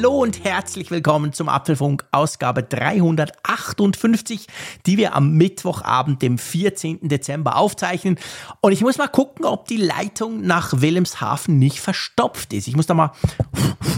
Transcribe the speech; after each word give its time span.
Hallo 0.00 0.22
und 0.22 0.44
herzlich 0.44 0.90
willkommen 0.90 1.34
zum 1.34 1.50
Apfelfunk 1.50 2.06
Ausgabe 2.10 2.62
358, 2.62 4.46
die 4.86 4.96
wir 4.96 5.14
am 5.14 5.34
Mittwochabend, 5.34 6.22
dem 6.22 6.38
14. 6.38 7.06
Dezember 7.10 7.56
aufzeichnen. 7.56 8.16
Und 8.62 8.72
ich 8.72 8.80
muss 8.80 8.96
mal 8.96 9.08
gucken, 9.08 9.44
ob 9.44 9.68
die 9.68 9.76
Leitung 9.76 10.40
nach 10.40 10.80
Wilhelmshaven 10.80 11.58
nicht 11.58 11.80
verstopft 11.80 12.54
ist. 12.54 12.66
Ich 12.66 12.76
muss 12.76 12.86
da 12.86 12.94
mal, 12.94 13.12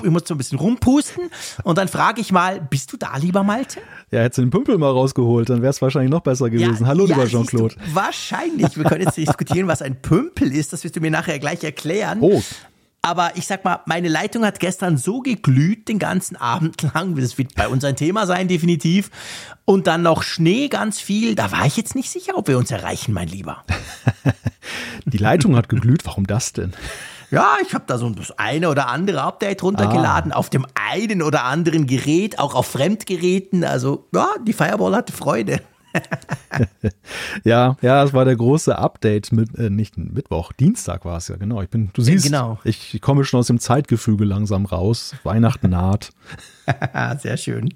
ich 0.03 0.11
muss 0.11 0.25
so 0.27 0.35
ein 0.35 0.39
bisschen 0.39 0.59
rumpusten 0.59 1.31
und 1.63 1.79
dann 1.79 1.87
frage 1.87 2.21
ich 2.21 2.33
mal, 2.33 2.61
bist 2.61 2.93
du 2.93 2.97
da, 2.97 3.17
lieber 3.19 3.45
Malte? 3.45 3.79
Ja, 4.11 4.23
hättest 4.23 4.39
du 4.39 4.43
den 4.43 4.51
Pümpel 4.51 4.79
mal 4.79 4.91
rausgeholt, 4.91 5.51
dann 5.51 5.63
wäre 5.63 5.71
es 5.71 5.81
wahrscheinlich 5.81 6.11
noch 6.11 6.23
besser 6.23 6.51
gewesen. 6.51 6.83
Ja, 6.83 6.87
Hallo, 6.89 7.07
ja, 7.07 7.15
lieber 7.15 7.29
Jean-Claude. 7.29 7.77
Wahrscheinlich. 7.95 8.77
Wir 8.77 8.87
können 8.87 9.03
jetzt 9.03 9.17
diskutieren, 9.19 9.69
was 9.69 9.83
ein 9.83 10.03
Pümpel 10.03 10.53
ist. 10.53 10.73
Das 10.73 10.83
wirst 10.83 10.97
du 10.97 11.01
mir 11.01 11.13
nachher 11.13 11.39
gleich 11.39 11.63
erklären. 11.63 12.19
Oh, 12.23 12.43
Aber 13.05 13.33
ich 13.35 13.49
sag 13.49 13.65
mal, 13.65 13.81
meine 13.87 14.09
Leitung 14.09 14.45
hat 14.45 14.61
gestern 14.61 14.97
so 14.97 15.21
geglüht 15.21 15.89
den 15.89 15.99
ganzen 15.99 16.37
Abend 16.37 16.83
lang. 16.95 17.17
Das 17.17 17.37
wird 17.37 17.57
bei 17.57 17.67
uns 17.67 17.85
ein 17.85 17.97
Thema 17.97 18.27
sein, 18.27 18.47
definitiv. 18.47 19.11
Und 19.65 19.89
dann 19.89 20.03
noch 20.03 20.23
Schnee 20.23 20.69
ganz 20.69 21.01
viel. 21.01 21.35
Da 21.35 21.51
war 21.51 21.67
ich 21.67 21.77
jetzt 21.77 21.97
nicht 21.97 22.11
sicher, 22.11 22.37
ob 22.37 22.47
wir 22.47 22.59
uns 22.59 22.71
erreichen, 22.71 23.13
mein 23.13 23.27
Lieber. 23.27 23.65
die 25.05 25.19
Leitung 25.19 25.57
hat 25.57 25.69
geglüht. 25.69 26.07
Warum 26.07 26.29
das 26.29 26.53
denn? 26.53 26.73
Ja, 27.33 27.57
ich 27.67 27.75
habe 27.75 27.85
da 27.87 27.99
so 27.99 28.09
das 28.11 28.39
eine 28.39 28.69
oder 28.69 28.89
andere 28.89 29.23
Update 29.23 29.63
runtergeladen 29.63 30.33
auf 30.33 30.51
dem 30.51 30.67
einen 30.75 31.23
oder 31.23 31.45
anderen 31.45 31.87
Gerät, 31.87 32.39
auch 32.39 32.55
auf 32.55 32.67
Fremdgeräten. 32.67 33.65
Also 33.65 34.07
ja, 34.15 34.29
die 34.47 34.53
Fireball 34.53 34.95
hatte 34.95 35.13
Freude. 35.15 35.61
Ja, 37.45 37.77
ja, 37.81 38.05
es 38.05 38.13
war 38.13 38.25
der 38.25 38.37
große 38.37 38.77
Update 38.77 39.33
mit, 39.33 39.57
äh, 39.57 39.71
nicht 39.71 39.97
Mittwoch, 39.97 40.53
Dienstag 40.53 41.05
war 41.05 41.17
es 41.17 41.29
ja, 41.29 41.37
genau. 41.37 41.63
Ich 41.63 41.71
bin, 41.71 41.91
du 41.93 42.03
siehst, 42.03 42.27
genau. 42.27 42.59
ich 42.65 43.01
komme 43.01 43.25
schon 43.25 43.41
aus 43.41 43.47
dem 43.47 43.59
Zeitgefüge 43.59 44.25
langsam 44.25 44.67
raus. 44.67 45.15
Weihnachten 45.23 45.71
naht. 45.71 46.11
Sehr 47.19 47.37
schön. 47.37 47.75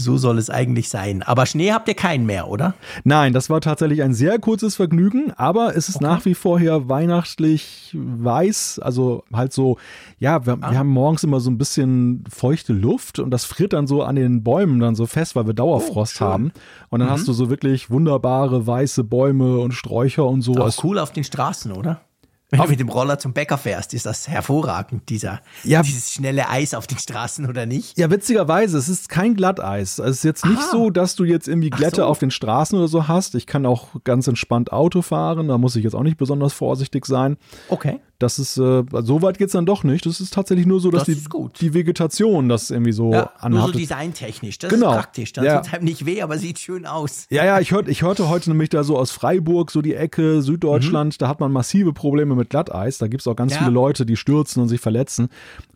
So 0.00 0.16
soll 0.16 0.38
es 0.38 0.48
eigentlich 0.48 0.88
sein. 0.88 1.24
Aber 1.24 1.44
Schnee 1.44 1.72
habt 1.72 1.88
ihr 1.88 1.94
keinen 1.94 2.24
mehr, 2.24 2.48
oder? 2.48 2.74
Nein, 3.02 3.32
das 3.32 3.50
war 3.50 3.60
tatsächlich 3.60 4.02
ein 4.04 4.14
sehr 4.14 4.38
kurzes 4.38 4.76
Vergnügen, 4.76 5.32
aber 5.32 5.76
es 5.76 5.88
ist 5.88 6.00
nach 6.00 6.24
wie 6.24 6.34
vor 6.34 6.60
hier 6.60 6.88
weihnachtlich 6.88 7.96
weiß, 7.98 8.78
also 8.78 9.24
halt 9.32 9.52
so, 9.52 9.76
ja, 10.20 10.46
wir, 10.46 10.58
wir 10.60 10.78
haben 10.78 10.88
morgens 10.88 11.24
immer 11.24 11.40
so 11.40 11.50
ein 11.50 11.58
bisschen 11.58 12.22
feuchte 12.30 12.72
Luft 12.72 13.18
und 13.18 13.32
das 13.32 13.44
friert 13.44 13.72
dann 13.72 13.88
so 13.88 14.04
an 14.04 14.14
den 14.14 14.44
Bäumen 14.44 14.78
dann 14.78 14.94
so 14.94 15.06
fest, 15.06 15.34
weil 15.34 15.48
wir 15.48 15.54
Dauerfrost 15.54 16.18
schön. 16.18 16.26
haben. 16.28 16.52
Und 16.90 17.00
dann 17.00 17.10
hast 17.10 17.26
du 17.26 17.32
so 17.32 17.50
wirklich 17.50 17.90
wunderbare 17.90 18.68
weiße 18.68 19.02
Bäume 19.02 19.58
und 19.58 19.72
Sträucher 19.72 20.26
und 20.26 20.42
so. 20.42 20.54
Auch 20.54 20.84
cool 20.84 21.00
auf 21.00 21.12
den 21.12 21.24
Straßen, 21.24 21.72
oder? 21.72 22.00
Wenn 22.50 22.60
du 22.62 22.68
mit 22.68 22.80
dem 22.80 22.88
Roller 22.88 23.18
zum 23.18 23.34
Bäcker 23.34 23.58
fährst, 23.58 23.92
ist 23.92 24.06
das 24.06 24.26
hervorragend, 24.26 25.10
dieser, 25.10 25.40
Ja. 25.64 25.82
dieses 25.82 26.12
schnelle 26.12 26.48
Eis 26.48 26.72
auf 26.72 26.86
den 26.86 26.96
Straßen, 26.98 27.46
oder 27.46 27.66
nicht? 27.66 27.98
Ja, 27.98 28.10
witzigerweise, 28.10 28.78
es 28.78 28.88
ist 28.88 29.10
kein 29.10 29.34
Glatteis. 29.34 29.98
Es 29.98 30.16
ist 30.18 30.22
jetzt 30.24 30.46
nicht 30.46 30.62
Ah. 30.62 30.68
so, 30.70 30.88
dass 30.90 31.14
du 31.14 31.24
jetzt 31.24 31.46
irgendwie 31.46 31.68
Glätte 31.68 31.96
so. 31.96 32.04
auf 32.06 32.18
den 32.18 32.30
Straßen 32.30 32.78
oder 32.78 32.88
so 32.88 33.06
hast. 33.06 33.34
Ich 33.34 33.46
kann 33.46 33.66
auch 33.66 33.88
ganz 34.04 34.26
entspannt 34.28 34.72
Auto 34.72 35.02
fahren, 35.02 35.46
da 35.48 35.58
muss 35.58 35.76
ich 35.76 35.84
jetzt 35.84 35.94
auch 35.94 36.02
nicht 36.02 36.16
besonders 36.16 36.54
vorsichtig 36.54 37.04
sein. 37.04 37.36
Okay. 37.68 38.00
Das 38.20 38.40
ist, 38.40 38.58
äh, 38.58 38.82
so 39.02 39.22
weit 39.22 39.38
geht's 39.38 39.52
dann 39.52 39.64
doch 39.64 39.84
nicht. 39.84 40.04
Das 40.04 40.20
ist 40.20 40.34
tatsächlich 40.34 40.66
nur 40.66 40.80
so, 40.80 40.90
dass 40.90 41.04
Das 41.04 41.14
die, 41.16 41.22
die 41.60 41.72
Vegetation 41.74 42.48
das 42.48 42.70
irgendwie 42.72 42.90
so 42.90 43.12
Ja, 43.12 43.18
nur 43.18 43.28
so 43.28 43.46
anhaftet. 43.46 43.80
designtechnisch. 43.80 44.58
Das 44.58 44.70
Genau. 44.70 44.90
ist 44.90 44.96
praktisch. 44.96 45.32
Dann 45.34 45.44
Ja. 45.44 45.60
tut 45.60 45.72
einem 45.72 45.84
nicht 45.84 46.04
weh, 46.04 46.20
aber 46.20 46.36
sieht 46.36 46.58
schön 46.58 46.84
aus. 46.84 47.26
Ja, 47.30 47.44
ja, 47.44 47.60
ich, 47.60 47.70
hört, 47.70 47.86
ich 47.86 48.02
hörte 48.02 48.28
heute 48.28 48.50
nämlich 48.50 48.70
da 48.70 48.82
so 48.82 48.98
aus 48.98 49.12
Freiburg, 49.12 49.70
so 49.70 49.82
die 49.82 49.94
Ecke, 49.94 50.42
Süddeutschland, 50.42 51.22
da 51.22 51.28
hat 51.28 51.38
man 51.38 51.52
massive 51.52 51.92
Probleme 51.92 52.34
mit 52.34 52.50
Glatteis. 52.50 52.98
Da 52.98 53.06
gibt's 53.06 53.28
auch 53.28 53.36
ganz 53.36 53.52
Mhm. 53.52 53.54
Ja. 53.54 53.58
viele 53.62 53.70
Leute, 53.74 54.04
die 54.04 54.16
stürzen 54.16 54.60
und 54.62 54.68
sich 54.68 54.80
verletzen. 54.80 55.28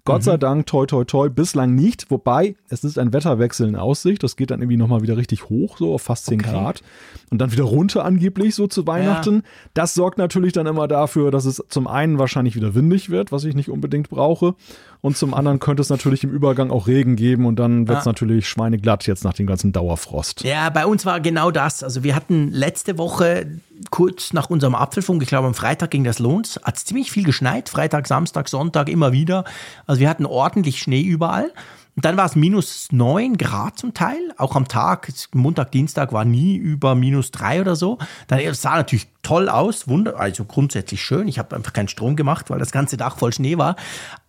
Gott 0.05 0.23
Mhm. 0.23 0.25
sei 0.25 0.37
Dank, 0.37 0.67
toi, 0.67 0.85
toi, 0.85 1.05
toi, 1.05 1.29
bislang 1.29 1.77
nicht. 1.77 2.11
Wobei, 2.11 2.57
es 2.69 2.83
ist 2.83 2.99
ein 2.99 3.13
Wetterwechsel 3.13 3.69
in 3.69 3.77
Aussicht. 3.77 4.23
Das 4.25 4.35
geht 4.35 4.51
dann 4.51 4.61
irgendwie 4.61 4.77
nochmal 4.77 5.03
wieder 5.03 5.17
richtig 5.17 5.49
hoch, 5.49 5.79
so 5.79 5.95
auf 5.95 6.03
fast 6.03 6.27
10 6.27 6.41
Okay. 6.41 6.51
Grad. 6.51 6.83
Und 7.31 7.39
dann 7.39 7.53
wieder 7.53 7.63
runter 7.65 8.05
angeblich, 8.05 8.57
so 8.57 8.67
zu 8.67 8.85
Weihnachten. 8.89 9.45
Das 9.75 9.95
sorgt 9.95 10.19
natürlich 10.19 10.53
dann 10.53 10.67
immer 10.67 10.89
dafür, 10.89 11.31
dass 11.31 11.45
es 11.45 11.63
zum 11.69 11.87
einen 11.87 12.19
wahrscheinlich 12.19 12.57
wieder 12.57 12.75
windig 12.75 13.11
wird, 13.11 13.31
was 13.31 13.45
ich 13.45 13.55
nicht 13.55 13.69
unbedingt 13.71 14.11
brauche. 14.11 14.55
Und 15.03 15.17
zum 15.17 15.35
anderen 15.35 15.59
könnte 15.59 15.83
es 15.83 15.91
natürlich 15.91 16.23
im 16.23 16.31
Übergang 16.31 16.71
auch 16.71 16.87
Regen 16.87 17.17
geben 17.17 17.45
und 17.45 17.57
dann 17.57 17.89
wird's 17.89 18.07
Ah. 18.07 18.11
natürlich 18.11 18.49
schweineglatt 18.49 19.05
jetzt 19.09 19.25
nach 19.25 19.35
dem 19.35 19.49
ganzen 19.49 19.73
Dauerfrost. 19.73 20.45
Ja, 20.45 20.71
bei 20.71 20.87
uns 20.87 21.05
war 21.05 21.21
genau 21.21 21.51
das. 21.51 21.83
Also 21.83 22.05
wir 22.05 22.15
hatten 22.15 22.53
letzte 22.53 22.99
Woche 22.99 23.59
kurz 23.91 24.33
nach 24.33 24.49
unserem 24.49 24.77
Apfelfunk, 24.77 25.21
ich 25.23 25.29
glaube 25.29 25.49
am 25.49 25.55
Freitag 25.55 25.91
ging 25.91 26.05
das 26.05 26.21
los, 26.21 26.61
hat 26.63 26.77
es 26.77 26.85
ziemlich 26.85 27.11
viel 27.11 27.25
geschneit. 27.25 27.69
Freitag, 27.69 28.07
Samstag, 28.07 28.49
Sonntag 28.49 28.89
immer 28.89 29.11
wieder. 29.11 29.45
Also 29.89 30.01
wir 30.01 30.09
hatten 30.09 30.25
ordentlich 30.25 30.79
Schnee 30.81 31.03
überall. 31.03 31.51
Und 31.95 32.07
dann 32.07 32.17
war 32.17 32.25
es 32.25 32.37
minus 32.37 32.89
neun 32.91 33.37
Grad 33.37 33.79
zum 33.79 33.93
Teil. 33.93 34.33
Auch 34.39 34.57
am 34.57 34.67
Tag, 34.67 35.13
Montag, 35.35 35.73
Dienstag 35.73 36.13
war 36.13 36.25
nie 36.25 36.57
über 36.57 36.95
minus 36.95 37.31
drei 37.31 37.61
oder 37.61 37.77
so. 37.77 37.99
Dann 38.29 38.41
sah 38.55 38.77
natürlich 38.77 39.09
toll 39.23 39.51
aus, 39.51 39.89
wunder, 39.89 40.19
also 40.19 40.45
grundsätzlich 40.45 41.03
schön. 41.03 41.29
Ich 41.29 41.39
habe 41.39 41.55
einfach 41.55 41.75
keinen 41.75 41.89
Strom 41.89 42.17
gemacht, 42.17 42.49
weil 42.49 42.59
das 42.59 42.73
ganze 42.73 42.97
Dach 42.97 43.19
voll 43.19 43.33
Schnee 43.35 43.59
war. 43.59 43.77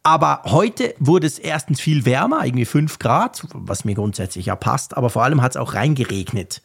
Aber 0.04 0.42
heute 0.46 0.94
wurde 1.00 1.26
es 1.26 1.40
erstens 1.40 1.80
viel 1.80 2.06
wärmer, 2.06 2.46
irgendwie 2.46 2.66
fünf 2.66 3.00
Grad, 3.00 3.48
was 3.54 3.86
mir 3.86 3.96
grundsätzlich 3.96 4.48
ja 4.48 4.58
passt. 4.58 4.98
Aber 4.98 5.10
vor 5.10 5.24
allem 5.24 5.42
hat 5.42 5.52
es 5.52 5.58
auch 5.58 5.74
reingeregnet. 5.74 6.62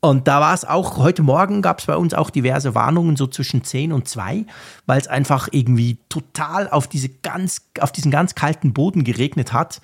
Und 0.00 0.28
da 0.28 0.40
war 0.40 0.54
es 0.54 0.64
auch, 0.64 0.98
heute 0.98 1.22
Morgen 1.22 1.62
gab 1.62 1.80
es 1.80 1.86
bei 1.86 1.96
uns 1.96 2.14
auch 2.14 2.30
diverse 2.30 2.74
Warnungen, 2.74 3.16
so 3.16 3.26
zwischen 3.26 3.64
10 3.64 3.92
und 3.92 4.06
2, 4.08 4.44
weil 4.86 5.00
es 5.00 5.08
einfach 5.08 5.48
irgendwie 5.50 5.98
total 6.08 6.68
auf, 6.68 6.86
diese 6.86 7.08
ganz, 7.08 7.62
auf 7.80 7.92
diesen 7.92 8.10
ganz 8.10 8.34
kalten 8.34 8.72
Boden 8.72 9.04
geregnet 9.04 9.52
hat. 9.52 9.80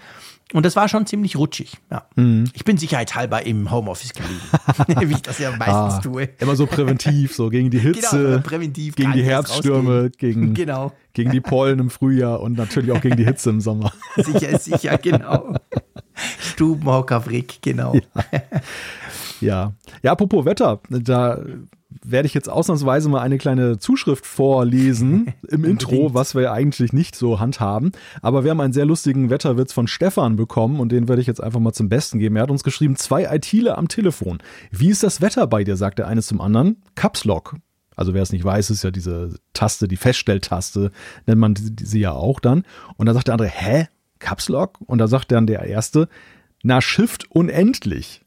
Und 0.53 0.67
das 0.67 0.77
war 0.77 0.87
schon 0.87 1.07
ziemlich 1.07 1.37
rutschig. 1.37 1.79
Ja. 1.91 2.05
Ich 2.53 2.65
bin 2.65 2.77
sicherheitshalber 2.77 3.47
im 3.47 3.71
Homeoffice 3.71 4.13
geblieben, 4.13 4.43
wie 5.09 5.15
ich 5.15 5.23
das 5.23 5.39
ja 5.39 5.51
meistens 5.51 5.95
Ah, 5.95 6.01
tue. 6.03 6.29
Immer 6.41 6.57
so 6.57 6.67
präventiv, 6.67 7.35
so 7.35 7.49
gegen 7.49 7.71
die 7.71 7.79
Hitze, 7.81 8.23
Genau, 8.23 8.41
präventiv 8.43 8.95
gegen 8.95 9.13
die 9.13 9.25
Herbststürme, 9.25 10.11
gegen, 10.11 10.53
Genau. 10.55 10.93
gegen 11.15 11.31
die 11.31 11.41
Pollen 11.41 11.79
im 11.79 11.89
Frühjahr 11.89 12.41
und 12.41 12.59
natürlich 12.59 12.93
auch 12.93 13.01
gegen 13.01 13.17
die 13.17 13.25
Hitze 13.25 13.49
im 13.49 13.63
Sommer. 13.63 13.93
Sicher, 14.17 14.59
sicher, 14.59 14.99
genau. 14.99 15.55
Stubenhocker 16.39 17.23
Frick, 17.23 17.63
genau. 17.63 17.95
Ja. 17.95 18.23
Ja, 19.43 20.13
apropos 20.13 20.45
Wetter, 20.45 20.81
da 20.89 21.43
werde 22.05 22.27
ich 22.27 22.35
jetzt 22.35 22.49
ausnahmsweise 22.49 23.09
mal 23.09 23.21
eine 23.21 23.39
kleine 23.39 23.79
Zuschrift 23.79 24.27
vorlesen 24.27 25.35
im 25.49 25.65
Intro, 25.65 26.15
was 26.15 26.35
wir 26.35 26.53
eigentlich 26.53 26.93
nicht 26.93 27.17
so 27.17 27.41
handhaben. 27.41 27.93
Aber 28.23 28.45
wir 28.45 28.51
haben 28.51 28.61
einen 28.61 28.73
sehr 28.73 28.87
lustigen 28.87 29.31
Wetterwitz 29.31 29.73
von 29.73 29.87
Stefan 29.87 30.37
bekommen 30.37 30.81
und 30.81 30.91
den 30.91 31.09
werde 31.09 31.21
ich 31.21 31.29
jetzt 31.29 31.43
einfach 31.43 31.61
mal 31.61 31.73
zum 31.73 31.89
Besten 31.89 32.19
geben. 32.19 32.37
Er 32.37 32.43
hat 32.43 32.51
uns 32.51 32.65
geschrieben, 32.65 32.97
zwei 32.97 33.25
ITler 33.25 33.79
am 33.79 33.89
Telefon. 33.89 34.39
Wie 34.71 34.91
ist 34.91 35.03
das 35.03 35.21
Wetter 35.21 35.47
bei 35.47 35.65
dir, 35.65 35.77
sagt 35.77 35.99
der 35.99 36.09
eine 36.09 36.23
zum 36.23 36.41
anderen. 36.41 36.83
Caps 36.95 37.25
Lock. 37.25 37.57
Also 37.95 38.15
wer 38.15 38.23
es 38.23 38.33
nicht 38.33 38.45
weiß, 38.45 38.71
ist 38.71 38.85
ja 38.85 38.91
diese 38.91 39.37
Taste, 39.53 39.87
die 39.87 39.97
Feststelltaste, 39.97 40.91
nennt 41.27 41.41
man 41.41 41.55
sie 41.57 42.01
ja 42.01 42.13
auch 42.13 42.41
dann. 42.41 42.65
Und 42.97 43.07
da 43.07 43.15
sagt 43.15 43.29
der 43.29 43.35
andere, 43.35 43.51
hä? 43.51 43.89
Caps 44.19 44.49
Lock? 44.49 44.79
Und 44.87 44.99
da 44.99 45.09
sagt 45.09 45.31
dann 45.33 45.47
der 45.47 45.65
erste, 45.65 46.09
na 46.63 46.81
Shift 46.81 47.31
unendlich. 47.31 48.23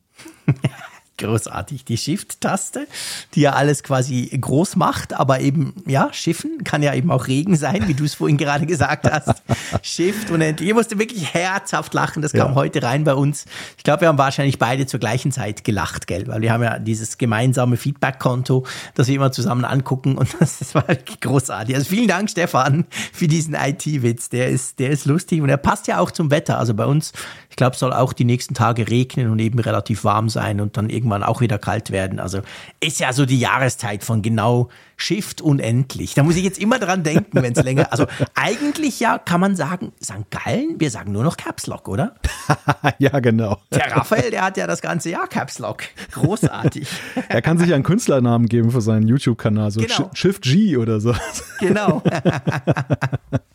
Großartig. 1.18 1.86
Die 1.86 1.98
Shift-Taste, 1.98 2.88
die 3.36 3.42
ja 3.42 3.54
alles 3.54 3.84
quasi 3.84 4.38
groß 4.40 4.76
macht, 4.76 5.14
aber 5.14 5.40
eben, 5.40 5.74
ja, 5.86 6.10
Schiffen 6.12 6.64
kann 6.66 6.84
ja 6.84 6.94
eben 6.94 7.10
auch 7.10 7.28
Regen 7.28 7.56
sein, 7.56 7.88
wie 7.88 7.94
du 7.94 8.04
es 8.04 8.16
vorhin 8.16 8.38
gerade 8.38 8.66
gesagt 8.66 9.10
hast. 9.10 9.42
Shift 9.82 10.30
und 10.32 10.42
ich 10.42 10.74
musste 10.74 11.00
wirklich 11.00 11.34
herzhaft 11.34 11.94
lachen. 11.94 12.22
Das 12.22 12.34
kam 12.34 12.50
Ja. 12.50 12.56
heute 12.56 12.84
rein 12.84 13.06
bei 13.06 13.14
uns. 13.14 13.46
Ich 13.78 13.84
glaube, 13.86 14.02
wir 14.02 14.08
haben 14.10 14.18
wahrscheinlich 14.18 14.60
beide 14.60 14.88
zur 14.88 15.00
gleichen 15.00 15.32
Zeit 15.32 15.64
gelacht, 15.64 16.08
gell? 16.08 16.28
Weil 16.28 16.42
wir 16.42 16.52
haben 16.52 16.64
ja 16.64 16.80
dieses 16.80 17.18
gemeinsame 17.18 17.78
Feedback-Konto, 17.78 18.66
das 18.96 19.08
wir 19.08 19.16
immer 19.16 19.32
zusammen 19.32 19.64
angucken 19.64 20.18
und 20.18 20.36
das, 20.40 20.60
das 20.60 20.76
war 20.76 20.86
wirklich 20.90 21.22
großartig. 21.22 21.76
Also 21.76 21.88
vielen 21.90 22.10
Dank, 22.10 22.30
Stefan, 22.30 22.86
für 23.14 23.30
diesen 23.30 23.54
IT-Witz. 23.56 24.30
Der 24.30 24.50
ist, 24.50 24.80
der 24.80 24.90
ist 24.90 25.06
lustig 25.06 25.42
und 25.42 25.48
er 25.48 25.58
passt 25.58 25.88
ja 25.88 26.00
auch 26.00 26.12
zum 26.12 26.30
Wetter. 26.30 26.60
Also 26.60 26.74
bei 26.74 26.86
uns, 26.86 27.14
ich 27.56 27.58
glaube, 27.58 27.78
soll 27.78 27.94
auch 27.94 28.12
die 28.12 28.26
nächsten 28.26 28.54
Tage 28.54 28.90
regnen 28.90 29.32
und 29.32 29.40
eben 29.40 29.60
relativ 29.60 30.04
warm 30.04 30.28
sein 30.28 30.60
und 30.60 30.76
dann 30.76 30.90
irgendwann 30.90 31.24
auch 31.24 31.40
wieder 31.40 31.58
kalt 31.58 31.90
werden. 31.90 32.20
Also 32.20 32.42
ist 32.82 33.00
ja 33.00 33.14
so 33.14 33.26
die 33.26 33.40
Jahreszeit 33.40 34.04
von 34.04 34.22
genau 34.22 34.68
Shift 34.98 35.40
unendlich. 35.40 36.16
Da 36.16 36.24
muss 36.24 36.36
ich 36.36 36.44
jetzt 36.44 36.60
immer 36.60 36.80
dran 36.80 37.04
denken, 37.04 37.42
wenn 37.42 37.54
es 37.54 37.64
länger. 37.64 37.94
Also 37.94 38.08
eigentlich 38.34 39.00
ja 39.00 39.18
kann 39.20 39.40
man 39.40 39.56
sagen, 39.56 39.94
St. 40.04 40.30
Gallen, 40.32 40.76
wir 40.80 40.92
sagen 40.92 41.14
nur 41.14 41.24
noch 41.24 41.38
Caps 41.38 41.66
Lock, 41.68 41.88
oder? 41.88 42.16
ja, 43.00 43.18
genau. 43.22 43.58
Der 43.72 43.90
Raphael, 43.96 44.32
der 44.32 44.42
hat 44.44 44.58
ja 44.58 44.68
das 44.68 44.82
ganze 44.82 45.12
Jahr 45.12 45.28
Caps 45.28 45.58
Lock. 45.60 45.84
Großartig. 46.12 46.90
Er 47.30 47.42
kann 47.42 47.58
sich 47.58 47.74
einen 47.74 47.84
Künstlernamen 47.84 48.48
geben 48.48 48.70
für 48.72 48.82
seinen 48.82 49.08
YouTube-Kanal, 49.08 49.72
so 49.72 49.80
Genau. 49.80 49.94
Sh- 49.94 50.16
Shift 50.18 50.42
G 50.44 50.76
oder 50.76 51.00
so. 51.00 51.16
genau. 51.62 52.04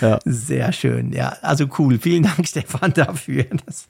ja. 0.00 0.18
Sehr 0.24 0.72
schön. 0.72 1.12
Ja, 1.12 1.36
also 1.42 1.66
cool. 1.78 1.98
Vielen 1.98 2.22
Dank, 2.22 2.46
Stefan, 2.46 2.92
dafür. 2.92 3.44
Das 3.66 3.88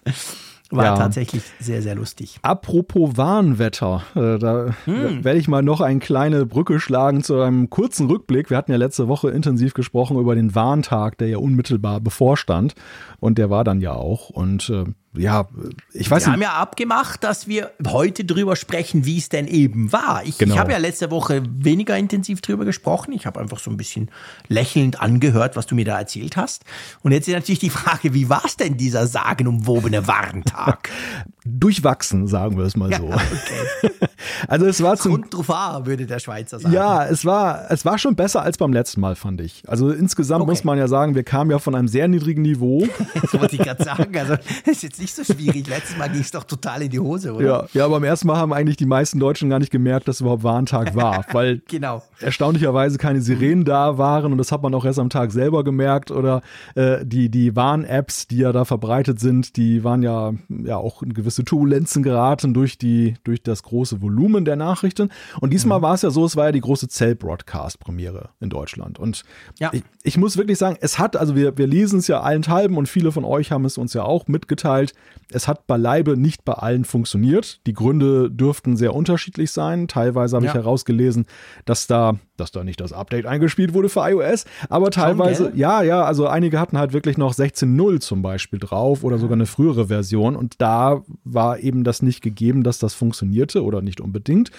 war 0.71 0.85
ja. 0.85 0.97
tatsächlich 0.97 1.43
sehr, 1.59 1.83
sehr 1.83 1.97
lustig. 1.97 2.39
Apropos 2.43 3.17
Warnwetter, 3.17 4.05
äh, 4.15 4.39
da 4.39 4.75
hm. 4.85 5.25
werde 5.25 5.39
ich 5.39 5.49
mal 5.49 5.63
noch 5.63 5.81
eine 5.81 5.99
kleine 5.99 6.47
Brücke 6.47 6.79
schlagen 6.79 7.23
zu 7.23 7.41
einem 7.41 7.71
kurzen 7.71 8.07
Rückblick. 8.07 8.51
Wir 8.51 8.57
hatten 8.57 8.71
ja 8.71 8.79
letzte 8.79 9.09
Woche 9.09 9.31
intensiv 9.31 9.75
gesprochen 9.75 10.19
über 10.19 10.35
den 10.35 10.55
Warntag, 10.55 11.19
der 11.19 11.29
ja 11.29 11.39
unmittelbar 11.39 12.01
bevorstand. 12.01 12.75
Und 13.19 13.39
der 13.39 13.51
war 13.51 13.65
dann 13.65 13.81
ja 13.81 13.93
auch. 13.93 14.31
Und 14.31 14.71
äh, 14.71 14.85
ja, 15.13 15.49
ich 15.93 16.09
weiß 16.09 16.27
wir 16.27 16.33
nicht. 16.33 16.41
Wir 16.41 16.47
haben 16.49 16.55
ja 16.57 16.63
abgemacht, 16.63 17.25
dass 17.25 17.49
wir 17.49 17.73
heute 17.85 18.25
drüber 18.25 18.55
sprechen, 18.55 19.05
wie 19.07 19.19
es 19.19 19.29
denn 19.29 19.49
eben 19.49 19.93
war. 19.93 20.23
Ich, 20.25 20.39
genau. 20.39 20.55
ich 20.55 20.61
habe 20.61 20.71
ja 20.71 20.79
letzte 20.79 21.11
Woche 21.11 21.43
weniger 21.51 21.99
intensiv 21.99 22.41
drüber 22.41 22.65
gesprochen. 22.65 23.13
Ich 23.13 23.27
habe 23.27 23.41
einfach 23.41 23.59
so 23.59 23.73
ein 23.73 23.77
bisschen 23.77 24.11
lächelnd 24.47 25.01
angehört, 25.01 25.57
was 25.57 25.67
du 25.67 25.75
mir 25.75 25.85
da 25.85 25.99
erzählt 25.99 26.37
hast. 26.37 26.65
Und 27.03 27.11
jetzt 27.11 27.27
ist 27.27 27.35
natürlich 27.35 27.59
die 27.59 27.71
Frage, 27.71 28.15
wie 28.15 28.29
war 28.29 28.45
es 28.45 28.57
denn 28.57 28.77
dieser 28.77 29.09
sagenumwobene 29.09 30.07
Warntag? 30.07 30.91
Durchwachsen, 31.45 32.29
sagen 32.29 32.57
wir 32.57 32.65
es 32.65 32.77
mal 32.77 32.95
so. 32.95 33.09
Ja, 33.09 33.15
okay. 33.15 33.91
also 34.49 34.67
es 34.67 34.83
war 34.83 34.97
zum 34.97 35.13
Grundruffar, 35.13 35.87
würde 35.87 36.07
der 36.07 36.19
Schweizer 36.19 36.61
sagen. 36.61 36.75
Ja, 36.75 37.07
es 37.07 37.25
war, 37.25 37.71
es 37.71 37.85
war 37.85 37.99
schon 37.99 38.15
besser 38.15 38.43
als 38.43 38.59
beim 38.59 38.73
letzten 38.73 39.01
Mal, 39.01 39.17
fand 39.17 39.41
ich. 39.41 39.63
Also 39.67 39.91
insgesamt 39.91 40.43
okay. 40.43 40.51
muss 40.51 40.65
man 40.65 40.79
ja 40.79 40.87
sagen, 40.87 41.15
wir 41.15 41.25
kamen 41.25 41.51
ja 41.51 41.59
von 41.59 41.75
einem 41.75 41.89
sehr 41.89 42.09
niedrigen 42.09 42.43
Niveau. 42.43 42.87
das 43.21 43.33
wollte 43.33 43.57
ich 43.57 43.63
gerade 43.63 43.83
sagen. 43.83 44.17
Also 44.17 44.37
das 44.37 44.77
ist 44.77 44.83
jetzt 44.83 45.00
nicht 45.01 45.15
so 45.15 45.25
schwierig. 45.25 45.67
Letztes 45.67 45.97
Mal 45.97 46.09
ging 46.09 46.21
es 46.21 46.31
doch 46.31 46.45
total 46.45 46.83
in 46.83 46.91
die 46.91 47.01
Hose, 47.01 47.35
oder? 47.35 47.47
Ja, 47.47 47.67
ja, 47.73 47.85
aber 47.85 47.97
beim 47.97 48.05
ersten 48.05 48.27
Mal 48.27 48.37
haben 48.37 48.53
eigentlich 48.53 48.77
die 48.77 48.87
meisten 48.87 49.19
Deutschen 49.19 49.51
gar 49.51 49.59
nicht 49.59 49.73
gemerkt, 49.73 50.09
dass 50.09 50.21
überhaupt 50.21 50.43
Warntag 50.43 50.95
war, 50.95 51.25
weil 51.33 51.63
genau. 51.69 52.03
erstaunlicherweise 52.21 52.99
keine 52.99 53.21
Sirenen 53.21 53.65
da 53.65 53.99
waren 53.99 54.33
und 54.33 54.39
das 54.39 54.53
hat 54.53 54.63
man 54.63 54.75
auch 54.75 54.85
erst 54.85 54.99
am 54.99 55.11
Tag 55.11 55.33
selber 55.33 55.65
gemerkt 55.65 56.11
oder 56.11 56.43
äh, 56.75 57.05
die, 57.05 57.31
die 57.31 57.57
Warn-Apps, 57.57 58.29
die 58.29 58.39
ja 58.39 58.53
da 58.53 58.65
verbreitet 58.65 59.21
sind, 59.21 59.57
die 59.57 59.85
waren 59.85 60.03
ja, 60.03 60.33
ja 60.49 60.77
auch 60.77 61.03
in 61.03 61.15
gewisse 61.15 61.45
Turbulenzen 61.45 62.03
geraten 62.03 62.55
durch, 62.55 62.79
die, 62.79 63.15
durch 63.25 63.43
das 63.43 63.63
große 63.63 64.03
Volumen 64.03 64.45
der 64.45 64.57
Nachrichten. 64.57 65.11
Und 65.41 65.53
diesmal 65.53 65.79
mhm. 65.79 65.83
war 65.83 65.95
es 65.95 66.03
ja 66.03 66.11
so, 66.11 66.25
es 66.25 66.37
war 66.37 66.47
ja 66.47 66.53
die 66.53 66.61
große 66.61 66.89
Zell-Broadcast-Premiere 66.89 68.31
in 68.41 68.51
Deutschland. 68.51 68.99
Und 68.99 69.25
ja. 69.59 69.71
ich, 69.73 69.83
ich 70.03 70.17
muss 70.17 70.37
wirklich 70.37 70.59
sagen, 70.59 70.77
es 70.81 70.99
hat, 70.99 71.17
also 71.17 71.35
wir, 71.35 71.57
wir 71.59 71.67
lesen 71.67 71.99
es 71.99 72.09
ja 72.09 72.21
allenthalben 72.21 72.77
und 72.77 72.89
viele 72.89 73.13
von 73.13 73.25
euch 73.25 73.51
haben 73.51 73.65
es 73.65 73.79
uns 73.79 73.95
ja 73.95 74.03
auch 74.03 74.29
mitgeteilt, 74.29 74.90
es 75.33 75.49
hat 75.49 75.67
beileibe 75.67 76.17
nicht 76.17 76.45
bei 76.45 76.55
allen 76.55 76.85
funktioniert. 76.85 77.61
Die 77.67 77.73
Gründe 77.73 78.31
dürften 78.31 78.77
sehr 78.77 78.95
unterschiedlich 78.95 79.53
sein. 79.53 79.89
Teilweise 79.89 80.37
habe 80.37 80.47
ja. 80.47 80.53
ich 80.53 80.55
herausgelesen, 80.55 81.27
dass 81.65 81.87
da, 81.87 82.19
dass 82.37 82.51
da 82.51 82.65
nicht 82.65 82.81
das 82.81 82.93
Update 82.93 83.27
eingespielt 83.27 83.75
wurde 83.75 83.89
für 83.89 84.01
iOS, 84.01 84.45
aber 84.69 84.91
teilweise, 84.91 85.47
Schon, 85.47 85.57
ja, 85.57 85.83
ja, 85.83 86.05
also 86.05 86.27
einige 86.27 86.59
hatten 86.59 86.79
halt 86.79 86.93
wirklich 86.93 87.17
noch 87.17 87.35
16.0 87.35 88.01
zum 88.01 88.23
Beispiel 88.23 88.59
drauf 88.59 89.05
oder 89.05 89.19
sogar 89.19 89.35
eine 89.37 89.47
frühere 89.47 89.87
Version 89.87 90.37
und 90.37 90.61
da 90.61 91.03
war 91.25 91.61
eben 91.61 91.85
das 91.85 92.03
nicht 92.03 92.23
gegeben, 92.23 92.63
dass 92.63 92.79
das 92.79 92.95
funktionierte 92.95 93.63
oder 93.63 93.83
nicht 93.83 94.01
unbedingt. 94.01 94.51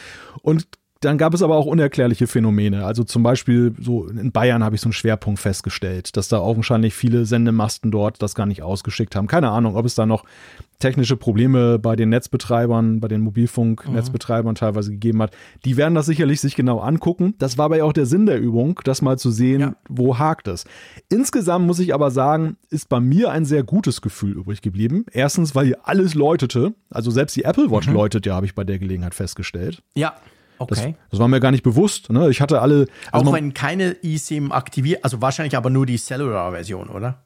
Und 0.41 0.67
dann 1.01 1.18
gab 1.18 1.33
es 1.33 1.42
aber 1.42 1.56
auch 1.56 1.65
unerklärliche 1.65 2.27
Phänomene. 2.27 2.86
Also 2.86 3.03
zum 3.03 3.24
Beispiel 3.24 3.74
so 3.80 4.07
in 4.07 4.31
Bayern 4.31 4.63
habe 4.63 4.75
ich 4.75 4.81
so 4.81 4.86
einen 4.86 4.94
Schwerpunkt 4.94 5.39
festgestellt, 5.39 6.15
dass 6.15 6.27
da 6.27 6.38
augenscheinlich 6.38 6.94
viele 6.94 7.25
Sendemasten 7.25 7.89
dort 7.89 8.21
das 8.21 8.36
gar 8.36 8.45
nicht 8.45 8.62
ausgeschickt 8.62 9.15
haben. 9.15 9.27
Keine 9.27 9.50
Ahnung, 9.50 9.75
ob 9.75 9.86
es 9.86 9.95
da 9.95 10.06
noch 10.06 10.24
technische 10.77 11.18
Probleme 11.18 11.80
bei 11.80 11.95
den 11.95 12.09
Netzbetreibern, 12.09 13.00
bei 13.00 13.07
den 13.07 13.21
Mobilfunknetzbetreibern 13.21 14.51
mhm. 14.51 14.56
teilweise 14.56 14.92
gegeben 14.92 15.21
hat. 15.21 15.31
Die 15.65 15.75
werden 15.75 15.95
das 15.95 16.06
sicherlich 16.06 16.39
sich 16.39 16.56
genau 16.56 16.80
angucken. 16.80 17.33
Das 17.39 17.57
war 17.57 17.65
aber 17.65 17.77
ja 17.77 17.83
auch 17.86 17.94
der 17.94 18.06
Sinn 18.06 18.27
der 18.27 18.39
Übung, 18.39 18.80
das 18.83 19.01
mal 19.01 19.18
zu 19.18 19.31
sehen, 19.31 19.62
ja. 19.62 19.75
wo 19.89 20.19
hakt 20.19 20.48
es. 20.48 20.65
Insgesamt 21.09 21.65
muss 21.65 21.80
ich 21.80 21.94
aber 21.95 22.12
sagen, 22.12 22.57
ist 22.69 22.89
bei 22.89 23.00
mir 23.00 23.31
ein 23.31 23.45
sehr 23.45 23.63
gutes 23.63 24.01
Gefühl 24.01 24.33
übrig 24.33 24.62
geblieben. 24.62 25.06
Erstens, 25.12 25.56
weil 25.56 25.65
hier 25.65 25.80
alles 25.83 26.13
läutete. 26.13 26.74
Also 26.92 27.09
selbst 27.09 27.36
die 27.36 27.44
Apple 27.44 27.71
Watch 27.71 27.88
mhm. 27.88 27.94
läutet 27.94 28.25
ja, 28.27 28.36
habe 28.36 28.45
ich 28.45 28.53
bei 28.53 28.63
der 28.63 28.77
Gelegenheit 28.77 29.15
festgestellt. 29.15 29.81
Ja. 29.95 30.13
Okay. 30.61 30.95
Das, 30.99 31.09
das, 31.11 31.19
war 31.19 31.27
mir 31.27 31.39
gar 31.39 31.51
nicht 31.51 31.63
bewusst. 31.63 32.09
Ne? 32.09 32.29
Ich 32.29 32.41
hatte 32.41 32.61
alle. 32.61 32.87
Also 33.11 33.29
Auch 33.29 33.33
wenn 33.33 33.53
keine 33.53 33.95
eSIM 34.03 34.51
aktiviert, 34.51 35.03
also 35.03 35.21
wahrscheinlich 35.21 35.57
aber 35.57 35.69
nur 35.69 35.85
die 35.85 35.97
Cellular-Version, 35.97 36.89
oder? 36.89 37.23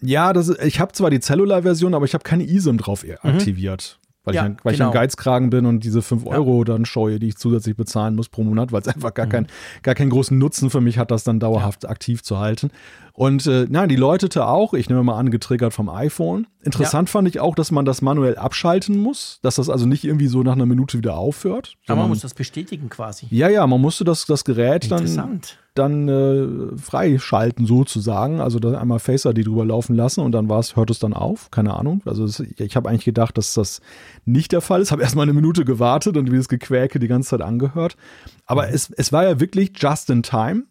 Ja, 0.00 0.32
das, 0.32 0.48
ich 0.48 0.80
habe 0.80 0.92
zwar 0.92 1.10
die 1.10 1.20
Cellular-Version, 1.20 1.94
aber 1.94 2.04
ich 2.04 2.14
habe 2.14 2.24
keine 2.24 2.44
eSIM 2.44 2.78
drauf 2.78 3.04
mhm. 3.04 3.16
aktiviert. 3.22 3.98
Weil, 4.24 4.34
ja, 4.34 4.46
ich, 4.46 4.64
weil 4.64 4.72
genau. 4.72 4.90
ich 4.90 4.96
ein 4.96 5.00
Geizkragen 5.02 5.50
bin 5.50 5.66
und 5.66 5.84
diese 5.84 6.00
5 6.00 6.26
Euro 6.26 6.60
ja. 6.60 6.64
dann 6.64 6.86
scheue, 6.86 7.18
die 7.18 7.28
ich 7.28 7.36
zusätzlich 7.36 7.76
bezahlen 7.76 8.14
muss 8.14 8.30
pro 8.30 8.42
Monat, 8.42 8.72
weil 8.72 8.80
es 8.80 8.88
einfach 8.88 9.12
gar, 9.12 9.26
mhm. 9.26 9.30
kein, 9.30 9.46
gar 9.82 9.94
keinen 9.94 10.10
großen 10.10 10.36
Nutzen 10.38 10.70
für 10.70 10.80
mich 10.80 10.98
hat, 10.98 11.10
das 11.10 11.24
dann 11.24 11.40
dauerhaft 11.40 11.84
ja. 11.84 11.90
aktiv 11.90 12.22
zu 12.22 12.38
halten. 12.38 12.70
Und 13.16 13.46
äh, 13.46 13.66
nein, 13.70 13.88
die 13.88 13.94
läutete 13.94 14.48
auch, 14.48 14.74
ich 14.74 14.88
nehme 14.88 15.04
mal 15.04 15.16
an, 15.16 15.30
getriggert 15.30 15.72
vom 15.72 15.88
iPhone. 15.88 16.48
Interessant 16.62 17.08
fand 17.08 17.28
ich 17.28 17.38
auch, 17.38 17.54
dass 17.54 17.70
man 17.70 17.84
das 17.84 18.02
manuell 18.02 18.36
abschalten 18.36 18.98
muss, 18.98 19.38
dass 19.40 19.54
das 19.54 19.70
also 19.70 19.86
nicht 19.86 20.02
irgendwie 20.02 20.26
so 20.26 20.42
nach 20.42 20.54
einer 20.54 20.66
Minute 20.66 20.98
wieder 20.98 21.16
aufhört. 21.16 21.76
Aber 21.86 22.00
man 22.00 22.08
muss 22.08 22.20
das 22.20 22.34
bestätigen 22.34 22.88
quasi. 22.90 23.26
Ja, 23.30 23.48
ja, 23.48 23.64
man 23.68 23.80
musste 23.80 24.02
das, 24.02 24.26
das 24.26 24.44
Gerät 24.44 24.90
dann 24.90 25.40
dann 25.74 26.08
äh, 26.08 26.76
freischalten 26.78 27.66
sozusagen. 27.66 28.40
Also 28.40 28.58
da 28.60 28.78
einmal 28.78 29.00
Face 29.00 29.24
ID 29.24 29.46
drüber 29.46 29.64
laufen 29.64 29.96
lassen 29.96 30.20
und 30.20 30.32
dann 30.32 30.48
war's, 30.48 30.76
hört 30.76 30.90
es 30.90 31.00
dann 31.00 31.12
auf. 31.12 31.50
Keine 31.50 31.74
Ahnung. 31.74 32.00
Also 32.04 32.26
das, 32.26 32.40
ich 32.40 32.76
habe 32.76 32.88
eigentlich 32.88 33.04
gedacht, 33.04 33.36
dass 33.36 33.54
das 33.54 33.80
nicht 34.24 34.52
der 34.52 34.60
Fall 34.60 34.80
ist. 34.80 34.92
Habe 34.92 35.02
erstmal 35.02 35.24
eine 35.24 35.32
Minute 35.32 35.64
gewartet 35.64 36.16
und 36.16 36.30
wie 36.30 36.36
das 36.36 36.48
Gequäke 36.48 37.00
die 37.00 37.08
ganze 37.08 37.30
Zeit 37.30 37.42
angehört. 37.42 37.96
Aber 38.46 38.68
mhm. 38.68 38.74
es, 38.74 38.90
es 38.90 39.12
war 39.12 39.24
ja 39.24 39.40
wirklich 39.40 39.72
just 39.76 40.10
in 40.10 40.22
time. 40.22 40.64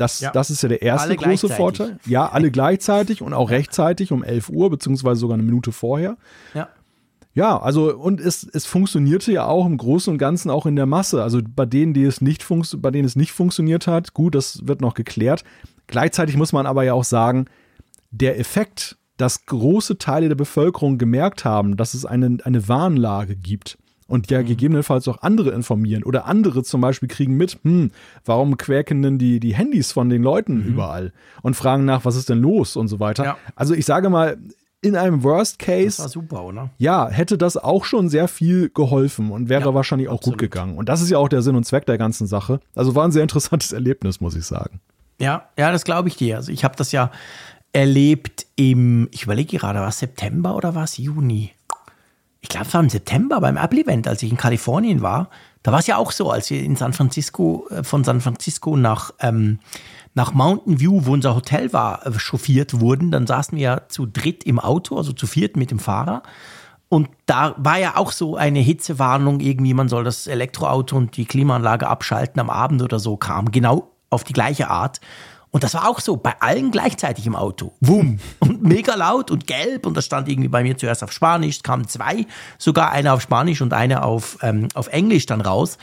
Das, 0.00 0.20
ja. 0.20 0.30
das 0.30 0.48
ist 0.48 0.62
ja 0.62 0.70
der 0.70 0.80
erste 0.80 1.14
große 1.14 1.50
Vorteil. 1.50 1.98
Ja, 2.06 2.30
alle 2.30 2.50
gleichzeitig 2.50 3.20
und 3.20 3.34
auch 3.34 3.50
rechtzeitig 3.50 4.12
um 4.12 4.24
11 4.24 4.48
Uhr, 4.48 4.70
beziehungsweise 4.70 5.20
sogar 5.20 5.34
eine 5.34 5.42
Minute 5.42 5.72
vorher. 5.72 6.16
Ja. 6.54 6.68
Ja, 7.34 7.60
also 7.60 7.94
und 7.94 8.18
es, 8.18 8.42
es 8.44 8.64
funktionierte 8.64 9.30
ja 9.30 9.44
auch 9.44 9.66
im 9.66 9.76
Großen 9.76 10.10
und 10.10 10.16
Ganzen 10.16 10.50
auch 10.50 10.64
in 10.64 10.74
der 10.74 10.86
Masse. 10.86 11.22
Also 11.22 11.40
bei 11.44 11.66
denen, 11.66 11.92
die 11.92 12.04
es 12.04 12.22
nicht 12.22 12.46
bei 12.78 12.90
denen 12.90 13.04
es 13.04 13.14
nicht 13.14 13.32
funktioniert 13.32 13.86
hat, 13.86 14.14
gut, 14.14 14.34
das 14.34 14.66
wird 14.66 14.80
noch 14.80 14.94
geklärt. 14.94 15.44
Gleichzeitig 15.86 16.36
muss 16.36 16.54
man 16.54 16.64
aber 16.64 16.82
ja 16.82 16.94
auch 16.94 17.04
sagen, 17.04 17.44
der 18.10 18.40
Effekt, 18.40 18.96
dass 19.18 19.44
große 19.44 19.98
Teile 19.98 20.28
der 20.28 20.34
Bevölkerung 20.34 20.96
gemerkt 20.96 21.44
haben, 21.44 21.76
dass 21.76 21.92
es 21.92 22.06
eine, 22.06 22.38
eine 22.42 22.68
Warnlage 22.68 23.36
gibt 23.36 23.76
und 24.10 24.30
ja 24.30 24.42
mhm. 24.42 24.46
gegebenenfalls 24.46 25.06
auch 25.08 25.22
andere 25.22 25.50
informieren 25.50 26.02
oder 26.02 26.26
andere 26.26 26.62
zum 26.64 26.80
Beispiel 26.80 27.08
kriegen 27.08 27.36
mit, 27.36 27.58
hm, 27.62 27.92
warum 28.24 28.56
quäken 28.56 29.02
denn 29.02 29.18
die, 29.18 29.38
die 29.40 29.54
Handys 29.54 29.92
von 29.92 30.08
den 30.10 30.22
Leuten 30.22 30.58
mhm. 30.58 30.66
überall 30.66 31.12
und 31.42 31.54
fragen 31.54 31.84
nach, 31.84 32.04
was 32.04 32.16
ist 32.16 32.28
denn 32.28 32.40
los 32.40 32.76
und 32.76 32.88
so 32.88 32.98
weiter. 32.98 33.24
Ja. 33.24 33.36
Also 33.54 33.72
ich 33.72 33.86
sage 33.86 34.10
mal, 34.10 34.36
in 34.82 34.96
einem 34.96 35.22
Worst 35.22 35.58
Case, 35.58 35.84
das 35.84 36.00
war 36.00 36.08
super, 36.08 36.44
oder? 36.44 36.70
ja, 36.78 37.08
hätte 37.08 37.38
das 37.38 37.56
auch 37.56 37.84
schon 37.84 38.08
sehr 38.08 38.28
viel 38.28 38.70
geholfen 38.70 39.30
und 39.30 39.48
wäre 39.48 39.66
ja, 39.66 39.74
wahrscheinlich 39.74 40.08
auch 40.08 40.18
absolut. 40.18 40.38
gut 40.38 40.50
gegangen. 40.50 40.76
Und 40.76 40.88
das 40.88 41.02
ist 41.02 41.10
ja 41.10 41.18
auch 41.18 41.28
der 41.28 41.42
Sinn 41.42 41.54
und 41.54 41.64
Zweck 41.64 41.86
der 41.86 41.98
ganzen 41.98 42.26
Sache. 42.26 42.60
Also 42.74 42.94
war 42.94 43.04
ein 43.04 43.12
sehr 43.12 43.22
interessantes 43.22 43.72
Erlebnis, 43.72 44.20
muss 44.20 44.34
ich 44.34 44.44
sagen. 44.44 44.80
Ja, 45.20 45.48
ja, 45.58 45.70
das 45.70 45.84
glaube 45.84 46.08
ich 46.08 46.16
dir. 46.16 46.36
Also 46.36 46.50
ich 46.50 46.64
habe 46.64 46.76
das 46.76 46.92
ja 46.92 47.10
erlebt 47.72 48.46
im, 48.56 49.08
ich 49.12 49.24
überlege 49.24 49.58
gerade, 49.58 49.78
war 49.80 49.88
es 49.88 49.98
September 49.98 50.56
oder 50.56 50.74
war 50.74 50.84
es 50.84 50.96
Juni? 50.96 51.52
Ich 52.40 52.48
glaube, 52.48 52.66
es 52.66 52.74
war 52.74 52.80
im 52.80 52.88
September 52.88 53.40
beim 53.40 53.56
Apple-Event, 53.56 54.08
als 54.08 54.22
ich 54.22 54.30
in 54.30 54.36
Kalifornien 54.36 55.02
war. 55.02 55.28
Da 55.62 55.72
war 55.72 55.80
es 55.80 55.86
ja 55.86 55.98
auch 55.98 56.10
so, 56.10 56.30
als 56.30 56.48
wir 56.50 56.62
in 56.62 56.76
San 56.76 56.92
Francisco, 56.92 57.66
äh, 57.70 57.84
von 57.84 58.02
San 58.04 58.20
Francisco 58.20 58.76
nach 58.76 59.12
ähm, 59.20 59.58
nach 60.14 60.34
Mountain 60.34 60.80
View, 60.80 61.02
wo 61.04 61.12
unser 61.12 61.34
Hotel 61.34 61.72
war, 61.72 62.06
äh, 62.06 62.18
chauffiert 62.18 62.80
wurden. 62.80 63.10
Dann 63.10 63.26
saßen 63.26 63.56
wir 63.56 63.62
ja 63.62 63.88
zu 63.88 64.06
dritt 64.06 64.44
im 64.44 64.58
Auto, 64.58 64.96
also 64.96 65.12
zu 65.12 65.26
viert 65.26 65.56
mit 65.56 65.70
dem 65.70 65.78
Fahrer. 65.78 66.22
Und 66.88 67.08
da 67.26 67.54
war 67.56 67.78
ja 67.78 67.96
auch 67.96 68.10
so 68.10 68.36
eine 68.36 68.58
Hitzewarnung, 68.58 69.38
irgendwie, 69.38 69.74
man 69.74 69.88
soll 69.88 70.02
das 70.02 70.26
Elektroauto 70.26 70.96
und 70.96 71.16
die 71.16 71.24
Klimaanlage 71.24 71.86
abschalten 71.86 72.40
am 72.40 72.50
Abend 72.50 72.82
oder 72.82 72.98
so, 72.98 73.16
kam 73.16 73.52
genau 73.52 73.92
auf 74.10 74.24
die 74.24 74.32
gleiche 74.32 74.68
Art. 74.70 75.00
Und 75.50 75.64
das 75.64 75.74
war 75.74 75.88
auch 75.88 76.00
so, 76.00 76.16
bei 76.16 76.34
allen 76.40 76.70
gleichzeitig 76.70 77.26
im 77.26 77.34
Auto. 77.34 77.72
Wumm. 77.80 78.20
Und 78.38 78.62
mega 78.62 78.94
laut 78.94 79.30
und 79.30 79.46
gelb. 79.46 79.84
Und 79.84 79.96
das 79.96 80.04
stand 80.04 80.28
irgendwie 80.28 80.48
bei 80.48 80.62
mir 80.62 80.76
zuerst 80.78 81.02
auf 81.02 81.12
Spanisch, 81.12 81.56
es 81.56 81.62
kamen 81.62 81.88
zwei, 81.88 82.26
sogar 82.56 82.92
eine 82.92 83.12
auf 83.12 83.20
Spanisch 83.20 83.60
und 83.60 83.72
eine 83.72 84.04
auf, 84.04 84.38
ähm, 84.42 84.68
auf 84.74 84.88
Englisch 84.88 85.26
dann 85.26 85.40
raus. 85.40 85.78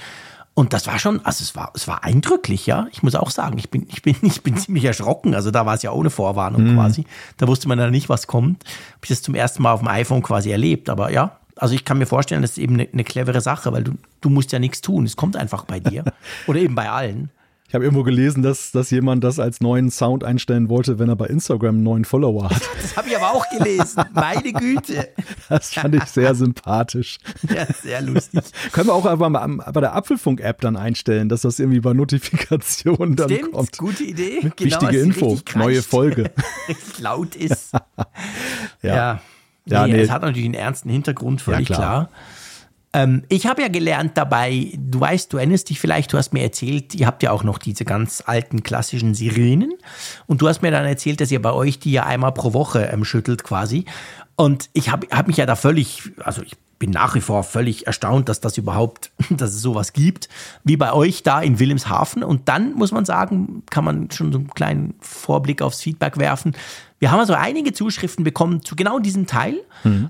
Und 0.53 0.73
das 0.73 0.87
war 0.87 0.97
schon, 0.97 1.23
also 1.23 1.43
es 1.43 1.55
war, 1.55 1.71
es 1.75 1.87
war 1.87 2.03
eindrücklich, 2.03 2.65
ja. 2.65 2.87
Ich 2.91 3.03
muss 3.03 3.13
auch 3.13 3.29
sagen, 3.29 3.59
ich 3.59 3.69
bin, 3.69 3.85
ich 3.89 4.01
bin, 4.01 4.15
ich 4.23 4.41
bin 4.41 4.57
ziemlich 4.57 4.85
erschrocken. 4.85 5.35
Also 5.35 5.51
da 5.51 5.65
war 5.65 5.75
es 5.75 5.83
ja 5.83 5.91
ohne 5.91 6.09
Vorwarnung 6.09 6.71
mhm. 6.71 6.75
quasi. 6.75 7.05
Da 7.37 7.47
wusste 7.47 7.67
man 7.67 7.77
ja 7.77 7.91
nicht, 7.91 8.09
was 8.09 8.25
kommt. 8.25 8.63
Habe 8.63 9.03
ich 9.03 9.09
das 9.09 9.21
zum 9.21 9.35
ersten 9.35 9.61
Mal 9.61 9.73
auf 9.73 9.81
dem 9.81 9.89
iPhone 9.89 10.23
quasi 10.23 10.49
erlebt. 10.49 10.89
Aber 10.89 11.11
ja, 11.11 11.37
also 11.57 11.75
ich 11.75 11.85
kann 11.85 11.97
mir 11.97 12.07
vorstellen, 12.07 12.41
das 12.41 12.51
ist 12.51 12.57
eben 12.57 12.75
eine, 12.75 12.87
eine 12.91 13.03
clevere 13.03 13.41
Sache, 13.41 13.71
weil 13.71 13.83
du, 13.83 13.99
du 14.21 14.29
musst 14.29 14.51
ja 14.51 14.59
nichts 14.59 14.81
tun. 14.81 15.05
Es 15.05 15.15
kommt 15.15 15.35
einfach 15.35 15.65
bei 15.65 15.79
dir. 15.79 16.05
Oder 16.47 16.59
eben 16.59 16.73
bei 16.73 16.89
allen. 16.89 17.29
Ich 17.69 17.75
habe 17.75 17.83
irgendwo 17.83 18.03
gelesen, 18.03 18.43
dass, 18.43 18.71
dass 18.71 18.91
jemand 18.91 19.25
das 19.25 19.39
als 19.39 19.59
neuen 19.59 19.91
Sound 19.91 20.23
einstellen 20.23 20.69
wollte, 20.69 20.99
wenn 20.99 21.09
er 21.09 21.17
bei 21.17 21.25
Instagram 21.27 21.75
einen 21.75 21.83
neuen 21.83 22.05
Follower 22.05 22.49
hat. 22.49 22.61
Das 22.81 22.95
habe 22.95 23.09
ich 23.09 23.17
aber 23.17 23.31
auch 23.31 23.45
gelesen. 23.49 24.03
Meine 24.13 24.53
Güte. 24.53 25.09
Das 25.49 25.73
fand 25.73 25.93
ich 25.95 26.03
sehr 26.05 26.33
sympathisch. 26.33 27.17
Ja, 27.53 27.65
sehr 27.65 28.01
lustig. 28.01 28.41
Können 28.71 28.87
wir 28.87 28.93
auch 28.93 29.05
aber 29.05 29.29
bei 29.29 29.81
der 29.81 29.93
Apfelfunk-App 29.93 30.61
dann 30.61 30.77
einstellen, 30.77 31.27
dass 31.27 31.41
das 31.41 31.59
irgendwie 31.59 31.81
bei 31.81 31.93
Notifikationen 31.93 33.17
dann 33.17 33.29
Stimmt, 33.29 33.51
kommt. 33.51 33.77
gute 33.77 34.03
Idee. 34.05 34.39
Genau, 34.39 34.53
Genau, 34.55 34.81
Wichtige 34.81 34.99
Info, 35.01 35.37
neue 35.55 35.83
Folge. 35.83 36.31
richtig 36.69 36.99
laut 36.99 37.35
ist. 37.35 37.73
Ja. 38.81 38.95
ja. 38.95 39.21
Ja, 39.65 39.85
nee, 39.85 39.93
nee. 39.93 40.01
Es 40.03 40.11
hat 40.11 40.21
natürlich 40.21 40.45
einen 40.45 40.53
ernsten 40.53 40.89
Hintergrund, 40.89 41.41
völlig 41.41 41.67
Ja, 41.67 41.75
klar. 41.75 42.07
klar. 42.07 42.09
Ähm, 42.93 43.23
ich 43.29 43.47
habe 43.47 43.61
ja 43.61 43.67
gelernt 43.67 44.17
dabei, 44.17 44.71
du 44.77 44.99
weißt, 44.99 45.31
du 45.31 45.37
erinnerst 45.37 45.69
dich 45.69 45.79
vielleicht, 45.79 46.13
du 46.13 46.17
hast 46.17 46.33
mir 46.33 46.43
erzählt, 46.43 46.95
ihr 46.95 47.05
habt 47.05 47.21
ja 47.23 47.31
auch 47.31 47.43
noch 47.43 47.57
diese 47.57 47.85
ganz 47.85 48.23
alten 48.25 48.63
klassischen 48.63 49.13
Sirenen. 49.13 49.73
Und 50.25 50.41
du 50.41 50.47
hast 50.47 50.61
mir 50.61 50.71
dann 50.71 50.85
erzählt, 50.85 51.21
dass 51.21 51.31
ihr 51.31 51.41
bei 51.41 51.51
euch 51.51 51.79
die 51.79 51.91
ja 51.91 52.05
einmal 52.05 52.31
pro 52.31 52.53
Woche 52.53 52.89
ähm, 52.91 53.03
schüttelt 53.03 53.43
quasi. 53.43 53.85
Und 54.35 54.69
ich 54.73 54.89
habe 54.89 55.07
hab 55.11 55.27
mich 55.27 55.37
ja 55.37 55.45
da 55.45 55.55
völlig, 55.55 56.11
also 56.23 56.41
ich 56.43 56.55
bin 56.79 56.91
nach 56.91 57.15
wie 57.15 57.21
vor 57.21 57.43
völlig 57.43 57.87
erstaunt, 57.87 58.29
dass 58.29 58.39
das 58.39 58.57
überhaupt, 58.57 59.11
dass 59.29 59.53
es 59.53 59.61
sowas 59.61 59.93
gibt, 59.93 60.29
wie 60.63 60.77
bei 60.77 60.93
euch 60.93 61.23
da 61.23 61.41
in 61.41 61.59
Wilhelmshaven. 61.59 62.23
Und 62.23 62.47
dann 62.49 62.73
muss 62.73 62.91
man 62.91 63.05
sagen, 63.05 63.63
kann 63.69 63.83
man 63.83 64.11
schon 64.11 64.31
so 64.31 64.39
einen 64.39 64.49
kleinen 64.49 64.95
Vorblick 64.99 65.61
aufs 65.61 65.81
Feedback 65.81 66.17
werfen. 66.17 66.55
Wir 66.99 67.11
haben 67.11 67.19
also 67.19 67.33
einige 67.33 67.73
Zuschriften 67.73 68.23
bekommen 68.23 68.63
zu 68.63 68.75
genau 68.75 68.97
diesem 68.99 69.27
Teil. 69.27 69.59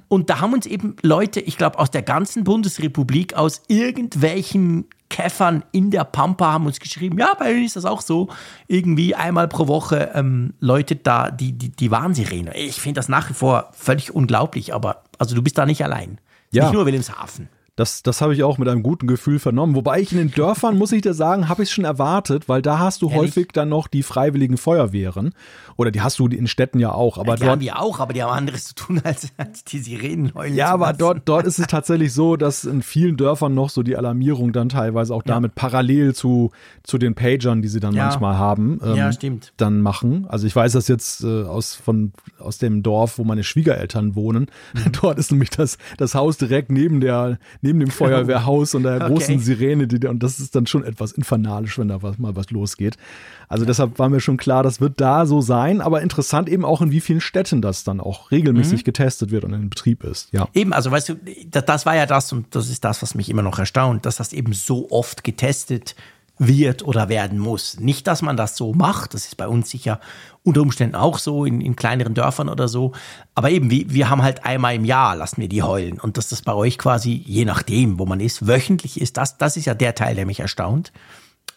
Und 0.07 0.29
da 0.29 0.39
haben 0.39 0.53
uns 0.53 0.65
eben 0.65 0.95
Leute, 1.01 1.41
ich 1.41 1.57
glaube, 1.57 1.79
aus 1.79 1.91
der 1.91 2.01
ganzen 2.01 2.45
Bundesrepublik, 2.45 3.33
aus 3.33 3.61
irgendwelchen 3.67 4.85
Käffern 5.09 5.63
in 5.71 5.91
der 5.91 6.03
Pampa 6.03 6.51
haben 6.51 6.65
uns 6.65 6.79
geschrieben, 6.79 7.17
ja, 7.17 7.33
bei 7.37 7.53
uns 7.53 7.67
ist 7.67 7.75
das 7.77 7.85
auch 7.85 8.01
so. 8.01 8.29
Irgendwie 8.67 9.15
einmal 9.15 9.47
pro 9.47 9.67
Woche 9.67 10.11
ähm, 10.13 10.53
läutet 10.59 11.07
da 11.07 11.31
die, 11.31 11.53
die, 11.53 11.69
die 11.69 11.91
Warnsirene. 11.91 12.55
Ich 12.57 12.81
finde 12.81 12.99
das 12.99 13.09
nach 13.09 13.29
wie 13.29 13.33
vor 13.33 13.69
völlig 13.73 14.13
unglaublich, 14.13 14.73
aber 14.73 15.03
also 15.17 15.35
du 15.35 15.41
bist 15.41 15.57
da 15.57 15.65
nicht 15.65 15.83
allein. 15.83 16.19
Ja. 16.51 16.65
Nicht 16.65 16.73
nur 16.73 16.85
Wilhelmshaven. 16.85 17.49
Das, 17.77 18.03
das 18.03 18.21
habe 18.21 18.33
ich 18.33 18.43
auch 18.43 18.57
mit 18.57 18.67
einem 18.67 18.83
guten 18.83 19.07
Gefühl 19.07 19.39
vernommen. 19.39 19.75
Wobei 19.75 20.01
ich 20.01 20.11
in 20.11 20.17
den 20.17 20.31
Dörfern, 20.31 20.77
muss 20.77 20.91
ich 20.91 21.03
dir 21.03 21.13
sagen, 21.13 21.47
habe 21.47 21.63
ich 21.63 21.69
es 21.69 21.73
schon 21.73 21.85
erwartet, 21.85 22.49
weil 22.49 22.61
da 22.61 22.79
hast 22.79 23.01
du 23.03 23.09
Ehrlich? 23.09 23.21
häufig 23.29 23.47
dann 23.53 23.69
noch 23.69 23.87
die 23.87 24.03
freiwilligen 24.03 24.57
Feuerwehren. 24.57 25.33
Oder 25.77 25.91
die 25.91 26.01
hast 26.01 26.17
du 26.17 26.27
in 26.27 26.47
Städten 26.47 26.79
ja 26.79 26.91
auch. 26.91 27.19
Aber 27.19 27.35
die 27.35 27.43
haben 27.43 27.49
dort, 27.49 27.59
wir 27.61 27.79
auch, 27.79 27.99
aber 27.99 28.13
die 28.13 28.23
haben 28.23 28.31
anderes 28.31 28.65
zu 28.65 28.73
tun, 28.75 28.99
als, 29.03 29.27
als 29.37 29.63
die 29.63 29.77
Sirenen 29.77 30.33
heulen 30.33 30.55
ja, 30.55 30.69
aber 30.73 30.87
lassen. 30.87 30.97
dort, 30.97 31.21
dort 31.29 31.45
ist 31.45 31.59
es 31.59 31.67
tatsächlich 31.67 32.11
so, 32.13 32.35
dass 32.35 32.63
in 32.65 32.81
vielen 32.81 33.15
Dörfern 33.15 33.53
noch 33.53 33.69
so 33.69 33.83
die 33.83 33.95
Alarmierung 33.95 34.53
dann 34.53 34.69
teilweise 34.69 35.13
auch 35.13 35.21
damit 35.23 35.53
parallel 35.53 36.15
zu, 36.15 36.49
zu 36.81 36.97
den 36.97 37.13
Pagern, 37.13 37.61
die 37.61 37.67
sie 37.67 37.79
dann 37.79 37.93
Ja. 37.93 38.05
manchmal 38.07 38.37
haben, 38.39 38.79
ähm, 38.83 38.95
Ja, 38.95 39.11
stimmt. 39.13 39.53
dann 39.57 39.81
machen. 39.81 40.25
Also 40.29 40.47
ich 40.47 40.55
weiß 40.55 40.71
das 40.73 40.87
jetzt 40.87 41.23
äh, 41.23 41.43
aus, 41.43 41.75
von, 41.75 42.11
aus 42.39 42.57
dem 42.57 42.81
Dorf, 42.81 43.19
wo 43.19 43.23
meine 43.23 43.43
Schwiegereltern 43.43 44.15
wohnen. 44.15 44.47
Mhm. 44.73 44.91
Dort 44.99 45.19
ist 45.19 45.31
nämlich 45.31 45.51
das, 45.51 45.77
das 45.97 46.15
Haus 46.15 46.37
direkt 46.37 46.71
neben, 46.71 47.01
der, 47.01 47.37
neben 47.67 47.79
dem 47.79 47.91
Feuerwehrhaus 47.91 48.73
und 48.73 48.83
der 48.83 48.95
Okay. 48.95 49.07
großen 49.13 49.39
Sirene. 49.39 49.87
Die, 49.87 50.07
und 50.07 50.23
das 50.23 50.39
ist 50.39 50.55
dann 50.55 50.65
schon 50.65 50.83
etwas 50.83 51.11
infernalisch, 51.11 51.77
wenn 51.77 51.89
da 51.89 52.01
was, 52.01 52.17
mal 52.17 52.35
was 52.35 52.49
losgeht. 52.49 52.97
Also 53.49 53.65
deshalb 53.65 53.99
war 53.99 54.09
mir 54.09 54.19
schon 54.19 54.37
klar, 54.37 54.63
das 54.63 54.81
wird 54.81 54.99
da 54.99 55.25
so 55.25 55.41
sein. 55.41 55.81
Aber 55.81 56.01
interessant 56.01 56.49
eben 56.49 56.65
auch, 56.65 56.81
in 56.81 56.91
wie 56.91 57.01
vielen 57.01 57.21
Städten 57.21 57.61
das 57.61 57.83
dann 57.83 57.99
auch 57.99 58.31
regelmäßig 58.31 58.83
getestet 58.83 59.31
wird 59.31 59.43
und 59.43 59.53
in 59.53 59.69
Betrieb 59.69 60.03
ist. 60.03 60.33
Ja. 60.33 60.47
Eben, 60.53 60.73
also 60.73 60.91
weißt 60.91 61.09
du, 61.09 61.15
das, 61.49 61.65
das 61.65 61.85
war 61.85 61.95
ja 61.95 62.05
das 62.05 62.31
und 62.33 62.47
das 62.55 62.69
ist 62.69 62.83
das, 62.83 63.01
was 63.01 63.15
mich 63.15 63.29
immer 63.29 63.41
noch 63.43 63.59
erstaunt, 63.59 64.05
dass 64.05 64.17
das 64.17 64.33
eben 64.33 64.53
so 64.53 64.89
oft 64.89 65.23
getestet 65.23 65.95
wird 65.97 66.16
oder 66.39 67.09
werden 67.09 67.39
muss. 67.39 67.79
Nicht, 67.79 68.07
dass 68.07 68.21
man 68.21 68.37
das 68.37 68.55
so 68.57 68.73
macht, 68.73 69.13
das 69.13 69.25
ist 69.25 69.37
bei 69.37 69.47
uns 69.47 69.69
sicher 69.69 69.99
unter 70.43 70.61
Umständen 70.61 70.95
auch 70.95 71.17
so 71.17 71.45
in, 71.45 71.59
in 71.61 71.75
kleineren 71.75 72.13
Dörfern 72.13 72.47
oder 72.47 72.67
so, 72.67 72.93
aber 73.35 73.49
eben, 73.49 73.69
wir, 73.69 73.89
wir 73.91 74.09
haben 74.09 74.21
halt 74.23 74.45
einmal 74.45 74.75
im 74.75 74.85
Jahr, 74.85 75.15
lassen 75.15 75.41
wir 75.41 75.49
die 75.49 75.63
heulen 75.63 75.99
und 75.99 76.17
dass 76.17 76.29
das 76.29 76.41
bei 76.41 76.53
euch 76.53 76.77
quasi, 76.77 77.21
je 77.25 77.43
nachdem, 77.43 77.99
wo 77.99 78.05
man 78.05 78.19
ist, 78.19 78.47
wöchentlich 78.47 79.01
ist, 79.01 79.17
das, 79.17 79.37
das 79.37 79.57
ist 79.57 79.65
ja 79.65 79.73
der 79.73 79.95
Teil, 79.95 80.15
der 80.15 80.25
mich 80.25 80.39
erstaunt. 80.39 80.93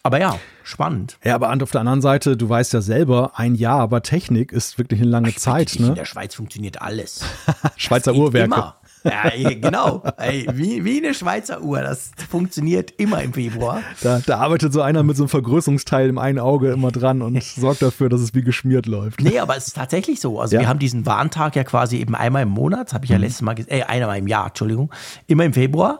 Aber 0.03 0.19
ja, 0.19 0.39
spannend. 0.63 1.17
Ja, 1.23 1.35
aber 1.35 1.53
auf 1.61 1.71
der 1.71 1.81
anderen 1.81 2.01
Seite, 2.01 2.35
du 2.35 2.49
weißt 2.49 2.73
ja 2.73 2.81
selber, 2.81 3.33
ein 3.35 3.53
Jahr, 3.53 3.79
aber 3.79 4.01
Technik 4.01 4.51
ist 4.51 4.79
wirklich 4.79 4.99
eine 4.99 5.09
lange 5.11 5.35
Zeit. 5.35 5.75
In 5.75 5.89
Ne? 5.89 5.93
der 5.93 6.05
Schweiz 6.05 6.33
funktioniert 6.33 6.81
alles. 6.81 7.23
Schweizer 7.77 8.15
Uhrwerke. 8.15 8.45
Immer. 8.45 8.77
Ja, 9.03 9.29
genau. 9.55 10.03
Ey, 10.17 10.47
wie, 10.53 10.83
wie 10.85 10.97
eine 10.97 11.13
Schweizer 11.13 11.61
Uhr. 11.61 11.81
Das 11.81 12.11
funktioniert 12.29 12.91
immer 12.97 13.21
im 13.23 13.33
Februar. 13.33 13.81
Da, 14.01 14.19
da 14.25 14.37
arbeitet 14.37 14.73
so 14.73 14.81
einer 14.81 15.03
mit 15.03 15.17
so 15.17 15.23
einem 15.23 15.29
Vergrößerungsteil 15.29 16.09
im 16.09 16.17
einen 16.17 16.39
Auge 16.39 16.71
immer 16.71 16.91
dran 16.91 17.21
und 17.21 17.41
sorgt 17.43 17.81
dafür, 17.81 18.09
dass 18.09 18.21
es 18.21 18.33
wie 18.35 18.43
geschmiert 18.43 18.85
läuft. 18.85 19.21
Nee, 19.21 19.39
aber 19.39 19.57
es 19.57 19.67
ist 19.67 19.75
tatsächlich 19.75 20.19
so. 20.21 20.39
Also 20.39 20.55
Ja. 20.55 20.59
Mhm. 20.59 20.63
wir 20.63 20.69
haben 20.69 20.79
diesen 20.79 21.05
Warntag 21.05 21.55
ja 21.55 21.63
quasi 21.63 21.97
eben 21.97 22.15
einmal 22.15 22.43
im 22.43 22.49
Monat, 22.49 22.93
habe 22.93 23.05
ich 23.05 23.11
ja 23.11 23.17
letztes 23.17 23.41
Mal 23.41 23.53
gesagt, 23.53 23.71
äh, 23.73 23.83
einmal 23.83 24.17
im 24.17 24.27
Jahr, 24.27 24.47
Entschuldigung, 24.47 24.91
immer 25.27 25.45
im 25.45 25.53
Februar. 25.53 25.99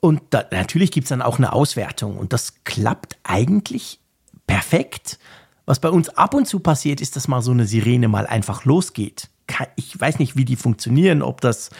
Und 0.00 0.20
da, 0.30 0.44
natürlich 0.50 0.90
gibt's 0.90 1.10
dann 1.10 1.22
auch 1.22 1.38
eine 1.38 1.52
Auswertung 1.52 2.16
und 2.16 2.32
das 2.32 2.64
klappt 2.64 3.16
eigentlich 3.22 4.00
perfekt. 4.46 5.18
Was 5.64 5.78
bei 5.78 5.88
uns 5.88 6.08
ab 6.10 6.34
und 6.34 6.46
zu 6.46 6.58
passiert, 6.58 7.00
ist, 7.00 7.14
dass 7.16 7.28
mal 7.28 7.40
so 7.40 7.52
eine 7.52 7.66
Sirene 7.66 8.08
mal 8.08 8.26
einfach 8.26 8.64
losgeht. 8.64 9.28
Ich 9.76 9.98
weiß 9.98 10.18
nicht, 10.18 10.36
wie 10.36 10.44
die 10.44 10.56
funktionieren, 10.56 11.22
ob 11.22 11.40
das 11.40 11.70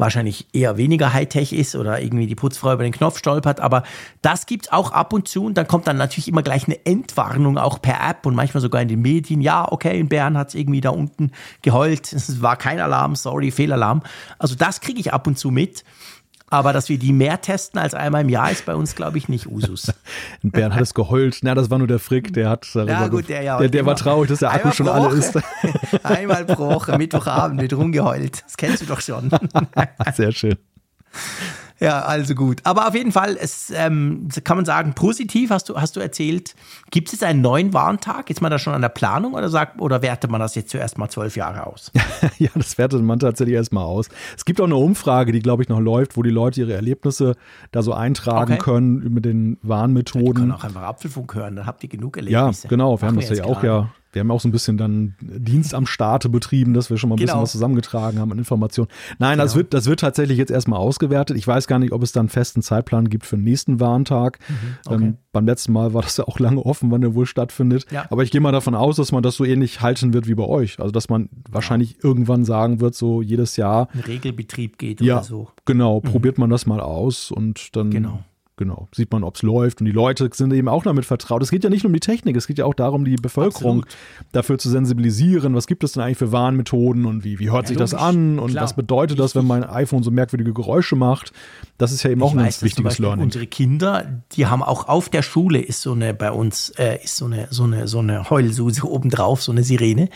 wahrscheinlich 0.00 0.46
eher 0.52 0.76
weniger 0.76 1.12
Hightech 1.12 1.52
ist 1.52 1.76
oder 1.76 2.00
irgendwie 2.00 2.26
die 2.26 2.34
Putzfrau 2.34 2.72
über 2.72 2.82
den 2.82 2.92
Knopf 2.92 3.18
stolpert, 3.18 3.60
aber 3.60 3.82
das 4.22 4.46
gibt's 4.46 4.72
auch 4.72 4.92
ab 4.92 5.12
und 5.12 5.28
zu 5.28 5.44
und 5.44 5.54
dann 5.54 5.66
kommt 5.66 5.86
dann 5.86 5.96
natürlich 5.96 6.28
immer 6.28 6.42
gleich 6.42 6.66
eine 6.66 6.84
Entwarnung 6.84 7.58
auch 7.58 7.80
per 7.80 8.00
App 8.08 8.26
und 8.26 8.34
manchmal 8.34 8.60
sogar 8.60 8.82
in 8.82 8.88
den 8.88 9.02
Medien. 9.02 9.40
Ja, 9.40 9.70
okay, 9.70 9.98
in 9.98 10.08
Bern 10.08 10.36
hat's 10.36 10.54
irgendwie 10.54 10.80
da 10.80 10.90
unten 10.90 11.32
geheult, 11.62 12.12
es 12.12 12.42
war 12.42 12.56
kein 12.56 12.80
Alarm, 12.80 13.14
sorry, 13.14 13.50
Fehlalarm. 13.50 14.02
Also 14.38 14.54
das 14.54 14.80
kriege 14.80 14.98
ich 14.98 15.12
ab 15.12 15.26
und 15.26 15.38
zu 15.38 15.50
mit. 15.50 15.84
Aber 16.52 16.72
dass 16.72 16.88
wir 16.88 16.98
die 16.98 17.12
mehr 17.12 17.40
testen 17.40 17.80
als 17.80 17.94
einmal 17.94 18.22
im 18.22 18.28
Jahr, 18.28 18.50
ist 18.50 18.66
bei 18.66 18.74
uns, 18.74 18.96
glaube 18.96 19.18
ich, 19.18 19.28
nicht 19.28 19.46
Usus. 19.46 19.92
Bernd 20.42 20.74
hat 20.74 20.82
es 20.82 20.94
geheult. 20.94 21.38
Na, 21.42 21.54
das 21.54 21.70
war 21.70 21.78
nur 21.78 21.86
der 21.86 22.00
Frick, 22.00 22.32
der 22.32 22.50
hat 22.50 22.66
darüber 22.74 22.92
Ja, 22.92 23.06
gut, 23.06 23.28
der 23.28 23.42
ja. 23.42 23.58
der, 23.58 23.68
der 23.68 23.86
war 23.86 23.94
traurig, 23.94 24.28
dass 24.28 24.40
der 24.40 24.52
Akku 24.52 24.72
schon 24.72 24.88
alle 24.88 25.06
Woche. 25.06 25.16
ist. 25.16 25.38
Einmal 26.02 26.44
pro 26.44 26.68
Woche, 26.74 26.98
Mittwochabend 26.98 27.60
wird 27.60 27.72
rumgeheult. 27.72 28.42
Das 28.44 28.56
kennst 28.56 28.82
du 28.82 28.86
doch 28.86 29.00
schon. 29.00 29.30
Sehr 30.14 30.32
schön. 30.32 30.56
Ja, 31.80 32.00
also 32.02 32.34
gut. 32.34 32.60
Aber 32.64 32.86
auf 32.88 32.94
jeden 32.94 33.10
Fall, 33.10 33.38
es 33.40 33.72
ähm, 33.74 34.28
kann 34.44 34.56
man 34.58 34.66
sagen, 34.66 34.92
positiv 34.94 35.48
hast 35.50 35.68
du, 35.70 35.76
hast 35.80 35.96
du 35.96 36.00
erzählt. 36.00 36.54
Gibt 36.90 37.08
es 37.08 37.12
jetzt 37.12 37.24
einen 37.24 37.40
neuen 37.40 37.72
Warntag? 37.72 38.28
Ist 38.28 38.42
man 38.42 38.50
da 38.50 38.58
schon 38.58 38.74
an 38.74 38.82
der 38.82 38.90
Planung 38.90 39.32
oder 39.32 39.48
sagt, 39.48 39.80
oder 39.80 40.02
wertet 40.02 40.30
man 40.30 40.40
das 40.40 40.54
jetzt 40.54 40.70
zuerst 40.70 40.98
mal 40.98 41.08
zwölf 41.08 41.36
Jahre 41.36 41.66
aus? 41.66 41.90
Ja, 42.38 42.50
das 42.54 42.76
wertet 42.78 43.02
man 43.02 43.18
tatsächlich 43.18 43.54
erstmal 43.56 43.84
aus. 43.84 44.08
Es 44.36 44.44
gibt 44.44 44.60
auch 44.60 44.64
eine 44.66 44.76
Umfrage, 44.76 45.32
die, 45.32 45.40
glaube 45.40 45.62
ich, 45.62 45.68
noch 45.68 45.80
läuft, 45.80 46.16
wo 46.16 46.22
die 46.22 46.30
Leute 46.30 46.60
ihre 46.60 46.74
Erlebnisse 46.74 47.34
da 47.72 47.82
so 47.82 47.92
eintragen 47.94 48.52
Okay. 48.54 48.58
können 48.62 49.12
mit 49.14 49.24
den 49.24 49.58
Warnmethoden. 49.62 50.34
können 50.34 50.52
auch 50.52 50.64
einfach 50.64 50.82
Apfelfunk 50.82 51.34
hören, 51.34 51.56
dann 51.56 51.66
habt 51.66 51.82
ihr 51.82 51.88
genug 51.88 52.16
Ja, 52.16 52.22
Erlebnisse. 52.22 52.68
genau. 52.68 53.00
Wir 53.00 53.08
haben 53.08 53.16
das 53.16 53.30
ja 53.36 53.44
auch 53.44 53.62
ja. 53.62 53.90
Wir 54.12 54.20
haben 54.20 54.30
auch 54.30 54.40
so 54.40 54.48
ein 54.48 54.52
bisschen 54.52 54.76
dann 54.76 55.14
Dienst 55.20 55.72
am 55.74 55.86
Starte 55.86 56.28
betrieben, 56.28 56.74
dass 56.74 56.90
wir 56.90 56.96
schon 56.98 57.10
mal 57.10 57.14
ein 57.14 57.18
bisschen 57.18 57.28
Genau. 57.34 57.42
was 57.42 57.52
zusammengetragen 57.52 58.18
haben 58.18 58.32
an 58.32 58.38
Informationen. 58.38 58.88
Nein, 59.18 59.38
das, 59.38 59.54
wird, 59.54 59.72
das 59.72 59.86
wird 59.86 60.00
tatsächlich 60.00 60.36
jetzt 60.36 60.50
erstmal 60.50 60.80
ausgewertet. 60.80 61.36
Ich 61.36 61.46
weiß 61.46 61.66
gar 61.68 61.78
nicht, 61.78 61.92
ob 61.92 62.02
es 62.02 62.10
dann 62.12 62.22
einen 62.22 62.28
festen 62.28 62.60
Zeitplan 62.62 63.08
gibt 63.08 63.24
für 63.24 63.36
den 63.36 63.44
nächsten 63.44 63.78
Warntag. 63.80 64.38
Mhm, 64.48 64.54
okay. 64.86 65.04
ähm, 65.04 65.16
beim 65.32 65.46
letzten 65.46 65.72
Mal 65.72 65.94
war 65.94 66.02
das 66.02 66.16
ja 66.16 66.24
auch 66.26 66.40
lange 66.40 66.60
offen, 66.66 66.90
wann 66.90 67.02
der 67.02 67.14
wohl 67.14 67.26
stattfindet. 67.26 67.86
Ja. 67.92 68.06
Aber 68.10 68.24
ich 68.24 68.30
gehe 68.32 68.40
mal 68.40 68.50
davon 68.52 68.74
aus, 68.74 68.96
dass 68.96 69.12
man 69.12 69.22
das 69.22 69.36
so 69.36 69.44
ähnlich 69.44 69.80
halten 69.80 70.12
wird 70.12 70.26
wie 70.26 70.34
bei 70.34 70.44
euch. 70.44 70.80
Also, 70.80 70.90
dass 70.90 71.08
man 71.08 71.28
wahrscheinlich 71.48 72.02
irgendwann 72.02 72.44
sagen 72.44 72.80
wird, 72.80 72.94
so 72.96 73.22
jedes 73.22 73.56
Jahr, 73.56 73.88
Ein 73.94 74.00
Regelbetrieb 74.00 74.76
geht 74.78 75.00
ja, 75.00 75.16
oder 75.18 75.24
so. 75.24 75.48
genau, 75.66 76.00
probiert 76.00 76.36
man 76.38 76.50
das 76.50 76.66
mal 76.66 76.80
aus 76.80 77.30
und 77.30 77.76
dann 77.76 77.90
Genau. 77.90 78.24
Genau, 78.60 78.88
sieht 78.92 79.10
man, 79.10 79.24
ob 79.24 79.36
es 79.36 79.42
läuft. 79.42 79.80
Und 79.80 79.86
die 79.86 79.92
Leute 79.92 80.28
sind 80.34 80.52
eben 80.52 80.68
auch 80.68 80.82
damit 80.82 81.06
vertraut. 81.06 81.42
Es 81.42 81.50
geht 81.50 81.64
ja 81.64 81.70
nicht 81.70 81.82
nur 81.82 81.88
um 81.88 81.94
die 81.94 82.00
Technik, 82.00 82.36
es 82.36 82.46
geht 82.46 82.58
ja 82.58 82.66
auch 82.66 82.74
darum, 82.74 83.06
die 83.06 83.16
Bevölkerung 83.16 83.84
Absolut. 83.84 83.96
dafür 84.32 84.58
zu 84.58 84.68
sensibilisieren. 84.68 85.54
Was 85.54 85.66
gibt 85.66 85.82
es 85.82 85.92
denn 85.92 86.02
eigentlich 86.02 86.18
für 86.18 86.30
Warnmethoden 86.30 87.06
und 87.06 87.24
wie, 87.24 87.38
wie 87.38 87.50
hört 87.50 87.66
sich 87.66 87.78
das 87.78 87.92
logisch. 87.92 88.06
an 88.06 88.38
und 88.38 88.50
Klar. 88.50 88.64
was 88.64 88.74
bedeutet 88.74 89.18
das, 89.18 89.34
wenn 89.34 89.46
mein 89.46 89.64
iPhone 89.64 90.02
so 90.02 90.10
merkwürdige 90.10 90.52
Geräusche 90.52 90.94
macht? 90.94 91.32
Das 91.78 91.90
ist 91.90 92.02
ja 92.02 92.10
eben 92.10 92.22
auch 92.22 92.34
ich 92.34 92.38
ein 92.38 92.44
weiß, 92.44 92.60
ganz 92.60 92.62
wichtiges 92.62 92.98
Learning. 92.98 93.24
Unsere 93.24 93.46
Kinder, 93.46 94.22
die 94.32 94.46
haben 94.46 94.62
auch 94.62 94.88
auf 94.88 95.08
der 95.08 95.22
Schule 95.22 95.58
ist 95.58 95.80
so 95.80 95.92
eine 95.92 96.12
bei 96.12 96.30
uns 96.30 96.68
äh, 96.78 97.02
ist 97.02 97.16
so 97.16 97.24
eine 97.24 97.48
so 97.50 97.64
eine 97.64 97.88
so 97.88 98.00
eine 98.00 98.28
Heulsuse 98.28 98.86
obendrauf, 98.86 99.42
so 99.42 99.52
eine 99.52 99.64
Sirene. 99.64 100.10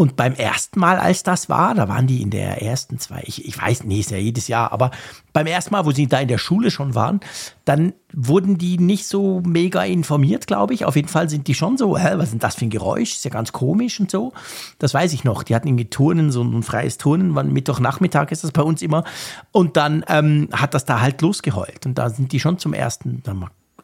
Und 0.00 0.16
beim 0.16 0.32
ersten 0.32 0.80
Mal, 0.80 0.98
als 0.98 1.24
das 1.24 1.50
war, 1.50 1.74
da 1.74 1.86
waren 1.86 2.06
die 2.06 2.22
in 2.22 2.30
der 2.30 2.62
ersten 2.62 2.98
zwei, 2.98 3.22
ich, 3.26 3.44
ich 3.44 3.60
weiß 3.60 3.84
nicht, 3.84 4.00
ist 4.00 4.10
ja 4.10 4.16
jedes 4.16 4.48
Jahr, 4.48 4.72
aber 4.72 4.92
beim 5.34 5.46
ersten 5.46 5.72
Mal, 5.72 5.84
wo 5.84 5.90
sie 5.90 6.06
da 6.06 6.20
in 6.20 6.28
der 6.28 6.38
Schule 6.38 6.70
schon 6.70 6.94
waren, 6.94 7.20
dann 7.66 7.92
wurden 8.10 8.56
die 8.56 8.78
nicht 8.78 9.06
so 9.06 9.42
mega 9.44 9.82
informiert, 9.82 10.46
glaube 10.46 10.72
ich. 10.72 10.86
Auf 10.86 10.96
jeden 10.96 11.08
Fall 11.08 11.28
sind 11.28 11.48
die 11.48 11.54
schon 11.54 11.76
so, 11.76 11.98
hä, 11.98 12.12
was 12.14 12.24
ist 12.24 12.32
denn 12.32 12.38
das 12.38 12.54
für 12.54 12.64
ein 12.64 12.70
Geräusch? 12.70 13.12
Ist 13.12 13.26
ja 13.26 13.30
ganz 13.30 13.52
komisch 13.52 14.00
und 14.00 14.10
so. 14.10 14.32
Das 14.78 14.94
weiß 14.94 15.12
ich 15.12 15.22
noch. 15.22 15.42
Die 15.42 15.54
hatten 15.54 15.68
irgendwie 15.68 15.90
Turnen, 15.90 16.32
so 16.32 16.42
ein 16.42 16.62
freies 16.62 16.96
Turnen, 16.96 17.34
wann 17.34 17.52
Mittwochnachmittag 17.52 18.30
ist 18.30 18.42
das 18.42 18.52
bei 18.52 18.62
uns 18.62 18.80
immer. 18.80 19.04
Und 19.52 19.76
dann 19.76 20.02
ähm, 20.08 20.48
hat 20.50 20.72
das 20.72 20.86
da 20.86 21.02
halt 21.02 21.20
losgeheult. 21.20 21.84
Und 21.84 21.98
da 21.98 22.08
sind 22.08 22.32
die 22.32 22.40
schon 22.40 22.58
zum 22.58 22.72
ersten, 22.72 23.22
dann 23.22 23.36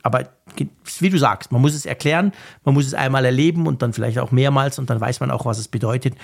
Aber 0.07 0.29
wie 1.01 1.11
du 1.11 1.19
sagst, 1.19 1.53
man 1.53 1.61
muss 1.61 1.75
es 1.75 1.85
erklären, 1.85 2.33
man 2.65 2.75
muss 2.75 2.87
es 2.87 2.95
einmal 2.95 3.25
erleben 3.25 3.67
und 3.67 3.83
dann 3.83 3.93
vielleicht 3.93 4.19
auch 4.19 4.31
mehrmals 4.31 4.79
und 4.79 4.89
dann 4.89 5.01
weiß 5.01 5.21
man 5.21 5.31
auch, 5.31 5.45
was 5.45 5.59
es 5.59 5.69
bedeutet. 5.69 6.15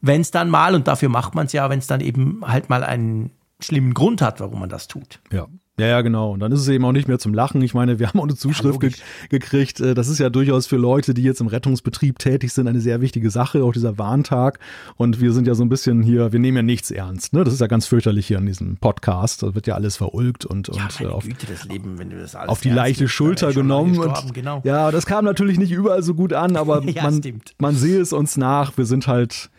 Wenn 0.00 0.20
es 0.20 0.30
dann 0.30 0.48
mal, 0.48 0.74
und 0.74 0.88
dafür 0.88 1.08
macht 1.08 1.34
man 1.34 1.46
es 1.46 1.52
ja, 1.52 1.68
wenn 1.68 1.80
es 1.80 1.86
dann 1.86 2.00
eben 2.00 2.42
halt 2.46 2.70
mal 2.70 2.84
einen 2.84 3.30
schlimmen 3.60 3.94
Grund 3.94 4.22
hat, 4.22 4.40
warum 4.40 4.60
man 4.60 4.68
das 4.68 4.88
tut. 4.88 5.20
Ja, 5.30 5.48
ja, 5.78 5.86
ja, 5.86 6.00
genau. 6.02 6.32
Und 6.32 6.40
dann 6.40 6.52
ist 6.52 6.60
es 6.60 6.68
eben 6.68 6.84
auch 6.84 6.92
nicht 6.92 7.08
mehr 7.08 7.18
zum 7.18 7.32
Lachen. 7.32 7.62
Ich 7.62 7.72
meine, 7.72 7.98
wir 7.98 8.06
haben 8.08 8.20
auch 8.20 8.24
eine 8.24 8.34
Zuschrift 8.34 8.82
ja, 8.82 8.88
ge 8.90 8.98
gekriegt. 9.30 9.80
Äh, 9.80 9.94
das 9.94 10.08
ist 10.08 10.18
ja 10.18 10.28
durchaus 10.28 10.66
für 10.66 10.76
Leute, 10.76 11.14
die 11.14 11.22
jetzt 11.22 11.40
im 11.40 11.46
Rettungsbetrieb 11.46 12.18
tätig 12.18 12.52
sind, 12.52 12.68
eine 12.68 12.80
sehr 12.80 13.00
wichtige 13.00 13.30
Sache, 13.30 13.64
auch 13.64 13.72
dieser 13.72 13.96
Warntag. 13.96 14.58
Und 14.96 15.22
wir 15.22 15.32
sind 15.32 15.46
ja 15.46 15.54
so 15.54 15.64
ein 15.64 15.70
bisschen 15.70 16.02
hier, 16.02 16.30
wir 16.30 16.40
nehmen 16.40 16.56
ja 16.58 16.62
nichts 16.62 16.90
ernst. 16.90 17.32
Ne? 17.32 17.42
Das 17.42 17.54
ist 17.54 17.60
ja 17.60 17.68
ganz 17.68 17.86
fürchterlich 17.86 18.26
hier 18.26 18.36
in 18.36 18.44
diesem 18.44 18.76
Podcast. 18.76 19.42
Da 19.42 19.54
wird 19.54 19.66
ja 19.66 19.74
alles 19.74 19.96
verulgt 19.96 20.44
und, 20.44 20.68
ja, 20.68 20.88
und 21.00 21.06
auf, 21.06 21.24
Güte, 21.24 21.46
Leben, 21.68 21.98
auf 22.46 22.60
die 22.60 22.70
leichte 22.70 23.08
Schulter 23.08 23.54
genommen. 23.54 23.98
Und, 23.98 24.34
genau. 24.34 24.60
Ja, 24.64 24.90
das 24.90 25.06
kam 25.06 25.24
natürlich 25.24 25.58
nicht 25.58 25.72
überall 25.72 26.02
so 26.02 26.12
gut 26.12 26.34
an, 26.34 26.56
aber 26.56 26.82
ja, 26.90 27.04
man, 27.04 27.22
man 27.58 27.74
sehe 27.76 27.98
es 27.98 28.12
uns 28.12 28.36
nach. 28.36 28.76
Wir 28.76 28.84
sind 28.84 29.06
halt 29.06 29.50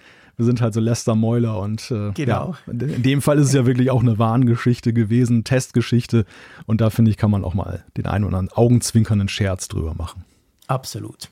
sind 0.43 0.61
halt 0.61 0.73
so 0.73 0.79
Lester 0.79 1.15
Mäuler 1.15 1.59
und 1.59 1.91
äh, 1.91 2.11
genau. 2.13 2.55
ja, 2.67 2.73
in 2.73 3.03
dem 3.03 3.21
Fall 3.21 3.37
ist 3.39 3.47
es 3.47 3.53
ja 3.53 3.65
wirklich 3.65 3.91
auch 3.91 4.01
eine 4.01 4.19
Warngeschichte 4.19 4.93
gewesen, 4.93 5.43
Testgeschichte 5.43 6.25
und 6.65 6.81
da 6.81 6.89
finde 6.89 7.11
ich, 7.11 7.17
kann 7.17 7.31
man 7.31 7.43
auch 7.43 7.53
mal 7.53 7.83
den 7.97 8.05
einen 8.05 8.25
oder 8.25 8.37
anderen 8.37 8.57
augenzwinkernden 8.57 9.29
Scherz 9.29 9.67
drüber 9.67 9.93
machen. 9.95 10.23
Absolut. 10.67 11.29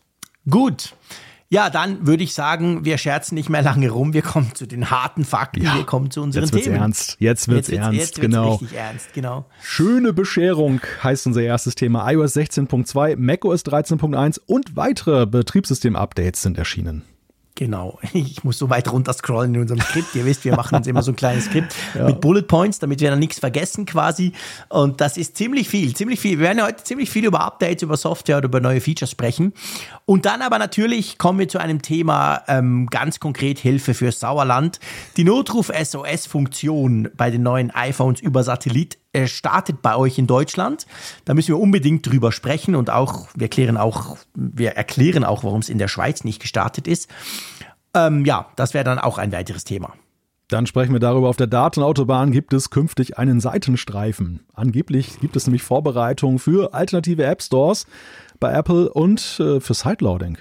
Gut. 0.49 0.93
Ja, 1.53 1.69
dann 1.69 2.07
würde 2.07 2.23
ich 2.23 2.33
sagen, 2.33 2.85
wir 2.85 2.97
scherzen 2.97 3.35
nicht 3.35 3.49
mehr 3.49 3.61
lange 3.61 3.89
rum. 3.89 4.13
Wir 4.13 4.21
kommen 4.21 4.55
zu 4.55 4.65
den 4.65 4.89
harten 4.89 5.25
Fakten. 5.25 5.61
Ja, 5.61 5.75
wir 5.75 5.83
kommen 5.83 6.09
zu 6.09 6.21
unseren 6.21 6.43
jetzt 6.43 6.53
wird's 6.53 6.63
Themen. 6.63 6.77
Ernst. 6.77 7.17
Jetzt 7.19 7.49
wird's 7.49 7.67
jetzt, 7.67 7.77
ernst. 7.77 7.99
Jetzt, 7.99 8.17
jetzt 8.17 8.21
genau. 8.21 8.51
richtig 8.53 8.77
ernst. 8.77 9.13
Genau. 9.13 9.45
Schöne 9.61 10.13
Bescherung 10.13 10.79
heißt 11.03 11.27
unser 11.27 11.41
erstes 11.41 11.75
Thema. 11.75 12.09
iOS 12.09 12.37
16.2, 12.37 13.17
macOS 13.17 13.65
13.1 13.65 14.39
und 14.45 14.77
weitere 14.77 15.25
Betriebssystem-Updates 15.25 16.41
sind 16.41 16.57
erschienen. 16.57 17.01
Genau. 17.55 17.99
Ich 18.13 18.43
muss 18.43 18.57
so 18.57 18.69
weit 18.69 18.91
runter 18.91 19.13
scrollen 19.13 19.55
in 19.55 19.61
unserem 19.61 19.81
Skript. 19.81 20.15
Ihr 20.15 20.25
wisst, 20.25 20.45
wir 20.45 20.55
machen 20.55 20.75
uns 20.75 20.87
immer 20.87 21.01
so 21.01 21.11
ein 21.11 21.15
kleines 21.15 21.45
Skript 21.45 21.73
ja. 21.95 22.05
mit 22.05 22.21
Bullet 22.21 22.43
Points, 22.43 22.79
damit 22.79 23.01
wir 23.01 23.09
dann 23.09 23.19
nichts 23.19 23.39
vergessen 23.39 23.85
quasi. 23.85 24.33
Und 24.69 25.01
das 25.01 25.17
ist 25.17 25.37
ziemlich 25.37 25.67
viel, 25.69 25.95
ziemlich 25.95 26.19
viel. 26.19 26.39
Wir 26.39 26.47
werden 26.47 26.59
ja 26.59 26.65
heute 26.65 26.83
ziemlich 26.83 27.09
viel 27.09 27.25
über 27.25 27.41
Updates, 27.41 27.83
über 27.83 27.97
Software 27.97 28.37
oder 28.37 28.45
über 28.45 28.59
neue 28.59 28.81
Features 28.81 29.11
sprechen. 29.11 29.53
Und 30.05 30.25
dann 30.25 30.41
aber 30.41 30.59
natürlich 30.59 31.17
kommen 31.17 31.39
wir 31.39 31.47
zu 31.47 31.59
einem 31.59 31.81
Thema 31.81 32.43
ähm, 32.47 32.87
ganz 32.87 33.19
konkret 33.19 33.59
Hilfe 33.59 33.93
für 33.93 34.11
Sauerland. 34.11 34.79
Die 35.17 35.23
Notruf-SOS-Funktion 35.23 37.09
bei 37.15 37.31
den 37.31 37.43
neuen 37.43 37.71
iPhones 37.71 38.21
über 38.21 38.43
Satellit 38.43 39.00
startet 39.25 39.81
bei 39.81 39.95
euch 39.95 40.17
in 40.17 40.27
Deutschland. 40.27 40.85
Da 41.25 41.33
müssen 41.33 41.49
wir 41.49 41.59
unbedingt 41.59 42.05
drüber 42.05 42.31
sprechen 42.31 42.75
und 42.75 42.89
auch, 42.89 43.27
wir 43.35 43.43
erklären 43.43 43.77
auch, 43.77 44.17
wir 44.33 44.71
erklären 44.71 45.23
auch, 45.23 45.43
warum 45.43 45.59
es 45.59 45.69
in 45.69 45.77
der 45.77 45.87
Schweiz 45.87 46.23
nicht 46.23 46.41
gestartet 46.41 46.87
ist. 46.87 47.09
Ähm, 47.93 48.25
ja, 48.25 48.47
das 48.55 48.73
wäre 48.73 48.85
dann 48.85 48.99
auch 48.99 49.17
ein 49.17 49.31
weiteres 49.31 49.63
Thema. 49.63 49.93
Dann 50.47 50.65
sprechen 50.65 50.91
wir 50.91 50.99
darüber, 50.99 51.29
auf 51.29 51.37
der 51.37 51.47
Datenautobahn 51.47 52.31
gibt 52.31 52.51
es 52.53 52.69
künftig 52.69 53.17
einen 53.17 53.39
Seitenstreifen. 53.39 54.41
Angeblich 54.53 55.19
gibt 55.21 55.37
es 55.37 55.47
nämlich 55.47 55.63
Vorbereitungen 55.63 56.39
für 56.39 56.73
alternative 56.73 57.23
App 57.23 57.41
Stores 57.41 57.87
bei 58.39 58.51
Apple 58.51 58.91
und 58.91 59.39
äh, 59.39 59.61
für 59.61 59.73
Sideloading. 59.73 60.37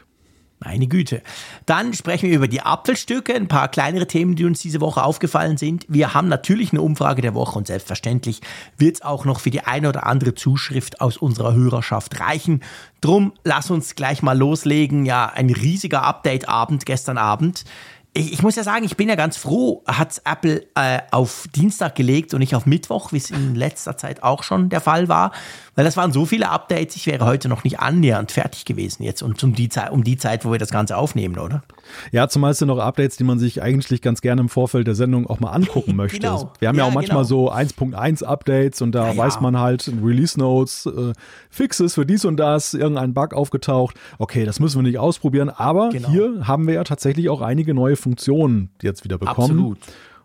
Meine 0.62 0.88
Güte. 0.88 1.22
Dann 1.64 1.94
sprechen 1.94 2.28
wir 2.28 2.36
über 2.36 2.48
die 2.48 2.60
Apfelstücke, 2.60 3.34
ein 3.34 3.48
paar 3.48 3.68
kleinere 3.68 4.06
Themen, 4.06 4.36
die 4.36 4.44
uns 4.44 4.60
diese 4.60 4.82
Woche 4.82 5.02
aufgefallen 5.02 5.56
sind. 5.56 5.86
Wir 5.88 6.12
haben 6.12 6.28
natürlich 6.28 6.72
eine 6.72 6.82
Umfrage 6.82 7.22
der 7.22 7.34
Woche 7.34 7.58
und 7.58 7.66
selbstverständlich 7.66 8.42
wird 8.76 8.96
es 8.96 9.02
auch 9.02 9.24
noch 9.24 9.40
für 9.40 9.50
die 9.50 9.62
eine 9.62 9.88
oder 9.88 10.06
andere 10.06 10.34
Zuschrift 10.34 11.00
aus 11.00 11.16
unserer 11.16 11.54
Hörerschaft 11.54 12.20
reichen. 12.20 12.62
Drum, 13.00 13.32
lass 13.42 13.70
uns 13.70 13.94
gleich 13.94 14.20
mal 14.22 14.36
loslegen. 14.36 15.06
Ja, 15.06 15.32
ein 15.34 15.48
riesiger 15.48 16.02
Update-Abend 16.02 16.84
gestern 16.84 17.16
Abend 17.16 17.64
ich, 18.12 18.32
ich, 18.32 18.42
muss 18.42 18.56
ja 18.56 18.64
sagen, 18.64 18.84
ich 18.84 18.96
bin 18.96 19.08
ja 19.08 19.14
ganz 19.14 19.36
froh, 19.36 19.84
hat 19.86 20.20
Apple 20.24 20.66
äh, 20.74 20.98
auf 21.12 21.46
Dienstag 21.54 21.94
gelegt 21.94 22.34
und 22.34 22.40
nicht 22.40 22.56
auf 22.56 22.66
Mittwoch, 22.66 23.12
wie 23.12 23.18
es 23.18 23.30
in 23.30 23.54
letzter 23.54 23.96
Zeit 23.96 24.24
auch 24.24 24.42
schon 24.42 24.68
der 24.68 24.80
Fall 24.80 25.08
war. 25.08 25.30
Weil 25.76 25.84
das 25.84 25.96
waren 25.96 26.12
so 26.12 26.26
viele 26.26 26.50
Updates, 26.50 26.96
ich 26.96 27.06
wäre 27.06 27.24
heute 27.24 27.48
noch 27.48 27.62
nicht 27.62 27.78
annähernd 27.78 28.32
fertig 28.32 28.64
gewesen 28.64 29.04
jetzt 29.04 29.22
und 29.22 29.42
um 29.44 29.54
die, 29.54 29.68
Zeit, 29.68 29.92
um 29.92 30.02
die 30.02 30.16
Zeit, 30.16 30.44
wo 30.44 30.50
wir 30.50 30.58
das 30.58 30.70
Ganze 30.70 30.96
aufnehmen, 30.96 31.38
oder? 31.38 31.62
Ja, 32.10 32.28
zumal 32.28 32.50
es 32.50 32.58
sind 32.58 32.68
noch 32.68 32.78
Updates, 32.78 33.16
die 33.16 33.24
man 33.24 33.38
sich 33.38 33.62
eigentlich 33.62 34.02
ganz 34.02 34.20
gerne 34.20 34.40
im 34.40 34.48
Vorfeld 34.48 34.88
der 34.88 34.96
Sendung 34.96 35.28
auch 35.28 35.38
mal 35.38 35.50
angucken 35.50 35.94
möchte. 35.96 36.18
genau. 36.18 36.52
Wir 36.58 36.68
haben 36.68 36.76
ja, 36.76 36.84
ja 36.84 36.90
auch 36.90 36.94
manchmal 36.94 37.24
genau. 37.24 37.48
so 37.48 37.52
1.1 37.52 38.24
Updates 38.24 38.82
und 38.82 38.92
da 38.92 39.12
ja, 39.12 39.16
weiß 39.16 39.40
man 39.40 39.58
halt 39.58 39.90
Release 40.02 40.38
Notes, 40.38 40.86
äh, 40.86 41.12
Fixes 41.48 41.94
für 41.94 42.04
dies 42.04 42.24
und 42.24 42.36
das, 42.38 42.74
irgendein 42.74 43.14
Bug 43.14 43.34
aufgetaucht. 43.34 43.96
Okay, 44.18 44.44
das 44.44 44.58
müssen 44.58 44.78
wir 44.78 44.82
nicht 44.82 44.98
ausprobieren, 44.98 45.48
aber 45.48 45.90
genau. 45.90 46.08
hier 46.08 46.48
haben 46.48 46.66
wir 46.66 46.74
ja 46.74 46.84
tatsächlich 46.84 47.28
auch 47.28 47.40
einige 47.40 47.72
neue 47.72 47.96
Funktionen 48.00 48.70
jetzt 48.82 49.04
wieder 49.04 49.18
bekommen. 49.18 49.50
Absolut. 49.50 49.78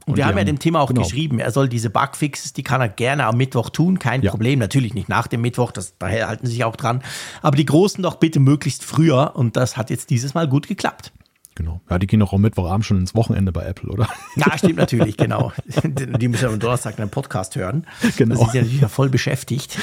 Und, 0.06 0.12
und 0.12 0.18
wir 0.18 0.28
haben 0.28 0.38
ja 0.38 0.44
dem 0.44 0.60
Thema 0.60 0.82
auch 0.82 0.90
genau. 0.90 1.02
geschrieben, 1.02 1.40
er 1.40 1.52
soll 1.52 1.68
diese 1.68 1.90
Bugfixes, 1.90 2.54
die 2.54 2.62
kann 2.62 2.80
er 2.80 2.90
gerne 2.90 3.26
am 3.26 3.38
Mittwoch 3.38 3.72
tun, 3.72 3.98
kein 3.98 4.22
ja. 4.22 4.30
Problem. 4.30 4.60
Natürlich 4.60 4.94
nicht 4.94 5.10
nach 5.10 5.26
dem 5.28 5.42
Mittwoch, 5.42 5.72
das, 5.72 5.98
daher 5.98 6.28
halten 6.28 6.46
sie 6.46 6.54
sich 6.54 6.64
auch 6.64 6.76
dran. 6.76 7.02
Aber 7.42 7.58
die 7.58 7.66
großen 7.66 8.04
doch 8.04 8.16
bitte 8.16 8.40
möglichst 8.40 8.84
früher 8.84 9.36
und 9.36 9.58
das 9.58 9.78
hat 9.78 9.90
jetzt 9.90 10.12
dieses 10.12 10.36
Mal 10.36 10.48
gut 10.48 10.68
geklappt. 10.68 11.12
Genau. 11.56 11.82
Ja, 11.90 11.98
die 11.98 12.06
gehen 12.06 12.20
doch 12.20 12.34
am 12.34 12.42
Mittwochabend 12.42 12.86
schon 12.86 12.98
ins 12.98 13.16
Wochenende 13.16 13.52
bei 13.52 13.66
Apple, 13.66 13.90
oder? 13.90 14.10
Ja, 14.36 14.58
stimmt 14.58 14.76
natürlich, 14.78 15.16
genau. 15.18 15.54
Die 15.84 16.28
müssen 16.28 16.44
ja 16.44 16.50
am 16.50 16.60
Donnerstag 16.60 17.00
einen 17.00 17.10
Podcast 17.10 17.56
hören. 17.56 17.88
Genau. 18.18 18.36
Da 18.36 18.42
sind 18.42 18.52
sie 18.52 18.58
natürlich 18.60 18.92
voll 18.92 19.10
beschäftigt. 19.10 19.80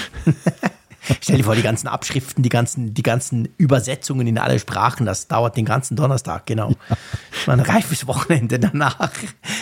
Stell 1.20 1.38
dir 1.38 1.44
vor, 1.44 1.56
die 1.56 1.62
ganzen 1.62 1.88
Abschriften, 1.88 2.42
die 2.42 2.48
ganzen, 2.48 2.94
die 2.94 3.02
ganzen 3.02 3.48
Übersetzungen 3.58 4.26
in 4.26 4.38
alle 4.38 4.58
Sprachen, 4.58 5.06
das 5.06 5.28
dauert 5.28 5.56
den 5.56 5.64
ganzen 5.64 5.96
Donnerstag, 5.96 6.46
genau. 6.46 6.74
Ja. 6.88 7.52
Ein 7.52 7.60
reifes 7.60 8.06
Wochenende 8.06 8.58
danach. 8.58 9.10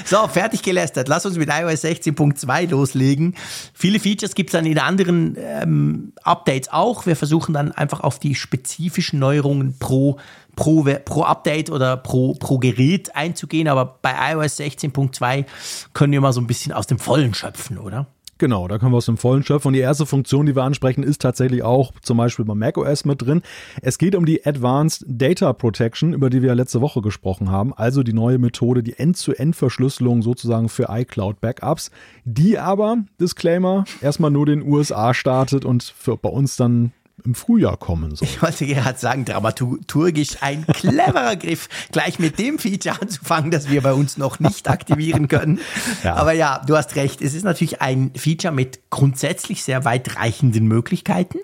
So, 0.05 0.27
fertig 0.29 0.63
gelästert. 0.63 1.09
Lass 1.09 1.25
uns 1.25 1.37
mit 1.37 1.49
iOS 1.49 1.85
16.2 1.85 2.69
loslegen. 2.69 3.35
Viele 3.73 4.01
Features 4.01 4.35
gibt 4.35 4.51
es 4.51 4.53
dann 4.53 4.67
in 4.67 4.79
anderen 4.79 5.37
ähm, 5.39 6.13
Updates 6.23 6.71
auch. 6.73 7.07
Wir 7.07 7.17
versuchen 7.17 7.55
dann 7.55 7.73
einfach 7.73 8.01
auf 8.01 8.19
die 8.19 8.35
spezifischen 8.35 9.19
Neuerungen 9.19 9.79
pro 9.79 10.19
pro, 10.57 10.85
pro 11.05 11.23
Update 11.23 11.71
oder 11.71 11.97
pro, 11.97 12.35
pro 12.35 12.59
Gerät 12.59 13.17
einzugehen, 13.17 13.69
aber 13.69 13.99
bei 14.03 14.33
iOS 14.33 14.59
16.2 14.59 15.47
können 15.95 16.13
wir 16.13 16.21
mal 16.21 16.33
so 16.33 16.41
ein 16.41 16.47
bisschen 16.47 16.73
aus 16.73 16.87
dem 16.87 16.99
Vollen 16.99 17.33
schöpfen, 17.33 17.79
oder? 17.79 18.07
Genau, 18.41 18.69
da 18.69 18.79
können 18.79 18.93
wir 18.93 18.97
aus 18.97 19.05
dem 19.05 19.19
Vollen 19.19 19.43
schöpfen. 19.43 19.69
Und 19.69 19.75
die 19.75 19.81
erste 19.81 20.07
Funktion, 20.07 20.47
die 20.47 20.57
wir 20.57 20.63
ansprechen, 20.63 21.03
ist 21.03 21.21
tatsächlich 21.21 21.63
auch 21.63 21.93
zum 22.01 22.17
Beispiel 22.17 22.47
bei 22.47 22.55
macOS 22.55 23.05
mit 23.05 23.21
drin. 23.21 23.43
Es 23.83 23.99
geht 23.99 24.15
um 24.15 24.25
die 24.25 24.47
Advanced 24.47 25.05
Data 25.07 25.53
Protection, 25.53 26.15
über 26.15 26.31
die 26.31 26.41
wir 26.41 26.55
letzte 26.55 26.81
Woche 26.81 27.03
gesprochen 27.03 27.51
haben. 27.51 27.75
Also 27.75 28.03
die 28.03 28.15
neue 28.15 28.39
Methode, 28.39 28.83
die 28.83 28.99
End-zu-End-Verschlüsselung 28.99 30.23
sozusagen 30.23 30.71
für 30.71 30.87
iCloud-Backups, 30.89 31.91
die 32.25 32.59
aber, 32.59 33.05
Disclaimer, 33.21 33.85
erstmal 34.01 34.31
nur 34.31 34.47
den 34.47 34.63
USA 34.63 35.13
startet 35.13 35.67
und 35.67 35.83
für 35.83 36.17
bei 36.17 36.31
uns 36.31 36.57
dann 36.57 36.93
im 37.25 37.35
Frühjahr 37.35 37.77
kommen 37.77 38.15
soll. 38.15 38.29
Ich 38.29 38.43
wollte 38.43 38.67
gerade 38.67 38.99
sagen, 38.99 39.25
dramaturgisch 39.25 40.39
ein 40.41 40.67
cleverer 40.67 41.37
Griff, 41.37 41.69
gleich 41.93 42.19
mit 42.19 42.39
dem 42.39 42.59
Feature 42.59 43.01
anzufangen, 43.01 43.51
das 43.51 43.69
wir 43.69 43.83
bei 43.83 43.93
uns 43.93 44.17
noch 44.17 44.41
nicht 44.41 44.69
aktivieren 44.69 45.29
können. 45.29 45.61
Ja. 46.05 46.15
Aber 46.15 46.33
ja, 46.33 46.63
du 46.67 46.77
hast 46.77 46.97
recht. 46.97 47.21
Es 47.21 47.35
ist 47.35 47.43
natürlich 47.43 47.83
ein 47.83 48.13
Feature 48.15 48.55
mit 48.55 48.81
grundsätzlich 48.91 49.63
sehr 49.63 49.85
weitreichenden 49.85 50.67
Möglichkeiten. 50.67 51.39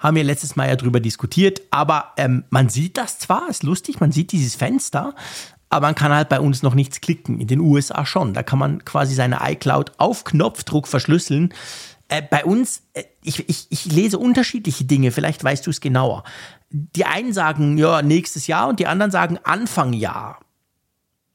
Haben 0.00 0.16
wir 0.16 0.24
letztes 0.24 0.56
Mal 0.56 0.68
ja 0.68 0.76
drüber 0.76 1.00
diskutiert. 1.00 1.62
Aber 1.70 2.12
ähm, 2.16 2.44
man 2.50 2.68
sieht 2.68 2.96
das 2.98 3.18
zwar, 3.18 3.48
ist 3.48 3.62
lustig, 3.62 4.00
man 4.00 4.12
sieht 4.12 4.32
dieses 4.32 4.56
Fenster, 4.56 5.14
aber 5.74 5.88
man 5.88 5.96
kann 5.96 6.12
halt 6.12 6.28
bei 6.28 6.38
uns 6.38 6.62
noch 6.62 6.74
nichts 6.74 7.00
klicken. 7.00 7.40
In 7.40 7.48
den 7.48 7.58
USA 7.58 8.06
schon. 8.06 8.32
Da 8.32 8.44
kann 8.44 8.60
man 8.60 8.84
quasi 8.84 9.14
seine 9.14 9.38
iCloud 9.42 9.92
auf 9.98 10.22
Knopfdruck 10.22 10.86
verschlüsseln. 10.86 11.52
Äh, 12.14 12.22
bei 12.22 12.44
uns, 12.44 12.82
äh, 12.92 13.04
ich, 13.22 13.48
ich, 13.48 13.66
ich 13.70 13.86
lese 13.86 14.18
unterschiedliche 14.18 14.84
Dinge, 14.84 15.10
vielleicht 15.10 15.42
weißt 15.42 15.66
du 15.66 15.70
es 15.70 15.80
genauer. 15.80 16.22
Die 16.70 17.04
einen 17.04 17.32
sagen, 17.32 17.76
ja, 17.76 18.02
nächstes 18.02 18.46
Jahr 18.46 18.68
und 18.68 18.78
die 18.78 18.86
anderen 18.86 19.10
sagen 19.10 19.38
Anfang 19.42 19.92
Jahr. 19.92 20.38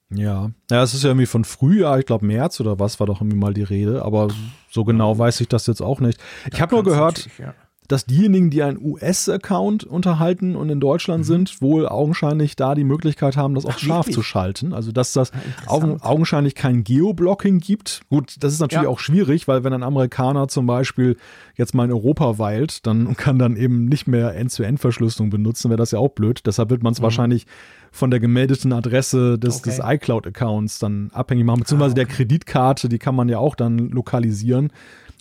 Ja, 0.09 0.51
ja, 0.71 0.83
es 0.83 0.93
ist 0.93 1.03
ja 1.03 1.09
irgendwie 1.09 1.25
von 1.25 1.43
Frühjahr, 1.43 1.99
ich 1.99 2.05
glaube 2.05 2.25
März 2.25 2.59
oder 2.61 2.79
was 2.79 2.99
war 2.99 3.07
doch 3.07 3.19
irgendwie 3.21 3.37
mal 3.37 3.53
die 3.53 3.63
Rede, 3.63 4.03
aber 4.03 4.29
so 4.71 4.83
genau 4.83 5.17
weiß 5.17 5.41
ich 5.41 5.49
das 5.49 5.67
jetzt 5.67 5.81
auch 5.81 5.99
nicht. 5.99 6.19
Ich 6.51 6.61
habe 6.61 6.73
nur 6.73 6.83
gehört, 6.83 7.27
ja 7.37 7.53
dass 7.89 8.05
diejenigen, 8.05 8.51
die 8.51 8.61
einen 8.61 8.79
US-Account 8.79 9.83
unterhalten 9.83 10.55
und 10.55 10.69
in 10.69 10.79
Deutschland 10.79 11.21
mhm. 11.21 11.27
sind, 11.27 11.61
wohl 11.61 11.89
augenscheinlich 11.89 12.55
da 12.55 12.75
die 12.75 12.83
Möglichkeit 12.83 13.35
haben, 13.35 13.55
das 13.55 13.65
auch 13.65 13.71
Ach, 13.73 13.79
scharf 13.79 14.05
wirklich? 14.05 14.15
zu 14.15 14.21
schalten. 14.21 14.73
Also 14.73 14.91
dass 14.91 15.11
das 15.11 15.31
augen, 15.65 15.99
augenscheinlich 15.99 16.53
kein 16.53 16.83
Geoblocking 16.83 17.59
gibt. 17.59 18.01
Gut, 18.09 18.35
das 18.41 18.53
ist 18.53 18.59
natürlich 18.59 18.83
ja. 18.83 18.89
auch 18.89 18.99
schwierig, 18.99 19.47
weil 19.47 19.63
wenn 19.63 19.73
ein 19.73 19.81
Amerikaner 19.81 20.47
zum 20.47 20.67
Beispiel 20.67 21.17
jetzt 21.55 21.73
mal 21.73 21.85
in 21.85 21.91
Europa 21.91 22.37
weilt, 22.37 22.85
dann 22.85 23.17
kann 23.17 23.39
dann 23.39 23.57
eben 23.57 23.85
nicht 23.85 24.07
mehr 24.07 24.35
End-zu-End-Verschlüsselung 24.35 25.31
benutzen, 25.31 25.71
wäre 25.71 25.77
das 25.77 25.89
ja 25.89 25.97
auch 25.97 26.09
blöd. 26.09 26.41
Deshalb 26.45 26.69
wird 26.69 26.83
man 26.83 26.93
es 26.93 26.99
mhm. 26.99 27.03
wahrscheinlich 27.03 27.47
von 27.91 28.11
der 28.11 28.19
gemeldeten 28.19 28.71
Adresse 28.71 29.39
des, 29.39 29.57
okay. 29.57 29.71
des 29.71 29.79
iCloud-Accounts 29.83 30.77
dann 30.77 31.09
abhängig 31.11 31.43
machen, 31.45 31.61
beziehungsweise 31.61 31.93
ah, 31.93 32.01
okay. 32.01 32.05
der 32.05 32.15
Kreditkarte, 32.15 32.87
die 32.87 32.99
kann 32.99 33.15
man 33.15 33.29
ja 33.29 33.39
auch 33.39 33.55
dann 33.55 33.89
lokalisieren. 33.89 34.71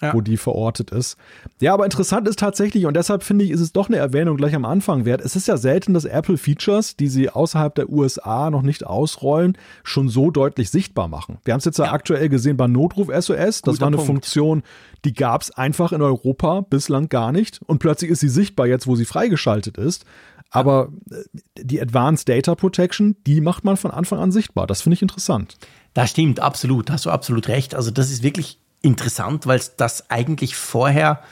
Ja. 0.00 0.14
wo 0.14 0.20
die 0.20 0.36
verortet 0.36 0.90
ist. 0.90 1.16
Ja, 1.60 1.74
aber 1.74 1.84
interessant 1.84 2.28
ist 2.28 2.38
tatsächlich, 2.38 2.86
und 2.86 2.94
deshalb 2.94 3.22
finde 3.22 3.44
ich, 3.44 3.50
ist 3.50 3.60
es 3.60 3.72
doch 3.72 3.88
eine 3.88 3.96
Erwähnung 3.96 4.36
gleich 4.36 4.54
am 4.54 4.64
Anfang 4.64 5.04
wert. 5.04 5.20
Es 5.20 5.36
ist 5.36 5.48
ja 5.48 5.56
selten, 5.56 5.94
dass 5.94 6.04
Apple 6.04 6.38
Features, 6.38 6.96
die 6.96 7.08
sie 7.08 7.30
außerhalb 7.30 7.74
der 7.74 7.90
USA 7.90 8.50
noch 8.50 8.62
nicht 8.62 8.86
ausrollen, 8.86 9.56
schon 9.82 10.08
so 10.08 10.30
deutlich 10.30 10.70
sichtbar 10.70 11.08
machen. 11.08 11.38
Wir 11.44 11.54
haben 11.54 11.58
es 11.58 11.64
jetzt 11.64 11.78
ja, 11.78 11.86
ja 11.86 11.92
aktuell 11.92 12.28
gesehen 12.28 12.56
bei 12.56 12.66
Notruf 12.66 13.08
SOS. 13.08 13.62
Das 13.62 13.62
Guter 13.62 13.80
war 13.80 13.86
eine 13.88 13.96
Punkt. 13.96 14.08
Funktion, 14.08 14.62
die 15.04 15.14
gab 15.14 15.42
es 15.42 15.50
einfach 15.50 15.92
in 15.92 16.02
Europa 16.02 16.60
bislang 16.62 17.08
gar 17.08 17.32
nicht. 17.32 17.60
Und 17.66 17.78
plötzlich 17.78 18.10
ist 18.10 18.20
sie 18.20 18.28
sichtbar 18.28 18.66
jetzt, 18.66 18.86
wo 18.86 18.96
sie 18.96 19.04
freigeschaltet 19.04 19.78
ist. 19.78 20.04
Aber 20.50 20.90
äh, 21.10 21.16
die 21.62 21.80
Advanced 21.80 22.28
Data 22.28 22.54
Protection, 22.54 23.16
die 23.26 23.40
macht 23.40 23.64
man 23.64 23.76
von 23.76 23.90
Anfang 23.90 24.18
an 24.18 24.32
sichtbar. 24.32 24.66
Das 24.66 24.80
finde 24.80 24.94
ich 24.94 25.02
interessant. 25.02 25.56
Das 25.94 26.10
stimmt, 26.10 26.40
absolut. 26.40 26.90
Hast 26.90 27.06
du 27.06 27.10
absolut 27.10 27.48
recht. 27.48 27.74
Also 27.74 27.90
das 27.90 28.10
ist 28.10 28.22
wirklich 28.22 28.60
interessant, 28.82 29.46
weil 29.46 29.60
das 29.76 30.10
eigentlich 30.10 30.56
vorher, 30.56 31.22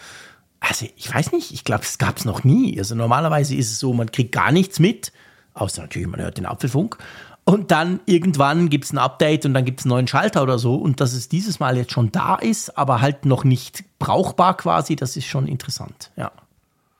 also 0.60 0.86
ich 0.96 1.12
weiß 1.12 1.32
nicht, 1.32 1.52
ich 1.52 1.64
glaube, 1.64 1.84
es 1.84 1.98
gab 1.98 2.16
es 2.18 2.24
noch 2.24 2.44
nie. 2.44 2.78
Also 2.78 2.94
normalerweise 2.94 3.54
ist 3.54 3.70
es 3.70 3.78
so, 3.78 3.92
man 3.92 4.10
kriegt 4.10 4.32
gar 4.32 4.52
nichts 4.52 4.78
mit, 4.78 5.12
außer 5.54 5.82
natürlich, 5.82 6.08
man 6.08 6.20
hört 6.20 6.38
den 6.38 6.46
Apfelfunk. 6.46 6.98
Und 7.44 7.70
dann 7.70 8.00
irgendwann 8.06 8.70
gibt 8.70 8.86
es 8.86 8.92
ein 8.92 8.98
Update 8.98 9.46
und 9.46 9.54
dann 9.54 9.64
gibt 9.64 9.78
es 9.78 9.86
einen 9.86 9.90
neuen 9.90 10.08
Schalter 10.08 10.42
oder 10.42 10.58
so. 10.58 10.74
Und 10.74 11.00
dass 11.00 11.12
es 11.12 11.28
dieses 11.28 11.60
Mal 11.60 11.76
jetzt 11.76 11.92
schon 11.92 12.10
da 12.10 12.34
ist, 12.34 12.76
aber 12.76 13.00
halt 13.00 13.24
noch 13.24 13.44
nicht 13.44 13.84
brauchbar 14.00 14.56
quasi, 14.56 14.96
das 14.96 15.16
ist 15.16 15.26
schon 15.26 15.46
interessant, 15.46 16.10
ja. 16.16 16.32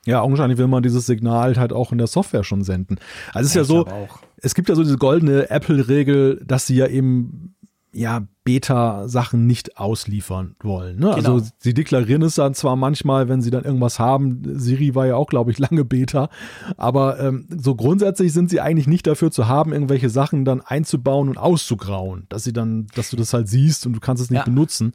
Ja, 0.05 0.21
augenscheinlich 0.21 0.57
will 0.57 0.69
man 0.69 0.85
dieses 0.85 1.05
Signal 1.05 1.57
halt 1.57 1.73
auch 1.73 1.91
in 1.91 1.99
der 1.99 2.07
Software 2.07 2.45
schon 2.45 2.63
senden. 2.63 2.99
Also 3.35 3.41
es 3.41 3.47
ist 3.47 3.55
ja, 3.57 3.63
ja 3.63 3.65
so, 3.65 4.09
es 4.37 4.55
gibt 4.55 4.69
ja 4.69 4.77
so 4.77 4.85
diese 4.85 4.99
goldene 4.99 5.51
Apple-Regel, 5.51 6.45
dass 6.47 6.69
sie 6.69 6.77
ja 6.77 6.87
eben 6.87 7.56
ja 7.97 8.27
Beta-Sachen 8.45 9.47
nicht 9.47 9.79
ausliefern 9.79 10.55
wollen. 10.61 10.99
Ne? 10.99 11.09
Also 11.09 11.19
genau. 11.21 11.35
Also 11.35 11.51
sie 11.59 11.75
deklarieren 11.75 12.23
es 12.23 12.37
dann 12.37 12.55
zwar 12.55 12.77
manchmal, 12.77 13.29
wenn 13.29 13.41
sie 13.41 13.51
dann 13.51 13.65
irgendwas 13.65 13.99
haben. 13.99 14.43
Siri 14.45 14.95
war 14.95 15.07
ja 15.07 15.17
auch, 15.17 15.27
glaube 15.27 15.51
ich, 15.51 15.59
lange 15.61 15.85
Beta, 15.85 16.29
aber 16.77 17.19
ähm, 17.19 17.49
so 17.57 17.75
grundsätzlich 17.75 18.33
sind 18.33 18.51
sie 18.51 18.61
eigentlich 18.61 18.87
nicht 18.87 19.07
dafür 19.07 19.31
zu 19.31 19.49
haben, 19.49 19.73
irgendwelche 19.73 20.11
Sachen 20.11 20.45
dann 20.45 20.61
einzubauen 20.61 21.29
und 21.29 21.39
auszugrauen, 21.39 22.27
dass 22.29 22.45
sie 22.45 22.53
dann, 22.53 22.87
dass 22.95 23.11
du 23.11 23.17
das 23.17 23.33
halt 23.33 23.49
siehst 23.49 23.87
und 23.87 23.95
du 23.95 24.01
kannst 24.01 24.23
es 24.23 24.31
nicht 24.31 24.41
ja. 24.41 24.45
benutzen. 24.45 24.93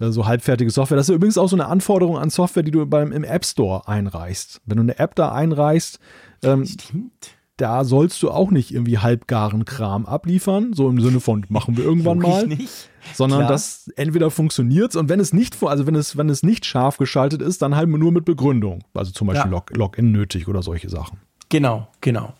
Äh, 0.00 0.10
so 0.10 0.26
halbfertige 0.26 0.70
Software. 0.70 0.96
Das 0.96 1.08
ist 1.08 1.14
übrigens 1.14 1.38
auch 1.38 1.48
so 1.48 1.56
eine 1.56 1.66
Anforderung 1.66 2.18
an 2.18 2.30
Software, 2.30 2.62
die 2.62 2.70
du 2.70 2.84
beim 2.86 3.12
im 3.12 3.24
App 3.24 3.44
Store 3.44 3.86
einreichst. 3.86 4.60
Wenn 4.64 4.78
du 4.78 4.82
eine 4.82 4.98
App 4.98 5.14
da 5.14 5.32
einreichst, 5.32 6.00
ähm, 6.42 6.64
Stimmt 6.64 7.37
da 7.58 7.84
sollst 7.84 8.22
du 8.22 8.30
auch 8.30 8.50
nicht 8.50 8.72
irgendwie 8.72 8.98
halbgaren 8.98 9.64
Kram 9.64 10.06
abliefern, 10.06 10.72
so 10.72 10.88
im 10.88 11.00
Sinne 11.00 11.20
von 11.20 11.44
machen 11.48 11.76
wir 11.76 11.84
irgendwann 11.84 12.18
mal, 12.18 12.46
nicht. 12.46 12.88
sondern 13.14 13.40
Klar. 13.40 13.50
das 13.50 13.90
entweder 13.96 14.30
funktioniert 14.30 14.96
und 14.96 15.08
wenn 15.08 15.20
es 15.20 15.32
nicht 15.32 15.62
also 15.62 15.86
wenn 15.86 15.96
es 15.96 16.16
wenn 16.16 16.28
es 16.28 16.42
nicht 16.42 16.64
scharf 16.64 16.98
geschaltet 16.98 17.42
ist, 17.42 17.60
dann 17.60 17.74
halt 17.74 17.88
nur 17.88 18.12
mit 18.12 18.24
Begründung, 18.24 18.84
also 18.94 19.10
zum 19.12 19.26
Beispiel 19.26 19.50
ja. 19.50 19.56
Log, 19.56 19.76
Login 19.76 20.12
nötig 20.12 20.48
oder 20.48 20.62
solche 20.62 20.88
Sachen. 20.88 21.18
Genau, 21.48 21.88
genau. 22.00 22.32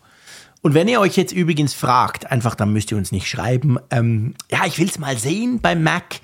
Und 0.61 0.73
wenn 0.73 0.87
ihr 0.87 0.99
euch 0.99 1.15
jetzt 1.15 1.31
übrigens 1.31 1.73
fragt, 1.73 2.31
einfach 2.31 2.55
dann 2.55 2.71
müsst 2.73 2.91
ihr 2.91 2.97
uns 2.97 3.11
nicht 3.11 3.27
schreiben, 3.27 3.77
ähm, 3.91 4.35
ja, 4.49 4.65
ich 4.65 4.79
will 4.79 4.87
es 4.87 4.99
mal 4.99 5.17
sehen 5.17 5.59
beim 5.61 5.83
Mac. 5.83 6.19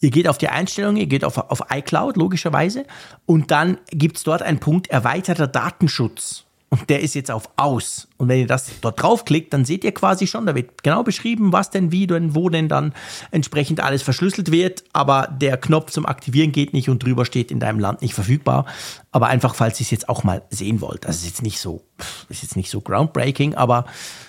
Ihr 0.00 0.10
geht 0.10 0.28
auf 0.28 0.36
die 0.36 0.48
Einstellungen, 0.48 0.98
ihr 0.98 1.06
geht 1.06 1.24
auf, 1.24 1.38
auf 1.38 1.62
iCloud 1.70 2.16
logischerweise 2.16 2.84
und 3.24 3.50
dann 3.50 3.78
gibt 3.90 4.18
es 4.18 4.22
dort 4.22 4.42
einen 4.42 4.58
Punkt 4.58 4.88
erweiterter 4.88 5.46
Datenschutz 5.46 6.43
und 6.80 6.90
der 6.90 7.00
ist 7.00 7.14
jetzt 7.14 7.30
auf 7.30 7.48
aus. 7.56 8.08
Und 8.16 8.28
wenn 8.28 8.40
ihr 8.40 8.46
das 8.46 8.68
dort 8.80 9.00
draufklickt, 9.00 9.52
dann 9.52 9.64
seht 9.64 9.84
ihr 9.84 9.92
quasi 9.92 10.26
schon, 10.26 10.46
da 10.46 10.54
wird 10.54 10.82
genau 10.82 11.02
beschrieben, 11.02 11.52
was 11.52 11.70
denn 11.70 11.92
wie 11.92 12.06
denn, 12.06 12.34
wo 12.34 12.48
denn 12.48 12.68
dann 12.68 12.92
entsprechend 13.30 13.80
alles 13.80 14.02
verschlüsselt 14.02 14.50
wird. 14.50 14.82
Aber 14.92 15.28
der 15.28 15.56
Knopf 15.56 15.90
zum 15.90 16.06
Aktivieren 16.06 16.52
geht 16.52 16.72
nicht 16.72 16.88
und 16.88 17.02
drüber 17.02 17.24
steht 17.24 17.50
in 17.50 17.60
deinem 17.60 17.78
Land 17.78 18.02
nicht 18.02 18.14
verfügbar. 18.14 18.66
Aber 19.12 19.28
einfach, 19.28 19.54
falls 19.54 19.80
ihr 19.80 19.84
es 19.84 19.90
jetzt 19.90 20.08
auch 20.08 20.24
mal 20.24 20.42
sehen 20.50 20.80
wollt. 20.80 21.04
Das 21.04 21.16
ist 21.16 21.26
jetzt 21.26 21.42
nicht 21.42 21.60
so, 21.60 21.82
ist 22.28 22.42
jetzt 22.42 22.56
nicht 22.56 22.70
so 22.70 22.80
groundbreaking, 22.80 23.54
aber 23.54 23.84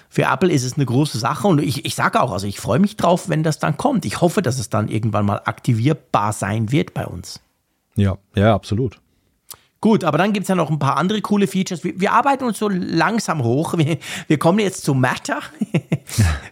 für 0.09 0.23
Apple 0.23 0.51
ist 0.51 0.63
es 0.63 0.75
eine 0.75 0.85
große 0.85 1.17
Sache 1.17 1.47
und 1.47 1.59
ich, 1.59 1.85
ich 1.85 1.95
sage 1.95 2.21
auch, 2.21 2.31
also 2.31 2.47
ich 2.47 2.59
freue 2.59 2.79
mich 2.79 2.95
drauf, 2.95 3.27
wenn 3.27 3.43
das 3.43 3.59
dann 3.59 3.75
kommt. 3.75 4.05
Ich 4.05 4.21
hoffe, 4.21 4.41
dass 4.41 4.59
es 4.59 4.69
dann 4.69 4.87
irgendwann 4.87 5.25
mal 5.25 5.41
aktivierbar 5.43 6.31
sein 6.31 6.71
wird 6.71 6.93
bei 6.93 7.05
uns. 7.05 7.41
Ja, 7.95 8.17
ja, 8.35 8.53
absolut. 8.53 9.01
Gut, 9.85 10.03
aber 10.03 10.17
dann 10.17 10.33
gibt 10.33 10.45
es 10.45 10.47
ja 10.47 10.55
noch 10.55 10.71
ein 10.71 10.79
paar 10.79 10.97
andere 10.97 11.21
coole 11.21 11.45
Features. 11.45 11.83
Wir, 11.83 11.99
wir 11.99 12.11
arbeiten 12.11 12.43
uns 12.43 12.57
so 12.57 12.67
langsam 12.69 13.43
hoch. 13.43 13.77
Wir, 13.77 13.99
wir 14.25 14.39
kommen 14.39 14.57
jetzt 14.57 14.83
zu 14.83 14.95
Matter. 14.95 15.41
das 15.71 15.77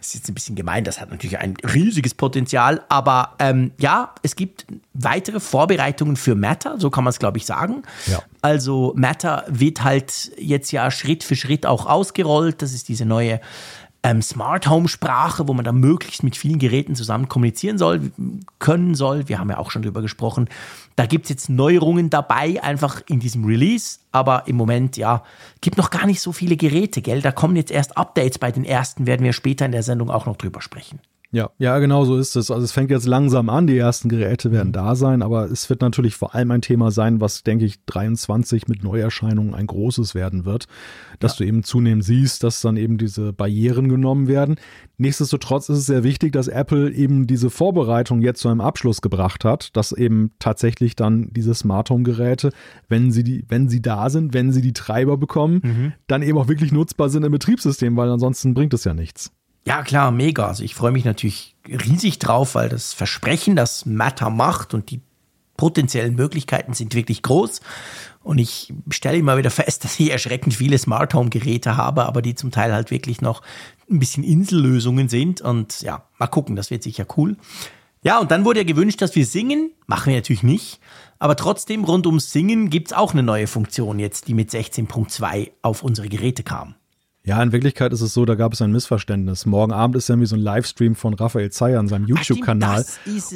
ist 0.06 0.14
jetzt 0.14 0.28
ein 0.28 0.34
bisschen 0.34 0.54
gemein, 0.54 0.84
das 0.84 1.00
hat 1.00 1.10
natürlich 1.10 1.36
ein 1.40 1.56
riesiges 1.64 2.14
Potenzial. 2.14 2.84
Aber 2.88 3.32
ähm, 3.40 3.72
ja, 3.76 4.14
es 4.22 4.36
gibt 4.36 4.66
weitere 4.92 5.40
Vorbereitungen 5.40 6.14
für 6.14 6.36
Matter, 6.36 6.78
so 6.78 6.90
kann 6.90 7.02
man 7.02 7.10
es, 7.10 7.18
glaube 7.18 7.38
ich, 7.38 7.44
sagen. 7.44 7.82
Ja. 8.06 8.22
Also 8.40 8.92
Matter 8.94 9.44
wird 9.48 9.82
halt 9.82 10.30
jetzt 10.38 10.70
ja 10.70 10.88
Schritt 10.92 11.24
für 11.24 11.34
Schritt 11.34 11.66
auch 11.66 11.86
ausgerollt. 11.86 12.62
Das 12.62 12.72
ist 12.72 12.88
diese 12.88 13.04
neue 13.04 13.40
ähm, 14.04 14.20
Smart 14.20 14.68
Home 14.68 14.86
Sprache, 14.86 15.48
wo 15.48 15.54
man 15.54 15.64
dann 15.64 15.80
möglichst 15.80 16.22
mit 16.22 16.36
vielen 16.36 16.58
Geräten 16.58 16.94
zusammen 16.94 17.28
kommunizieren 17.28 17.78
soll, 17.78 18.12
können 18.58 18.94
soll. 18.94 19.28
Wir 19.28 19.38
haben 19.38 19.48
ja 19.48 19.56
auch 19.56 19.70
schon 19.70 19.80
drüber 19.80 20.02
gesprochen. 20.02 20.48
Da 20.94 21.06
gibt 21.06 21.24
es 21.24 21.30
jetzt 21.30 21.48
Neuerungen 21.48 22.10
dabei, 22.10 22.62
einfach 22.62 23.00
in 23.08 23.18
diesem 23.18 23.46
Release. 23.46 24.00
Aber 24.12 24.46
im 24.46 24.56
Moment, 24.56 24.98
ja, 24.98 25.24
gibt 25.62 25.78
noch 25.78 25.88
gar 25.90 26.06
nicht 26.06 26.20
so 26.20 26.32
viele 26.32 26.56
Geräte, 26.56 27.00
gell? 27.00 27.22
Da 27.22 27.32
kommen 27.32 27.56
jetzt 27.56 27.70
erst 27.70 27.96
Updates. 27.96 28.38
Bei 28.38 28.52
den 28.52 28.66
ersten 28.66 29.06
werden 29.06 29.24
wir 29.24 29.32
später 29.32 29.64
in 29.64 29.72
der 29.72 29.82
Sendung 29.82 30.10
auch 30.10 30.26
noch 30.26 30.36
drüber 30.36 30.60
sprechen. 30.60 31.00
Ja, 31.34 31.50
ja, 31.58 31.80
genau 31.80 32.04
so 32.04 32.16
ist 32.16 32.36
es. 32.36 32.52
Also 32.52 32.62
es 32.62 32.70
fängt 32.70 32.92
jetzt 32.92 33.06
langsam 33.06 33.48
an, 33.48 33.66
die 33.66 33.76
ersten 33.76 34.08
Geräte 34.08 34.52
werden 34.52 34.68
mhm. 34.68 34.74
da 34.74 34.94
sein, 34.94 35.20
aber 35.20 35.50
es 35.50 35.68
wird 35.68 35.80
natürlich 35.80 36.14
vor 36.14 36.32
allem 36.32 36.52
ein 36.52 36.62
Thema 36.62 36.92
sein, 36.92 37.20
was, 37.20 37.42
denke 37.42 37.64
ich, 37.64 37.84
23 37.86 38.68
mit 38.68 38.84
Neuerscheinungen 38.84 39.52
ein 39.52 39.66
großes 39.66 40.14
werden 40.14 40.44
wird, 40.44 40.66
dass 41.18 41.32
ja. 41.32 41.38
du 41.38 41.48
eben 41.48 41.64
zunehmend 41.64 42.04
siehst, 42.04 42.44
dass 42.44 42.60
dann 42.60 42.76
eben 42.76 42.98
diese 42.98 43.32
Barrieren 43.32 43.88
genommen 43.88 44.28
werden. 44.28 44.60
Nichtsdestotrotz 44.96 45.68
ist 45.70 45.78
es 45.78 45.86
sehr 45.86 46.04
wichtig, 46.04 46.30
dass 46.30 46.46
Apple 46.46 46.92
eben 46.92 47.26
diese 47.26 47.50
Vorbereitung 47.50 48.22
jetzt 48.22 48.38
zu 48.38 48.48
einem 48.48 48.60
Abschluss 48.60 49.02
gebracht 49.02 49.44
hat, 49.44 49.76
dass 49.76 49.90
eben 49.90 50.30
tatsächlich 50.38 50.94
dann 50.94 51.32
diese 51.32 51.52
Smart 51.52 51.90
Home 51.90 52.04
Geräte, 52.04 52.52
wenn 52.88 53.10
sie 53.10 53.24
die, 53.24 53.44
wenn 53.48 53.68
sie 53.68 53.82
da 53.82 54.08
sind, 54.08 54.34
wenn 54.34 54.52
sie 54.52 54.62
die 54.62 54.72
Treiber 54.72 55.16
bekommen, 55.16 55.60
mhm. 55.64 55.92
dann 56.06 56.22
eben 56.22 56.38
auch 56.38 56.46
wirklich 56.46 56.70
nutzbar 56.70 57.08
sind 57.08 57.24
im 57.24 57.32
Betriebssystem, 57.32 57.96
weil 57.96 58.08
ansonsten 58.08 58.54
bringt 58.54 58.72
es 58.72 58.84
ja 58.84 58.94
nichts. 58.94 59.32
Ja, 59.66 59.82
klar, 59.82 60.10
mega. 60.10 60.46
Also 60.46 60.62
ich 60.62 60.74
freue 60.74 60.92
mich 60.92 61.04
natürlich 61.04 61.56
riesig 61.66 62.18
drauf, 62.18 62.54
weil 62.54 62.68
das 62.68 62.92
Versprechen, 62.92 63.56
das 63.56 63.86
Matter 63.86 64.30
macht 64.30 64.74
und 64.74 64.90
die 64.90 65.00
potenziellen 65.56 66.14
Möglichkeiten 66.16 66.74
sind 66.74 66.94
wirklich 66.94 67.22
groß. 67.22 67.60
Und 68.22 68.38
ich 68.38 68.72
stelle 68.90 69.18
immer 69.18 69.36
wieder 69.36 69.50
fest, 69.50 69.84
dass 69.84 69.98
ich 69.98 70.10
erschreckend 70.10 70.54
viele 70.54 70.78
Smart 70.78 71.14
Home 71.14 71.30
Geräte 71.30 71.76
habe, 71.76 72.04
aber 72.06 72.22
die 72.22 72.34
zum 72.34 72.50
Teil 72.50 72.72
halt 72.72 72.90
wirklich 72.90 73.20
noch 73.20 73.42
ein 73.90 73.98
bisschen 73.98 74.24
Insellösungen 74.24 75.08
sind. 75.08 75.40
Und 75.40 75.80
ja, 75.80 76.04
mal 76.18 76.26
gucken, 76.26 76.56
das 76.56 76.70
wird 76.70 76.82
sicher 76.82 77.06
cool. 77.16 77.36
Ja, 78.02 78.18
und 78.18 78.30
dann 78.30 78.44
wurde 78.44 78.60
ja 78.60 78.64
gewünscht, 78.64 79.00
dass 79.00 79.14
wir 79.14 79.24
singen. 79.24 79.70
Machen 79.86 80.10
wir 80.10 80.16
natürlich 80.16 80.42
nicht. 80.42 80.78
Aber 81.18 81.36
trotzdem, 81.36 81.84
rund 81.84 82.06
ums 82.06 82.32
Singen 82.32 82.68
gibt 82.68 82.88
es 82.88 82.92
auch 82.92 83.12
eine 83.12 83.22
neue 83.22 83.46
Funktion 83.46 83.98
jetzt, 83.98 84.28
die 84.28 84.34
mit 84.34 84.50
16.2 84.50 85.52
auf 85.62 85.82
unsere 85.82 86.08
Geräte 86.10 86.42
kam. 86.42 86.74
Ja, 87.26 87.42
in 87.42 87.52
Wirklichkeit 87.52 87.90
ist 87.94 88.02
es 88.02 88.12
so, 88.12 88.26
da 88.26 88.34
gab 88.34 88.52
es 88.52 88.60
ein 88.60 88.70
Missverständnis. 88.70 89.46
Morgen 89.46 89.72
Abend 89.72 89.96
ist 89.96 90.10
irgendwie 90.10 90.26
so 90.26 90.36
ein 90.36 90.42
Livestream 90.42 90.94
von 90.94 91.14
Raphael 91.14 91.50
Zeyer 91.50 91.78
an 91.78 91.88
seinem 91.88 92.06
YouTube-Kanal. 92.06 92.84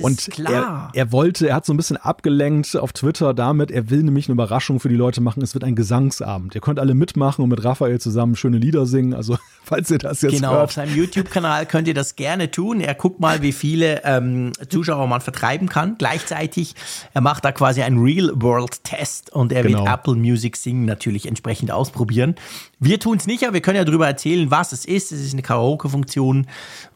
Und 0.03 0.39
er, 0.41 0.91
er 0.93 1.11
wollte, 1.11 1.49
er 1.49 1.55
hat 1.55 1.65
so 1.65 1.73
ein 1.73 1.79
bisschen 1.79 1.97
abgelenkt 1.97 2.77
auf 2.77 2.93
Twitter 2.93 3.33
damit, 3.33 3.71
er 3.71 3.89
will 3.89 4.03
nämlich 4.03 4.29
eine 4.29 4.35
Überraschung 4.35 4.79
für 4.79 4.91
die 4.91 4.95
Leute 4.95 5.23
machen. 5.23 5.43
Es 5.43 5.55
wird 5.55 5.65
ein 5.65 5.75
Gesangsabend. 5.75 6.55
Ihr 6.55 6.61
könnt 6.61 6.79
alle 6.79 6.93
mitmachen 6.93 7.43
und 7.43 7.49
mit 7.49 7.65
Raphael 7.65 7.99
zusammen 7.99 8.37
schöne 8.37 8.59
Lieder 8.59 8.85
singen. 8.85 9.15
Also, 9.15 9.39
falls 9.65 9.91
ihr 9.91 9.97
das 9.97 10.21
jetzt 10.21 10.33
genau, 10.33 10.49
hört. 10.49 10.53
Genau, 10.53 10.65
auf 10.65 10.73
seinem 10.73 10.95
YouTube-Kanal 10.95 11.65
könnt 11.65 11.89
ihr 11.89 11.95
das 11.95 12.15
gerne 12.15 12.51
tun. 12.51 12.83
Er 12.83 12.95
guckt 12.95 13.21
mal, 13.21 13.41
wie 13.41 13.53
viele 13.53 14.03
ähm, 14.05 14.53
Zuschauer 14.69 15.07
man 15.07 15.23
vertreiben 15.23 15.71
kann. 15.71 15.97
Gleichzeitig, 15.97 16.75
er 17.15 17.23
macht 17.23 17.43
da 17.47 17.53
quasi 17.53 17.81
einen 17.81 18.03
Real-World-Test 18.03 19.33
und 19.33 19.51
er 19.51 19.63
genau. 19.63 19.79
wird 19.79 19.95
Apple 19.95 20.17
Music 20.17 20.59
Singen 20.59 20.85
natürlich 20.85 21.27
entsprechend 21.27 21.71
ausprobieren. 21.71 22.35
Wir 22.81 23.01
tun 23.01 23.17
es 23.17 23.27
nicht, 23.27 23.45
aber 23.45 23.55
wir 23.55 23.61
können 23.63 23.78
ja 23.79 23.85
darüber 23.85 24.07
erzählen, 24.07 24.51
was 24.51 24.73
es 24.73 24.85
ist. 24.85 25.13
Es 25.13 25.21
ist 25.21 25.33
eine 25.33 25.43
Karaoke-Funktion, 25.43 26.47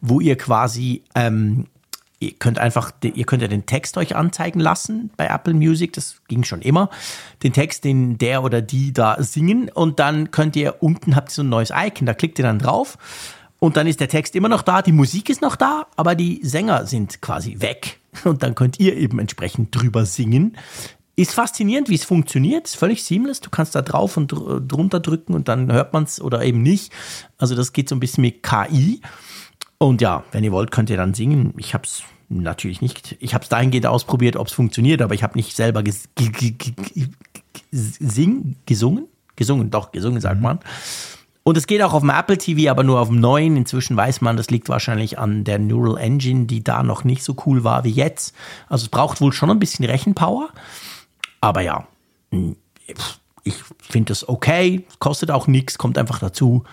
wo 0.01 0.19
ihr 0.19 0.37
quasi, 0.37 1.03
ähm, 1.15 1.65
ihr 2.19 2.33
könnt 2.33 2.59
einfach, 2.59 2.91
ihr 3.01 3.25
könnt 3.25 3.41
ja 3.41 3.47
den 3.47 3.65
Text 3.65 3.97
euch 3.97 4.15
anzeigen 4.15 4.59
lassen 4.59 5.09
bei 5.17 5.27
Apple 5.27 5.53
Music. 5.53 5.93
Das 5.93 6.21
ging 6.27 6.43
schon 6.43 6.61
immer. 6.61 6.89
Den 7.41 7.53
Text, 7.53 7.83
den 7.83 8.17
der 8.17 8.43
oder 8.43 8.61
die 8.61 8.93
da 8.93 9.17
singen. 9.19 9.69
Und 9.69 9.99
dann 9.99 10.31
könnt 10.31 10.55
ihr 10.55 10.81
unten 10.81 11.15
habt 11.15 11.31
ihr 11.31 11.35
so 11.35 11.41
ein 11.43 11.49
neues 11.49 11.71
Icon. 11.75 12.05
Da 12.05 12.13
klickt 12.13 12.39
ihr 12.39 12.45
dann 12.45 12.59
drauf. 12.59 12.97
Und 13.63 13.77
dann 13.77 13.87
ist 13.87 14.01
der 14.01 14.09
Text 14.09 14.35
immer 14.35 14.49
noch 14.49 14.61
da, 14.61 14.81
die 14.81 14.91
Musik 14.91 15.29
ist 15.29 15.41
noch 15.41 15.55
da, 15.55 15.87
aber 15.95 16.15
die 16.15 16.41
Sänger 16.43 16.85
sind 16.85 17.21
quasi 17.21 17.61
weg. 17.61 18.01
Und 18.25 18.43
dann 18.43 18.55
könnt 18.55 18.77
ihr 18.77 18.97
eben 18.97 19.19
entsprechend 19.19 19.73
drüber 19.73 20.05
singen. 20.05 20.57
Ist 21.15 21.33
faszinierend, 21.33 21.89
wie 21.89 21.95
es 21.95 22.03
funktioniert. 22.03 22.65
Ist 22.65 22.75
völlig 22.75 23.03
seamless. 23.03 23.39
Du 23.39 23.51
kannst 23.51 23.75
da 23.75 23.81
drauf 23.83 24.17
und 24.17 24.29
drunter 24.29 24.99
drücken 24.99 25.33
und 25.33 25.47
dann 25.47 25.71
hört 25.71 25.93
man 25.93 26.03
es 26.03 26.19
oder 26.19 26.43
eben 26.43 26.63
nicht. 26.63 26.91
Also 27.37 27.55
das 27.55 27.71
geht 27.71 27.87
so 27.87 27.95
ein 27.95 27.99
bisschen 27.99 28.23
mit 28.23 28.41
KI. 28.41 29.01
Und 29.77 30.01
ja, 30.01 30.23
wenn 30.31 30.43
ihr 30.43 30.51
wollt, 30.51 30.71
könnt 30.71 30.89
ihr 30.89 30.97
dann 30.97 31.13
singen. 31.13 31.53
Ich 31.57 31.73
habe 31.73 31.83
es 31.83 32.03
natürlich 32.29 32.81
nicht. 32.81 33.15
Ich 33.19 33.33
habe 33.35 33.43
es 33.43 33.49
dahingehend 33.49 33.85
ausprobiert, 33.85 34.37
ob 34.37 34.47
es 34.47 34.53
funktioniert, 34.53 35.01
aber 35.01 35.13
ich 35.13 35.23
habe 35.23 35.37
nicht 35.37 35.55
selber 35.55 35.83
ges 35.83 36.09
sing 37.71 38.55
gesungen. 38.65 39.07
Gesungen, 39.35 39.71
doch, 39.71 39.91
gesungen 39.91 40.21
sagt 40.21 40.37
mhm. 40.37 40.43
man. 40.43 40.59
Und 41.43 41.57
es 41.57 41.67
geht 41.67 41.81
auch 41.81 41.93
auf 41.93 42.01
dem 42.01 42.09
Apple 42.09 42.37
TV, 42.37 42.71
aber 42.71 42.83
nur 42.83 42.99
auf 43.01 43.09
dem 43.09 43.19
neuen. 43.19 43.57
Inzwischen 43.57 43.97
weiß 43.97 44.21
man, 44.21 44.37
das 44.37 44.49
liegt 44.49 44.69
wahrscheinlich 44.69 45.19
an 45.19 45.43
der 45.43 45.59
Neural 45.59 45.97
Engine, 45.97 46.45
die 46.45 46.63
da 46.63 46.83
noch 46.83 47.03
nicht 47.03 47.23
so 47.23 47.35
cool 47.45 47.63
war 47.63 47.83
wie 47.83 47.91
jetzt. 47.91 48.33
Also 48.69 48.85
es 48.85 48.89
braucht 48.89 49.19
wohl 49.19 49.33
schon 49.33 49.49
ein 49.49 49.59
bisschen 49.59 49.83
Rechenpower. 49.85 50.49
Aber 51.43 51.59
ja, 51.59 51.85
ich 53.43 53.55
finde 53.81 54.11
das 54.11 54.29
okay, 54.29 54.85
kostet 54.99 55.29
auch 55.29 55.45
nichts, 55.45 55.77
kommt 55.77 55.97
einfach 55.97 56.19
dazu. 56.19 56.63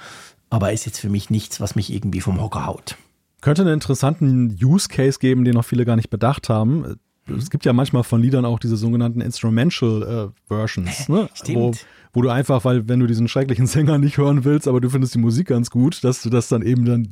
Aber 0.48 0.72
ist 0.72 0.86
jetzt 0.86 1.00
für 1.00 1.08
mich 1.08 1.28
nichts, 1.28 1.60
was 1.60 1.74
mich 1.74 1.92
irgendwie 1.92 2.20
vom 2.20 2.40
Hocker 2.40 2.66
haut. 2.66 2.96
Könnte 3.40 3.62
einen 3.62 3.74
interessanten 3.74 4.56
Use 4.62 4.88
Case 4.88 5.18
geben, 5.18 5.44
den 5.44 5.54
noch 5.54 5.64
viele 5.64 5.84
gar 5.84 5.96
nicht 5.96 6.08
bedacht 6.08 6.48
haben. 6.48 7.00
Es 7.36 7.50
gibt 7.50 7.64
ja 7.64 7.72
manchmal 7.72 8.04
von 8.04 8.22
Liedern 8.22 8.44
auch 8.44 8.60
diese 8.60 8.76
sogenannten 8.76 9.20
Instrumental 9.20 10.30
äh, 10.30 10.46
Versions, 10.46 11.08
ne? 11.08 11.28
Stimmt. 11.34 11.56
Wo, 11.56 11.72
wo 12.12 12.22
du 12.22 12.28
einfach, 12.30 12.64
weil 12.64 12.88
wenn 12.88 13.00
du 13.00 13.06
diesen 13.06 13.28
schrecklichen 13.28 13.66
Sänger 13.66 13.98
nicht 13.98 14.18
hören 14.18 14.44
willst, 14.44 14.66
aber 14.66 14.80
du 14.80 14.90
findest 14.90 15.14
die 15.14 15.18
Musik 15.18 15.48
ganz 15.48 15.70
gut, 15.70 16.02
dass 16.04 16.22
du 16.22 16.30
das 16.30 16.48
dann 16.48 16.62
eben 16.62 16.84
dann 16.84 17.08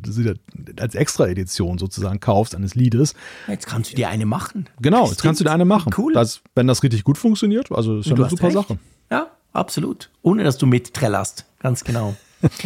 als 0.78 0.94
Extra-Edition 0.94 1.78
sozusagen 1.78 2.20
kaufst 2.20 2.54
eines 2.54 2.74
Liedes. 2.74 3.14
Jetzt 3.46 3.66
kannst 3.66 3.92
du 3.92 3.96
dir 3.96 4.08
eine 4.08 4.26
machen. 4.26 4.68
Genau, 4.80 5.08
jetzt 5.08 5.22
kannst 5.22 5.40
du 5.40 5.44
dir 5.44 5.52
eine 5.52 5.64
machen. 5.64 5.92
Cool. 5.96 6.12
Das, 6.12 6.40
wenn 6.54 6.66
das 6.66 6.82
richtig 6.82 7.04
gut 7.04 7.18
funktioniert, 7.18 7.70
also 7.70 7.98
ist 7.98 8.06
ja 8.06 8.16
eine 8.16 8.28
super 8.28 8.44
recht. 8.44 8.54
Sache. 8.54 8.78
Ja, 9.10 9.28
absolut. 9.52 10.10
Ohne 10.22 10.44
dass 10.44 10.58
du 10.58 10.66
mittrellerst. 10.66 11.44
Ganz 11.60 11.84
genau. 11.84 12.16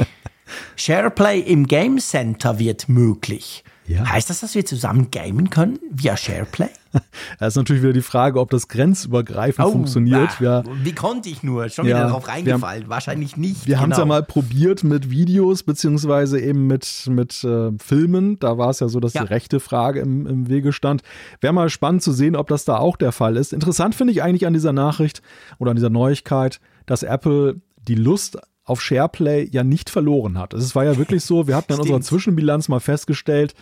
SharePlay 0.76 1.40
im 1.40 1.66
Game 1.66 1.98
Center 1.98 2.58
wird 2.58 2.88
möglich. 2.88 3.64
Ja. 3.86 4.08
Heißt 4.08 4.30
das, 4.30 4.40
dass 4.40 4.54
wir 4.54 4.64
zusammen 4.64 5.10
gamen 5.10 5.50
können 5.50 5.78
via 5.90 6.16
SharePlay? 6.16 6.70
Das 7.38 7.54
ist 7.54 7.56
natürlich 7.56 7.82
wieder 7.82 7.92
die 7.92 8.02
Frage, 8.02 8.38
ob 8.38 8.50
das 8.50 8.68
grenzübergreifend 8.68 9.66
oh, 9.66 9.72
funktioniert. 9.72 10.38
Ja, 10.40 10.62
wie 10.82 10.92
konnte 10.92 11.28
ich 11.28 11.42
nur? 11.42 11.68
Schon 11.68 11.86
ja, 11.86 11.96
wieder 11.96 12.06
darauf 12.08 12.28
reingefallen. 12.28 12.84
Haben, 12.84 12.90
Wahrscheinlich 12.90 13.36
nicht. 13.36 13.66
Wir 13.66 13.74
genau. 13.74 13.82
haben 13.82 13.92
es 13.92 13.98
ja 13.98 14.04
mal 14.04 14.22
probiert 14.22 14.84
mit 14.84 15.10
Videos, 15.10 15.62
beziehungsweise 15.62 16.40
eben 16.40 16.66
mit, 16.66 17.06
mit 17.08 17.42
äh, 17.44 17.70
Filmen. 17.78 18.38
Da 18.38 18.58
war 18.58 18.70
es 18.70 18.80
ja 18.80 18.88
so, 18.88 19.00
dass 19.00 19.14
ja. 19.14 19.22
die 19.22 19.28
rechte 19.28 19.60
Frage 19.60 20.00
im, 20.00 20.26
im 20.26 20.48
Wege 20.48 20.72
stand. 20.72 21.02
Wäre 21.40 21.52
mal 21.52 21.70
spannend 21.70 22.02
zu 22.02 22.12
sehen, 22.12 22.36
ob 22.36 22.48
das 22.48 22.64
da 22.64 22.76
auch 22.76 22.96
der 22.96 23.12
Fall 23.12 23.36
ist. 23.36 23.52
Interessant 23.52 23.94
finde 23.94 24.12
ich 24.12 24.22
eigentlich 24.22 24.46
an 24.46 24.52
dieser 24.52 24.72
Nachricht 24.72 25.22
oder 25.58 25.70
an 25.70 25.76
dieser 25.76 25.90
Neuigkeit, 25.90 26.60
dass 26.86 27.02
Apple 27.02 27.60
die 27.88 27.94
Lust 27.94 28.38
auf 28.64 28.80
SharePlay 28.80 29.48
ja 29.50 29.64
nicht 29.64 29.90
verloren 29.90 30.38
hat. 30.38 30.54
Es 30.54 30.74
war 30.74 30.84
ja 30.84 30.96
wirklich 30.96 31.24
so, 31.24 31.48
wir 31.48 31.56
hatten 31.56 31.72
in 31.72 31.80
unserer 31.80 32.00
Zwischenbilanz 32.00 32.68
mal 32.68 32.80
festgestellt, 32.80 33.54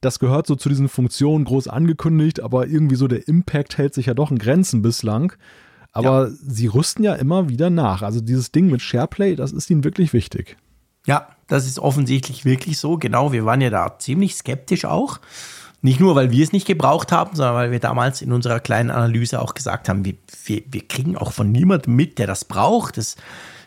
das 0.00 0.18
gehört 0.18 0.46
so 0.46 0.54
zu 0.54 0.68
diesen 0.68 0.88
Funktionen 0.88 1.44
groß 1.44 1.68
angekündigt, 1.68 2.40
aber 2.40 2.66
irgendwie 2.66 2.96
so 2.96 3.08
der 3.08 3.26
Impact 3.28 3.78
hält 3.78 3.94
sich 3.94 4.06
ja 4.06 4.14
doch 4.14 4.30
in 4.30 4.38
Grenzen 4.38 4.82
bislang. 4.82 5.32
Aber 5.92 6.28
ja. 6.28 6.34
sie 6.46 6.66
rüsten 6.66 7.04
ja 7.04 7.14
immer 7.14 7.48
wieder 7.48 7.70
nach. 7.70 8.02
Also 8.02 8.20
dieses 8.20 8.52
Ding 8.52 8.70
mit 8.70 8.82
SharePlay, 8.82 9.34
das 9.34 9.52
ist 9.52 9.70
ihnen 9.70 9.82
wirklich 9.82 10.12
wichtig. 10.12 10.56
Ja, 11.06 11.28
das 11.46 11.66
ist 11.66 11.78
offensichtlich 11.78 12.44
wirklich 12.44 12.78
so. 12.78 12.98
Genau, 12.98 13.32
wir 13.32 13.46
waren 13.46 13.60
ja 13.60 13.70
da 13.70 13.98
ziemlich 13.98 14.34
skeptisch 14.34 14.84
auch. 14.84 15.20
Nicht 15.80 16.00
nur, 16.00 16.14
weil 16.14 16.30
wir 16.32 16.42
es 16.42 16.52
nicht 16.52 16.66
gebraucht 16.66 17.12
haben, 17.12 17.36
sondern 17.36 17.54
weil 17.54 17.70
wir 17.70 17.80
damals 17.80 18.20
in 18.20 18.32
unserer 18.32 18.60
kleinen 18.60 18.90
Analyse 18.90 19.40
auch 19.40 19.54
gesagt 19.54 19.88
haben, 19.88 20.04
wir, 20.04 20.14
wir, 20.44 20.62
wir 20.66 20.86
kriegen 20.86 21.16
auch 21.16 21.32
von 21.32 21.52
niemandem 21.52 21.94
mit, 21.94 22.18
der 22.18 22.26
das 22.26 22.44
braucht. 22.44 22.96
Das 22.98 23.16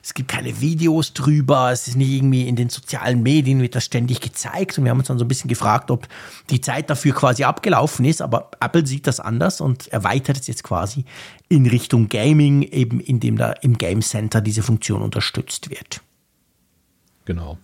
es 0.10 0.16
gibt 0.16 0.32
keine 0.32 0.60
Videos 0.60 1.14
drüber, 1.14 1.72
es 1.72 1.88
ist 1.88 1.96
nicht 1.96 2.10
irgendwie 2.10 2.48
in 2.48 2.56
den 2.56 2.70
sozialen 2.70 3.22
Medien, 3.22 3.62
wird 3.62 3.76
das 3.76 3.86
ständig 3.86 4.22
gezeigt. 4.22 4.76
Und 4.76 4.86
wir 4.86 4.90
haben 4.90 4.98
uns 4.98 5.08
dann 5.08 5.20
so 5.20 5.26
ein 5.26 5.28
bisschen 5.28 5.50
gefragt, 5.50 5.92
ob 5.92 6.08
die 6.50 6.62
Zeit 6.62 6.90
dafür 6.90 7.14
quasi 7.14 7.44
abgelaufen 7.44 8.06
ist. 8.06 8.20
Aber 8.20 8.50
Apple 8.60 8.88
sieht 8.88 9.06
das 9.06 9.20
anders 9.20 9.62
und 9.62 9.88
erweitert 9.90 10.40
es 10.40 10.48
jetzt 10.48 10.64
quasi 10.64 11.06
in 11.48 11.68
Richtung 11.68 12.10
Gaming, 12.10 12.64
eben 12.64 13.00
indem 13.00 13.38
da 13.38 13.52
im 13.52 13.78
Game 13.78 14.02
Center 14.02 14.42
diese 14.42 14.64
Funktion 14.64 15.04
unterstützt 15.04 15.70
wird. 15.70 16.02
Genau. 17.26 17.60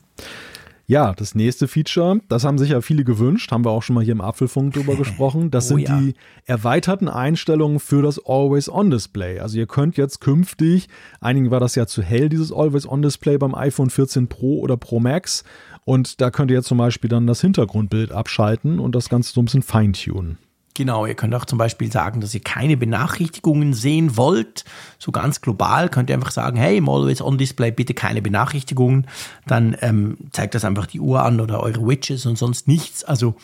Ja, 0.88 1.14
das 1.14 1.34
nächste 1.34 1.68
Feature, 1.68 2.20
das 2.30 2.44
haben 2.44 2.60
sich 2.60 2.70
ja 2.70 2.82
viele 2.82 3.04
gewünscht, 3.04 3.52
haben 3.52 3.66
wir 3.66 3.72
auch 3.72 3.82
schon 3.82 3.96
mal 3.96 4.04
hier 4.04 4.12
im 4.12 4.22
Apfelfunk 4.22 4.74
drüber 4.74 4.96
gesprochen. 4.98 5.50
Das 5.50 5.66
oh, 5.66 5.76
sind 5.76 5.90
ja. 5.90 6.00
die 6.00 6.14
erweiterten 6.46 7.08
Einstellungen 7.08 7.80
für 7.80 8.04
das 8.04 8.20
Always-On-Display. 8.24 9.40
Also 9.40 9.58
ihr 9.58 9.66
könnt 9.66 9.98
jetzt 9.98 10.22
künftig, 10.22 10.88
einigen 11.20 11.50
war 11.50 11.60
das 11.60 11.74
ja 11.74 11.88
zu 11.88 12.04
hell, 12.04 12.30
dieses 12.30 12.52
Always-On-Display 12.52 13.40
beim 13.40 13.56
iPhone 13.56 13.90
14 13.90 14.28
Pro 14.28 14.60
oder 14.60 14.78
Pro 14.78 15.00
Max. 15.00 15.44
Und 15.86 16.22
da 16.22 16.30
könnt 16.30 16.52
ihr 16.52 16.58
jetzt 16.58 16.68
zum 16.68 16.78
Beispiel 16.78 17.10
dann 17.10 17.26
das 17.26 17.42
Hintergrundbild 17.42 18.12
abschalten 18.12 18.80
und 18.80 18.94
das 18.94 19.10
Ganze 19.10 19.34
so 19.34 19.42
ein 19.42 19.46
bisschen 19.46 19.64
feintunen. 19.64 20.38
Genau, 20.76 21.06
ihr 21.06 21.16
könnt 21.16 21.34
auch 21.34 21.46
zum 21.46 21.58
Beispiel 21.58 21.90
sagen, 21.90 22.20
dass 22.20 22.34
ihr 22.34 22.42
keine 22.42 22.76
Benachrichtigungen 22.76 23.74
sehen 23.74 24.18
wollt. 24.18 24.66
So 25.00 25.14
ganz 25.14 25.40
global 25.40 25.88
könnt 25.88 26.10
ihr 26.10 26.16
einfach 26.16 26.32
sagen, 26.32 26.58
hey, 26.58 26.78
im 26.78 26.90
Always 26.90 27.22
On 27.22 27.38
Display 27.38 27.72
bitte 27.72 27.94
keine 27.94 28.22
Benachrichtigungen. 28.22 29.08
Dann 29.48 29.78
ähm, 29.80 30.18
zeigt 30.34 30.54
das 30.54 30.66
einfach 30.66 30.86
die 30.86 31.00
Uhr 31.00 31.24
an 31.24 31.40
oder 31.40 31.64
eure 31.64 31.88
Widgets 31.88 32.26
und 32.26 32.38
sonst 32.38 32.68
nichts. 32.68 33.06
Also 33.06 33.36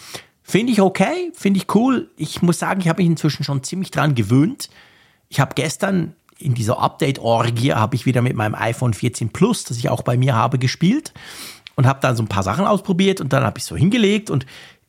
finde 0.43 0.73
ich 0.73 0.81
okay, 0.81 1.31
finde 1.33 1.59
ich 1.61 1.73
cool. 1.73 2.11
Ich 2.17 2.41
muss 2.41 2.59
sagen, 2.59 2.81
ich 2.81 2.89
habe 2.89 3.01
mich 3.01 3.09
inzwischen 3.09 3.45
schon 3.45 3.63
ziemlich 3.63 3.91
dran 3.91 4.13
gewöhnt. 4.13 4.69
Ich 5.29 5.39
habe 5.39 5.55
gestern 5.55 6.13
in 6.37 6.53
dieser 6.53 6.79
Update-Orgie 6.79 7.73
habe 7.73 7.95
ich 7.95 8.05
wieder 8.05 8.21
mit 8.21 8.35
meinem 8.35 8.55
iPhone 8.55 8.93
14 8.93 9.29
Plus, 9.29 9.63
das 9.63 9.77
ich 9.77 9.87
auch 9.87 10.01
bei 10.01 10.17
mir 10.17 10.35
habe, 10.35 10.59
gespielt 10.59 11.13
und 11.75 11.87
habe 11.87 11.99
dann 12.01 12.17
so 12.17 12.23
ein 12.23 12.27
paar 12.27 12.43
Sachen 12.43 12.65
ausprobiert 12.65 13.21
und 13.21 13.31
dann 13.31 13.45
habe 13.45 13.57
ich 13.57 13.63
so 13.63 13.77
hingelegt 13.77 14.29
und, 14.29 14.45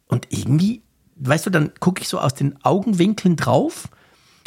und 0.09 0.27
irgendwie 0.31 0.83
weißt 1.29 1.47
du, 1.47 1.51
dann 1.51 1.73
gucke 1.81 2.03
ich 2.03 2.09
so 2.09 2.19
aus 2.19 2.35
den 2.35 2.63
Augenwinkeln 2.65 3.37
drauf 3.37 3.89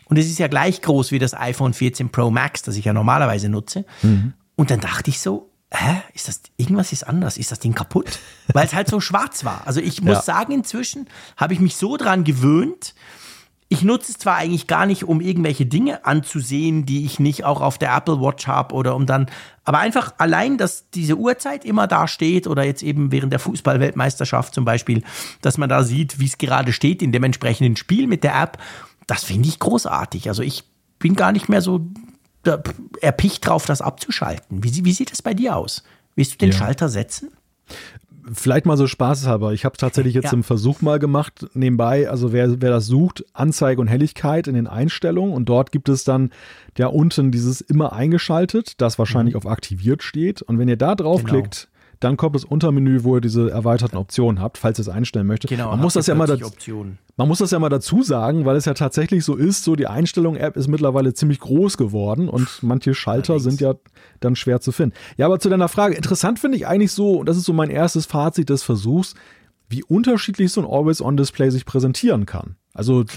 und 0.05 0.17
es 0.17 0.27
ist 0.27 0.39
ja 0.39 0.47
gleich 0.47 0.81
groß 0.81 1.11
wie 1.11 1.19
das 1.19 1.33
iPhone 1.33 1.73
14 1.73 2.09
Pro 2.11 2.29
Max, 2.29 2.61
das 2.61 2.75
ich 2.75 2.85
ja 2.85 2.93
normalerweise 2.93 3.49
nutze. 3.49 3.85
Mhm. 4.01 4.33
Und 4.55 4.71
dann 4.71 4.79
dachte 4.79 5.09
ich 5.09 5.19
so, 5.19 5.49
hä, 5.71 6.01
ist 6.13 6.27
das, 6.27 6.41
irgendwas 6.57 6.91
ist 6.91 7.03
anders, 7.03 7.37
ist 7.37 7.51
das 7.51 7.59
Ding 7.59 7.73
kaputt? 7.73 8.19
Weil 8.53 8.65
es 8.65 8.73
halt 8.73 8.87
so 8.87 8.99
schwarz 8.99 9.43
war. 9.43 9.63
Also 9.65 9.81
ich 9.81 10.01
muss 10.01 10.17
ja. 10.17 10.21
sagen, 10.21 10.53
inzwischen 10.53 11.07
habe 11.37 11.53
ich 11.53 11.59
mich 11.59 11.75
so 11.75 11.97
dran 11.97 12.23
gewöhnt, 12.23 12.93
ich 13.75 13.83
nutze 13.83 14.13
es 14.13 14.17
zwar 14.17 14.37
eigentlich 14.37 14.67
gar 14.67 14.85
nicht, 14.85 15.03
um 15.03 15.19
irgendwelche 15.19 15.65
Dinge 15.65 16.05
anzusehen, 16.05 16.85
die 16.85 17.05
ich 17.05 17.19
nicht 17.19 17.43
auch 17.43 17.59
auf 17.59 17.77
der 17.77 17.93
Apple 17.93 18.21
Watch 18.21 18.47
habe 18.47 18.73
oder 18.73 18.95
um 18.95 19.05
dann, 19.05 19.27
aber 19.65 19.79
einfach 19.79 20.13
allein, 20.17 20.57
dass 20.57 20.89
diese 20.91 21.17
Uhrzeit 21.17 21.65
immer 21.65 21.85
da 21.85 22.07
steht 22.07 22.47
oder 22.47 22.63
jetzt 22.63 22.83
eben 22.83 23.11
während 23.11 23.33
der 23.33 23.39
Fußballweltmeisterschaft 23.39 24.53
zum 24.53 24.63
Beispiel, 24.63 25.03
dass 25.41 25.57
man 25.57 25.67
da 25.67 25.83
sieht, 25.83 26.19
wie 26.19 26.25
es 26.25 26.37
gerade 26.37 26.71
steht 26.71 27.01
in 27.01 27.11
dem 27.11 27.23
entsprechenden 27.23 27.75
Spiel 27.75 28.07
mit 28.07 28.23
der 28.23 28.41
App, 28.41 28.57
das 29.07 29.25
finde 29.25 29.49
ich 29.49 29.59
großartig. 29.59 30.29
Also 30.29 30.41
ich 30.41 30.63
bin 30.97 31.15
gar 31.15 31.33
nicht 31.33 31.49
mehr 31.49 31.61
so 31.61 31.85
erpicht 33.01 33.45
drauf, 33.45 33.65
das 33.65 33.81
abzuschalten. 33.81 34.63
Wie, 34.63 34.85
wie 34.85 34.93
sieht 34.93 35.11
es 35.11 35.21
bei 35.21 35.33
dir 35.33 35.57
aus? 35.57 35.83
Willst 36.15 36.33
du 36.33 36.37
den 36.37 36.51
ja. 36.51 36.57
Schalter 36.57 36.87
setzen? 36.87 37.31
Vielleicht 38.33 38.65
mal 38.65 38.75
so 38.75 38.87
spaßeshalber. 38.87 39.53
Ich 39.53 39.65
habe 39.65 39.73
es 39.73 39.79
tatsächlich 39.79 40.15
jetzt 40.15 40.25
ja. 40.25 40.33
im 40.33 40.43
Versuch 40.43 40.81
mal 40.81 40.97
gemacht, 40.97 41.45
nebenbei. 41.53 42.09
Also 42.09 42.33
wer, 42.33 42.61
wer 42.61 42.71
das 42.71 42.87
sucht, 42.87 43.23
Anzeige 43.33 43.79
und 43.79 43.87
Helligkeit 43.87 44.47
in 44.47 44.55
den 44.55 44.67
Einstellungen 44.67 45.33
und 45.33 45.45
dort 45.45 45.71
gibt 45.71 45.89
es 45.89 46.03
dann 46.03 46.31
ja 46.77 46.87
unten 46.87 47.31
dieses 47.31 47.61
immer 47.61 47.93
eingeschaltet, 47.93 48.81
das 48.81 48.97
wahrscheinlich 48.97 49.35
mhm. 49.35 49.39
auf 49.39 49.47
aktiviert 49.47 50.01
steht. 50.01 50.41
Und 50.41 50.57
wenn 50.57 50.67
ihr 50.67 50.77
da 50.77 50.95
draufklickt, 50.95 51.67
genau. 51.67 51.74
Dann 52.05 52.17
kommt 52.17 52.35
das 52.35 52.45
Untermenü, 52.45 53.03
wo 53.03 53.15
ihr 53.15 53.21
diese 53.21 53.49
erweiterten 53.49 53.97
Optionen 53.97 54.39
habt, 54.39 54.59
falls 54.59 54.77
ihr 54.77 54.83
es 54.83 54.89
einstellen 54.89 55.25
möchtet. 55.25 55.49
Genau, 55.49 55.71
man 55.71 55.79
muss 55.79 55.95
das 55.95 56.05
ja 56.05 56.13
mal 56.13 56.27
man 57.17 57.27
muss 57.27 57.39
das 57.39 57.49
ja 57.49 57.57
mal 57.57 57.69
dazu 57.69 58.03
sagen, 58.03 58.45
weil 58.45 58.57
es 58.57 58.65
ja 58.65 58.75
tatsächlich 58.75 59.25
so 59.25 59.33
ist, 59.33 59.63
so 59.63 59.75
die 59.75 59.87
Einstellung-App 59.87 60.55
ist 60.55 60.67
mittlerweile 60.67 61.15
ziemlich 61.15 61.39
groß 61.39 61.77
geworden 61.77 62.29
und 62.29 62.61
manche 62.61 62.93
Schalter 62.93 63.33
Allerdings. 63.33 63.57
sind 63.57 63.61
ja 63.61 63.73
dann 64.19 64.35
schwer 64.35 64.61
zu 64.61 64.71
finden. 64.71 64.95
Ja, 65.17 65.25
aber 65.25 65.39
zu 65.39 65.49
deiner 65.49 65.67
Frage, 65.67 65.95
interessant 65.95 66.37
finde 66.37 66.57
ich 66.57 66.67
eigentlich 66.67 66.91
so, 66.91 67.13
und 67.13 67.27
das 67.27 67.37
ist 67.37 67.45
so 67.45 67.53
mein 67.53 67.71
erstes 67.71 68.05
Fazit 68.05 68.51
des 68.51 68.61
Versuchs, 68.61 69.15
wie 69.67 69.83
unterschiedlich 69.83 70.51
so 70.51 70.61
ein 70.61 70.67
Always-On-Display 70.67 71.49
sich 71.49 71.65
präsentieren 71.65 72.27
kann. 72.27 72.55
Also. 72.75 73.03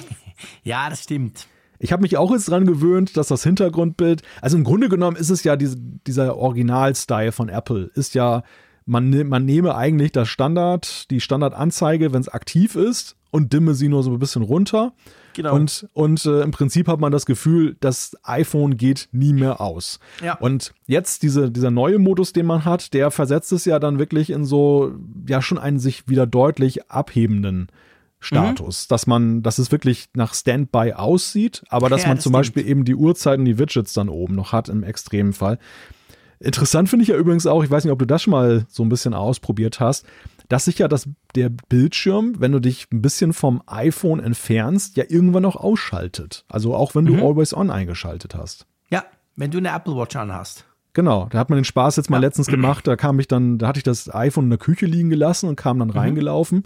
Ja, 0.62 0.88
das 0.88 1.03
stimmt. 1.03 1.46
Ich 1.79 1.92
habe 1.92 2.03
mich 2.03 2.16
auch 2.16 2.31
jetzt 2.31 2.48
dran 2.48 2.64
gewöhnt, 2.64 3.16
dass 3.18 3.27
das 3.27 3.42
Hintergrundbild, 3.42 4.22
also 4.40 4.57
im 4.57 4.62
Grunde 4.62 4.88
genommen 4.88 5.16
ist 5.16 5.31
es 5.31 5.44
ja 5.44 5.57
diese, 5.57 5.77
dieser 5.77 6.37
Original-Style 6.37 7.33
von 7.33 7.48
Apple, 7.48 7.90
ist 7.94 8.14
ja 8.14 8.44
man, 8.88 9.11
ne, 9.11 9.24
man 9.24 9.44
nehme 9.44 9.77
eigentlich 9.77 10.12
das 10.12 10.29
Standard, 10.29 11.11
die 11.11 11.20
Standardanzeige, 11.20 12.12
wenn 12.12 12.22
es 12.22 12.29
aktiv 12.29 12.74
ist 12.74 13.16
und 13.31 13.53
dimme 13.53 13.74
sie 13.74 13.88
nur 13.88 14.03
so 14.03 14.11
ein 14.11 14.18
bisschen 14.18 14.42
runter. 14.42 14.92
Genau. 15.35 15.55
Und, 15.55 15.88
und 15.92 16.24
äh, 16.24 16.40
im 16.40 16.51
Prinzip 16.51 16.88
hat 16.88 16.98
man 16.98 17.12
das 17.12 17.27
Gefühl, 17.27 17.77
das 17.81 18.16
iPhone 18.24 18.77
geht 18.77 19.09
nie 19.12 19.35
mehr 19.35 19.61
aus. 19.61 20.01
Ja. 20.24 20.35
Und 20.38 20.72
jetzt 20.87 21.22
diese, 21.22 21.51
dieser 21.51 21.70
neue 21.70 21.98
Modus, 21.98 22.33
den 22.33 22.46
man 22.46 22.64
hat, 22.64 22.94
der 22.94 23.11
versetzt 23.11 23.53
es 23.53 23.66
ja 23.66 23.79
dann 23.79 23.98
wirklich 23.98 24.31
in 24.31 24.44
so, 24.44 24.92
ja, 25.29 25.42
schon 25.42 25.59
einen 25.59 25.79
sich 25.79 26.09
wieder 26.09 26.27
deutlich 26.27 26.90
abhebenden 26.90 27.68
Status, 28.20 28.87
mhm. 28.87 28.88
dass 28.88 29.07
man, 29.07 29.42
dass 29.42 29.59
es 29.59 29.70
wirklich 29.70 30.09
nach 30.14 30.35
Standby 30.35 30.94
aussieht, 30.94 31.62
aber 31.68 31.88
dass 31.88 32.03
ja, 32.03 32.09
man 32.09 32.16
das 32.16 32.24
zum 32.24 32.31
stimmt. 32.31 32.40
Beispiel 32.40 32.66
eben 32.66 32.85
die 32.85 32.96
Uhrzeiten, 32.96 33.44
die 33.44 33.59
Widgets 33.59 33.92
dann 33.92 34.09
oben 34.09 34.35
noch 34.35 34.53
hat 34.53 34.68
im 34.68 34.83
extremen 34.83 35.35
Fall. 35.35 35.59
Interessant 36.40 36.88
finde 36.88 37.03
ich 37.03 37.09
ja 37.09 37.16
übrigens 37.16 37.46
auch, 37.46 37.64
ich 37.64 37.70
weiß 37.70 37.85
nicht, 37.85 37.92
ob 37.92 37.98
du 37.98 38.07
das 38.07 38.22
schon 38.22 38.33
mal 38.33 38.66
so 38.68 38.83
ein 38.83 38.88
bisschen 38.88 39.14
ausprobiert 39.14 39.81
hast, 39.81 40.07
dass 40.48 40.64
sich 40.64 40.79
ja 40.79 40.88
das, 40.88 41.09
der 41.35 41.51
Bildschirm, 41.51 42.37
wenn 42.38 42.53
du 42.53 42.61
dich 42.61 42.87
ein 42.92 43.03
bisschen 43.03 43.33
vom 43.33 43.62
iPhone 43.66 44.20
entfernst, 44.20 44.96
ja 44.96 45.05
irgendwann 45.09 45.44
auch 45.44 45.57
ausschaltet. 45.57 46.44
Also 46.48 46.74
auch 46.74 46.94
wenn 46.94 47.05
du 47.05 47.14
mhm. 47.14 47.22
Always 47.22 47.55
On 47.55 47.70
eingeschaltet 47.70 48.35
hast. 48.35 48.66
Ja, 48.88 49.05
wenn 49.37 49.51
du 49.51 49.59
eine 49.59 49.70
Apple 49.70 49.96
Watch 49.96 50.16
anhast. 50.16 50.64
Genau, 50.94 51.29
da 51.31 51.38
hat 51.38 51.51
man 51.51 51.59
den 51.59 51.64
Spaß 51.64 51.96
jetzt 51.96 52.09
mal 52.09 52.16
ja. 52.16 52.22
letztens 52.22 52.46
gemacht. 52.46 52.87
Da 52.87 52.96
kam 52.96 53.20
ich 53.20 53.29
dann, 53.29 53.59
da 53.59 53.68
hatte 53.68 53.79
ich 53.79 53.85
das 53.85 54.12
iPhone 54.12 54.44
in 54.44 54.51
der 54.51 54.59
Küche 54.59 54.87
liegen 54.87 55.11
gelassen 55.11 55.48
und 55.48 55.57
kam 55.57 55.79
dann 55.79 55.88
mhm. 55.88 55.98
reingelaufen 55.98 56.64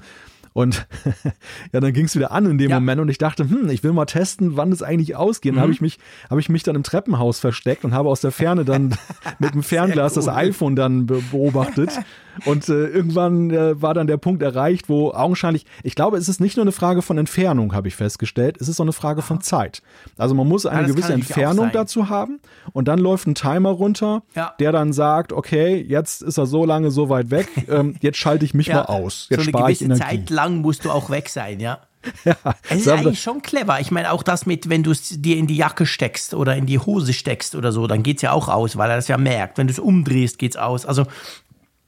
und 0.53 0.87
ja, 1.73 1.81
dann 1.81 1.93
ging 1.93 2.07
es 2.07 2.15
wieder 2.15 2.33
an 2.33 2.47
in 2.47 2.59
dem 2.59 2.71
ja. 2.71 2.81
Moment 2.81 3.01
und 3.01 3.09
ich 3.09 3.19
dachte, 3.19 3.49
hm, 3.49 3.71
ich 3.71 3.83
will 3.83 3.93
mal 3.93 4.07
testen, 4.07 4.57
wann 4.57 4.73
es 4.73 4.83
eigentlich 4.83 5.17
ausgeht. 5.17 5.53
Mhm. 5.53 5.57
Dann 5.57 5.63
habe 5.63 5.73
ich, 5.73 5.81
mich, 5.81 5.99
hab 6.29 6.39
ich 6.39 6.49
mich 6.49 6.63
dann 6.63 6.77
im 6.77 6.83
Treppenhaus 6.83 7.41
versteckt 7.41 7.85
und 7.85 7.95
habe 7.95 8.09
aus 8.09 8.21
der 8.21 8.33
Ferne 8.33 8.65
dann 8.65 8.95
mit 9.39 9.55
dem 9.55 9.63
Fernglas 9.63 10.15
das 10.15 10.29
iPhone 10.29 10.77
dann 10.77 11.07
beobachtet. 11.07 11.91
Und 12.45 12.69
äh, 12.69 12.87
irgendwann 12.87 13.51
äh, 13.51 13.81
war 13.81 13.95
dann 13.95 14.07
der 14.07 14.17
Punkt 14.17 14.43
erreicht, 14.43 14.89
wo 14.89 15.13
augenscheinlich, 15.13 15.67
ich 15.83 15.95
glaube, 15.95 16.17
es 16.17 16.29
ist 16.29 16.41
nicht 16.41 16.57
nur 16.57 16.65
eine 16.65 16.73
Frage 16.73 17.03
von 17.03 17.19
Entfernung, 17.19 17.75
habe 17.75 17.89
ich 17.89 17.97
festgestellt, 17.97 18.57
es 18.61 18.69
ist 18.69 18.81
auch 18.81 18.85
eine 18.85 18.93
Frage 18.93 19.23
von 19.23 19.41
Zeit. 19.41 19.83
Also 20.17 20.35
man 20.35 20.49
muss 20.49 20.67
eine 20.67 20.83
ja, 20.83 20.87
gewisse 20.89 21.13
Entfernung 21.13 21.71
dazu 21.73 22.09
haben 22.09 22.41
und 22.73 22.89
dann 22.89 22.99
läuft 22.99 23.27
ein 23.27 23.35
Timer 23.35 23.71
runter, 23.71 24.23
ja. 24.35 24.55
der 24.59 24.73
dann 24.73 24.93
sagt, 24.93 25.33
okay, 25.33 25.77
jetzt 25.77 26.23
ist 26.23 26.39
er 26.39 26.47
so 26.47 26.65
lange 26.65 26.91
so 26.91 27.09
weit 27.09 27.31
weg, 27.31 27.49
ähm, 27.69 27.97
jetzt 28.01 28.19
schalte 28.19 28.45
ich 28.45 28.55
mich 28.55 28.69
mal 28.69 28.83
aus. 28.83 29.27
Jetzt 29.31 29.45
so 29.45 29.49
spare 29.51 29.73
ich 29.73 29.83
Energie. 29.83 30.03
Zeit 30.03 30.31
lang 30.31 30.61
musst 30.61 30.85
du 30.85 30.91
auch 30.91 31.11
weg 31.11 31.29
sein, 31.29 31.61
ja. 31.61 31.81
Ja, 32.25 32.37
es 32.69 32.81
ist 32.81 32.89
eigentlich 32.89 33.21
schon 33.21 33.43
clever. 33.43 33.81
Ich 33.81 33.91
meine, 33.91 34.13
auch 34.13 34.23
das 34.23 34.47
mit, 34.47 34.69
wenn 34.69 34.83
du 34.83 34.91
es 34.91 35.21
dir 35.21 35.37
in 35.37 35.47
die 35.47 35.57
Jacke 35.57 35.87
steckst 35.87 36.35
oder 36.35 36.57
in 36.57 36.67
die 36.67 36.79
Hose 36.79 37.13
steckst 37.13 37.55
oder 37.55 37.73
so, 37.73 37.87
dann 37.87 38.03
geht 38.03 38.17
es 38.17 38.23
ja 38.23 38.33
auch 38.33 38.49
aus, 38.49 38.77
weil 38.77 38.91
er 38.91 38.97
das 38.97 39.09
ja 39.09 39.19
merkt. 39.19 39.59
Wenn 39.59 39.67
du 39.67 39.73
es 39.73 39.79
umdrehst, 39.79 40.39
geht 40.39 40.53
es 40.53 40.57
aus. 40.57 40.87
Also 40.87 41.07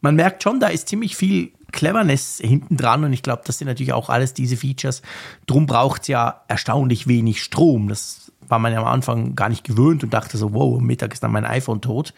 man 0.04 0.16
merkt 0.16 0.42
schon, 0.42 0.60
da 0.60 0.68
ist 0.68 0.88
ziemlich 0.88 1.16
viel 1.16 1.50
Cleverness 1.72 2.38
hinten 2.38 2.76
dran 2.76 3.04
und 3.04 3.12
ich 3.14 3.22
glaube, 3.22 3.42
das 3.46 3.58
sind 3.58 3.66
natürlich 3.66 3.94
auch 3.94 4.10
alles 4.10 4.34
diese 4.34 4.56
Features. 4.56 5.00
Drum 5.46 5.66
braucht 5.66 6.02
es 6.02 6.08
ja 6.08 6.42
erstaunlich 6.46 7.08
wenig 7.08 7.42
Strom. 7.42 7.88
Das 7.88 8.30
war 8.46 8.58
man 8.58 8.72
ja 8.72 8.80
am 8.80 8.86
Anfang 8.86 9.34
gar 9.34 9.48
nicht 9.48 9.64
gewöhnt 9.64 10.04
und 10.04 10.12
dachte 10.12 10.36
so, 10.36 10.52
wow, 10.52 10.78
Mittag 10.78 11.14
ist 11.14 11.22
dann 11.22 11.32
mein 11.32 11.46
iPhone 11.46 11.80
tot. 11.80 12.12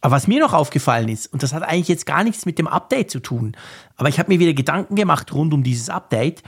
Aber 0.00 0.16
was 0.16 0.26
mir 0.26 0.40
noch 0.40 0.54
aufgefallen 0.54 1.08
ist, 1.08 1.26
und 1.26 1.42
das 1.42 1.52
hat 1.52 1.62
eigentlich 1.62 1.88
jetzt 1.88 2.06
gar 2.06 2.24
nichts 2.24 2.46
mit 2.46 2.58
dem 2.58 2.66
Update 2.66 3.10
zu 3.10 3.20
tun, 3.20 3.56
aber 3.96 4.08
ich 4.08 4.18
habe 4.18 4.32
mir 4.32 4.40
wieder 4.40 4.54
Gedanken 4.54 4.96
gemacht 4.96 5.32
rund 5.34 5.52
um 5.52 5.62
dieses 5.62 5.90
Update. 5.90 6.42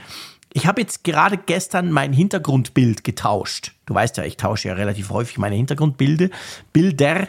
Ich 0.51 0.65
habe 0.65 0.81
jetzt 0.81 1.03
gerade 1.03 1.37
gestern 1.37 1.91
mein 1.91 2.11
Hintergrundbild 2.11 3.03
getauscht. 3.03 3.73
Du 3.85 3.93
weißt 3.93 4.17
ja, 4.17 4.23
ich 4.23 4.35
tausche 4.35 4.69
ja 4.69 4.73
relativ 4.73 5.11
häufig 5.11 5.37
meine 5.37 5.55
Hintergrundbilder. 5.55 6.29
Bilder. 6.73 7.27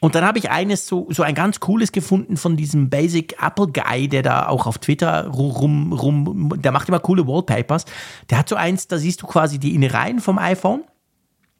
Und 0.00 0.14
dann 0.14 0.24
habe 0.24 0.38
ich 0.38 0.50
eines 0.50 0.86
so, 0.86 1.06
so 1.10 1.22
ein 1.22 1.34
ganz 1.34 1.60
cooles 1.60 1.92
gefunden 1.92 2.38
von 2.38 2.56
diesem 2.56 2.88
Basic 2.88 3.36
Apple 3.40 3.68
Guy, 3.68 4.08
der 4.08 4.22
da 4.22 4.48
auch 4.48 4.66
auf 4.66 4.78
Twitter 4.78 5.26
rum, 5.28 5.92
rum, 5.92 6.54
der 6.56 6.72
macht 6.72 6.88
immer 6.88 7.00
coole 7.00 7.26
Wallpapers. 7.26 7.84
Der 8.30 8.38
hat 8.38 8.48
so 8.48 8.56
eins, 8.56 8.88
da 8.88 8.96
siehst 8.96 9.20
du 9.20 9.26
quasi 9.26 9.58
die 9.58 9.74
Innereien 9.74 10.20
vom 10.20 10.38
iPhone. 10.38 10.84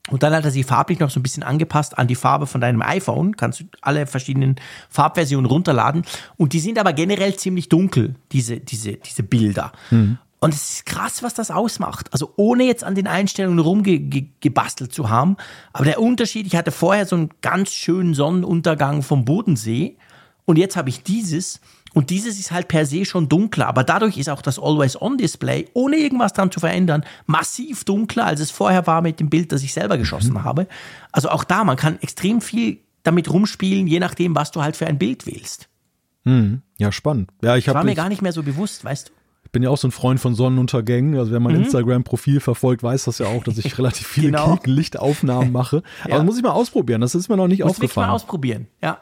Und 0.08 0.22
dann 0.22 0.32
hat 0.32 0.44
er 0.44 0.50
sie 0.50 0.64
farblich 0.64 0.98
noch 0.98 1.10
so 1.10 1.20
ein 1.20 1.22
bisschen 1.22 1.42
angepasst 1.42 1.98
an 1.98 2.08
die 2.08 2.14
Farbe 2.14 2.46
von 2.46 2.62
deinem 2.62 2.80
iPhone. 2.80 3.36
Kannst 3.36 3.60
du 3.60 3.64
alle 3.82 4.06
verschiedenen 4.06 4.56
Farbversionen 4.88 5.46
runterladen. 5.46 6.04
Und 6.38 6.54
die 6.54 6.60
sind 6.60 6.78
aber 6.78 6.94
generell 6.94 7.36
ziemlich 7.36 7.68
dunkel, 7.68 8.14
diese, 8.32 8.58
diese, 8.58 8.94
diese 8.94 9.22
Bilder. 9.22 9.72
Mhm. 9.90 10.18
Und 10.40 10.54
es 10.54 10.70
ist 10.70 10.86
krass, 10.86 11.22
was 11.22 11.34
das 11.34 11.50
ausmacht. 11.50 12.12
Also 12.12 12.32
ohne 12.36 12.64
jetzt 12.64 12.82
an 12.82 12.94
den 12.94 13.06
Einstellungen 13.06 13.58
rumgebastelt 13.58 14.92
zu 14.92 15.10
haben. 15.10 15.36
Aber 15.74 15.84
der 15.84 16.00
Unterschied, 16.00 16.46
ich 16.46 16.56
hatte 16.56 16.70
vorher 16.70 17.04
so 17.04 17.14
einen 17.14 17.30
ganz 17.42 17.72
schönen 17.72 18.14
Sonnenuntergang 18.14 19.02
vom 19.02 19.26
Bodensee. 19.26 19.98
Und 20.46 20.56
jetzt 20.56 20.76
habe 20.76 20.88
ich 20.88 21.02
dieses. 21.02 21.60
Und 21.92 22.08
dieses 22.10 22.38
ist 22.38 22.52
halt 22.52 22.68
per 22.68 22.86
se 22.86 23.04
schon 23.04 23.28
dunkler, 23.28 23.66
aber 23.66 23.82
dadurch 23.82 24.16
ist 24.16 24.28
auch 24.30 24.42
das 24.42 24.60
Always-On-Display, 24.60 25.70
ohne 25.74 25.96
irgendwas 25.96 26.32
dran 26.32 26.52
zu 26.52 26.60
verändern, 26.60 27.04
massiv 27.26 27.82
dunkler, 27.84 28.26
als 28.26 28.38
es 28.38 28.52
vorher 28.52 28.86
war 28.86 29.02
mit 29.02 29.18
dem 29.18 29.28
Bild, 29.28 29.50
das 29.50 29.64
ich 29.64 29.72
selber 29.72 29.98
geschossen 29.98 30.34
mhm. 30.34 30.44
habe. 30.44 30.68
Also 31.10 31.30
auch 31.30 31.42
da, 31.42 31.64
man 31.64 31.76
kann 31.76 32.00
extrem 32.00 32.40
viel 32.40 32.78
damit 33.02 33.28
rumspielen, 33.28 33.88
je 33.88 33.98
nachdem, 33.98 34.36
was 34.36 34.52
du 34.52 34.62
halt 34.62 34.76
für 34.76 34.86
ein 34.86 34.98
Bild 34.98 35.26
wählst. 35.26 35.68
Mhm. 36.22 36.62
Ja, 36.78 36.92
spannend. 36.92 37.30
Ja, 37.42 37.56
ich 37.56 37.64
das 37.64 37.74
war 37.74 37.82
mir 37.82 37.96
gar 37.96 38.08
nicht 38.08 38.22
mehr 38.22 38.32
so 38.32 38.44
bewusst, 38.44 38.84
weißt 38.84 39.08
du? 39.08 39.12
Ich 39.50 39.52
bin 39.52 39.64
ja 39.64 39.70
auch 39.70 39.78
so 39.78 39.88
ein 39.88 39.90
Freund 39.90 40.20
von 40.20 40.36
Sonnenuntergängen. 40.36 41.18
Also 41.18 41.32
wer 41.32 41.40
mein 41.40 41.56
mhm. 41.56 41.64
Instagram-Profil 41.64 42.38
verfolgt, 42.38 42.84
weiß 42.84 43.06
das 43.06 43.18
ja 43.18 43.26
auch, 43.26 43.42
dass 43.42 43.58
ich 43.58 43.76
relativ 43.78 44.06
viele 44.06 44.28
genau. 44.28 44.60
Lichtaufnahmen 44.64 45.50
mache. 45.50 45.82
ja. 46.08 46.14
Aber 46.14 46.22
muss 46.22 46.36
ich 46.36 46.44
mal 46.44 46.52
ausprobieren. 46.52 47.00
Das 47.00 47.16
ist 47.16 47.28
mir 47.28 47.36
noch 47.36 47.48
nicht 47.48 47.64
Muss 47.64 47.72
aufgefallen. 47.72 48.06
Muss 48.06 48.10
mal 48.10 48.14
ausprobieren. 48.14 48.68
Ja. 48.80 49.00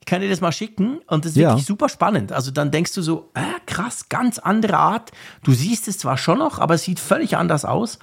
Ich 0.00 0.06
kann 0.06 0.22
dir 0.22 0.30
das 0.30 0.40
mal 0.40 0.52
schicken 0.52 1.00
und 1.06 1.26
das 1.26 1.32
ist 1.32 1.36
ja. 1.36 1.50
wirklich 1.50 1.66
super 1.66 1.90
spannend. 1.90 2.32
Also 2.32 2.50
dann 2.50 2.70
denkst 2.70 2.94
du 2.94 3.02
so, 3.02 3.30
äh, 3.34 3.42
krass, 3.66 4.08
ganz 4.08 4.38
andere 4.38 4.78
Art. 4.78 5.10
Du 5.44 5.52
siehst 5.52 5.86
es 5.86 5.98
zwar 5.98 6.16
schon 6.16 6.38
noch, 6.38 6.58
aber 6.58 6.76
es 6.76 6.84
sieht 6.84 6.98
völlig 6.98 7.36
anders 7.36 7.66
aus. 7.66 7.98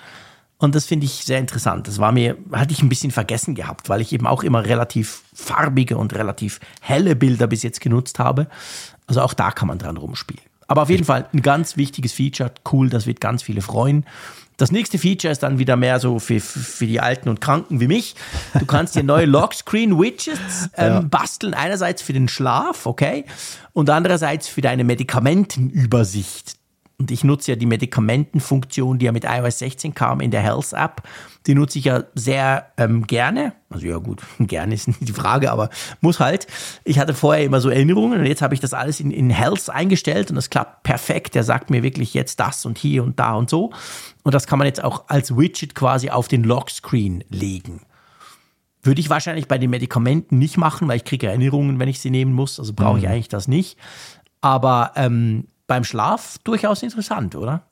Und 0.60 0.76
das 0.76 0.86
finde 0.86 1.08
ich 1.08 1.26
sehr 1.26 1.40
interessant. 1.40 1.88
Das 1.88 1.98
war 1.98 2.12
mir, 2.12 2.38
hatte 2.52 2.74
ich 2.74 2.84
ein 2.84 2.90
bisschen 2.90 3.10
vergessen 3.10 3.56
gehabt, 3.56 3.90
weil 3.90 4.02
ich 4.02 4.14
eben 4.14 4.28
auch 4.28 4.44
immer 4.44 4.64
relativ 4.66 5.24
farbige 5.34 5.98
und 5.98 6.14
relativ 6.14 6.60
helle 6.80 7.16
Bilder 7.16 7.48
bis 7.48 7.64
jetzt 7.64 7.82
genutzt 7.82 8.20
habe. 8.20 8.48
Also 9.08 9.22
auch 9.22 9.34
da 9.34 9.50
kann 9.50 9.68
man 9.68 9.80
dran 9.80 9.98
rumspielen. 9.98 10.47
Aber 10.68 10.84
auf 10.84 10.90
jeden 10.90 11.06
Fall 11.06 11.28
ein 11.34 11.42
ganz 11.42 11.78
wichtiges 11.78 12.14
Feature. 12.14 12.52
Cool, 12.72 12.90
das 12.90 13.08
wird 13.08 13.22
ganz 13.22 13.44
viele 13.44 13.62
freuen. 13.62 14.06
Das 14.58 14.72
nächste 14.72 14.98
Feature 14.98 15.32
ist 15.32 15.44
dann 15.44 15.60
wieder 15.60 15.76
mehr 15.76 16.00
so 16.00 16.18
für, 16.18 16.40
für 16.40 16.88
die 16.88 17.00
Alten 17.00 17.30
und 17.30 17.40
Kranken 17.40 17.80
wie 17.80 17.88
mich. 17.88 18.16
Du 18.58 18.66
kannst 18.66 18.96
dir 18.96 19.04
neue 19.04 19.26
Lockscreen-Widgets 19.26 20.72
ähm, 20.78 20.94
ja. 20.94 21.02
basteln. 21.02 21.54
Einerseits 21.54 22.02
für 22.02 22.14
den 22.14 22.28
Schlaf, 22.28 22.88
okay? 22.88 23.26
Und 23.74 23.92
andererseits 23.92 24.48
für 24.48 24.62
deine 24.62 24.84
Medikamentenübersicht. 24.84 26.57
Und 27.00 27.12
ich 27.12 27.24
nutze 27.24 27.52
ja 27.52 27.56
die 27.56 27.68
Medikamentenfunktion, 27.68 28.98
die 28.98 29.06
ja 29.06 29.12
mit 29.12 29.24
iOS 29.24 29.60
16 29.60 29.94
kam 29.94 30.20
in 30.20 30.32
der 30.32 30.42
Health 30.42 30.74
App. 30.74 31.04
Die 31.46 31.54
nutze 31.54 31.78
ich 31.78 31.86
ja 31.86 32.06
sehr 32.16 32.72
ähm, 32.76 33.06
gerne. 33.06 33.54
Also 33.70 33.86
ja 33.86 33.98
gut, 33.98 34.24
gerne 34.40 34.74
ist 34.74 34.88
nicht 34.88 35.08
die 35.08 35.14
Frage, 35.14 35.52
aber 35.52 35.70
muss 36.02 36.20
halt. 36.20 36.48
Ich 36.86 36.98
hatte 36.98 37.14
vorher 37.14 37.46
immer 37.46 37.62
so 37.62 37.70
Erinnerungen 37.70 38.20
und 38.20 38.26
jetzt 38.26 38.42
habe 38.42 38.56
ich 38.56 38.60
das 38.60 38.74
alles 38.74 39.00
in, 39.00 39.12
in 39.12 39.30
Health 39.30 39.70
eingestellt 39.70 40.32
und 40.32 40.38
das 40.38 40.50
klappt 40.50 40.82
perfekt. 40.82 41.36
Der 41.36 41.44
sagt 41.44 41.70
mir 41.70 41.84
wirklich 41.84 42.16
jetzt 42.16 42.40
das 42.40 42.66
und 42.66 42.80
hier 42.80 43.04
und 43.04 43.20
da 43.20 43.36
und 43.36 43.52
so. 43.52 43.72
Und 44.24 44.34
das 44.34 44.48
kann 44.48 44.58
man 44.58 44.66
jetzt 44.66 44.84
auch 44.84 45.08
als 45.08 45.38
Widget 45.38 45.76
quasi 45.76 46.10
auf 46.10 46.28
den 46.28 46.44
Lockscreen 46.44 47.24
legen. 47.30 47.82
Würde 48.82 49.02
ich 49.02 49.12
wahrscheinlich 49.12 49.48
bei 49.48 49.60
den 49.60 49.70
Medikamenten 49.70 50.40
nicht 50.40 50.58
machen, 50.58 50.88
weil 50.88 50.98
ich 50.98 51.06
kriege 51.06 51.28
Erinnerungen, 51.28 51.78
wenn 51.78 51.90
ich 51.90 52.00
sie 52.00 52.10
nehmen 52.10 52.34
muss. 52.34 52.60
Also 52.60 52.74
brauche 52.74 52.98
ich 52.98 53.06
mhm. 53.06 53.12
eigentlich 53.12 53.28
das 53.28 53.48
nicht. 53.48 53.78
Aber 54.42 54.94
ähm, 54.96 55.46
beim 55.68 55.84
Schlaf 55.84 56.38
durchaus 56.44 56.82
interessant, 56.82 57.36
oder? 57.36 57.64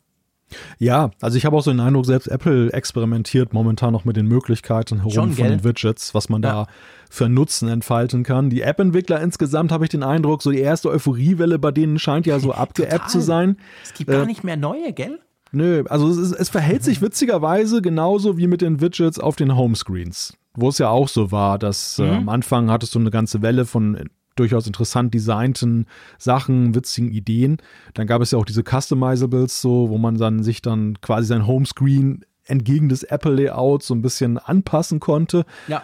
Ja, 0.78 1.12
also 1.22 1.38
ich 1.38 1.46
habe 1.46 1.58
auch 1.58 1.62
so 1.62 1.72
den 1.72 1.80
Eindruck, 1.80 2.06
selbst 2.06 2.28
Apple 2.28 2.72
experimentiert 2.72 3.54
momentan 3.54 3.92
noch 3.92 4.06
mit 4.06 4.16
den 4.16 4.28
Möglichkeiten 4.28 4.98
herum 4.98 5.12
Schon, 5.12 5.34
von 5.34 5.48
den 5.48 5.64
Widgets, 5.64 6.14
was 6.14 6.30
man 6.30 6.44
ja. 6.44 6.52
da 6.52 6.68
für 7.10 7.30
Nutzen 7.30 7.68
entfalten 7.68 8.24
kann. 8.24 8.50
Die 8.50 8.62
App-Entwickler 8.62 9.22
insgesamt 9.22 9.72
habe 9.72 9.86
ich 9.86 9.90
den 9.90 10.04
Eindruck, 10.04 10.44
so 10.44 10.52
die 10.52 10.60
erste 10.60 10.90
Euphoriewelle 10.90 11.58
bei 11.58 11.72
denen 11.72 11.98
scheint 11.98 12.26
ja 12.26 12.40
so 12.40 12.54
abgeappt 12.54 13.10
zu 13.10 13.22
sein. 13.22 13.58
Es 13.84 13.94
gibt 13.94 14.10
äh, 14.10 14.14
gar 14.14 14.26
nicht 14.26 14.44
mehr 14.44 14.58
neue, 14.58 14.94
gell? 14.94 15.20
Nö, 15.52 15.84
also 15.90 16.10
es, 16.10 16.32
es 16.32 16.50
verhält 16.50 16.84
sich 16.84 17.02
witzigerweise 17.02 17.82
genauso 17.82 18.38
wie 18.38 18.48
mit 18.48 18.62
den 18.62 18.82
Widgets 18.82 19.20
auf 19.20 19.36
den 19.36 19.56
Homescreens, 19.56 20.38
wo 20.54 20.70
es 20.70 20.78
ja 20.78 20.90
auch 20.90 21.08
so 21.08 21.32
war, 21.32 21.58
dass 21.58 21.98
mhm. 21.98 22.06
äh, 22.06 22.16
am 22.16 22.30
Anfang 22.30 22.70
hattest 22.70 22.94
du 22.94 23.00
eine 23.00 23.12
ganze 23.12 23.42
Welle 23.42 23.66
von 23.66 24.10
durchaus 24.36 24.68
interessant 24.68 25.14
designten 25.14 25.88
Sachen, 26.18 26.76
witzigen 26.76 27.12
Ideen. 27.12 27.58
Dann 27.94 28.08
gab 28.08 28.22
es 28.22 28.32
ja 28.32 28.38
auch 28.38 28.46
diese 28.46 28.64
Customizables, 28.64 29.62
so, 29.62 29.90
wo 29.90 29.98
man 29.98 30.18
dann 30.18 30.44
sich 30.44 30.62
dann 30.62 31.00
quasi 31.02 31.28
sein 31.28 31.48
Homescreen 31.48 32.26
entgegen 32.46 32.90
des 32.90 33.04
Apple-Layouts 33.04 33.88
so 33.88 33.96
ein 33.96 34.02
bisschen 34.02 34.38
anpassen 34.38 35.00
konnte. 35.00 35.46
Ja. 35.68 35.84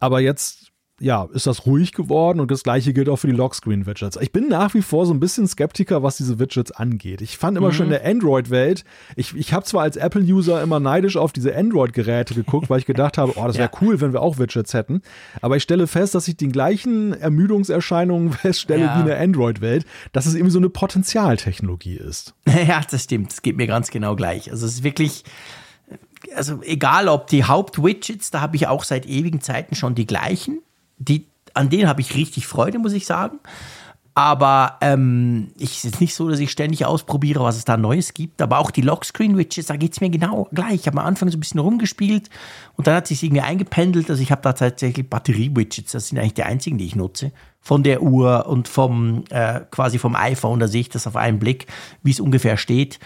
Aber 0.00 0.20
jetzt 0.20 0.67
ja, 1.00 1.28
ist 1.32 1.46
das 1.46 1.64
ruhig 1.64 1.92
geworden 1.92 2.40
und 2.40 2.50
das 2.50 2.64
gleiche 2.64 2.92
gilt 2.92 3.08
auch 3.08 3.16
für 3.16 3.28
die 3.28 3.32
Lockscreen-Widgets. 3.32 4.18
Ich 4.20 4.32
bin 4.32 4.48
nach 4.48 4.74
wie 4.74 4.82
vor 4.82 5.06
so 5.06 5.14
ein 5.14 5.20
bisschen 5.20 5.46
Skeptiker, 5.46 6.02
was 6.02 6.16
diese 6.16 6.40
Widgets 6.40 6.72
angeht. 6.72 7.20
Ich 7.20 7.38
fand 7.38 7.56
immer 7.56 7.68
mhm. 7.68 7.72
schon 7.72 7.86
in 7.86 7.90
der 7.90 8.04
Android-Welt, 8.04 8.84
ich, 9.14 9.34
ich 9.36 9.52
habe 9.52 9.64
zwar 9.64 9.82
als 9.82 9.96
Apple-User 9.96 10.60
immer 10.60 10.80
neidisch 10.80 11.16
auf 11.16 11.32
diese 11.32 11.56
Android-Geräte 11.56 12.34
geguckt, 12.34 12.68
weil 12.68 12.80
ich 12.80 12.86
gedacht 12.86 13.16
habe, 13.16 13.32
oh, 13.36 13.46
das 13.46 13.58
wäre 13.58 13.70
ja. 13.72 13.78
cool, 13.80 14.00
wenn 14.00 14.12
wir 14.12 14.22
auch 14.22 14.38
Widgets 14.38 14.74
hätten. 14.74 15.02
Aber 15.40 15.56
ich 15.56 15.62
stelle 15.62 15.86
fest, 15.86 16.16
dass 16.16 16.26
ich 16.26 16.36
den 16.36 16.50
gleichen 16.50 17.12
Ermüdungserscheinungen 17.12 18.32
feststelle 18.32 18.86
ja. 18.86 18.96
wie 18.96 19.00
in 19.00 19.06
der 19.06 19.20
Android-Welt, 19.20 19.86
dass 20.12 20.26
es 20.26 20.34
irgendwie 20.34 20.52
so 20.52 20.58
eine 20.58 20.70
Potenzialtechnologie 20.70 21.96
ist. 21.96 22.34
Ja, 22.68 22.82
das 22.90 23.04
stimmt. 23.04 23.30
Das 23.30 23.42
geht 23.42 23.56
mir 23.56 23.66
ganz 23.66 23.90
genau 23.90 24.16
gleich. 24.16 24.50
Also 24.50 24.66
es 24.66 24.74
ist 24.74 24.82
wirklich, 24.82 25.22
also 26.34 26.60
egal 26.62 27.08
ob 27.08 27.28
die 27.28 27.44
Hauptwidgets, 27.44 28.30
da 28.30 28.40
habe 28.40 28.56
ich 28.56 28.66
auch 28.66 28.82
seit 28.84 29.06
ewigen 29.06 29.40
Zeiten 29.40 29.74
schon 29.74 29.94
die 29.94 30.06
gleichen 30.06 30.58
die, 30.98 31.26
an 31.54 31.70
denen 31.70 31.88
habe 31.88 32.00
ich 32.00 32.14
richtig 32.14 32.46
Freude, 32.46 32.78
muss 32.78 32.92
ich 32.92 33.06
sagen. 33.06 33.38
Aber 34.18 34.78
ähm, 34.80 35.52
ich 35.56 35.84
ist 35.84 36.00
nicht 36.00 36.12
so, 36.12 36.28
dass 36.28 36.40
ich 36.40 36.50
ständig 36.50 36.84
ausprobiere, 36.84 37.44
was 37.44 37.56
es 37.56 37.64
da 37.64 37.76
Neues 37.76 38.14
gibt. 38.14 38.42
Aber 38.42 38.58
auch 38.58 38.72
die 38.72 38.80
Lockscreen-Widgets, 38.80 39.68
da 39.68 39.76
geht 39.76 39.92
es 39.92 40.00
mir 40.00 40.10
genau 40.10 40.48
gleich. 40.52 40.74
Ich 40.74 40.86
habe 40.88 40.98
am 40.98 41.06
Anfang 41.06 41.30
so 41.30 41.36
ein 41.36 41.40
bisschen 41.40 41.60
rumgespielt 41.60 42.28
und 42.74 42.88
dann 42.88 42.96
hat 42.96 43.06
sich 43.06 43.22
irgendwie 43.22 43.42
eingependelt. 43.42 44.10
Also 44.10 44.20
ich 44.20 44.32
habe 44.32 44.42
da 44.42 44.54
tatsächlich 44.54 45.08
Batterie-Widgets. 45.08 45.92
Das 45.92 46.08
sind 46.08 46.18
eigentlich 46.18 46.34
die 46.34 46.42
einzigen, 46.42 46.78
die 46.78 46.86
ich 46.86 46.96
nutze. 46.96 47.30
Von 47.60 47.84
der 47.84 48.02
Uhr 48.02 48.46
und 48.48 48.66
vom 48.66 49.22
äh, 49.30 49.60
quasi 49.70 49.98
vom 49.98 50.16
iPhone, 50.16 50.58
da 50.58 50.66
sehe 50.66 50.80
ich 50.80 50.88
das 50.88 51.06
auf 51.06 51.14
einen 51.14 51.38
Blick, 51.38 51.68
wie 52.02 52.10
es 52.10 52.18
ungefähr 52.18 52.56
steht. 52.56 52.98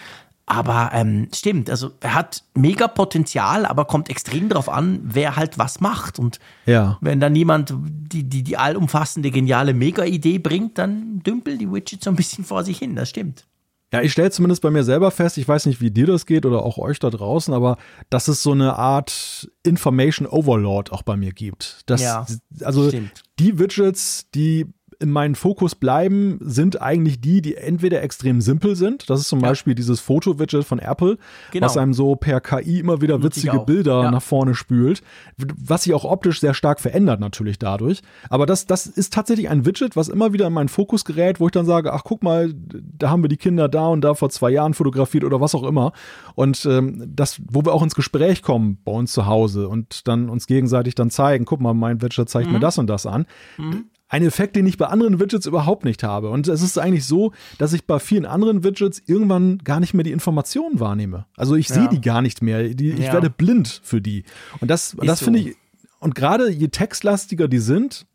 Aber 0.45 0.89
ähm, 0.93 1.29
stimmt, 1.33 1.69
also 1.69 1.91
er 2.01 2.15
hat 2.15 2.43
mega 2.53 2.87
Potenzial, 2.89 3.65
aber 3.65 3.85
kommt 3.85 4.09
extrem 4.09 4.49
darauf 4.49 4.67
an, 4.67 4.99
wer 5.03 5.37
halt 5.37 5.57
was 5.57 5.79
macht. 5.79 6.19
Und 6.19 6.39
Ja. 6.65 6.97
wenn 6.99 7.21
dann 7.21 7.31
niemand 7.31 7.73
die, 7.77 8.23
die, 8.23 8.43
die 8.43 8.57
allumfassende, 8.57 9.31
geniale 9.31 9.73
Mega-Idee 9.73 10.39
bringt, 10.39 10.77
dann 10.77 11.19
dümpeln 11.21 11.59
die 11.59 11.71
Widgets 11.71 12.03
so 12.03 12.09
ein 12.09 12.17
bisschen 12.17 12.43
vor 12.43 12.65
sich 12.65 12.77
hin. 12.77 12.95
Das 12.95 13.09
stimmt. 13.09 13.45
Ja, 13.93 14.01
ich 14.01 14.11
stelle 14.11 14.31
zumindest 14.31 14.61
bei 14.63 14.71
mir 14.71 14.83
selber 14.83 15.11
fest, 15.11 15.37
ich 15.37 15.47
weiß 15.47 15.67
nicht, 15.67 15.79
wie 15.79 15.91
dir 15.91 16.07
das 16.07 16.25
geht 16.25 16.45
oder 16.47 16.63
auch 16.63 16.77
euch 16.79 16.97
da 16.99 17.11
draußen, 17.11 17.53
aber 17.53 17.77
dass 18.09 18.27
es 18.27 18.41
so 18.43 18.51
eine 18.51 18.75
Art 18.75 19.49
Information 19.63 20.27
Overload 20.27 20.91
auch 20.91 21.03
bei 21.03 21.15
mir 21.15 21.31
gibt. 21.31 21.81
Das, 21.85 22.01
Ja, 22.01 22.25
also 22.63 22.87
stimmt. 22.89 23.21
die 23.39 23.59
Widgets, 23.59 24.25
die 24.33 24.65
in 25.03 25.11
meinen 25.11 25.35
Fokus 25.35 25.75
bleiben, 25.75 26.37
sind 26.41 26.81
eigentlich 26.81 27.19
die, 27.21 27.41
die 27.41 27.55
entweder 27.55 28.01
extrem 28.01 28.41
simpel 28.41 28.75
sind. 28.75 29.09
Das 29.09 29.19
ist 29.19 29.27
zum 29.27 29.41
Ja. 29.41 29.49
Beispiel 29.49 29.75
dieses 29.75 29.99
Foto-Widget 29.99 30.63
von 30.63 30.79
Apple, 30.79 31.17
Genau. 31.51 31.65
was 31.65 31.77
einem 31.77 31.93
so 31.93 32.15
per 32.15 32.39
KI 32.41 32.79
immer 32.79 33.01
wieder 33.01 33.21
witzige. 33.21 33.59
Bilder 33.59 34.03
Ja. 34.03 34.11
nach 34.11 34.21
vorne 34.21 34.55
spült, 34.55 35.01
was 35.37 35.83
sich 35.83 35.93
auch 35.93 36.05
optisch 36.05 36.39
sehr 36.39 36.53
stark 36.53 36.79
verändert 36.79 37.19
natürlich 37.19 37.59
dadurch. 37.59 38.01
Aber 38.29 38.45
das, 38.45 38.65
das 38.65 38.87
ist 38.87 39.13
tatsächlich 39.13 39.49
ein 39.49 39.65
Widget, 39.65 39.95
was 39.95 40.07
immer 40.07 40.33
wieder 40.33 40.47
in 40.47 40.53
meinen 40.53 40.69
Fokus 40.69 41.05
gerät, 41.05 41.39
wo 41.39 41.45
ich 41.47 41.51
dann 41.51 41.65
sage, 41.65 41.91
ach 41.93 42.03
guck 42.05 42.23
mal, 42.23 42.53
da 42.97 43.09
haben 43.09 43.21
wir 43.23 43.27
die 43.29 43.37
Kinder 43.37 43.67
da 43.67 43.87
und 43.87 44.01
da 44.01 44.13
vor 44.13 44.29
zwei 44.29 44.49
Jahren 44.49 44.73
fotografiert 44.73 45.23
oder 45.25 45.41
was 45.41 45.53
auch 45.53 45.63
immer. 45.63 45.91
Und 46.35 46.65
ähm, 46.65 47.03
das, 47.13 47.41
wo 47.51 47.63
wir 47.65 47.73
auch 47.73 47.83
ins 47.83 47.95
Gespräch 47.95 48.41
kommen 48.41 48.77
bei 48.85 48.91
uns 48.93 49.11
zu 49.13 49.25
Hause 49.25 49.67
und 49.67 50.07
dann 50.07 50.29
uns 50.29 50.47
gegenseitig 50.47 50.95
dann 50.95 51.09
zeigen, 51.09 51.45
guck 51.45 51.59
mal, 51.59 51.73
mein 51.73 52.01
Widget 52.01 52.29
zeigt 52.29 52.47
Mhm. 52.47 52.53
mir 52.53 52.59
das 52.59 52.77
und 52.77 52.87
das 52.87 53.05
an. 53.05 53.25
Ein 54.13 54.23
Effekt, 54.23 54.55
den 54.55 54.67
ich 54.67 54.77
bei 54.77 54.85
anderen 54.85 55.19
Widgets 55.19 55.47
überhaupt 55.47 55.85
nicht 55.85 56.03
habe. 56.03 56.29
Und 56.29 56.47
es 56.47 56.61
ist 56.61 56.77
eigentlich 56.77 57.03
so, 57.05 57.31
dass 57.57 57.73
ich 57.73 57.85
bei 57.85 57.97
vielen 57.97 58.27
anderen 58.27 58.63
Widgets 58.63 59.01
irgendwann 59.07 59.57
gar 59.63 59.79
nicht 59.79 59.95
mehr 59.95 60.03
die 60.03 60.11
Informationen 60.11 60.79
wahrnehme. 60.79 61.25
Also 61.35 61.55
ich 61.55 61.67
sehe 61.67 61.85
Ja. 61.85 61.87
die 61.89 61.99
gar 61.99 62.21
nicht 62.21 62.43
mehr. 62.43 62.69
Die, 62.75 62.91
ich 62.91 63.07
Ja. 63.07 63.13
werde 63.13 63.31
blind 63.31 63.81
für 63.83 64.01
die. 64.01 64.23
Und 64.59 64.69
das, 64.69 64.95
das 65.01 65.17
so. 65.17 65.25
finde 65.25 65.39
ich, 65.39 65.55
und 65.99 66.13
gerade 66.13 66.51
je 66.51 66.67
textlastiger 66.67 67.47
die 67.47 67.57
sind, 67.57 68.05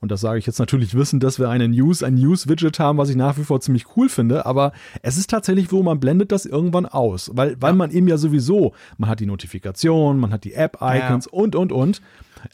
und 0.00 0.10
das 0.10 0.22
sage 0.22 0.38
ich 0.38 0.46
jetzt 0.46 0.58
natürlich 0.58 0.94
wissen, 0.94 1.20
dass 1.20 1.38
wir 1.38 1.50
eine 1.50 1.68
News, 1.68 2.02
ein 2.02 2.14
News-Widget 2.14 2.78
haben, 2.78 2.96
was 2.96 3.10
ich 3.10 3.16
nach 3.16 3.36
wie 3.36 3.44
vor 3.44 3.60
ziemlich 3.60 3.96
cool 3.96 4.08
finde, 4.08 4.46
aber 4.46 4.72
es 5.02 5.18
ist 5.18 5.28
tatsächlich 5.28 5.68
so, 5.68 5.82
man 5.82 6.00
blendet 6.00 6.32
das 6.32 6.46
irgendwann 6.46 6.86
aus, 6.86 7.30
weil, 7.34 7.60
weil 7.60 7.74
man 7.74 7.90
eben 7.90 8.08
ja 8.08 8.16
sowieso, 8.16 8.72
man 8.96 9.10
hat 9.10 9.20
die 9.20 9.26
Notifikation, 9.26 10.18
man 10.18 10.32
hat 10.32 10.44
die 10.44 10.54
App-Icons 10.54 11.26
und, 11.26 11.54
und, 11.54 11.70
und. 11.70 12.00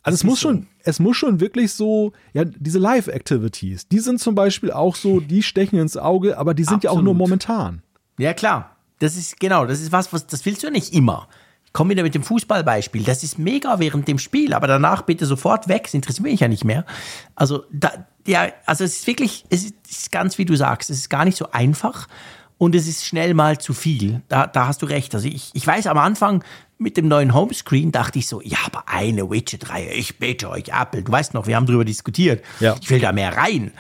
Also 0.03 0.17
es 0.17 0.25
muss 0.25 0.41
so. 0.41 0.49
schon, 0.49 0.67
es 0.83 0.99
muss 0.99 1.17
schon 1.17 1.39
wirklich 1.39 1.73
so, 1.73 2.13
ja, 2.33 2.45
diese 2.45 2.81
Live-Activities, 2.81 3.87
die 3.87 4.01
sind 4.01 4.19
zum 4.19 4.35
Beispiel 4.35 4.73
auch 4.73 4.97
so, 4.97 5.21
die 5.21 5.45
stechen 5.45 5.79
ins 5.79 5.97
Auge, 5.97 6.39
aber 6.39 6.53
die 6.53 6.65
sind 6.65 6.83
ja 6.83 6.91
auch 6.91 6.95
nur 6.95 7.13
Absolut. 7.13 7.19
momentan. 7.19 7.83
Ja, 8.19 8.35
klar. 8.35 8.73
Das 8.99 9.15
ist 9.15 9.39
genau, 9.39 9.67
das 9.67 9.81
ist 9.83 9.93
was, 9.93 10.13
was 10.13 10.27
das 10.27 10.47
willst 10.47 10.63
du 10.63 10.69
ja 10.69 10.73
nicht 10.73 10.95
immer. 10.95 11.29
Ich 11.77 11.79
komme 11.79 11.91
wieder 11.91 12.05
mit 12.05 12.15
dem 12.15 12.23
Fußballbeispiel. 12.23 13.03
Das 13.03 13.23
ist 13.23 13.39
mega 13.39 13.79
während 13.79 14.09
dem 14.09 14.19
Spiel, 14.19 14.55
aber 14.55 14.67
danach 14.67 15.03
bitte 15.03 15.27
sofort 15.27 15.69
weg. 15.69 15.83
Das 15.83 15.93
interessiert 15.93 16.25
mich 16.25 16.41
ja 16.41 16.49
nicht 16.49 16.65
mehr. 16.65 16.87
Also, 17.35 17.65
da, 17.71 18.07
ja, 18.27 18.49
also 18.65 18.83
es 18.83 18.97
ist 18.97 19.07
wirklich, 19.07 19.45
es 19.51 19.65
ist, 19.65 19.75
es 19.87 19.99
ist 19.99 20.11
ganz 20.11 20.39
wie 20.39 20.47
du 20.47 20.57
sagst, 20.57 20.89
es 20.89 20.97
ist 20.97 21.11
gar 21.11 21.27
nicht 21.27 21.37
so 21.37 21.51
einfach 21.53 22.09
und 22.57 22.75
es 22.75 22.89
ist 22.89 23.05
schnell 23.05 23.35
mal 23.35 23.59
zu 23.59 23.75
viel. 23.75 24.23
Da, 24.29 24.47
da 24.47 24.69
hast 24.69 24.81
du 24.81 24.87
recht. 24.87 25.15
Also 25.15 25.29
ich, 25.29 25.51
ich 25.53 25.67
weiß 25.67 25.87
am 25.89 25.99
Anfang 25.99 26.43
mit 26.79 26.97
dem 26.97 27.09
neuen 27.09 27.35
Homescreen 27.35 27.93
dachte 27.93 28.21
ich 28.21 28.27
so, 28.27 28.41
ja, 28.41 28.57
aber 28.65 28.85
eine 28.87 29.31
Widget-Reihe, 29.31 29.93
ich 29.93 30.19
bitte 30.19 30.49
euch, 30.49 30.69
Apple. 30.69 31.03
Du 31.03 31.13
weißt 31.13 31.35
noch, 31.35 31.47
wir 31.47 31.57
haben 31.57 31.67
darüber 31.67 31.85
diskutiert. 31.85 32.43
Ja. 32.59 32.75
Ich 32.81 32.89
will 32.89 33.01
da 33.01 33.13
mehr 33.13 33.37
rein. 33.37 33.71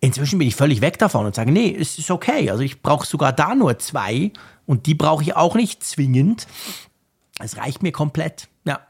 Inzwischen 0.00 0.40
bin 0.40 0.48
ich 0.48 0.56
völlig 0.56 0.80
weg 0.80 0.98
davon 0.98 1.24
und 1.24 1.36
sage, 1.36 1.52
nee, 1.52 1.72
es 1.72 2.00
ist 2.00 2.10
okay. 2.10 2.50
Also 2.50 2.64
ich 2.64 2.82
brauche 2.82 3.06
sogar 3.06 3.32
da 3.32 3.54
nur 3.54 3.78
zwei 3.78 4.32
und 4.66 4.86
die 4.86 4.94
brauche 4.94 5.22
ich 5.22 5.36
auch 5.36 5.54
nicht 5.54 5.84
zwingend. 5.84 6.48
Es 7.40 7.56
reicht 7.56 7.82
mir 7.82 7.90
komplett. 7.90 8.48
Ja, 8.66 8.80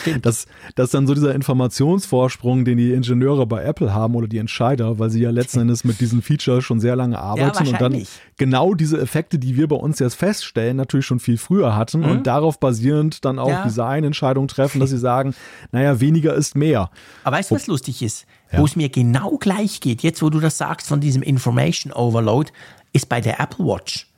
stimmt. 0.00 0.24
Das, 0.26 0.46
das 0.74 0.86
ist 0.86 0.94
dann 0.94 1.06
so 1.06 1.14
dieser 1.14 1.34
Informationsvorsprung, 1.34 2.64
den 2.64 2.78
die 2.78 2.92
Ingenieure 2.92 3.46
bei 3.46 3.62
Apple 3.62 3.92
haben 3.94 4.14
oder 4.14 4.26
die 4.26 4.38
Entscheider, 4.38 4.98
weil 4.98 5.10
sie 5.10 5.20
ja 5.20 5.30
letzten 5.30 5.60
Endes 5.60 5.84
mit 5.84 6.00
diesen 6.00 6.22
Features 6.22 6.64
schon 6.64 6.80
sehr 6.80 6.96
lange 6.96 7.18
arbeiten 7.18 7.68
und 7.68 7.80
dann 7.80 8.02
genau 8.36 8.74
diese 8.74 9.00
Effekte, 9.00 9.38
die 9.38 9.56
wir 9.56 9.68
bei 9.68 9.76
uns 9.76 9.98
jetzt 9.98 10.14
feststellen, 10.14 10.76
natürlich 10.76 11.06
schon 11.06 11.20
viel 11.20 11.36
früher 11.38 11.76
hatten 11.76 12.04
und 12.04 12.26
darauf 12.26 12.58
basierend 12.58 13.24
dann 13.24 13.38
auch 13.38 13.46
Mhm. 13.46 13.52
Ja. 13.52 13.64
Designentscheidungen 13.64 14.48
treffen, 14.48 14.80
dass 14.80 14.90
sie 14.90 14.98
sagen, 15.12 15.34
naja, 15.70 16.00
weniger 16.00 16.34
ist 16.34 16.56
mehr. 16.56 16.90
Aber 17.22 17.36
weißt 17.36 17.50
du, 17.50 17.54
was 17.54 17.66
lustig 17.66 18.02
ist? 18.02 18.26
Wo 18.52 18.64
es 18.64 18.74
mir 18.76 18.88
genau 18.88 19.36
gleich 19.38 19.80
geht, 19.80 20.02
jetzt 20.02 20.22
wo 20.22 20.30
du 20.30 20.40
das 20.40 20.58
sagst 20.58 20.88
von 20.88 21.00
diesem 21.00 21.22
Information 21.22 21.92
Overload, 21.92 22.50
ist 22.92 23.08
bei 23.08 23.20
der 23.20 23.38
Apple 23.40 23.64
Watch. 23.66 24.08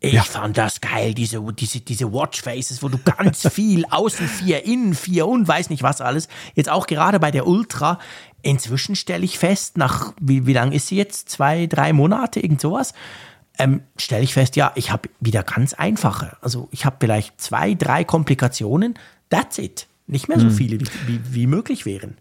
Ich 0.00 0.12
Ja. 0.12 0.22
fand 0.22 0.58
das 0.58 0.80
geil, 0.80 1.14
diese, 1.14 1.40
diese, 1.52 1.80
diese 1.80 2.12
Watchfaces, 2.12 2.82
wo 2.82 2.88
du 2.88 2.98
ganz 2.98 3.48
viel 3.52 3.86
außen 3.86 4.28
vier, 4.28 4.64
innen 4.64 4.94
vier 4.94 5.26
und 5.26 5.48
weiß 5.48 5.70
nicht 5.70 5.82
was 5.82 6.00
alles. 6.00 6.28
Jetzt 6.54 6.68
auch 6.68 6.86
gerade 6.86 7.18
bei 7.18 7.30
der 7.30 7.46
Ultra. 7.46 7.98
Inzwischen 8.42 8.94
stelle 8.94 9.24
ich 9.24 9.38
fest, 9.38 9.76
nach, 9.78 10.12
wie, 10.20 10.46
wie 10.46 10.52
lang 10.52 10.72
ist 10.72 10.88
sie 10.88 10.96
jetzt? 10.96 11.30
Zwei, 11.30 11.66
drei 11.66 11.92
Monate, 11.92 12.40
irgend 12.40 12.60
sowas? 12.60 12.92
Ähm, 13.58 13.80
stelle 13.96 14.22
ich 14.22 14.34
fest, 14.34 14.54
ja, 14.56 14.72
ich 14.74 14.92
habe 14.92 15.08
wieder 15.18 15.42
ganz 15.42 15.72
einfache. 15.72 16.36
Also 16.42 16.68
ich 16.72 16.84
habe 16.84 16.96
vielleicht 17.00 17.40
zwei, 17.40 17.72
drei 17.74 18.04
Komplikationen. 18.04 18.94
That's 19.30 19.56
it. 19.58 19.86
Nicht 20.06 20.28
mehr 20.28 20.38
so 20.38 20.50
viele, 20.50 20.78
wie, 20.78 20.86
wie, 21.06 21.20
wie 21.34 21.46
möglich 21.46 21.86
wären. 21.86 22.18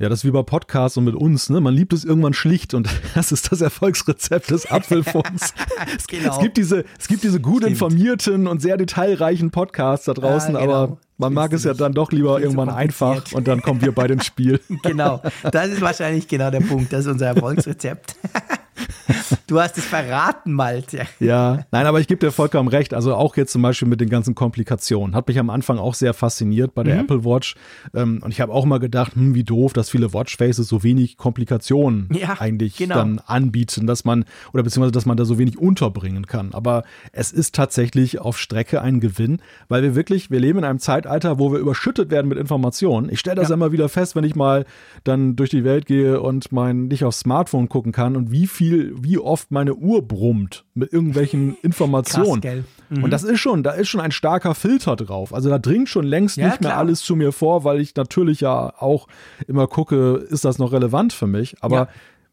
Ja, 0.00 0.08
das 0.08 0.20
ist 0.20 0.24
wie 0.26 0.30
bei 0.30 0.44
Podcasts 0.44 0.96
und 0.96 1.04
mit 1.04 1.16
uns, 1.16 1.50
ne? 1.50 1.60
Man 1.60 1.74
liebt 1.74 1.92
es 1.92 2.04
irgendwann 2.04 2.32
schlicht 2.32 2.72
und 2.72 2.88
das 3.16 3.32
ist 3.32 3.50
das 3.50 3.60
Erfolgsrezept 3.60 4.50
des 4.50 4.66
Apfelfunks. 4.70 5.52
es, 5.96 6.06
Genau. 6.06 6.32
es 6.34 6.38
gibt 6.40 6.56
diese, 6.56 6.84
es 7.00 7.08
gibt 7.08 7.24
diese 7.24 7.40
gut 7.40 7.58
Stimmt. 7.62 7.72
informierten 7.72 8.46
und 8.46 8.62
sehr 8.62 8.76
detailreichen 8.76 9.50
Podcasts 9.50 10.06
da 10.06 10.14
draußen, 10.14 10.54
Ah, 10.54 10.60
genau. 10.60 10.72
aber 10.72 10.98
man 11.16 11.32
mag 11.34 11.52
es 11.52 11.64
ja 11.64 11.74
dann 11.74 11.92
doch 11.94 12.12
lieber 12.12 12.40
irgendwann 12.40 12.68
einfach 12.70 13.24
und 13.32 13.48
dann 13.48 13.60
kommen 13.60 13.80
wir 13.82 13.90
beide 13.92 14.12
ins 14.14 14.26
Spiel. 14.26 14.60
Genau, 14.84 15.20
das 15.50 15.66
ist 15.68 15.80
wahrscheinlich 15.80 16.28
genau 16.28 16.50
der 16.52 16.60
Punkt. 16.60 16.92
Das 16.92 17.00
ist 17.00 17.10
unser 17.10 17.26
Erfolgsrezept. 17.26 18.14
Du 19.46 19.60
hast 19.60 19.78
es 19.78 19.84
verraten, 19.84 20.52
Malte. 20.52 21.06
Ja, 21.20 21.64
nein, 21.70 21.86
aber 21.86 22.00
ich 22.00 22.06
gebe 22.06 22.20
dir 22.24 22.30
vollkommen 22.32 22.68
recht. 22.68 22.92
Also 22.94 23.14
auch 23.14 23.36
jetzt 23.36 23.52
zum 23.52 23.62
Beispiel 23.62 23.88
mit 23.88 24.00
den 24.00 24.08
ganzen 24.10 24.34
Komplikationen. 24.34 25.14
Hat 25.14 25.26
mich 25.28 25.38
am 25.38 25.48
Anfang 25.50 25.78
auch 25.78 25.94
sehr 25.94 26.12
fasziniert 26.14 26.74
bei 26.74 26.82
der 26.82 26.94
Mhm. 26.96 27.00
Apple 27.00 27.24
Watch. 27.24 27.54
Ähm, 27.94 28.20
und 28.22 28.30
ich 28.30 28.40
habe 28.40 28.52
auch 28.52 28.64
mal 28.66 28.78
gedacht, 28.78 29.14
hm, 29.14 29.34
wie 29.34 29.44
doof, 29.44 29.72
dass 29.72 29.88
viele 29.90 30.12
Watchfaces 30.12 30.68
so 30.68 30.82
wenig 30.82 31.16
Komplikationen 31.16 32.08
Ja, 32.12 32.36
eigentlich 32.38 32.76
genau. 32.76 32.96
dann 32.96 33.20
anbieten, 33.26 33.86
dass 33.86 34.04
man, 34.04 34.24
oder 34.52 34.62
beziehungsweise, 34.62 34.92
dass 34.92 35.06
man 35.06 35.16
da 35.16 35.24
so 35.24 35.38
wenig 35.38 35.58
unterbringen 35.58 36.26
kann. 36.26 36.52
Aber 36.52 36.84
es 37.12 37.32
ist 37.32 37.54
tatsächlich 37.54 38.18
auf 38.20 38.38
Strecke 38.38 38.82
ein 38.82 39.00
Gewinn, 39.00 39.40
weil 39.68 39.82
wir 39.82 39.94
wirklich, 39.94 40.30
wir 40.30 40.40
leben 40.40 40.58
in 40.58 40.64
einem 40.64 40.78
Zeitalter, 40.78 41.38
wo 41.38 41.52
wir 41.52 41.58
überschüttet 41.58 42.10
werden 42.10 42.28
mit 42.28 42.38
Informationen. 42.38 43.08
Ich 43.10 43.20
stelle 43.20 43.36
das 43.36 43.48
Ja. 43.48 43.54
immer 43.54 43.72
wieder 43.72 43.88
fest, 43.88 44.14
wenn 44.14 44.24
ich 44.24 44.34
mal 44.36 44.66
dann 45.04 45.36
durch 45.36 45.50
die 45.50 45.64
Welt 45.64 45.86
gehe 45.86 46.20
und 46.20 46.52
mein 46.52 46.88
nicht 46.88 47.04
aufs 47.04 47.20
Smartphone 47.20 47.68
gucken 47.68 47.92
kann 47.92 48.14
und 48.16 48.30
wie 48.30 48.46
viel, 48.46 48.67
wie 48.72 49.18
oft 49.18 49.50
meine 49.50 49.74
Uhr 49.74 50.06
brummt 50.06 50.64
mit 50.74 50.92
irgendwelchen 50.92 51.56
Informationen. 51.62 52.40
gell? 52.40 52.64
Und 52.90 53.10
das 53.10 53.22
ist 53.22 53.40
schon, 53.40 53.62
da 53.62 53.72
ist 53.72 53.88
schon 53.88 54.00
ein 54.00 54.12
starker 54.12 54.54
Filter 54.54 54.96
drauf. 54.96 55.34
Also 55.34 55.50
da 55.50 55.58
dringt 55.58 55.88
schon 55.88 56.04
längst 56.06 56.36
Ja, 56.38 56.46
nicht 56.48 56.60
mehr 56.62 56.70
klar. 56.70 56.78
alles 56.80 57.00
zu 57.02 57.16
mir 57.16 57.32
vor, 57.32 57.64
weil 57.64 57.80
ich 57.80 57.94
natürlich 57.96 58.40
ja 58.40 58.72
auch 58.80 59.08
immer 59.46 59.66
gucke, 59.66 60.24
ist 60.30 60.44
das 60.44 60.58
noch 60.58 60.72
relevant 60.72 61.12
für 61.12 61.26
mich? 61.26 61.56
Aber 61.62 61.76
Ja. 61.76 61.88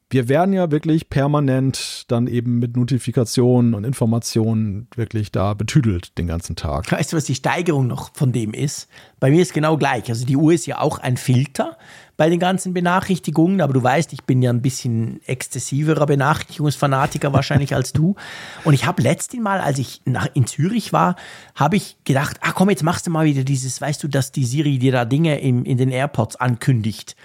wir 0.10 0.30
werden 0.30 0.54
ja 0.54 0.72
wirklich 0.72 1.10
permanent 1.10 2.06
dann 2.10 2.28
eben 2.28 2.60
mit 2.60 2.78
Notifikationen 2.78 3.74
und 3.74 3.84
Informationen 3.84 4.88
wirklich 4.96 5.32
da 5.32 5.54
betüdelt 5.54 6.18
den 6.18 6.28
ganzen 6.28 6.56
Tag. 6.56 6.90
Weißt 6.92 7.12
du, 7.12 7.18
was 7.18 7.26
die 7.26 7.36
Steigerung 7.36 7.88
noch 7.88 8.14
von 8.14 8.32
dem 8.32 8.54
ist? 8.54 8.88
Bei 9.20 9.30
mir 9.32 9.42
ist 9.42 9.54
genau 9.54 9.78
gleich. 9.78 10.08
Also 10.10 10.26
die 10.26 10.38
Uhr 10.38 10.54
ist 10.54 10.66
ja 10.68 10.80
auch 10.80 11.00
ein 11.00 11.18
Filter 11.18 11.78
bei 12.18 12.30
den 12.30 12.40
ganzen 12.40 12.74
Benachrichtigungen, 12.74 13.62
aber 13.62 13.74
du 13.74 13.84
weißt, 13.84 14.14
ich 14.14 14.24
bin 14.24 14.42
ja 14.42 14.50
ein 14.50 14.62
bisschen 14.62 15.20
exzessiverer 15.26 16.06
Benachrichtigungsfanatiker 16.06 17.34
wahrscheinlich 17.34 17.76
als 17.76 17.94
du. 17.94 18.16
Und 18.64 18.74
ich 18.74 18.86
habe 18.86 19.02
letzten 19.02 19.42
Mal, 19.42 19.60
als 19.60 19.80
ich 19.80 20.02
nach, 20.06 20.28
in 20.34 20.48
Zürich 20.48 20.94
war, 20.94 21.16
habe 21.56 21.76
ich 21.76 21.98
gedacht, 22.06 22.38
ach 22.42 22.56
komm, 22.56 22.70
jetzt 22.70 22.84
machst 22.84 23.08
du 23.08 23.12
mal 23.12 23.26
wieder 23.26 23.44
dieses, 23.44 23.82
weißt 23.82 24.04
du, 24.04 24.08
dass 24.08 24.32
die 24.32 24.46
Siri 24.46 24.80
dir 24.80 24.92
da 24.92 25.06
Dinge 25.06 25.40
in, 25.40 25.66
in 25.66 25.78
den 25.78 25.90
AirPods 25.90 26.38
ankündigt. 26.38 27.16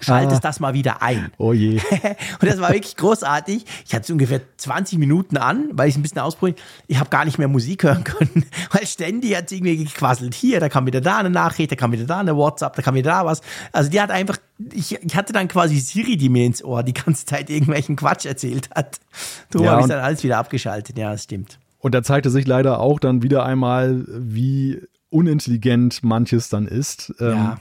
Schaltest 0.00 0.44
das 0.44 0.60
mal 0.60 0.74
wieder 0.74 1.02
ein. 1.02 1.30
Oh 1.38 1.52
je. 1.52 1.78
und 2.40 2.48
das 2.48 2.60
war 2.60 2.72
wirklich 2.72 2.96
großartig. 2.96 3.64
Ich 3.86 3.94
hatte 3.94 4.04
es 4.04 4.10
ungefähr 4.10 4.40
20 4.56 4.98
Minuten 4.98 5.36
an, 5.36 5.68
weil 5.72 5.88
ich 5.88 5.94
es 5.94 5.98
ein 5.98 6.02
bisschen 6.02 6.20
ausprobiert. 6.20 6.60
Ich 6.86 6.98
habe 6.98 7.10
gar 7.10 7.24
nicht 7.24 7.38
mehr 7.38 7.48
Musik 7.48 7.82
hören 7.84 8.04
können, 8.04 8.46
weil 8.70 8.86
ständig 8.86 9.36
hat 9.36 9.46
es 9.46 9.52
irgendwie 9.52 9.76
gequasselt. 9.84 10.34
Hier, 10.34 10.60
da 10.60 10.68
kam 10.68 10.86
wieder 10.86 11.00
da 11.00 11.18
eine 11.18 11.30
Nachricht, 11.30 11.70
da 11.72 11.76
kam 11.76 11.92
wieder 11.92 12.04
da 12.04 12.20
eine 12.20 12.36
WhatsApp, 12.36 12.74
da 12.76 12.82
kam 12.82 12.94
wieder 12.94 13.10
da 13.10 13.26
was. 13.26 13.40
Also 13.72 13.90
die 13.90 14.00
hat 14.00 14.10
einfach, 14.10 14.38
ich, 14.72 14.98
ich 15.02 15.16
hatte 15.16 15.32
dann 15.32 15.48
quasi 15.48 15.78
Siri, 15.78 16.16
die 16.16 16.28
mir 16.28 16.46
ins 16.46 16.64
Ohr 16.64 16.82
die 16.82 16.94
ganze 16.94 17.26
Zeit 17.26 17.50
irgendwelchen 17.50 17.96
Quatsch 17.96 18.24
erzählt 18.26 18.70
hat. 18.74 19.00
Darum 19.50 19.66
Ja, 19.66 19.72
habe 19.72 19.82
ich 19.82 19.88
dann 19.88 20.00
alles 20.00 20.22
wieder 20.22 20.38
abgeschaltet. 20.38 20.96
Ja, 20.96 21.12
das 21.12 21.24
stimmt. 21.24 21.58
Und 21.78 21.94
da 21.94 22.02
zeigte 22.02 22.30
sich 22.30 22.46
leider 22.46 22.80
auch 22.80 22.98
dann 22.98 23.22
wieder 23.22 23.44
einmal, 23.44 24.04
wie 24.08 24.80
unintelligent 25.10 26.02
manches 26.02 26.48
dann 26.48 26.66
ist. 26.66 27.14
Ähm, 27.20 27.30
Ja. 27.32 27.58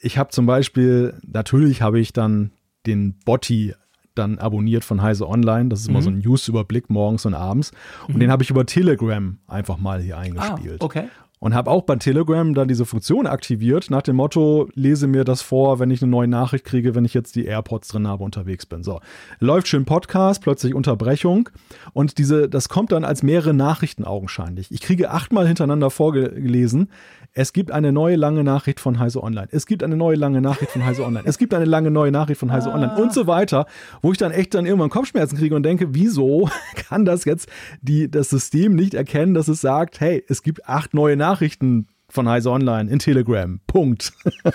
Ich 0.00 0.18
habe 0.18 0.30
zum 0.30 0.46
Beispiel, 0.46 1.14
natürlich 1.26 1.82
habe 1.82 1.98
ich 1.98 2.12
dann 2.12 2.52
den 2.86 3.18
Botti 3.24 3.74
dann 4.14 4.38
abonniert 4.38 4.84
von 4.84 5.00
Heise 5.02 5.28
Online. 5.28 5.68
Das 5.68 5.80
ist 5.80 5.88
immer 5.88 6.02
so 6.02 6.10
ein 6.10 6.18
News-Überblick 6.18 6.90
morgens 6.90 7.24
und 7.24 7.34
abends. 7.34 7.70
Und 8.08 8.18
den 8.18 8.30
habe 8.30 8.42
ich 8.42 8.50
über 8.50 8.66
Telegram 8.66 9.38
einfach 9.46 9.78
mal 9.78 10.00
hier 10.00 10.18
eingespielt. 10.18 10.82
Ah, 10.82 10.84
okay. 10.84 11.04
Und 11.40 11.54
habe 11.54 11.70
auch 11.70 11.82
bei 11.82 11.94
Telegram 11.94 12.52
dann 12.52 12.66
diese 12.66 12.84
Funktion 12.84 13.28
aktiviert, 13.28 13.90
nach 13.90 14.02
dem 14.02 14.16
Motto, 14.16 14.68
lese 14.74 15.06
mir 15.06 15.22
das 15.22 15.40
vor, 15.40 15.78
wenn 15.78 15.90
ich 15.90 16.02
eine 16.02 16.10
neue 16.10 16.26
Nachricht 16.26 16.64
kriege, 16.64 16.96
wenn 16.96 17.04
ich 17.04 17.14
jetzt 17.14 17.36
die 17.36 17.44
AirPods 17.44 17.86
drin 17.88 18.08
habe, 18.08 18.24
unterwegs 18.24 18.66
bin. 18.66 18.82
So, 18.82 19.00
läuft 19.38 19.68
schön 19.68 19.84
Podcast, 19.84 20.42
plötzlich 20.42 20.74
Unterbrechung 20.74 21.48
und 21.92 22.18
diese, 22.18 22.48
das 22.48 22.68
kommt 22.68 22.90
dann 22.90 23.04
als 23.04 23.22
mehrere 23.22 23.54
Nachrichten 23.54 24.04
augenscheinlich. 24.04 24.72
Ich 24.72 24.80
kriege 24.80 25.12
achtmal 25.12 25.46
hintereinander 25.46 25.90
vorgelesen, 25.90 26.90
es 27.38 27.52
gibt 27.52 27.70
eine 27.70 27.92
neue 27.92 28.16
lange 28.16 28.42
Nachricht 28.42 28.80
von 28.80 28.98
Heise 28.98 29.22
Online. 29.22 29.46
Es 29.52 29.66
gibt 29.66 29.84
eine 29.84 29.96
neue 29.96 30.16
lange 30.16 30.40
Nachricht 30.40 30.72
von 30.72 30.84
Heise 30.84 31.04
Online. 31.04 31.22
Es 31.24 31.38
gibt 31.38 31.54
eine 31.54 31.66
lange 31.66 31.88
neue 31.88 32.10
Nachricht 32.10 32.40
von 32.40 32.50
Heise 32.50 32.72
Online 32.72 32.96
und 32.96 33.14
so 33.14 33.28
weiter, 33.28 33.66
wo 34.02 34.10
ich 34.10 34.18
dann 34.18 34.32
echt 34.32 34.54
dann 34.54 34.66
irgendwann 34.66 34.90
Kopfschmerzen 34.90 35.38
kriege 35.38 35.54
und 35.54 35.62
denke, 35.62 35.94
wieso 35.94 36.50
kann 36.74 37.04
das 37.04 37.24
jetzt 37.24 37.48
die, 37.80 38.10
das 38.10 38.30
System 38.30 38.74
nicht 38.74 38.94
erkennen, 38.94 39.34
dass 39.34 39.46
es 39.46 39.60
sagt, 39.60 40.00
hey, 40.00 40.24
es 40.26 40.42
gibt 40.42 40.68
acht 40.68 40.94
neue 40.94 41.16
Nachrichten 41.16 41.86
von 42.08 42.28
Heise 42.28 42.50
Online 42.50 42.90
in 42.90 42.98
Telegram. 42.98 43.60
Punkt. 43.68 44.12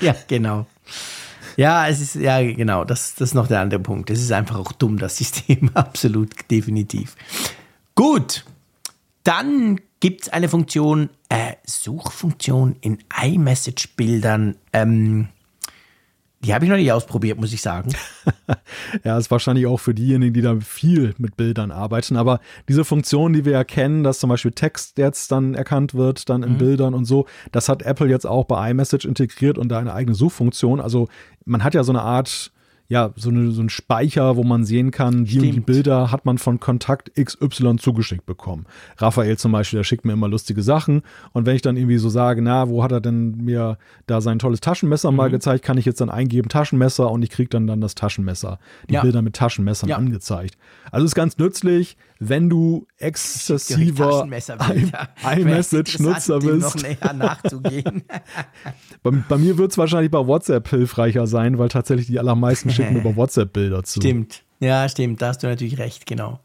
Ja, 0.00 0.14
genau. 0.26 0.66
Ja, 1.56 1.88
es 1.88 2.00
ist, 2.00 2.16
ja, 2.16 2.42
genau, 2.42 2.84
das, 2.84 3.14
das 3.14 3.30
ist 3.30 3.34
noch 3.34 3.46
der 3.46 3.60
andere 3.60 3.80
Punkt. 3.80 4.10
Es 4.10 4.20
ist 4.20 4.32
einfach 4.32 4.58
auch 4.58 4.72
dumm, 4.72 4.98
das 4.98 5.16
System, 5.16 5.70
absolut, 5.74 6.30
definitiv. 6.50 7.16
Gut, 7.94 8.44
dann 9.22 9.80
gibt 10.00 10.22
es 10.22 10.28
eine 10.28 10.48
Funktion, 10.48 11.10
äh, 11.28 11.54
Suchfunktion 11.66 12.76
in 12.80 12.98
iMessage-Bildern. 13.22 14.56
Ähm, 14.72 15.28
die 16.40 16.54
habe 16.54 16.64
ich 16.64 16.70
noch 16.70 16.76
nicht 16.76 16.92
ausprobiert, 16.92 17.40
muss 17.40 17.52
ich 17.52 17.62
sagen. 17.62 17.92
Ja, 19.04 19.18
ist 19.18 19.30
wahrscheinlich 19.30 19.66
auch 19.66 19.78
für 19.78 19.94
diejenigen, 19.94 20.32
die 20.32 20.40
da 20.40 20.58
viel 20.60 21.14
mit 21.18 21.36
Bildern 21.36 21.70
arbeiten. 21.70 22.16
Aber 22.16 22.40
diese 22.68 22.84
Funktion, 22.84 23.32
die 23.32 23.44
wir 23.44 23.52
ja 23.52 23.64
kennen, 23.64 24.02
dass 24.02 24.18
zum 24.18 24.30
Beispiel 24.30 24.52
Text 24.52 24.96
jetzt 24.96 25.30
dann 25.30 25.54
erkannt 25.54 25.94
wird, 25.94 26.28
dann 26.30 26.42
in 26.42 26.56
Bildern 26.56 26.94
und 26.94 27.04
so, 27.04 27.26
das 27.52 27.68
hat 27.68 27.82
Apple 27.82 28.08
jetzt 28.08 28.26
auch 28.26 28.44
bei 28.44 28.70
iMessage 28.70 29.04
integriert 29.04 29.58
und 29.58 29.68
da 29.68 29.78
eine 29.78 29.92
eigene 29.92 30.14
Suchfunktion. 30.14 30.80
Also 30.80 31.08
man 31.44 31.62
hat 31.62 31.74
ja 31.74 31.84
so 31.84 31.92
eine 31.92 32.02
Art, 32.02 32.52
ja, 32.90 33.12
so, 33.16 33.28
eine, 33.28 33.50
so 33.50 33.60
ein 33.62 33.68
Speicher, 33.68 34.36
wo 34.36 34.44
man 34.44 34.64
sehen 34.64 34.90
kann, 34.90 35.26
die 35.26 35.38
die. 35.50 35.60
Bilder 35.60 36.10
hat 36.10 36.24
man 36.24 36.38
von 36.38 36.58
Kontakt 36.58 37.12
XY 37.22 37.76
zugeschickt 37.76 38.24
bekommen. 38.24 38.64
Raphael 38.96 39.36
zum 39.36 39.52
Beispiel, 39.52 39.78
der 39.78 39.84
schickt 39.84 40.06
mir 40.06 40.14
immer 40.14 40.26
lustige 40.28 40.62
Sachen. 40.62 41.02
Und 41.32 41.44
wenn 41.44 41.54
ich 41.54 41.60
dann 41.60 41.76
irgendwie 41.76 41.98
so 41.98 42.08
sage, 42.08 42.40
na, 42.40 42.68
wo 42.70 42.82
hat 42.82 42.90
er 42.92 43.02
denn 43.02 43.32
mir 43.44 43.76
da 44.06 44.22
sein 44.22 44.38
tolles 44.38 44.60
Taschenmesser 44.60 45.10
Mhm. 45.10 45.16
mal 45.18 45.30
gezeigt, 45.30 45.64
kann 45.64 45.76
ich 45.76 45.84
jetzt 45.84 46.00
dann 46.00 46.08
eingeben 46.08 46.48
Taschenmesser 46.48 47.10
und 47.10 47.22
ich 47.22 47.28
kriege 47.30 47.50
dann 47.50 47.66
dann 47.66 47.82
das 47.82 47.94
Taschenmesser. 47.94 48.58
Die 48.88 48.94
Ja. 48.94 49.02
Bilder 49.02 49.20
mit 49.20 49.34
Taschenmessern 49.36 49.90
Ja. 49.90 49.96
angezeigt. 49.96 50.56
Also 50.90 51.04
ist 51.04 51.14
ganz 51.14 51.36
nützlich, 51.36 51.98
wenn 52.18 52.48
du 52.48 52.86
exzessiver 52.98 54.24
iMessage-Nutzer 54.24 56.38
bist. 56.40 56.60
noch 56.60 56.74
näher 56.76 57.12
nachzugehen. 57.12 58.04
Bei, 59.02 59.10
bei 59.10 59.38
mir 59.38 59.58
wird 59.58 59.70
es 59.70 59.78
wahrscheinlich 59.78 60.10
bei 60.10 60.26
WhatsApp 60.26 60.68
hilfreicher 60.68 61.28
sein, 61.28 61.58
weil 61.58 61.68
tatsächlich 61.68 62.08
die 62.08 62.18
allermeisten 62.18 62.70
schicken 62.70 62.96
über 63.00 63.14
WhatsApp 63.14 63.52
Bilder 63.52 63.84
zu. 63.84 64.00
Stimmt. 64.00 64.42
Ja, 64.58 64.88
stimmt. 64.88 65.22
Da 65.22 65.28
hast 65.28 65.42
du 65.42 65.46
natürlich 65.46 65.78
recht, 65.78 66.04
genau. 66.04 66.40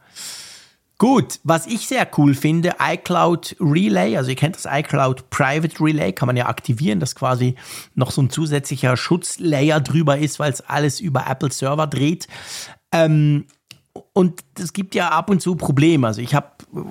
Gut, 0.99 1.39
was 1.43 1.65
ich 1.65 1.87
sehr 1.87 2.07
cool 2.17 2.35
finde, 2.35 2.75
iCloud 2.79 3.55
Relay, 3.59 4.15
also 4.15 4.29
ihr 4.29 4.35
kennt 4.35 4.55
das 4.55 4.67
iCloud 4.71 5.31
Private 5.31 5.83
Relay, 5.83 6.13
kann 6.13 6.27
man 6.27 6.37
ja 6.37 6.45
aktivieren, 6.45 6.99
dass 6.99 7.15
quasi 7.15 7.55
noch 7.95 8.11
so 8.11 8.21
ein 8.21 8.29
zusätzlicher 8.29 8.95
Schutzlayer 8.95 9.81
drüber 9.81 10.19
ist, 10.19 10.39
weil 10.39 10.53
es 10.53 10.61
alles 10.61 11.01
über 11.01 11.25
Apple 11.27 11.51
Server 11.51 11.87
dreht. 11.87 12.27
Ähm, 12.93 13.45
und 14.13 14.43
es 14.59 14.73
gibt 14.73 14.95
ja 14.95 15.09
ab 15.09 15.29
und 15.29 15.41
zu 15.41 15.55
Probleme. 15.55 16.07
Also 16.07 16.21
ich 16.21 16.33
habe 16.33 16.47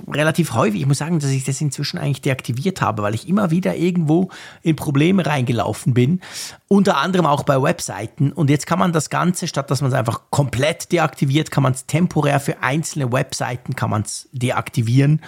relativ 0.09 0.55
häufig, 0.55 0.81
ich 0.81 0.87
muss 0.87 0.99
sagen, 0.99 1.19
dass 1.19 1.31
ich 1.31 1.43
das 1.43 1.61
inzwischen 1.61 1.99
eigentlich 1.99 2.21
deaktiviert 2.21 2.81
habe, 2.81 3.03
weil 3.03 3.15
ich 3.15 3.29
immer 3.29 3.51
wieder 3.51 3.75
irgendwo 3.75 4.31
in 4.63 4.77
Probleme 4.77 5.27
reingelaufen 5.27 5.95
bin. 5.95 6.21
Unter 6.69 6.99
anderem 6.99 7.27
auch 7.27 7.43
bei 7.43 7.61
Webseiten. 7.61 8.33
Und 8.33 8.51
jetzt 8.51 8.67
kann 8.67 8.79
man 8.79 8.93
das 8.93 9.11
Ganze, 9.11 9.49
statt 9.49 9.71
dass 9.71 9.81
man 9.81 9.91
es 9.91 9.97
einfach 9.97 10.23
komplett 10.31 10.93
deaktiviert, 10.93 11.51
kann 11.51 11.65
man 11.65 11.73
es 11.73 11.87
temporär 11.87 12.39
für 12.39 12.63
einzelne 12.63 13.13
Webseiten 13.13 13.75
kann 13.75 13.91
man 13.91 14.03
es 14.03 14.29
deaktivieren, 14.33 15.23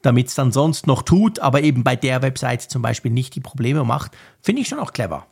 damit 0.00 0.28
es 0.28 0.34
dann 0.34 0.50
sonst 0.50 0.86
noch 0.86 1.02
tut, 1.02 1.40
aber 1.40 1.62
eben 1.62 1.84
bei 1.84 1.96
der 1.96 2.22
Webseite 2.22 2.68
zum 2.68 2.80
Beispiel 2.80 3.10
nicht 3.10 3.34
die 3.34 3.40
Probleme 3.40 3.84
macht. 3.84 4.12
Finde 4.40 4.62
ich 4.62 4.68
schon 4.68 4.78
auch 4.78 4.92
clever. 4.92 5.26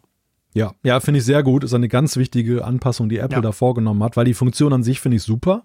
Ja, 0.56 0.72
ja, 0.82 1.00
finde 1.00 1.18
ich 1.18 1.24
sehr 1.24 1.42
gut. 1.42 1.62
Ist 1.64 1.74
eine 1.74 1.88
ganz 1.88 2.16
wichtige 2.16 2.64
Anpassung, 2.64 3.08
die 3.08 3.18
Apple 3.18 3.36
Ja. 3.36 3.42
da 3.42 3.52
vorgenommen 3.52 4.02
hat, 4.02 4.16
weil 4.16 4.24
die 4.24 4.34
Funktion 4.34 4.72
an 4.72 4.82
sich 4.82 5.00
finde 5.00 5.16
ich 5.18 5.22
super, 5.22 5.62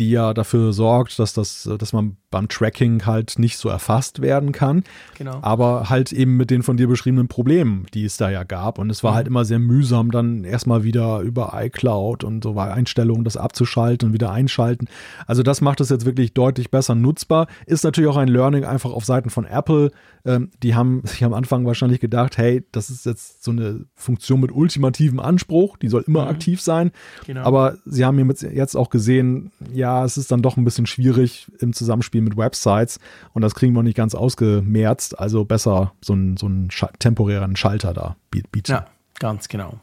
die 0.00 0.10
ja 0.10 0.34
dafür 0.34 0.72
sorgt, 0.72 1.18
dass 1.18 1.34
das, 1.34 1.68
dass 1.78 1.92
man 1.92 2.16
beim 2.30 2.48
Tracking 2.48 3.06
halt 3.06 3.38
nicht 3.38 3.58
so 3.58 3.68
erfasst 3.68 4.20
werden 4.20 4.50
kann. 4.50 4.82
Genau. 5.16 5.38
Aber 5.42 5.88
halt 5.88 6.12
eben 6.12 6.36
mit 6.36 6.50
den 6.50 6.64
von 6.64 6.76
dir 6.76 6.88
beschriebenen 6.88 7.28
Problemen, 7.28 7.86
die 7.94 8.04
es 8.04 8.16
da 8.16 8.28
ja 8.28 8.42
gab. 8.42 8.80
Und 8.80 8.90
es 8.90 9.04
war 9.04 9.14
halt 9.14 9.28
immer 9.28 9.44
sehr 9.44 9.60
mühsam, 9.60 10.10
dann 10.10 10.42
erstmal 10.42 10.82
wieder 10.82 11.20
über 11.20 11.52
iCloud 11.54 12.24
und 12.24 12.42
so 12.42 12.58
Einstellungen 12.58 13.22
das 13.22 13.36
abzuschalten 13.36 14.08
und 14.08 14.14
wieder 14.14 14.32
einschalten. 14.32 14.88
Also 15.28 15.44
das 15.44 15.60
macht 15.60 15.80
es 15.80 15.90
jetzt 15.90 16.06
wirklich 16.06 16.34
deutlich 16.34 16.72
besser 16.72 16.96
nutzbar. 16.96 17.46
Ist 17.66 17.84
natürlich 17.84 18.10
auch 18.10 18.16
ein 18.16 18.28
Learning 18.28 18.64
einfach 18.64 18.90
auf 18.90 19.04
Seiten 19.04 19.30
von 19.30 19.44
Apple. 19.44 19.92
Ähm, 20.24 20.50
die 20.62 20.74
haben 20.74 21.02
sich 21.04 21.22
am 21.22 21.34
Anfang 21.34 21.66
wahrscheinlich 21.66 22.00
gedacht, 22.00 22.36
hey, 22.36 22.64
das 22.72 22.90
ist 22.90 23.06
jetzt 23.06 23.44
so 23.44 23.52
eine 23.52 23.86
Funktion 23.94 24.40
mit 24.40 24.50
ultimativem 24.50 25.20
Anspruch, 25.20 25.76
die 25.76 25.88
soll 25.88 26.02
immer 26.06 26.26
aktiv 26.26 26.60
sein. 26.60 26.90
Genau. 27.26 27.42
Aber 27.42 27.76
sie 27.84 28.04
haben 28.04 28.18
jetzt 28.28 28.74
auch 28.74 28.90
gesehen, 28.90 29.52
ja, 29.72 29.83
es 30.04 30.16
ist 30.16 30.30
dann 30.30 30.42
doch 30.42 30.56
ein 30.56 30.64
bisschen 30.64 30.86
schwierig 30.86 31.50
im 31.58 31.72
Zusammenspiel 31.72 32.20
mit 32.22 32.36
Websites 32.36 32.98
und 33.32 33.42
das 33.42 33.54
kriegen 33.54 33.74
wir 33.74 33.82
nicht 33.82 33.96
ganz 33.96 34.14
ausgemerzt. 34.14 35.18
Also 35.18 35.44
besser 35.44 35.92
so 36.00 36.12
einen, 36.12 36.36
so 36.36 36.46
einen 36.46 36.68
temporären 36.98 37.56
Schalter 37.56 37.92
da 37.92 38.16
biet- 38.30 38.50
bieten. 38.50 38.72
Ja, 38.72 38.86
ganz 39.18 39.48
genau. 39.48 39.78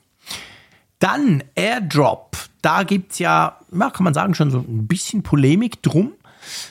Dann 1.00 1.44
Airdrop. 1.56 2.38
Da 2.62 2.84
gibt 2.84 3.14
es 3.14 3.20
ja, 3.20 3.58
ja, 3.72 3.90
kann 3.90 4.04
man 4.04 4.14
sagen, 4.14 4.36
schon 4.36 4.52
so 4.52 4.60
ein 4.60 4.88
bisschen 4.88 5.24
Polemik 5.24 5.82
drum. 5.82 6.14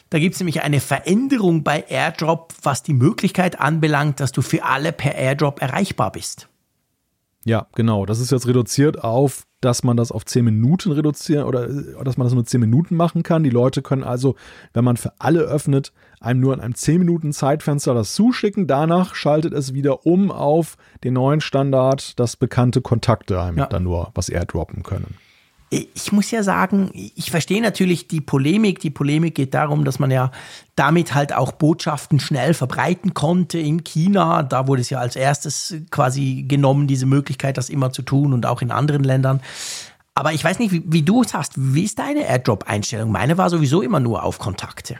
Da 0.08 0.18
gibt 0.18 0.34
es 0.34 0.40
nämlich 0.40 0.62
eine 0.62 0.80
Veränderung 0.80 1.62
bei 1.62 1.84
Airdrop, 1.88 2.54
was 2.62 2.82
die 2.82 2.92
Möglichkeit 2.94 3.60
anbelangt, 3.60 4.20
dass 4.20 4.32
du 4.32 4.42
für 4.42 4.64
alle 4.64 4.92
per 4.92 5.14
Airdrop 5.14 5.60
erreichbar 5.62 6.12
bist. 6.12 6.48
Ja, 7.44 7.66
genau. 7.74 8.06
Das 8.06 8.20
ist 8.20 8.30
jetzt 8.30 8.46
reduziert 8.46 9.02
auf, 9.02 9.46
dass 9.60 9.82
man 9.82 9.96
das 9.96 10.10
auf 10.12 10.24
10 10.24 10.44
Minuten 10.44 10.92
reduzieren 10.92 11.44
oder 11.44 11.68
äh, 11.68 12.04
dass 12.04 12.16
man 12.16 12.26
das 12.26 12.34
nur 12.34 12.44
10 12.44 12.60
Minuten 12.60 12.96
machen 12.96 13.22
kann. 13.22 13.42
Die 13.42 13.50
Leute 13.50 13.82
können 13.82 14.04
also, 14.04 14.36
wenn 14.72 14.84
man 14.84 14.96
für 14.96 15.12
alle 15.18 15.40
öffnet, 15.40 15.92
einem 16.20 16.40
nur 16.40 16.54
in 16.54 16.60
einem 16.60 16.74
10 16.74 16.98
Minuten 16.98 17.32
Zeitfenster 17.32 17.94
das 17.94 18.14
zuschicken. 18.14 18.66
Danach 18.66 19.14
schaltet 19.14 19.52
es 19.52 19.74
wieder 19.74 20.06
um 20.06 20.30
auf 20.30 20.76
den 21.04 21.14
neuen 21.14 21.40
Standard, 21.40 22.18
dass 22.18 22.36
bekannte 22.36 22.80
Kontakte 22.80 23.40
einem 23.40 23.58
Ja. 23.58 23.66
dann 23.66 23.84
nur 23.84 24.10
was 24.14 24.28
airdroppen 24.28 24.82
können. 24.82 25.14
Ich 25.72 26.10
muss 26.10 26.32
ja 26.32 26.42
sagen, 26.42 26.90
ich 26.94 27.30
verstehe 27.30 27.62
natürlich 27.62 28.08
die 28.08 28.20
Polemik. 28.20 28.80
Die 28.80 28.90
Polemik 28.90 29.36
geht 29.36 29.54
darum, 29.54 29.84
dass 29.84 30.00
man 30.00 30.10
ja 30.10 30.32
damit 30.74 31.14
halt 31.14 31.32
auch 31.32 31.52
Botschaften 31.52 32.18
schnell 32.18 32.54
verbreiten 32.54 33.14
konnte 33.14 33.60
in 33.60 33.84
China. 33.84 34.42
Da 34.42 34.66
wurde 34.66 34.80
es 34.82 34.90
ja 34.90 34.98
als 34.98 35.14
erstes 35.14 35.76
quasi 35.92 36.44
genommen, 36.48 36.88
diese 36.88 37.06
Möglichkeit, 37.06 37.56
das 37.56 37.68
immer 37.70 37.92
zu 37.92 38.02
tun 38.02 38.32
und 38.32 38.46
auch 38.46 38.62
in 38.62 38.72
anderen 38.72 39.04
Ländern. 39.04 39.40
Aber 40.14 40.32
ich 40.32 40.42
weiß 40.42 40.58
nicht, 40.58 40.72
wie, 40.72 40.82
wie 40.86 41.02
du 41.02 41.22
es 41.22 41.34
hast. 41.34 41.52
Wie 41.56 41.84
ist 41.84 42.00
deine 42.00 42.26
Airdrop-Einstellung? 42.28 43.12
Meine 43.12 43.38
war 43.38 43.48
sowieso 43.48 43.80
immer 43.80 44.00
nur 44.00 44.24
auf 44.24 44.40
Kontakte. 44.40 44.98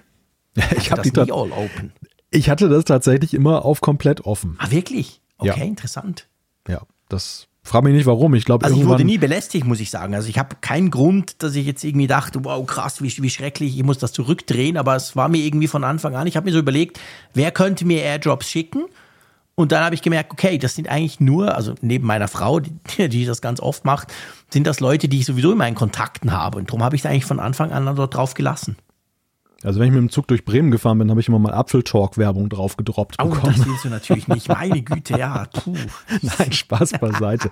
Ich, 0.76 0.90
hab 0.92 0.98
das 0.98 1.02
die 1.02 1.08
nie 1.10 1.26
tat- 1.26 1.32
all 1.32 1.50
open. 1.50 1.92
ich 2.30 2.48
hatte 2.48 2.68
das 2.68 2.84
tatsächlich 2.84 3.34
immer 3.34 3.64
auf 3.64 3.80
komplett 3.80 4.24
offen. 4.24 4.56
Ah, 4.60 4.70
wirklich? 4.70 5.20
Okay, 5.36 5.58
Ja. 5.60 5.64
interessant. 5.66 6.28
Ja, 6.68 6.82
das 7.08 7.48
frage 7.70 7.86
mich 7.86 7.94
nicht 7.94 8.06
warum. 8.06 8.34
Ich 8.34 8.44
glaube, 8.44 8.66
Also 8.66 8.76
ich 8.76 8.86
wurde 8.86 9.04
nie 9.04 9.18
belästigt, 9.18 9.64
muss 9.64 9.80
ich 9.80 9.90
sagen. 9.90 10.14
Also 10.14 10.28
ich 10.28 10.38
habe 10.38 10.56
keinen 10.60 10.90
Grund, 10.90 11.42
dass 11.42 11.54
ich 11.54 11.66
jetzt 11.66 11.84
irgendwie 11.84 12.08
dachte, 12.08 12.44
wow, 12.44 12.66
krass, 12.66 13.00
wie, 13.00 13.12
wie 13.22 13.30
schrecklich, 13.30 13.78
ich 13.78 13.84
muss 13.84 13.98
das 13.98 14.12
zurückdrehen. 14.12 14.76
Aber 14.76 14.96
es 14.96 15.14
war 15.14 15.28
mir 15.28 15.38
irgendwie 15.38 15.68
von 15.68 15.84
Anfang 15.84 16.16
an, 16.16 16.26
ich 16.26 16.36
habe 16.36 16.46
mir 16.46 16.52
so 16.52 16.58
überlegt, 16.58 16.98
wer 17.32 17.52
könnte 17.52 17.86
mir 17.86 18.02
Airdrops 18.02 18.48
schicken? 18.48 18.84
Und 19.54 19.72
dann 19.72 19.84
habe 19.84 19.94
ich 19.94 20.02
gemerkt, 20.02 20.32
okay, 20.32 20.58
das 20.58 20.74
sind 20.74 20.88
eigentlich 20.88 21.20
nur, 21.20 21.54
also 21.54 21.74
neben 21.80 22.06
meiner 22.06 22.28
Frau, 22.28 22.60
die, 22.60 22.72
die 23.08 23.24
das 23.24 23.40
ganz 23.40 23.60
oft 23.60 23.84
macht, 23.84 24.08
sind 24.52 24.66
das 24.66 24.80
Leute, 24.80 25.08
die 25.08 25.20
ich 25.20 25.26
sowieso 25.26 25.52
in 25.52 25.58
meinen 25.58 25.74
Kontakten 25.74 26.32
habe. 26.32 26.58
Und 26.58 26.70
darum 26.70 26.82
habe 26.82 26.96
ich 26.96 27.02
es 27.02 27.06
eigentlich 27.06 27.26
von 27.26 27.38
Anfang 27.40 27.70
an 27.70 27.94
dort 27.94 28.14
drauf 28.14 28.34
gelassen. 28.34 28.76
Also 29.62 29.78
wenn 29.78 29.88
ich 29.88 29.92
mit 29.92 30.00
dem 30.00 30.08
Zug 30.08 30.26
durch 30.28 30.44
Bremen 30.46 30.70
gefahren 30.70 30.98
bin, 30.98 31.10
habe 31.10 31.20
ich 31.20 31.28
immer 31.28 31.38
mal 31.38 31.52
Apfeltalk-Werbung 31.52 32.48
drauf 32.48 32.78
gedroppt 32.78 33.16
oh, 33.22 33.28
bekommen. 33.28 33.54
das 33.56 33.66
willst 33.66 33.84
du 33.84 33.88
natürlich 33.90 34.26
nicht. 34.26 34.48
Meine 34.48 34.80
Güte, 34.80 35.18
ja. 35.18 35.46
Puh. 35.52 35.76
Nein, 36.22 36.52
Spaß 36.52 36.92
beiseite. 36.98 37.50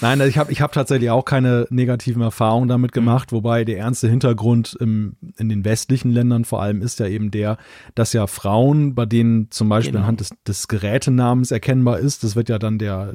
Nein, 0.00 0.20
ich 0.20 0.38
habe 0.38 0.52
ich 0.52 0.60
hab 0.60 0.72
tatsächlich 0.72 1.10
auch 1.10 1.24
keine 1.24 1.66
negativen 1.70 2.22
Erfahrungen 2.22 2.68
damit 2.68 2.92
gemacht, 2.92 3.32
mhm. 3.32 3.36
wobei 3.36 3.64
der 3.64 3.78
ernste 3.78 4.08
Hintergrund 4.08 4.76
im, 4.78 5.16
in 5.38 5.48
den 5.48 5.64
westlichen 5.64 6.12
Ländern 6.12 6.44
vor 6.44 6.62
allem 6.62 6.82
ist 6.82 7.00
ja 7.00 7.06
eben 7.06 7.32
der, 7.32 7.58
dass 7.96 8.12
ja 8.12 8.28
Frauen, 8.28 8.94
bei 8.94 9.06
denen 9.06 9.50
zum 9.50 9.68
Beispiel 9.68 9.92
genau. 9.92 10.02
anhand 10.04 10.20
des, 10.20 10.30
des 10.46 10.68
Gerätenamens 10.68 11.50
erkennbar 11.50 11.98
ist, 11.98 12.22
das 12.22 12.36
wird 12.36 12.48
ja 12.48 12.60
dann 12.60 12.78
der, 12.78 13.14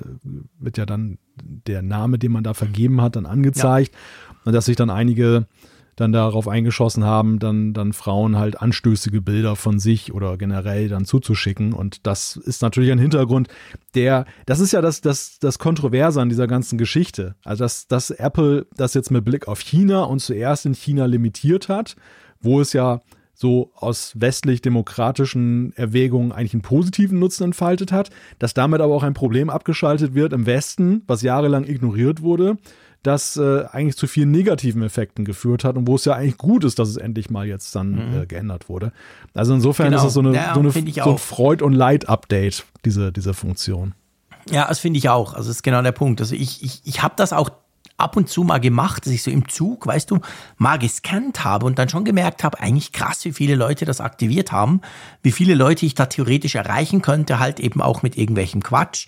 wird 0.60 0.78
ja 0.78 0.86
dann 0.86 1.20
der 1.42 1.82
Name, 1.82 2.20
den 2.20 2.34
man 2.34 2.44
da 2.44 2.54
vergeben 2.54 3.02
hat, 3.02 3.16
dann 3.16 3.26
angezeigt. 3.26 3.94
Ja. 3.94 4.36
Und 4.46 4.54
dass 4.54 4.66
sich 4.66 4.76
dann 4.76 4.90
einige 4.90 5.48
dann 5.96 6.12
darauf 6.12 6.48
eingeschossen 6.48 7.06
haben, 7.06 7.40
dann, 7.40 7.74
dann 7.74 7.94
Frauen 7.94 8.38
halt 8.38 8.62
anstößige 8.62 9.22
Bilder 9.22 9.56
von 9.56 9.80
sich 9.80 10.14
oder 10.14 10.38
generell 10.38 10.90
dann 10.90 11.06
zuzuschicken. 11.06 11.74
Und 11.74 12.06
das 12.06 12.36
ist 12.36 12.62
natürlich 12.62 12.92
ein 12.92 13.00
Hintergrund, 13.00 13.48
der, 13.94 14.26
das 14.46 14.60
ist 14.60 14.74
ja 14.74 14.82
das, 14.82 15.02
das, 15.02 15.40
das 15.40 15.58
Kontroverse 15.58 16.22
an 16.22 16.30
dieser 16.30 16.48
ganzen 16.48 16.78
Geschichte. 16.78 17.36
Also, 17.44 17.64
dass, 17.64 17.88
dass 17.88 18.12
Apple 18.12 18.68
das 18.76 18.94
jetzt 18.94 19.12
mit 19.12 19.24
Blick 19.24 19.48
auf 19.48 19.60
China 19.60 20.04
und 20.04 20.20
zuerst 20.20 20.66
in 20.66 20.74
China 20.74 21.06
limitiert 21.06 21.70
hat, 21.70 21.96
wo 22.42 22.60
es 22.60 22.74
ja 22.74 23.02
so 23.36 23.72
aus 23.76 24.14
westlich-demokratischen 24.16 25.74
Erwägungen 25.76 26.32
eigentlich 26.32 26.54
einen 26.54 26.62
positiven 26.62 27.20
Nutzen 27.20 27.44
entfaltet 27.44 27.92
hat, 27.92 28.10
dass 28.40 28.54
damit 28.54 28.82
aber 28.82 28.94
auch 28.94 29.04
ein 29.04 29.14
Problem 29.14 29.50
abgeschaltet 29.50 30.16
wird 30.16 30.32
im 30.32 30.46
Westen, 30.46 31.04
was 31.06 31.22
jahrelang 31.22 31.66
ignoriert 31.66 32.22
wurde, 32.22 32.58
das 33.06 33.38
äh, 33.38 33.66
eigentlich 33.72 33.98
zu 33.98 34.08
vielen 34.08 34.32
negativen 34.32 34.82
Effekten 34.82 35.26
geführt 35.26 35.64
hat 35.64 35.78
und 35.78 35.88
wo 35.88 35.96
es 35.96 36.06
ja 36.06 36.14
eigentlich 36.14 36.38
gut 36.38 36.64
ist, 36.64 36.80
dass 36.80 36.90
es 36.90 36.98
endlich 36.98 37.30
mal 37.30 37.46
jetzt 37.46 37.76
dann 37.76 37.92
mhm. 37.92 38.22
äh, 38.22 38.26
geändert 38.26 38.70
wurde. 38.70 38.92
Also 39.34 39.54
insofern 39.54 39.92
genau. 39.92 40.02
ist 40.02 40.08
es 40.08 40.14
so, 40.14 40.22
eine, 40.22 40.34
ja, 40.34 40.54
so, 40.54 40.60
eine, 40.60 40.72
so 40.72 41.12
ein 41.12 41.18
Freud- 41.18 41.64
und 41.64 41.74
Leid-Update, 41.74 42.66
diese, 42.84 43.12
diese 43.12 43.34
Funktion. 43.34 43.94
Ja, 44.50 44.68
das 44.68 44.80
finde 44.80 44.98
ich 44.98 45.10
auch. 45.10 45.34
Also 45.34 45.50
das 45.50 45.58
ist 45.58 45.64
genau 45.64 45.82
der 45.82 45.92
Punkt. 45.92 46.22
Also 46.22 46.36
ich, 46.36 46.64
ich, 46.64 46.82
ich 46.86 47.04
habe 47.04 47.14
das 47.18 47.34
auch 47.34 47.50
ab 47.98 48.18
und 48.18 48.30
zu 48.30 48.44
mal 48.44 48.60
gemacht, 48.60 49.06
dass 49.06 49.14
ich 49.14 49.24
so 49.24 49.32
im 49.32 49.48
Zug, 49.48 49.88
weißt 49.88 50.12
du, 50.12 50.20
mal 50.58 50.78
gescannt 50.78 51.44
habe 51.44 51.66
und 51.66 51.80
dann 51.80 51.90
schon 51.90 52.04
gemerkt 52.06 52.44
habe, 52.44 52.60
eigentlich 52.60 52.92
krass, 52.92 53.24
wie 53.26 53.34
viele 53.34 53.56
Leute 53.56 53.86
das 53.86 54.02
aktiviert 54.02 54.52
haben, 54.52 54.82
wie 55.22 55.32
viele 55.32 55.56
Leute 55.56 55.86
ich 55.86 55.96
da 55.96 56.06
theoretisch 56.08 56.56
erreichen 56.56 57.02
könnte, 57.02 57.40
halt 57.40 57.60
eben 57.60 57.82
auch 57.82 58.04
mit 58.04 58.18
irgendwelchem 58.18 58.64
Quatsch. 58.64 59.08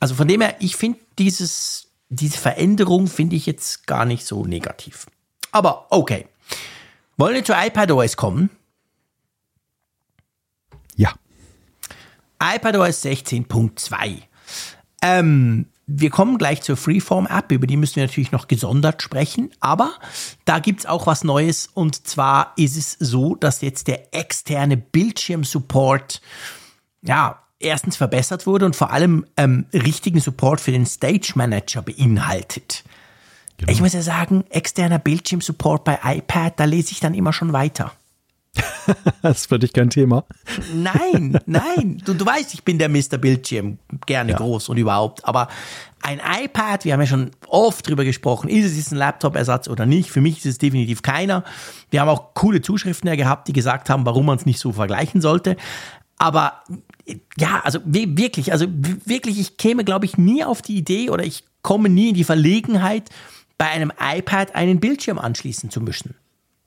Also 0.00 0.14
von 0.14 0.28
dem 0.28 0.40
her, 0.40 0.54
ich 0.60 0.76
finde 0.76 0.98
dieses 1.18 1.89
diese 2.10 2.38
Veränderung 2.38 3.06
finde 3.06 3.36
ich 3.36 3.46
jetzt 3.46 3.86
gar 3.86 4.04
nicht 4.04 4.26
so 4.26 4.44
negativ. 4.44 5.06
Aber 5.52 5.86
okay. 5.90 6.26
Wollen 7.16 7.34
wir 7.34 7.44
zu 7.44 7.52
iPadOS 7.52 8.16
kommen? 8.16 8.50
Ja. 10.96 11.12
iPadOS 12.42 13.04
16.2. 13.04 14.22
Ähm, 15.02 15.66
wir 15.86 16.10
kommen 16.10 16.38
gleich 16.38 16.62
zur 16.62 16.76
Freeform-App, 16.76 17.52
über 17.52 17.66
die 17.66 17.76
müssen 17.76 17.96
wir 17.96 18.04
natürlich 18.04 18.32
noch 18.32 18.48
gesondert 18.48 19.02
sprechen, 19.02 19.50
aber 19.60 19.92
da 20.44 20.58
gibt 20.58 20.80
es 20.80 20.86
auch 20.86 21.06
was 21.06 21.24
Neues 21.24 21.66
und 21.66 22.06
zwar 22.06 22.52
ist 22.56 22.76
es 22.76 22.92
so, 22.98 23.34
dass 23.34 23.60
jetzt 23.60 23.88
der 23.88 24.14
externe 24.14 24.76
Bildschirmsupport 24.76 26.20
ja, 27.02 27.42
erstens 27.60 27.96
verbessert 27.96 28.46
wurde 28.46 28.66
und 28.66 28.74
vor 28.74 28.90
allem 28.90 29.26
ähm, 29.36 29.66
richtigen 29.72 30.20
Support 30.20 30.60
für 30.60 30.72
den 30.72 30.86
Stage 30.86 31.32
Manager 31.36 31.82
beinhaltet. 31.82 32.82
Genau. 33.58 33.70
Ich 33.70 33.80
muss 33.80 33.92
ja 33.92 34.02
sagen, 34.02 34.44
externer 34.48 34.98
Bildschirmsupport 34.98 35.84
bei 35.84 35.98
iPad, 36.02 36.58
da 36.58 36.64
lese 36.64 36.92
ich 36.92 37.00
dann 37.00 37.14
immer 37.14 37.32
schon 37.32 37.52
weiter. 37.52 37.92
das 39.22 39.42
ist 39.42 39.48
für 39.48 39.58
dich 39.58 39.72
kein 39.72 39.90
Thema. 39.90 40.24
Nein, 40.74 41.38
nein. 41.46 42.02
Du, 42.04 42.14
du 42.14 42.26
weißt, 42.26 42.54
ich 42.54 42.64
bin 42.64 42.78
der 42.78 42.88
Mr. 42.88 43.18
Bildschirm, 43.18 43.78
gerne 44.06 44.32
ja. 44.32 44.38
groß 44.38 44.70
und 44.70 44.78
überhaupt. 44.78 45.24
Aber 45.26 45.48
ein 46.02 46.20
iPad, 46.42 46.84
wir 46.84 46.94
haben 46.94 47.00
ja 47.00 47.06
schon 47.06 47.30
oft 47.46 47.86
drüber 47.86 48.04
gesprochen, 48.04 48.48
ist 48.48 48.64
es 48.64 48.76
jetzt 48.76 48.92
ein 48.92 48.96
Laptop-Ersatz 48.96 49.68
oder 49.68 49.84
nicht? 49.84 50.10
Für 50.10 50.22
mich 50.22 50.38
ist 50.38 50.46
es 50.46 50.58
definitiv 50.58 51.02
keiner. 51.02 51.44
Wir 51.90 52.00
haben 52.00 52.08
auch 52.08 52.34
coole 52.34 52.62
Zuschriften 52.62 53.08
ja 53.08 53.14
gehabt, 53.14 53.46
die 53.46 53.52
gesagt 53.52 53.90
haben, 53.90 54.06
warum 54.06 54.26
man 54.26 54.38
es 54.38 54.46
nicht 54.46 54.58
so 54.58 54.72
vergleichen 54.72 55.20
sollte. 55.20 55.56
Aber 56.16 56.62
ja, 57.38 57.60
also 57.64 57.80
wirklich, 57.84 58.52
also 58.52 58.66
wirklich, 58.68 59.38
ich 59.38 59.56
käme, 59.56 59.84
glaube 59.84 60.04
ich, 60.04 60.18
nie 60.18 60.44
auf 60.44 60.62
die 60.62 60.76
Idee 60.76 61.10
oder 61.10 61.24
ich 61.24 61.44
komme 61.62 61.88
nie 61.88 62.10
in 62.10 62.14
die 62.14 62.24
Verlegenheit, 62.24 63.10
bei 63.58 63.66
einem 63.66 63.92
iPad 64.00 64.54
einen 64.54 64.80
Bildschirm 64.80 65.18
anschließen 65.18 65.70
zu 65.70 65.80
müssen. 65.80 66.14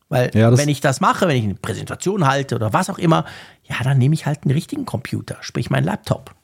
Weil 0.10 0.30
ja, 0.36 0.56
wenn 0.56 0.70
ich 0.70 0.80
das 0.80 1.02
mache, 1.02 1.28
wenn 1.28 1.38
ich 1.38 1.44
eine 1.44 1.56
Präsentation 1.56 2.28
halte 2.28 2.56
oder 2.56 2.72
was 2.72 2.90
auch 2.90 3.00
immer, 3.00 3.26
ja, 3.64 3.78
dann 3.84 3.98
nehme 3.98 4.14
ich 4.14 4.28
halt 4.28 4.44
einen 4.44 4.52
richtigen 4.52 4.86
Computer, 4.86 5.38
sprich 5.42 5.72
meinen 5.72 5.86
Laptop. 5.86 6.36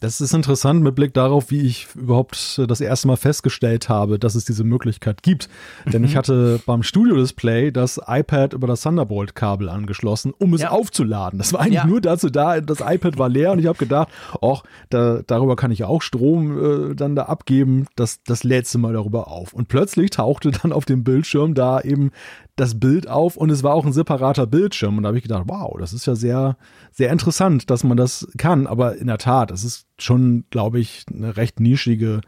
Das 0.00 0.20
ist 0.20 0.32
interessant 0.32 0.80
mit 0.82 0.94
Blick 0.94 1.12
darauf, 1.12 1.50
wie 1.50 1.62
ich 1.62 1.88
überhaupt 1.96 2.60
das 2.68 2.80
erste 2.80 3.08
Mal 3.08 3.16
festgestellt 3.16 3.88
habe, 3.88 4.20
dass 4.20 4.36
es 4.36 4.44
diese 4.44 4.62
Möglichkeit 4.62 5.24
gibt. 5.24 5.48
Denn 5.86 6.04
ich 6.04 6.12
mhm. 6.12 6.18
hatte 6.18 6.60
beim 6.66 6.84
Studio-Display 6.84 7.72
das 7.72 8.00
iPad 8.06 8.52
über 8.52 8.68
das 8.68 8.82
Thunderbolt-Kabel 8.82 9.68
angeschlossen, 9.68 10.32
um 10.38 10.54
es 10.54 10.62
ja. 10.62 10.70
aufzuladen. 10.70 11.38
Das 11.38 11.52
war 11.52 11.60
eigentlich 11.60 11.74
ja. 11.74 11.86
nur 11.86 12.00
dazu 12.00 12.30
da, 12.30 12.60
das 12.60 12.78
iPad 12.80 13.18
war 13.18 13.28
leer 13.28 13.50
und 13.50 13.58
ich 13.58 13.66
habe 13.66 13.78
gedacht, 13.78 14.08
ach, 14.40 14.62
da, 14.88 15.22
darüber 15.26 15.56
kann 15.56 15.72
ich 15.72 15.82
auch 15.82 16.02
Strom 16.02 16.92
äh, 16.92 16.94
dann 16.94 17.16
da 17.16 17.24
abgeben. 17.24 17.86
Das, 17.96 18.22
das 18.22 18.44
lädst 18.44 18.72
du 18.74 18.78
mal 18.78 18.92
darüber 18.92 19.26
auf. 19.26 19.52
Und 19.52 19.66
plötzlich 19.66 20.10
tauchte 20.10 20.52
dann 20.52 20.72
auf 20.72 20.84
dem 20.84 21.02
Bildschirm 21.02 21.54
da 21.54 21.80
eben 21.80 22.12
das 22.60 22.78
Bild 22.78 23.08
auf 23.08 23.36
und 23.36 23.50
es 23.50 23.62
war 23.62 23.74
auch 23.74 23.86
ein 23.86 23.92
separater 23.92 24.46
Bildschirm. 24.46 24.96
Und 24.96 25.04
da 25.04 25.08
habe 25.08 25.18
ich 25.18 25.22
gedacht, 25.22 25.44
wow, 25.46 25.76
das 25.78 25.92
ist 25.92 26.06
ja 26.06 26.14
sehr, 26.14 26.56
sehr 26.92 27.10
interessant, 27.10 27.70
dass 27.70 27.84
man 27.84 27.96
das 27.96 28.28
kann. 28.36 28.66
Aber 28.66 28.96
in 28.96 29.06
der 29.06 29.18
Tat, 29.18 29.50
es 29.50 29.64
ist 29.64 29.86
schon, 29.98 30.44
glaube 30.50 30.80
ich, 30.80 31.04
eine 31.12 31.36
recht 31.36 31.60
nischige 31.60 32.20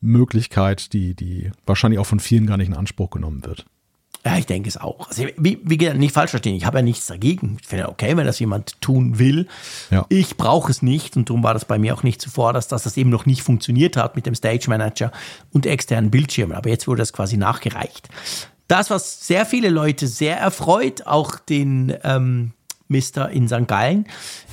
Möglichkeit, 0.00 0.92
die, 0.92 1.14
die 1.14 1.50
wahrscheinlich 1.64 1.98
auch 1.98 2.06
von 2.06 2.20
vielen 2.20 2.46
gar 2.46 2.56
nicht 2.56 2.68
in 2.68 2.74
Anspruch 2.74 3.10
genommen 3.10 3.44
wird. 3.44 3.66
Ja, 4.26 4.36
ich 4.38 4.46
denke 4.46 4.68
es 4.68 4.76
auch. 4.76 5.08
Also, 5.08 5.24
wie, 5.36 5.60
wie 5.62 5.78
gesagt, 5.78 5.98
nicht 5.98 6.12
falsch 6.12 6.30
verstehen. 6.30 6.56
Ich 6.56 6.66
habe 6.66 6.78
ja 6.78 6.82
nichts 6.82 7.06
dagegen. 7.06 7.58
Ich 7.60 7.68
finde 7.68 7.88
okay, 7.88 8.16
wenn 8.16 8.26
das 8.26 8.40
jemand 8.40 8.80
tun 8.80 9.20
will. 9.20 9.46
Ja. 9.92 10.04
Ich 10.08 10.36
brauche 10.36 10.68
es 10.68 10.82
nicht 10.82 11.16
und 11.16 11.30
darum 11.30 11.44
war 11.44 11.54
das 11.54 11.64
bei 11.64 11.78
mir 11.78 11.94
auch 11.94 12.02
nicht 12.02 12.20
zuvor, 12.20 12.52
dass, 12.52 12.66
dass 12.66 12.82
das 12.82 12.96
eben 12.96 13.08
noch 13.08 13.24
nicht 13.24 13.42
funktioniert 13.42 13.96
hat 13.96 14.16
mit 14.16 14.26
dem 14.26 14.34
Stage 14.34 14.66
Manager 14.68 15.12
und 15.52 15.64
externen 15.64 16.10
Bildschirmen. 16.10 16.56
Aber 16.56 16.68
jetzt 16.68 16.88
wurde 16.88 17.02
das 17.02 17.12
quasi 17.12 17.36
nachgereicht. 17.36 18.08
Das, 18.68 18.90
was 18.90 19.26
sehr 19.26 19.46
viele 19.46 19.68
Leute 19.68 20.06
sehr 20.08 20.38
erfreut, 20.38 21.06
auch 21.06 21.38
den 21.38 21.94
ähm, 22.02 22.52
Mister 22.88 23.30
in 23.30 23.48
St. 23.48 23.66
Gallen, 23.66 24.06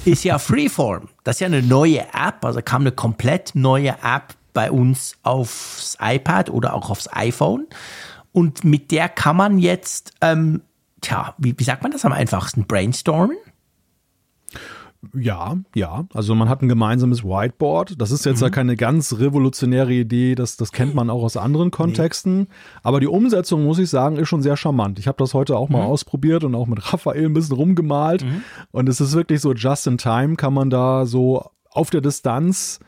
ist 0.05 0.23
ja 0.23 0.39
Freeform. 0.39 1.09
Das 1.23 1.37
ist 1.37 1.39
ja 1.41 1.47
eine 1.47 1.61
neue 1.61 2.01
App, 2.13 2.43
also 2.43 2.61
kam 2.61 2.81
eine 2.81 2.91
komplett 2.91 3.55
neue 3.55 3.95
App 4.03 4.35
bei 4.53 4.71
uns 4.71 5.15
aufs 5.23 5.97
iPad 5.99 6.49
oder 6.49 6.73
auch 6.73 6.89
aufs 6.89 7.09
iPhone. 7.11 7.67
Und 8.31 8.63
mit 8.63 8.91
der 8.91 9.09
kann 9.09 9.35
man 9.35 9.59
jetzt, 9.59 10.13
ähm, 10.21 10.61
tja, 11.01 11.33
wie, 11.37 11.57
wie 11.57 11.63
sagt 11.63 11.83
man 11.83 11.91
das 11.91 12.05
am 12.05 12.13
einfachsten? 12.13 12.65
Brainstormen? 12.65 13.37
Ja, 15.13 15.57
ja. 15.75 16.05
Also 16.13 16.35
man 16.35 16.49
hat 16.49 16.61
ein 16.61 16.69
gemeinsames 16.69 17.23
Whiteboard. 17.23 17.99
Das 17.99 18.11
ist 18.11 18.25
jetzt 18.25 18.39
mhm. 18.39 18.45
ja 18.45 18.49
keine 18.49 18.75
ganz 18.75 19.19
revolutionäre 19.19 19.93
Idee, 19.93 20.35
das, 20.35 20.57
das 20.57 20.71
kennt 20.71 20.95
man 20.95 21.09
auch 21.09 21.23
aus 21.23 21.37
anderen 21.37 21.71
Kontexten. 21.71 22.39
Nee. 22.39 22.47
Aber 22.83 22.99
die 22.99 23.07
Umsetzung, 23.07 23.63
muss 23.63 23.79
ich 23.79 23.89
sagen, 23.89 24.17
ist 24.17 24.29
schon 24.29 24.41
sehr 24.41 24.57
charmant. 24.57 24.99
Ich 24.99 25.07
habe 25.07 25.17
das 25.17 25.33
heute 25.33 25.57
auch 25.57 25.69
mal 25.69 25.83
mhm. 25.83 25.87
ausprobiert 25.87 26.43
und 26.43 26.55
auch 26.55 26.67
mit 26.67 26.93
Raphael 26.93 27.25
ein 27.25 27.33
bisschen 27.33 27.55
rumgemalt. 27.55 28.23
Mhm. 28.23 28.43
Und 28.71 28.89
es 28.89 29.01
ist 29.01 29.13
wirklich 29.13 29.41
so, 29.41 29.53
just 29.53 29.87
in 29.87 29.97
time 29.97 30.35
kann 30.35 30.53
man 30.53 30.69
da 30.69 31.05
so 31.05 31.49
auf 31.69 31.89
der 31.89 32.01
Distanz 32.01 32.79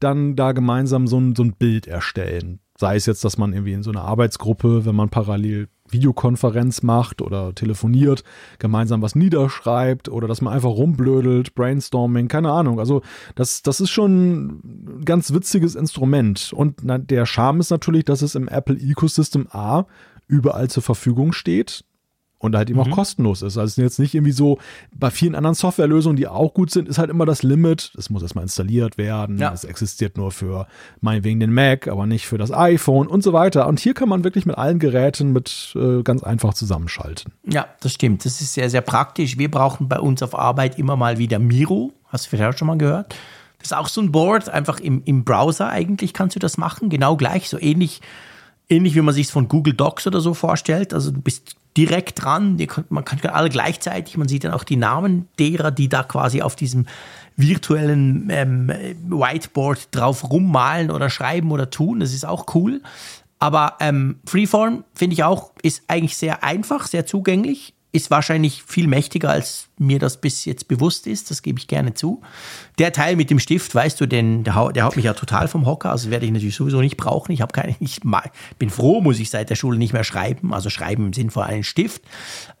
dann 0.00 0.34
da 0.34 0.52
gemeinsam 0.52 1.06
so 1.06 1.18
ein, 1.18 1.36
so 1.36 1.44
ein 1.44 1.52
Bild 1.52 1.86
erstellen. 1.86 2.60
Sei 2.78 2.96
es 2.96 3.06
jetzt, 3.06 3.24
dass 3.24 3.36
man 3.36 3.52
irgendwie 3.52 3.74
in 3.74 3.82
so 3.82 3.90
einer 3.90 4.02
Arbeitsgruppe, 4.02 4.86
wenn 4.86 4.94
man 4.94 5.10
parallel 5.10 5.68
Videokonferenz 5.92 6.82
macht 6.82 7.22
oder 7.22 7.54
telefoniert, 7.54 8.24
gemeinsam 8.58 9.02
was 9.02 9.14
niederschreibt 9.14 10.08
oder 10.08 10.28
dass 10.28 10.40
man 10.40 10.54
einfach 10.54 10.70
rumblödelt, 10.70 11.54
Brainstorming, 11.54 12.28
keine 12.28 12.50
Ahnung. 12.50 12.78
Also 12.78 13.02
das, 13.34 13.62
das 13.62 13.80
ist 13.80 13.90
schon 13.90 14.46
ein 14.46 15.04
ganz 15.04 15.32
witziges 15.32 15.74
Instrument. 15.74 16.52
Und 16.54 16.76
der 16.82 17.26
Charme 17.26 17.60
ist 17.60 17.70
natürlich, 17.70 18.04
dass 18.04 18.22
es 18.22 18.34
im 18.34 18.48
Apple 18.48 18.76
Ecosystem 18.76 19.46
A 19.50 19.86
überall 20.26 20.68
zur 20.68 20.82
Verfügung 20.82 21.32
steht 21.32 21.84
und 22.40 22.56
halt 22.56 22.70
eben 22.70 22.80
mhm. 22.80 22.86
auch 22.86 22.90
kostenlos 22.90 23.42
ist. 23.42 23.58
Also 23.58 23.66
es 23.66 23.72
ist 23.72 23.76
jetzt 23.76 23.98
nicht 23.98 24.14
irgendwie 24.14 24.32
so, 24.32 24.58
bei 24.92 25.10
vielen 25.10 25.34
anderen 25.34 25.54
Softwarelösungen, 25.54 26.16
die 26.16 26.26
auch 26.26 26.54
gut 26.54 26.70
sind, 26.70 26.88
ist 26.88 26.98
halt 26.98 27.10
immer 27.10 27.26
das 27.26 27.42
Limit, 27.42 27.92
es 27.96 28.08
muss 28.08 28.22
erstmal 28.22 28.42
installiert 28.42 28.98
werden, 28.98 29.38
ja. 29.38 29.52
es 29.52 29.64
existiert 29.64 30.16
nur 30.16 30.32
für 30.32 30.66
meinetwegen 31.00 31.38
den 31.38 31.52
Mac, 31.52 31.86
aber 31.86 32.06
nicht 32.06 32.26
für 32.26 32.38
das 32.38 32.50
iPhone 32.50 33.06
und 33.06 33.22
so 33.22 33.34
weiter. 33.34 33.68
Und 33.68 33.78
hier 33.78 33.92
kann 33.92 34.08
man 34.08 34.24
wirklich 34.24 34.46
mit 34.46 34.56
allen 34.56 34.78
Geräten 34.78 35.32
mit 35.32 35.76
äh, 35.76 36.02
ganz 36.02 36.22
einfach 36.22 36.54
zusammenschalten. 36.54 37.32
Ja, 37.44 37.66
das 37.80 37.92
stimmt. 37.92 38.24
Das 38.24 38.40
ist 38.40 38.54
sehr, 38.54 38.70
sehr 38.70 38.80
praktisch. 38.80 39.36
Wir 39.36 39.50
brauchen 39.50 39.88
bei 39.88 40.00
uns 40.00 40.22
auf 40.22 40.36
Arbeit 40.36 40.78
immer 40.78 40.96
mal 40.96 41.18
wieder 41.18 41.38
Miro. 41.38 41.92
Hast 42.06 42.26
du 42.26 42.30
vielleicht 42.30 42.54
auch 42.54 42.58
schon 42.58 42.68
mal 42.68 42.78
gehört? 42.78 43.14
Das 43.58 43.72
ist 43.72 43.76
auch 43.76 43.88
so 43.88 44.00
ein 44.00 44.10
Board, 44.10 44.48
einfach 44.48 44.80
im, 44.80 45.02
im 45.04 45.24
Browser 45.24 45.68
eigentlich 45.68 46.14
kannst 46.14 46.34
du 46.34 46.40
das 46.40 46.56
machen, 46.56 46.88
genau 46.88 47.16
gleich, 47.16 47.50
so 47.50 47.58
ähnlich, 47.60 48.00
ähnlich 48.70 48.94
wie 48.94 49.02
man 49.02 49.14
sich 49.14 49.26
es 49.26 49.30
von 49.30 49.48
Google 49.48 49.74
Docs 49.74 50.06
oder 50.06 50.22
so 50.22 50.32
vorstellt. 50.32 50.94
Also 50.94 51.10
du 51.10 51.20
bist 51.20 51.56
direkt 51.76 52.22
dran, 52.22 52.58
man 52.88 53.04
kann 53.04 53.20
alle 53.30 53.48
gleichzeitig, 53.48 54.16
man 54.16 54.28
sieht 54.28 54.44
dann 54.44 54.52
auch 54.52 54.64
die 54.64 54.76
Namen 54.76 55.28
derer, 55.38 55.70
die 55.70 55.88
da 55.88 56.02
quasi 56.02 56.42
auf 56.42 56.56
diesem 56.56 56.86
virtuellen 57.36 58.28
ähm, 58.30 58.68
Whiteboard 58.68 59.88
drauf 59.92 60.30
rummalen 60.30 60.90
oder 60.90 61.10
schreiben 61.10 61.52
oder 61.52 61.70
tun. 61.70 62.00
Das 62.00 62.12
ist 62.12 62.26
auch 62.26 62.54
cool. 62.54 62.82
Aber 63.38 63.76
ähm, 63.80 64.20
Freeform 64.26 64.84
finde 64.94 65.14
ich 65.14 65.24
auch, 65.24 65.52
ist 65.62 65.84
eigentlich 65.88 66.16
sehr 66.16 66.44
einfach, 66.44 66.86
sehr 66.86 67.06
zugänglich 67.06 67.74
ist 67.92 68.10
wahrscheinlich 68.10 68.62
viel 68.62 68.86
mächtiger, 68.86 69.30
als 69.30 69.68
mir 69.76 69.98
das 69.98 70.20
bis 70.20 70.44
jetzt 70.44 70.68
bewusst 70.68 71.06
ist. 71.06 71.30
Das 71.30 71.42
gebe 71.42 71.58
ich 71.58 71.66
gerne 71.66 71.94
zu. 71.94 72.22
Der 72.78 72.92
Teil 72.92 73.16
mit 73.16 73.30
dem 73.30 73.38
Stift, 73.38 73.74
weißt 73.74 74.00
du, 74.00 74.06
den, 74.06 74.44
der, 74.44 74.54
haut, 74.54 74.76
der 74.76 74.84
haut 74.84 74.96
mich 74.96 75.06
ja 75.06 75.14
total 75.14 75.48
vom 75.48 75.66
Hocker. 75.66 75.90
Also 75.90 76.10
werde 76.10 76.26
ich 76.26 76.32
natürlich 76.32 76.54
sowieso 76.54 76.80
nicht 76.80 76.96
brauchen. 76.96 77.32
Ich 77.32 77.40
habe 77.40 77.52
keine, 77.52 77.74
ich 77.80 78.00
bin 78.58 78.70
froh, 78.70 79.00
muss 79.00 79.18
ich 79.18 79.30
seit 79.30 79.50
der 79.50 79.56
Schule 79.56 79.78
nicht 79.78 79.92
mehr 79.92 80.04
schreiben. 80.04 80.54
Also 80.54 80.70
schreiben 80.70 81.06
im 81.06 81.12
Sinn 81.12 81.30
von 81.30 81.42
einem 81.42 81.64
Stift. 81.64 82.02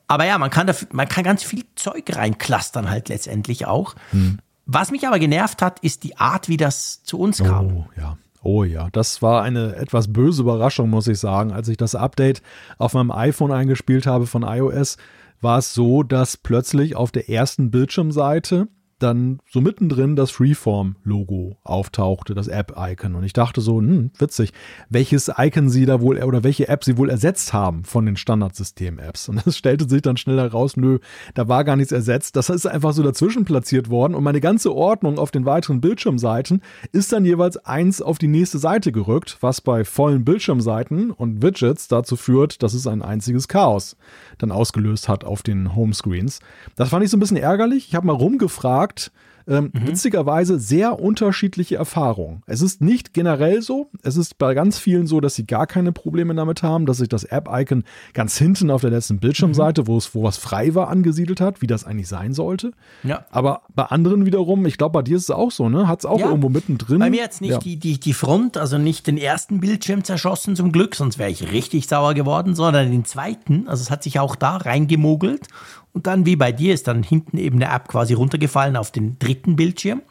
Aber 0.08 0.24
ja, 0.26 0.38
man 0.38 0.50
kann, 0.50 0.66
da, 0.66 0.74
man 0.92 1.08
kann 1.08 1.22
ganz 1.22 1.44
viel 1.44 1.64
Zeug 1.76 2.04
reinklustern 2.08 2.90
halt 2.90 3.08
letztendlich 3.08 3.66
auch. 3.66 3.94
Hm. 4.10 4.38
Was 4.66 4.90
mich 4.90 5.06
aber 5.06 5.18
genervt 5.18 5.62
hat, 5.62 5.80
ist 5.80 6.02
die 6.02 6.16
Art, 6.16 6.48
wie 6.48 6.56
das 6.56 7.02
zu 7.04 7.18
uns 7.18 7.38
kam. 7.38 7.66
Oh, 7.76 7.84
ja. 7.96 8.16
Oh 8.42 8.64
ja, 8.64 8.88
das 8.92 9.20
war 9.20 9.42
eine 9.42 9.76
etwas 9.76 10.12
böse 10.12 10.42
Überraschung, 10.42 10.88
muss 10.88 11.06
ich 11.08 11.18
sagen. 11.18 11.52
Als 11.52 11.68
ich 11.68 11.76
das 11.76 11.94
Update 11.94 12.42
auf 12.78 12.94
meinem 12.94 13.10
iPhone 13.10 13.52
eingespielt 13.52 14.06
habe 14.06 14.26
von 14.26 14.42
iOS, 14.42 14.96
war 15.40 15.58
es 15.58 15.74
so, 15.74 16.02
dass 16.02 16.36
plötzlich 16.36 16.96
auf 16.96 17.10
der 17.10 17.28
ersten 17.28 17.70
Bildschirmseite 17.70 18.68
dann 19.02 19.40
so 19.50 19.60
mittendrin 19.60 20.16
das 20.16 20.30
Freeform-Logo 20.30 21.56
auftauchte, 21.64 22.34
das 22.34 22.48
App-Icon. 22.48 23.14
Und 23.14 23.24
ich 23.24 23.32
dachte 23.32 23.60
so, 23.60 23.78
hm, 23.78 24.10
witzig, 24.18 24.52
welches 24.88 25.30
Icon 25.36 25.68
sie 25.68 25.86
da 25.86 26.00
wohl 26.00 26.22
oder 26.22 26.44
welche 26.44 26.68
App 26.68 26.84
sie 26.84 26.96
wohl 26.96 27.10
ersetzt 27.10 27.52
haben 27.52 27.84
von 27.84 28.06
den 28.06 28.16
Standardsystem-Apps. 28.16 29.28
Und 29.28 29.46
es 29.46 29.56
stellte 29.56 29.88
sich 29.88 30.02
dann 30.02 30.16
schnell 30.16 30.38
heraus, 30.38 30.76
nö, 30.76 30.98
da 31.34 31.48
war 31.48 31.64
gar 31.64 31.76
nichts 31.76 31.92
ersetzt. 31.92 32.36
Das 32.36 32.50
ist 32.50 32.66
einfach 32.66 32.92
so 32.92 33.02
dazwischen 33.02 33.44
platziert 33.44 33.90
worden 33.90 34.14
und 34.14 34.24
meine 34.24 34.40
ganze 34.40 34.74
Ordnung 34.74 35.18
auf 35.18 35.30
den 35.30 35.46
weiteren 35.46 35.80
Bildschirmseiten 35.80 36.62
ist 36.92 37.12
dann 37.12 37.24
jeweils 37.24 37.56
eins 37.58 38.02
auf 38.02 38.18
die 38.18 38.28
nächste 38.28 38.58
Seite 38.58 38.92
gerückt, 38.92 39.38
was 39.40 39.60
bei 39.60 39.84
vollen 39.84 40.24
Bildschirmseiten 40.24 41.10
und 41.10 41.42
Widgets 41.42 41.88
dazu 41.88 42.16
führt, 42.16 42.62
dass 42.62 42.74
es 42.74 42.86
ein 42.86 43.02
einziges 43.02 43.48
Chaos 43.48 43.96
dann 44.38 44.52
ausgelöst 44.52 45.08
hat 45.08 45.24
auf 45.24 45.42
den 45.42 45.74
Homescreens. 45.74 46.40
Das 46.76 46.90
fand 46.90 47.04
ich 47.04 47.10
so 47.10 47.16
ein 47.16 47.20
bisschen 47.20 47.36
ärgerlich. 47.36 47.88
Ich 47.88 47.94
habe 47.94 48.06
mal 48.06 48.12
rumgefragt, 48.12 48.89
sagt, 48.90 49.12
ähm, 49.48 49.70
mhm. 49.72 49.88
witzigerweise 49.88 50.60
sehr 50.60 51.00
unterschiedliche 51.00 51.76
Erfahrungen. 51.76 52.42
Es 52.46 52.60
ist 52.60 52.82
nicht 52.82 53.14
generell 53.14 53.62
so. 53.62 53.90
Es 54.02 54.16
ist 54.16 54.38
bei 54.38 54.54
ganz 54.54 54.78
vielen 54.78 55.06
so, 55.06 55.20
dass 55.20 55.34
sie 55.34 55.46
gar 55.46 55.66
keine 55.66 55.92
Probleme 55.92 56.34
damit 56.34 56.62
haben, 56.62 56.86
dass 56.86 56.98
sich 56.98 57.08
das 57.08 57.24
App-Icon 57.24 57.84
ganz 58.12 58.36
hinten 58.36 58.70
auf 58.70 58.82
der 58.82 58.90
letzten 58.90 59.18
Bildschirmseite, 59.18 59.82
mhm. 59.82 59.86
wo 59.88 59.96
es 59.96 60.14
wo 60.14 60.22
was 60.22 60.36
frei 60.36 60.74
war, 60.74 60.88
angesiedelt 60.88 61.40
hat, 61.40 61.62
wie 61.62 61.66
das 61.66 61.84
eigentlich 61.84 62.06
sein 62.06 62.32
sollte. 62.32 62.72
Ja. 63.02 63.24
Aber 63.30 63.62
bei 63.74 63.84
anderen 63.84 64.26
wiederum, 64.26 64.66
ich 64.66 64.78
glaube, 64.78 64.92
bei 64.92 65.02
dir 65.02 65.16
ist 65.16 65.24
es 65.24 65.30
auch 65.30 65.50
so, 65.50 65.68
ne? 65.68 65.88
Hat 65.88 66.00
es 66.00 66.06
auch 66.06 66.20
ja. 66.20 66.26
irgendwo 66.26 66.48
mittendrin. 66.48 66.98
Bei 66.98 67.10
mir 67.10 67.22
jetzt 67.22 67.40
nicht 67.40 67.52
ja. 67.52 67.58
die, 67.58 67.76
die, 67.76 67.98
die 67.98 68.14
Front, 68.14 68.56
also 68.56 68.78
nicht 68.78 69.06
den 69.06 69.16
ersten 69.16 69.60
Bildschirm 69.60 70.04
zerschossen 70.04 70.54
zum 70.54 70.70
Glück, 70.70 70.94
sonst 70.94 71.18
wäre 71.18 71.30
ich 71.30 71.50
richtig 71.50 71.88
sauer 71.88 72.14
geworden, 72.14 72.54
sondern 72.54 72.90
den 72.90 73.04
zweiten. 73.04 73.66
Also 73.66 73.82
es 73.82 73.90
hat 73.90 74.02
sich 74.02 74.20
auch 74.20 74.36
da 74.36 74.58
reingemogelt 74.58 75.48
und 75.92 76.06
dann, 76.06 76.26
wie 76.26 76.36
bei 76.36 76.52
dir, 76.52 76.74
ist 76.74 76.86
dann 76.88 77.02
hinten 77.02 77.36
eben 77.38 77.62
eine 77.62 77.74
App 77.74 77.88
quasi 77.88 78.14
runtergefallen 78.14 78.76
auf 78.76 78.90
den 78.90 79.18
dritten 79.18 79.56
Bildschirm. 79.56 80.02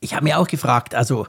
Ich 0.00 0.14
habe 0.14 0.24
mir 0.24 0.38
auch 0.38 0.46
gefragt, 0.46 0.94
also 0.94 1.26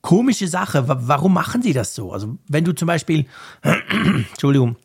komische 0.00 0.48
Sache, 0.48 0.84
warum 0.86 1.34
machen 1.34 1.62
sie 1.62 1.72
das 1.72 1.94
so? 1.94 2.12
Also 2.12 2.38
wenn 2.48 2.64
du 2.64 2.72
zum 2.74 2.86
Beispiel, 2.86 3.26
Entschuldigung, 3.62 4.76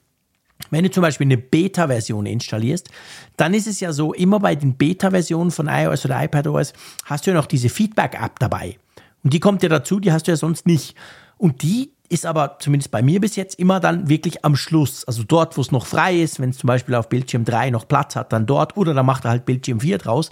wenn 0.72 0.84
du 0.84 0.92
zum 0.92 1.02
Beispiel 1.02 1.28
eine 1.28 1.38
Beta-Version 1.38 2.26
installierst, 2.26 2.90
dann 3.38 3.54
ist 3.54 3.68
es 3.68 3.80
ja 3.80 3.94
so, 3.94 4.14
immer 4.14 4.40
bei 4.40 4.56
den 4.56 4.76
Beta-Versionen 4.76 5.52
von 5.52 5.68
iOS 5.68 6.06
oder 6.06 6.24
iPadOS 6.24 6.74
hast 7.06 7.26
du 7.26 7.32
ja 7.32 7.38
noch 7.38 7.46
diese 7.46 7.70
Feedback-App 7.70 8.40
dabei. 8.40 8.78
Und 9.24 9.34
die 9.34 9.40
kommt 9.40 9.64
ja 9.64 9.70
dazu, 9.70 10.00
die 10.00 10.12
hast 10.12 10.28
du 10.28 10.32
ja 10.32 10.38
sonst 10.38 10.66
nicht. 10.66 10.96
Und 11.38 11.62
die 11.62 11.92
ist 12.10 12.26
aber 12.26 12.58
zumindest 12.60 12.92
bei 12.92 13.02
mir 13.02 13.20
bis 13.20 13.36
jetzt 13.36 13.60
immer 13.60 13.80
dann 13.80 14.10
wirklich 14.10 14.46
am 14.46 14.56
Schluss. 14.56 15.06
Also 15.06 15.24
dort, 15.24 15.58
wo 15.58 15.62
es 15.62 15.72
noch 15.72 15.86
frei 15.86 16.16
ist, 16.16 16.40
wenn 16.40 16.52
es 16.52 16.58
zum 16.58 16.68
Beispiel 16.68 16.96
auf 16.96 17.10
Bildschirm 17.10 17.46
3 17.46 17.72
noch 17.72 17.88
Platz 17.88 18.16
hat, 18.16 18.34
dann 18.34 18.46
dort 18.46 18.78
oder 18.78 18.94
dann 18.94 19.06
macht 19.06 19.26
er 19.26 19.32
halt 19.32 19.46
Bildschirm 19.46 19.80
4 19.80 19.98
draus. 19.98 20.32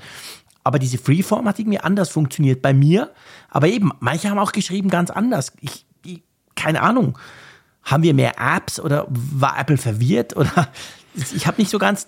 Aber 0.64 0.80
diese 0.80 0.98
Freeform 0.98 1.48
hat 1.48 1.60
irgendwie 1.60 1.80
anders 1.80 2.10
funktioniert 2.10 2.62
bei 2.62 2.74
mir. 2.74 3.12
Aber 3.50 3.68
eben, 3.68 3.92
manche 4.00 4.30
haben 4.30 4.40
auch 4.40 4.52
geschrieben 4.52 4.90
ganz 4.90 5.10
anders. 5.10 5.52
Ich, 5.62 5.86
ich 6.06 6.22
keine 6.56 6.82
Ahnung. 6.82 7.18
Haben 7.84 8.04
wir 8.04 8.14
mehr 8.14 8.34
Apps 8.38 8.80
oder 8.80 9.06
war 9.10 9.60
Apple 9.60 9.78
verwirrt 9.78 10.36
oder 10.38 10.70
ich 11.36 11.46
habe 11.46 11.62
nicht 11.62 11.70
so 11.70 11.78
ganz 11.78 12.08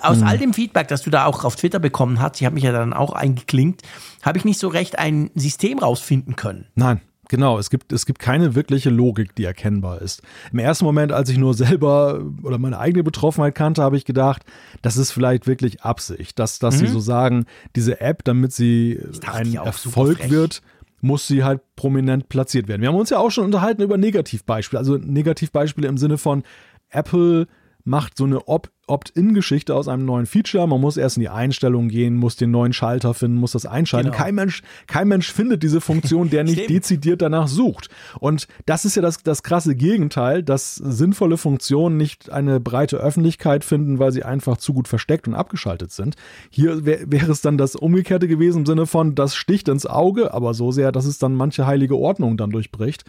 aus 0.00 0.18
hm. 0.18 0.26
all 0.26 0.38
dem 0.38 0.54
Feedback, 0.54 0.88
das 0.88 1.02
du 1.02 1.10
da 1.10 1.24
auch 1.24 1.44
auf 1.44 1.56
Twitter 1.56 1.80
bekommen 1.80 2.20
hast, 2.20 2.40
ich 2.40 2.44
habe 2.44 2.54
mich 2.54 2.64
ja 2.64 2.72
dann 2.72 2.92
auch 2.92 3.12
eingeklinkt, 3.12 3.82
habe 4.22 4.38
ich 4.38 4.44
nicht 4.44 4.60
so 4.60 4.68
recht 4.68 4.98
ein 4.98 5.30
System 5.34 5.78
rausfinden 5.78 6.36
können. 6.36 6.66
Nein, 6.74 7.00
Genau, 7.28 7.58
es 7.58 7.70
gibt, 7.70 7.92
es 7.92 8.06
gibt 8.06 8.18
keine 8.18 8.54
wirkliche 8.54 8.90
Logik, 8.90 9.34
die 9.34 9.44
erkennbar 9.44 10.00
ist. 10.00 10.22
Im 10.52 10.58
ersten 10.58 10.84
Moment, 10.84 11.12
als 11.12 11.28
ich 11.28 11.38
nur 11.38 11.54
selber 11.54 12.24
oder 12.42 12.58
meine 12.58 12.78
eigene 12.78 13.04
Betroffenheit 13.04 13.54
kannte, 13.54 13.82
habe 13.82 13.96
ich 13.96 14.04
gedacht, 14.04 14.42
das 14.82 14.96
ist 14.96 15.12
vielleicht 15.12 15.46
wirklich 15.46 15.82
Absicht, 15.82 16.38
dass, 16.38 16.58
dass 16.58 16.76
mhm. 16.76 16.78
sie 16.78 16.86
so 16.88 17.00
sagen, 17.00 17.46
diese 17.76 18.00
App, 18.00 18.24
damit 18.24 18.52
sie 18.52 19.00
ein 19.26 19.54
Erfolg 19.54 20.30
wird, 20.30 20.62
muss 21.00 21.26
sie 21.28 21.44
halt 21.44 21.60
prominent 21.76 22.28
platziert 22.28 22.66
werden. 22.66 22.82
Wir 22.82 22.88
haben 22.88 22.96
uns 22.96 23.10
ja 23.10 23.18
auch 23.18 23.30
schon 23.30 23.44
unterhalten 23.44 23.82
über 23.82 23.96
Negativbeispiele, 23.96 24.78
also 24.78 24.96
Negativbeispiele 24.96 25.86
im 25.86 25.98
Sinne 25.98 26.18
von 26.18 26.42
Apple 26.90 27.46
macht 27.88 28.16
so 28.16 28.24
eine 28.24 28.46
Opt-in-Geschichte 28.46 29.74
aus 29.74 29.88
einem 29.88 30.04
neuen 30.04 30.26
Feature. 30.26 30.68
Man 30.68 30.80
muss 30.80 30.96
erst 30.96 31.16
in 31.16 31.22
die 31.22 31.28
Einstellungen 31.28 31.88
gehen, 31.88 32.16
muss 32.16 32.36
den 32.36 32.50
neuen 32.50 32.72
Schalter 32.72 33.14
finden, 33.14 33.38
muss 33.38 33.52
das 33.52 33.66
einschalten. 33.66 34.10
Genau. 34.10 34.22
Kein, 34.22 34.34
Mensch, 34.34 34.62
kein 34.86 35.08
Mensch 35.08 35.32
findet 35.32 35.62
diese 35.62 35.80
Funktion, 35.80 36.28
der 36.30 36.44
nicht 36.44 36.68
dezidiert 36.68 37.22
danach 37.22 37.48
sucht. 37.48 37.88
Und 38.20 38.46
das 38.66 38.84
ist 38.84 38.94
ja 38.94 39.02
das, 39.02 39.22
das 39.22 39.42
krasse 39.42 39.74
Gegenteil, 39.74 40.42
dass 40.42 40.74
sinnvolle 40.76 41.38
Funktionen 41.38 41.96
nicht 41.96 42.30
eine 42.30 42.60
breite 42.60 42.98
Öffentlichkeit 42.98 43.64
finden, 43.64 43.98
weil 43.98 44.12
sie 44.12 44.22
einfach 44.22 44.58
zu 44.58 44.74
gut 44.74 44.86
versteckt 44.86 45.26
und 45.26 45.34
abgeschaltet 45.34 45.90
sind. 45.90 46.16
Hier 46.50 46.84
wär, 46.84 47.10
wäre 47.10 47.32
es 47.32 47.40
dann 47.40 47.56
das 47.56 47.74
Umgekehrte 47.74 48.28
gewesen 48.28 48.58
im 48.58 48.66
Sinne 48.66 48.86
von, 48.86 49.14
das 49.14 49.34
sticht 49.34 49.68
ins 49.68 49.86
Auge, 49.86 50.34
aber 50.34 50.52
so 50.52 50.72
sehr, 50.72 50.92
dass 50.92 51.06
es 51.06 51.18
dann 51.18 51.34
manche 51.34 51.66
heilige 51.66 51.96
Ordnung 51.96 52.36
dann 52.36 52.50
durchbricht. 52.50 53.04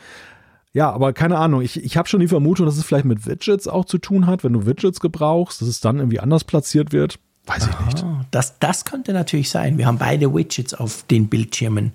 Ja, 0.74 0.92
aber 0.92 1.14
keine 1.14 1.38
Ahnung. 1.38 1.62
Ich, 1.62 1.84
ich 1.84 1.98
habe 1.98 2.08
schon 2.08 2.20
die 2.20 2.28
Vermutung, 2.28 2.66
dass 2.66 2.78
es 2.78 2.84
vielleicht 2.84 3.06
mit 3.06 3.26
Widgets 3.26 3.68
auch 3.68 3.86
zu 3.86 3.98
tun 3.98 4.28
hat, 4.28 4.44
wenn 4.44 4.54
du 4.54 4.66
Widgets 4.66 5.00
gebrauchst, 5.00 5.62
dass 5.62 5.68
es 5.68 5.80
dann 5.80 5.98
irgendwie 5.98 6.20
anders 6.20 6.44
platziert 6.44 6.92
wird. 6.92 7.20
Weiß 7.48 7.68
ich 7.68 7.86
nicht. 7.86 8.06
Das, 8.30 8.60
das 8.60 8.86
könnte 8.86 9.12
natürlich 9.12 9.50
sein. 9.50 9.80
Wir 9.80 9.88
haben 9.88 9.98
beide 9.98 10.34
Widgets 10.34 10.76
auf 10.76 11.04
den 11.04 11.28
Bildschirmen. 11.28 11.94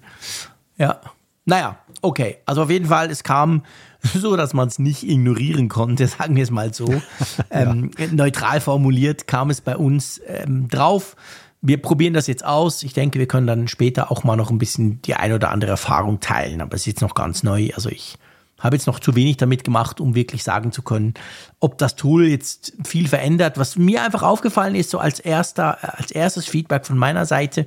Ja. 0.76 1.00
Naja, 1.44 1.78
okay. 2.02 2.38
Also 2.46 2.62
auf 2.62 2.70
jeden 2.70 2.86
Fall, 2.86 3.10
es 3.10 3.22
kam 3.22 3.62
so, 4.02 4.36
dass 4.36 4.54
man 4.54 4.66
es 4.66 4.80
nicht 4.80 5.04
ignorieren 5.08 5.68
konnte, 5.68 6.06
sagen 6.08 6.34
wir 6.34 6.42
es 6.42 6.50
mal 6.50 6.74
so. 6.74 6.92
ähm, 7.50 7.92
neutral 8.10 8.60
formuliert 8.60 9.28
kam 9.28 9.50
es 9.50 9.60
bei 9.60 9.76
uns 9.76 10.20
ähm, 10.26 10.68
drauf. 10.68 11.14
Wir 11.60 11.80
probieren 11.80 12.12
das 12.12 12.26
jetzt 12.26 12.44
aus. 12.44 12.82
Ich 12.82 12.92
denke, 12.92 13.20
wir 13.20 13.28
können 13.28 13.46
dann 13.46 13.68
später 13.68 14.10
auch 14.10 14.24
mal 14.24 14.36
noch 14.36 14.50
ein 14.50 14.58
bisschen 14.58 15.00
die 15.02 15.14
ein 15.14 15.32
oder 15.32 15.50
andere 15.50 15.70
Erfahrung 15.70 16.18
teilen. 16.18 16.60
Aber 16.60 16.74
es 16.74 16.82
ist 16.82 16.86
jetzt 16.86 17.00
noch 17.00 17.14
ganz 17.14 17.42
neu. 17.42 17.70
Also 17.74 17.88
ich 17.88 18.18
habe 18.64 18.76
jetzt 18.76 18.86
noch 18.86 18.98
zu 18.98 19.14
wenig 19.14 19.36
damit 19.36 19.62
gemacht, 19.62 20.00
um 20.00 20.14
wirklich 20.14 20.42
sagen 20.42 20.72
zu 20.72 20.82
können, 20.82 21.14
ob 21.60 21.78
das 21.78 21.96
Tool 21.96 22.26
jetzt 22.26 22.72
viel 22.84 23.06
verändert. 23.06 23.58
Was 23.58 23.76
mir 23.76 24.02
einfach 24.02 24.22
aufgefallen 24.22 24.74
ist, 24.74 24.90
so 24.90 24.98
als 24.98 25.20
erster, 25.20 25.98
als 25.98 26.10
erstes 26.10 26.46
Feedback 26.46 26.86
von 26.86 26.98
meiner 26.98 27.26
Seite, 27.26 27.66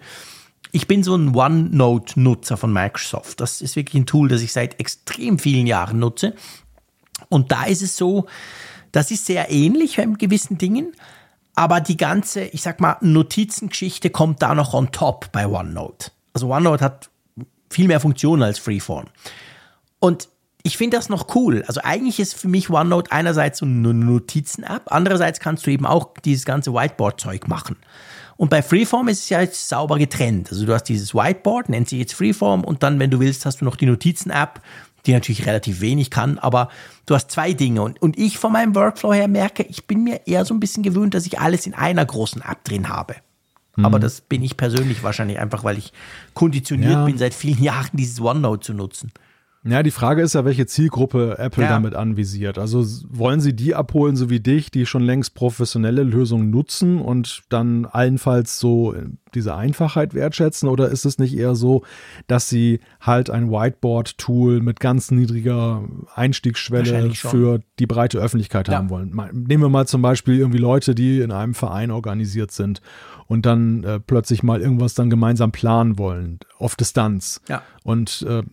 ich 0.71 0.87
bin 0.87 1.03
so 1.03 1.15
ein 1.15 1.35
OneNote-Nutzer 1.35 2.57
von 2.57 2.73
Microsoft. 2.73 3.39
Das 3.39 3.61
ist 3.61 3.75
wirklich 3.75 4.01
ein 4.01 4.05
Tool, 4.05 4.27
das 4.27 4.41
ich 4.41 4.51
seit 4.51 4.79
extrem 4.79 5.39
vielen 5.39 5.67
Jahren 5.67 5.99
nutze. 5.99 6.33
Und 7.29 7.51
da 7.51 7.63
ist 7.65 7.81
es 7.81 7.95
so, 7.95 8.25
das 8.91 9.11
ist 9.11 9.25
sehr 9.25 9.51
ähnlich 9.51 9.99
in 9.99 10.17
gewissen 10.17 10.57
Dingen, 10.57 10.93
aber 11.55 11.81
die 11.81 11.97
ganze, 11.97 12.43
ich 12.43 12.61
sag 12.61 12.79
mal, 12.79 12.97
Notizengeschichte 13.01 14.09
kommt 14.09 14.41
da 14.41 14.53
noch 14.55 14.73
on 14.73 14.91
top 14.91 15.31
bei 15.31 15.47
OneNote. 15.47 16.11
Also 16.33 16.51
OneNote 16.51 16.83
hat 16.83 17.09
viel 17.69 17.87
mehr 17.87 17.99
Funktionen 17.99 18.43
als 18.43 18.59
Freeform. 18.59 19.05
Und 19.99 20.29
ich 20.63 20.77
finde 20.77 20.97
das 20.97 21.09
noch 21.09 21.35
cool. 21.35 21.63
Also 21.67 21.81
eigentlich 21.83 22.19
ist 22.19 22.33
für 22.35 22.47
mich 22.47 22.69
OneNote 22.69 23.11
einerseits 23.11 23.59
so 23.59 23.65
eine 23.65 23.93
Notizen-App, 23.93 24.83
andererseits 24.87 25.39
kannst 25.39 25.65
du 25.65 25.71
eben 25.71 25.85
auch 25.85 26.13
dieses 26.25 26.45
ganze 26.45 26.73
Whiteboard-Zeug 26.73 27.47
machen. 27.47 27.77
Und 28.35 28.49
bei 28.49 28.61
Freeform 28.61 29.07
ist 29.07 29.23
es 29.23 29.29
ja 29.29 29.41
jetzt 29.41 29.67
sauber 29.67 29.97
getrennt. 29.97 30.51
Also 30.51 30.65
du 30.65 30.73
hast 30.73 30.83
dieses 30.83 31.15
Whiteboard, 31.15 31.69
nennt 31.69 31.89
sich 31.89 31.99
jetzt 31.99 32.13
Freeform 32.13 32.63
und 32.63 32.83
dann, 32.83 32.99
wenn 32.99 33.09
du 33.09 33.19
willst, 33.19 33.45
hast 33.45 33.61
du 33.61 33.65
noch 33.65 33.75
die 33.75 33.85
Notizen-App, 33.87 34.61
die 35.05 35.13
natürlich 35.13 35.45
relativ 35.45 35.79
wenig 35.81 36.11
kann, 36.11 36.37
aber 36.37 36.69
du 37.05 37.15
hast 37.15 37.31
zwei 37.31 37.53
Dinge. 37.53 37.81
Und, 37.81 38.01
und 38.01 38.17
ich 38.17 38.37
von 38.37 38.51
meinem 38.51 38.75
Workflow 38.75 39.13
her 39.13 39.27
merke, 39.27 39.63
ich 39.63 39.85
bin 39.87 40.03
mir 40.03 40.21
eher 40.27 40.43
so 40.43 40.53
ein 40.53 40.59
bisschen 40.59 40.83
gewöhnt, 40.83 41.13
dass 41.13 41.25
ich 41.25 41.39
alles 41.39 41.65
in 41.65 41.73
einer 41.73 42.05
großen 42.05 42.41
App 42.41 42.63
drin 42.63 42.89
habe. 42.89 43.15
Aber 43.79 43.99
das 43.99 44.21
bin 44.21 44.41
ich 44.41 44.57
persönlich 44.57 45.03
wahrscheinlich 45.03 45.37
einfach, 45.39 45.63
weil 45.63 45.77
ich 45.77 45.93
konditioniert 46.33 46.91
Ja. 46.93 47.05
bin, 47.05 47.17
seit 47.19 47.35
vielen 47.35 47.61
Jahren 47.63 47.91
dieses 47.93 48.19
OneNote 48.19 48.65
zu 48.65 48.73
nutzen. 48.73 49.11
Ja, 49.63 49.83
die 49.83 49.91
Frage 49.91 50.21
ist 50.21 50.33
ja, 50.33 50.45
welche 50.45 50.65
Zielgruppe 50.65 51.37
Apple 51.39 51.63
Ja. 51.63 51.69
damit 51.69 51.93
anvisiert. 51.93 52.57
Also 52.57 52.85
wollen 53.09 53.41
sie 53.41 53.53
die 53.53 53.75
abholen, 53.75 54.15
so 54.15 54.29
wie 54.29 54.39
dich, 54.39 54.71
die 54.71 54.85
schon 54.85 55.01
längst 55.03 55.33
professionelle 55.33 56.03
Lösungen 56.03 56.49
nutzen 56.51 57.01
und 57.01 57.41
dann 57.49 57.85
allenfalls 57.85 58.59
so 58.59 58.93
äh, 58.93 59.07
diese 59.33 59.55
Einfachheit 59.55 60.13
wertschätzen? 60.13 60.69
Oder 60.69 60.87
ist 60.89 61.03
es 61.05 61.17
nicht 61.17 61.35
eher 61.35 61.53
so, 61.55 61.83
dass 62.27 62.47
sie 62.47 62.79
halt 63.01 63.29
ein 63.29 63.51
Whiteboard-Tool 63.51 64.61
mit 64.61 64.79
ganz 64.79 65.11
niedriger 65.11 65.83
Einstiegsschwelle 66.15 67.11
für 67.15 67.59
die 67.79 67.87
breite 67.87 68.19
Öffentlichkeit 68.19 68.67
Ja. 68.69 68.75
haben 68.77 68.89
wollen? 68.89 69.19
Nehmen 69.33 69.63
wir 69.63 69.69
mal 69.69 69.87
zum 69.87 70.01
Beispiel 70.01 70.37
irgendwie 70.37 70.59
Leute, 70.59 70.95
die 70.95 71.19
in 71.19 71.31
einem 71.31 71.53
Verein 71.55 71.91
organisiert 71.91 72.51
sind 72.51 72.81
und 73.27 73.45
dann 73.45 73.83
äh, 73.83 73.99
plötzlich 73.99 74.43
mal 74.43 74.61
irgendwas 74.61 74.93
dann 74.93 75.09
gemeinsam 75.09 75.51
planen 75.51 75.97
wollen, 75.97 76.39
auf 76.57 76.75
Distanz 76.75 77.41
Ja. 77.49 77.63
und 77.83 78.25
äh, 78.29 78.43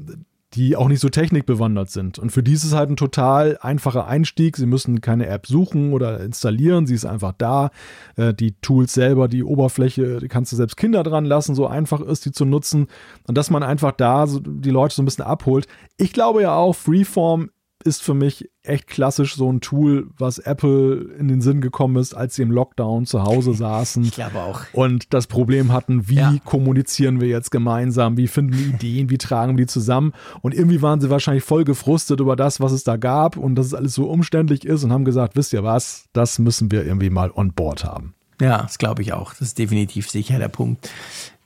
die 0.54 0.76
auch 0.76 0.88
nicht 0.88 1.00
so 1.00 1.08
technikbewandert 1.08 1.90
sind. 1.90 2.18
Und 2.18 2.30
für 2.30 2.42
die 2.42 2.52
ist 2.52 2.64
es 2.64 2.74
halt 2.74 2.90
ein 2.90 2.96
total 2.96 3.58
einfacher 3.60 4.06
Einstieg. 4.06 4.56
Sie 4.56 4.66
müssen 4.66 5.00
keine 5.00 5.26
App 5.26 5.46
suchen 5.46 5.92
oder 5.92 6.20
installieren, 6.20 6.86
sie 6.86 6.94
ist 6.94 7.04
einfach 7.04 7.32
da. 7.36 7.70
Äh, 8.16 8.34
die 8.34 8.52
Tools 8.60 8.94
selber, 8.94 9.28
die 9.28 9.42
Oberfläche, 9.42 10.20
die 10.20 10.28
kannst 10.28 10.52
du 10.52 10.56
selbst 10.56 10.76
Kinder 10.76 11.02
dran 11.02 11.24
lassen, 11.24 11.54
so 11.54 11.66
einfach 11.66 12.00
ist 12.00 12.24
die 12.24 12.32
zu 12.32 12.44
nutzen. 12.44 12.86
Und 13.26 13.36
dass 13.36 13.50
man 13.50 13.62
einfach 13.62 13.92
da 13.92 14.26
die 14.26 14.70
Leute 14.70 14.94
so 14.94 15.02
ein 15.02 15.06
bisschen 15.06 15.24
abholt. 15.24 15.66
Ich 15.96 16.12
glaube 16.12 16.42
ja 16.42 16.54
auch, 16.54 16.74
Freeform 16.74 17.50
ist 17.84 18.02
für 18.02 18.14
mich 18.14 18.48
echt 18.62 18.86
klassisch 18.86 19.34
so 19.36 19.52
ein 19.52 19.60
Tool, 19.60 20.08
was 20.18 20.38
Apple 20.38 20.94
in 21.18 21.28
den 21.28 21.40
Sinn 21.40 21.60
gekommen 21.60 21.96
ist, 21.96 22.14
als 22.14 22.34
sie 22.34 22.42
im 22.42 22.50
Lockdown 22.50 23.06
zu 23.06 23.22
Hause 23.24 23.52
saßen 23.54 24.04
Ich 24.04 24.12
glaube 24.12 24.38
auch. 24.40 24.60
und 24.72 25.12
das 25.12 25.26
Problem 25.26 25.72
hatten, 25.72 26.08
wie 26.08 26.14
Ja. 26.16 26.34
kommunizieren 26.44 27.20
wir 27.20 27.28
jetzt 27.28 27.50
gemeinsam, 27.50 28.16
wie 28.16 28.26
finden 28.26 28.58
wir 28.58 28.66
Ideen, 28.66 29.10
wie 29.10 29.18
tragen 29.18 29.56
wir 29.56 29.64
die 29.66 29.70
zusammen. 29.70 30.12
Und 30.42 30.54
irgendwie 30.54 30.82
waren 30.82 31.00
sie 31.00 31.10
wahrscheinlich 31.10 31.44
voll 31.44 31.64
gefrustet 31.64 32.20
über 32.20 32.36
das, 32.36 32.60
was 32.60 32.72
es 32.72 32.84
da 32.84 32.96
gab 32.96 33.36
und 33.36 33.54
dass 33.54 33.66
es 33.66 33.74
alles 33.74 33.94
so 33.94 34.06
umständlich 34.08 34.64
ist 34.64 34.82
und 34.84 34.92
haben 34.92 35.04
gesagt, 35.04 35.36
wisst 35.36 35.52
ihr 35.52 35.62
was, 35.64 36.06
das 36.12 36.38
müssen 36.38 36.70
wir 36.70 36.84
irgendwie 36.84 37.10
mal 37.10 37.30
on 37.34 37.52
board 37.52 37.84
haben. 37.84 38.14
Ja, 38.40 38.62
das 38.62 38.78
glaube 38.78 39.02
ich 39.02 39.12
auch. 39.12 39.30
Das 39.32 39.42
ist 39.42 39.58
definitiv 39.58 40.10
sicher 40.10 40.38
der 40.38 40.48
Punkt. 40.48 40.90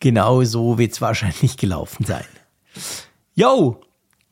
Genau 0.00 0.42
so 0.44 0.78
wird 0.78 0.92
es 0.92 1.00
wahrscheinlich 1.00 1.56
gelaufen 1.58 2.04
sein. 2.06 2.24
Yo, 3.34 3.80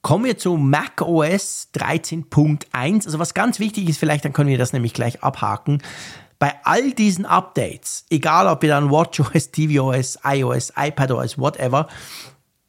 kommen 0.07 0.25
wir 0.25 0.39
zu 0.39 0.57
Mac 0.57 1.03
OS 1.03 1.71
13.1. 1.75 3.07
Also 3.07 3.19
was 3.19 3.35
ganz 3.35 3.59
wichtig 3.59 3.89
ist, 3.89 3.99
vielleicht 3.99 4.25
dann 4.25 4.33
können 4.33 4.49
wir 4.49 4.57
das 4.57 4.73
nämlich 4.73 4.95
gleich 4.95 5.25
abhaken. 5.25 5.83
Bei 6.39 6.55
all 6.63 6.93
diesen 6.93 7.27
Updates, 7.27 8.07
egal 8.09 8.47
ob 8.47 8.63
wir 8.63 8.69
dann 8.69 8.93
WatchOS, 8.93 9.51
tvOS, 9.51 10.21
iOS, 10.25 10.73
iPadOS, 10.77 11.39
whatever, 11.39 11.89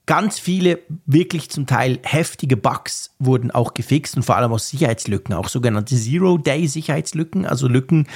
ganz 0.07 0.39
viele 0.39 0.79
wirklich 1.05 1.51
zum 1.51 1.67
Teil 1.67 1.99
heftige 2.01 2.57
Bugs 2.57 3.13
wurden 3.19 3.51
auch 3.51 3.75
gefixt 3.75 4.17
und 4.17 4.23
vor 4.23 4.35
allem 4.35 4.51
auch 4.51 4.57
Sicherheitslücken, 4.57 5.35
auch 5.35 5.49
sogenannte 5.49 5.95
Zero-Day-Sicherheitslücken, 5.95 7.45
also 7.45 7.67
Lücken, 7.67 8.07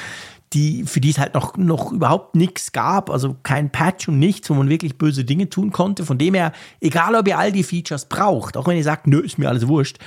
die, 0.53 0.83
für 0.83 0.99
die 0.99 1.11
es 1.11 1.17
halt 1.17 1.33
noch, 1.33 1.55
noch 1.57 1.91
überhaupt 1.91 2.35
nichts 2.35 2.71
gab, 2.71 3.09
also 3.09 3.37
kein 3.43 3.69
Patch 3.69 4.09
und 4.09 4.19
nichts, 4.19 4.49
wo 4.49 4.53
man 4.53 4.69
wirklich 4.69 4.97
böse 4.97 5.23
Dinge 5.23 5.49
tun 5.49 5.71
konnte. 5.71 6.05
Von 6.05 6.17
dem 6.17 6.33
her, 6.33 6.51
egal 6.81 7.15
ob 7.15 7.27
ihr 7.27 7.37
all 7.37 7.51
die 7.51 7.63
Features 7.63 8.05
braucht, 8.05 8.57
auch 8.57 8.67
wenn 8.67 8.77
ihr 8.77 8.83
sagt, 8.83 9.07
nö, 9.07 9.19
ist 9.19 9.37
mir 9.37 9.49
alles 9.49 9.67
wurscht, 9.67 9.97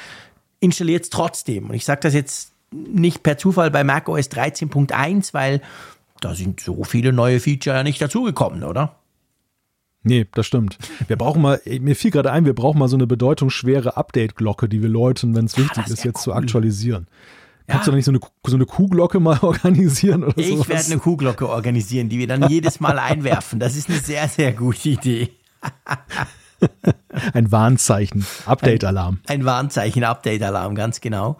installiert 0.61 1.05
es 1.05 1.11
trotzdem. 1.11 1.71
Und 1.71 1.75
ich 1.75 1.85
sage 1.85 2.01
das 2.01 2.15
jetzt 2.15 2.53
nicht 2.71 3.23
per 3.23 3.39
Zufall 3.39 3.71
bei 3.71 3.85
macOS 3.85 4.31
13.1, 4.31 5.33
weil 5.33 5.63
da 6.21 6.35
sind 6.35 6.61
so 6.61 6.85
viele 6.85 7.13
neue 7.13 7.41
Feature 7.41 7.77
ja 7.77 7.83
nicht 7.83 8.01
dazugekommen, 8.01 8.65
oder? 8.65 8.97
Nee, 10.03 10.27
das 10.33 10.47
stimmt. 10.47 10.77
Wir 11.07 11.17
brauchen 11.17 11.41
mal, 11.41 11.61
mir 11.81 11.97
fiel 11.97 12.11
gerade 12.11 12.31
ein, 12.31 12.45
wir 12.45 12.55
brauchen 12.55 12.79
mal 12.79 12.89
so 12.89 12.97
eine 12.97 13.07
bedeutungsschwere 13.07 13.97
Update-Glocke, 13.97 14.69
die 14.69 14.83
wir 14.83 14.91
läuten, 14.91 15.35
wenn 15.35 15.47
es 15.47 15.57
wichtig 15.57 15.85
das 15.85 15.93
ist, 15.93 16.05
jetzt 16.05 16.23
zu 16.23 16.31
cool. 16.31 16.37
aktualisieren. 16.37 17.07
Kannst 17.67 17.83
Ja. 17.83 17.85
du 17.87 17.91
da 17.93 17.97
nicht 17.97 18.05
so 18.05 18.11
eine, 18.12 18.21
so 18.47 18.57
eine 18.57 18.67
Kuhglocke 18.67 19.21
mal 19.21 19.39
organisieren 19.43 20.25
oder 20.25 20.37
Ich 20.39 20.49
sowas? 20.49 20.69
werde 20.69 20.85
eine 20.93 20.99
Kuhglocke 20.99 21.49
organisieren, 21.49 22.09
die 22.09 22.19
wir 22.19 22.27
dann 22.27 22.49
jedes 22.49 22.81
Mal 22.81 22.99
einwerfen. 22.99 23.59
Das 23.59 23.75
ist 23.77 23.89
eine 23.89 23.99
sehr, 23.99 24.29
sehr 24.29 24.53
gute 24.53 24.89
Idee. 24.91 25.31
Ein 27.33 27.51
Warnzeichen, 27.53 28.27
Update-Alarm. 28.47 29.21
Ein 29.27 29.45
Warnzeichen, 29.45 30.05
Update-Alarm, 30.05 30.75
ganz 30.75 31.01
genau. 31.01 31.37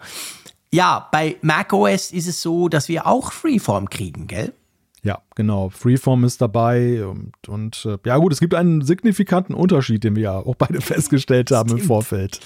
Ja, 0.71 1.07
bei 1.11 1.37
macOS 1.41 2.11
ist 2.11 2.27
es 2.27 2.41
so, 2.41 2.69
dass 2.69 2.89
wir 2.89 3.07
auch 3.07 3.31
Freeform 3.31 3.89
kriegen, 3.89 4.27
gell? 4.27 4.53
Ja, 5.03 5.19
genau. 5.35 5.69
Freeform 5.69 6.23
ist 6.23 6.41
dabei 6.41 7.05
und, 7.05 7.31
und 7.47 7.85
äh, 7.85 7.97
ja 8.05 8.17
gut, 8.17 8.33
es 8.33 8.39
gibt 8.39 8.55
einen 8.55 8.81
signifikanten 8.81 9.53
Unterschied, 9.53 10.03
den 10.03 10.15
wir 10.15 10.23
ja 10.23 10.37
auch 10.37 10.55
beide 10.55 10.81
festgestellt 10.81 11.51
haben 11.51 11.71
im 11.71 11.79
Vorfeld. 11.79 12.39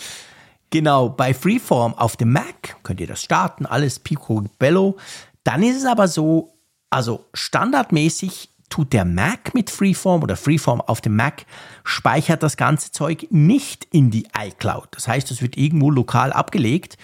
Genau, 0.72 1.09
bei 1.09 1.34
Freeform 1.34 1.95
auf 1.95 2.15
dem 2.15 2.32
Mac 2.32 2.78
könnt 2.84 3.01
ihr 3.01 3.07
das 3.07 3.24
starten, 3.24 3.65
alles 3.65 3.99
picobello. 3.99 4.97
Dann 5.43 5.63
ist 5.63 5.78
es 5.78 5.86
aber 5.86 6.07
so, 6.07 6.53
also 6.89 7.26
standardmäßig 7.34 8.49
tut 8.70 8.93
der 8.93 9.05
Mac 9.05 9.55
mit 9.55 9.72
Freeform 9.72 10.22
oder 10.22 10.38
Freeform 10.38 10.82
auf 10.82 11.01
dem 11.01 11.15
Mac 11.15 11.45
speichert 11.84 12.43
das 12.43 12.55
ganze 12.55 12.91
Zeug 12.91 13.28
nicht 13.32 13.88
in 13.91 14.11
die 14.11 14.28
iCloud. 14.38 14.89
Das 14.91 15.07
heißt, 15.07 15.32
es 15.32 15.41
wird 15.41 15.57
irgendwo 15.57 15.89
lokal 15.89 16.32
abgelegt. 16.32 16.97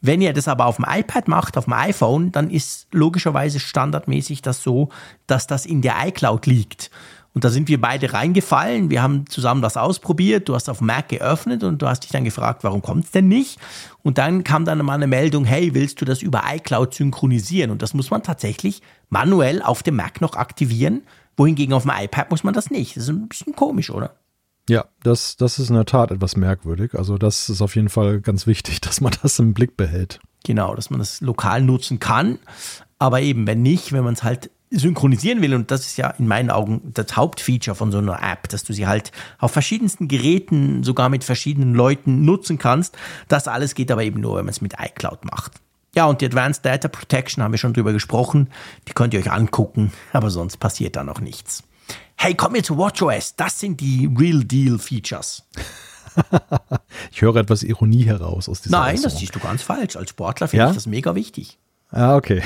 Wenn 0.00 0.20
ihr 0.20 0.32
das 0.32 0.48
aber 0.48 0.66
auf 0.66 0.76
dem 0.76 0.86
iPad 0.88 1.28
macht, 1.28 1.56
auf 1.56 1.66
dem 1.66 1.74
iPhone, 1.74 2.32
dann 2.32 2.50
ist 2.50 2.88
logischerweise 2.90 3.60
standardmäßig 3.60 4.42
das 4.42 4.64
so, 4.64 4.88
dass 5.28 5.46
das 5.46 5.64
in 5.64 5.80
der 5.80 5.94
iCloud 6.08 6.46
liegt. 6.46 6.90
Und 7.34 7.44
da 7.44 7.50
sind 7.50 7.68
wir 7.68 7.80
beide 7.80 8.12
reingefallen. 8.12 8.90
Wir 8.90 9.02
haben 9.02 9.26
zusammen 9.26 9.62
das 9.62 9.76
ausprobiert. 9.76 10.48
Du 10.48 10.54
hast 10.54 10.68
auf 10.68 10.80
Mac 10.80 11.08
geöffnet 11.08 11.64
und 11.64 11.80
du 11.80 11.88
hast 11.88 12.00
dich 12.00 12.10
dann 12.10 12.24
gefragt, 12.24 12.62
warum 12.62 12.82
kommt 12.82 13.06
es 13.06 13.10
denn 13.10 13.28
nicht? 13.28 13.58
Und 14.02 14.18
dann 14.18 14.44
kam 14.44 14.64
dann 14.64 14.84
mal 14.84 14.94
eine 14.94 15.06
Meldung, 15.06 15.44
hey, 15.44 15.74
willst 15.74 16.00
du 16.00 16.04
das 16.04 16.20
über 16.20 16.42
iCloud 16.46 16.92
synchronisieren? 16.92 17.70
Und 17.70 17.80
das 17.80 17.94
muss 17.94 18.10
man 18.10 18.22
tatsächlich 18.22 18.82
manuell 19.08 19.62
auf 19.62 19.82
dem 19.82 19.96
Mac 19.96 20.20
noch 20.20 20.36
aktivieren. 20.36 21.02
Wohingegen 21.36 21.72
auf 21.72 21.84
dem 21.84 21.92
iPad 21.94 22.30
muss 22.30 22.44
man 22.44 22.52
das 22.52 22.70
nicht. 22.70 22.96
Das 22.96 23.04
ist 23.04 23.08
ein 23.08 23.28
bisschen 23.28 23.56
komisch, 23.56 23.90
oder? 23.90 24.14
Ja, 24.68 24.84
das, 25.02 25.36
das 25.36 25.58
ist 25.58 25.70
in 25.70 25.74
der 25.74 25.86
Tat 25.86 26.10
etwas 26.10 26.36
merkwürdig. 26.36 26.94
Also 26.94 27.18
das 27.18 27.48
ist 27.48 27.62
auf 27.62 27.74
jeden 27.76 27.88
Fall 27.88 28.20
ganz 28.20 28.46
wichtig, 28.46 28.80
dass 28.82 29.00
man 29.00 29.14
das 29.22 29.38
im 29.38 29.54
Blick 29.54 29.76
behält. 29.76 30.20
Genau, 30.44 30.74
dass 30.74 30.90
man 30.90 30.98
das 30.98 31.20
lokal 31.20 31.62
nutzen 31.62 31.98
kann. 31.98 32.38
Aber 32.98 33.20
eben, 33.20 33.46
wenn 33.46 33.62
nicht, 33.62 33.92
wenn 33.92 34.04
man 34.04 34.14
es 34.14 34.22
halt 34.22 34.50
synchronisieren 34.72 35.42
will, 35.42 35.54
und 35.54 35.70
das 35.70 35.86
ist 35.86 35.96
ja 35.98 36.10
in 36.10 36.26
meinen 36.26 36.50
Augen 36.50 36.80
das 36.94 37.16
Hauptfeature 37.16 37.74
von 37.74 37.92
so 37.92 37.98
einer 37.98 38.22
App, 38.22 38.48
dass 38.48 38.64
du 38.64 38.72
sie 38.72 38.86
halt 38.86 39.12
auf 39.38 39.52
verschiedensten 39.52 40.08
Geräten, 40.08 40.82
sogar 40.82 41.08
mit 41.08 41.24
verschiedenen 41.24 41.74
Leuten 41.74 42.24
nutzen 42.24 42.58
kannst. 42.58 42.96
Das 43.28 43.48
alles 43.48 43.74
geht 43.74 43.90
aber 43.90 44.02
eben 44.02 44.20
nur, 44.20 44.36
wenn 44.36 44.44
man 44.44 44.50
es 44.52 44.60
mit 44.60 44.74
iCloud 44.78 45.24
macht. 45.24 45.52
Ja, 45.94 46.06
und 46.06 46.20
die 46.22 46.26
Advanced 46.26 46.64
Data 46.64 46.88
Protection 46.88 47.44
haben 47.44 47.52
wir 47.52 47.58
schon 47.58 47.74
drüber 47.74 47.92
gesprochen. 47.92 48.48
Die 48.88 48.92
könnt 48.94 49.12
ihr 49.12 49.20
euch 49.20 49.30
angucken, 49.30 49.92
aber 50.12 50.30
sonst 50.30 50.56
passiert 50.58 50.96
da 50.96 51.04
noch 51.04 51.20
nichts. 51.20 51.62
Hey, 52.16 52.34
kommen 52.34 52.54
wir 52.54 52.62
zu 52.62 52.78
WatchOS. 52.78 53.36
Das 53.36 53.60
sind 53.60 53.80
die 53.80 54.08
Real 54.18 54.42
Deal 54.44 54.78
Features. 54.78 55.44
Ich 57.10 57.22
höre 57.22 57.36
etwas 57.36 57.62
Ironie 57.62 58.04
heraus 58.04 58.46
aus 58.48 58.60
dieser 58.60 58.78
Nein, 58.78 58.96
das 58.96 59.04
Äußerung. 59.06 59.18
siehst 59.20 59.34
du 59.34 59.38
ganz 59.40 59.62
falsch. 59.62 59.96
Als 59.96 60.10
Sportler 60.10 60.48
finde 60.48 60.64
Ja? 60.64 60.68
ich 60.70 60.74
das 60.76 60.86
mega 60.86 61.14
wichtig. 61.14 61.58
Ah, 61.92 62.16
okay. 62.16 62.42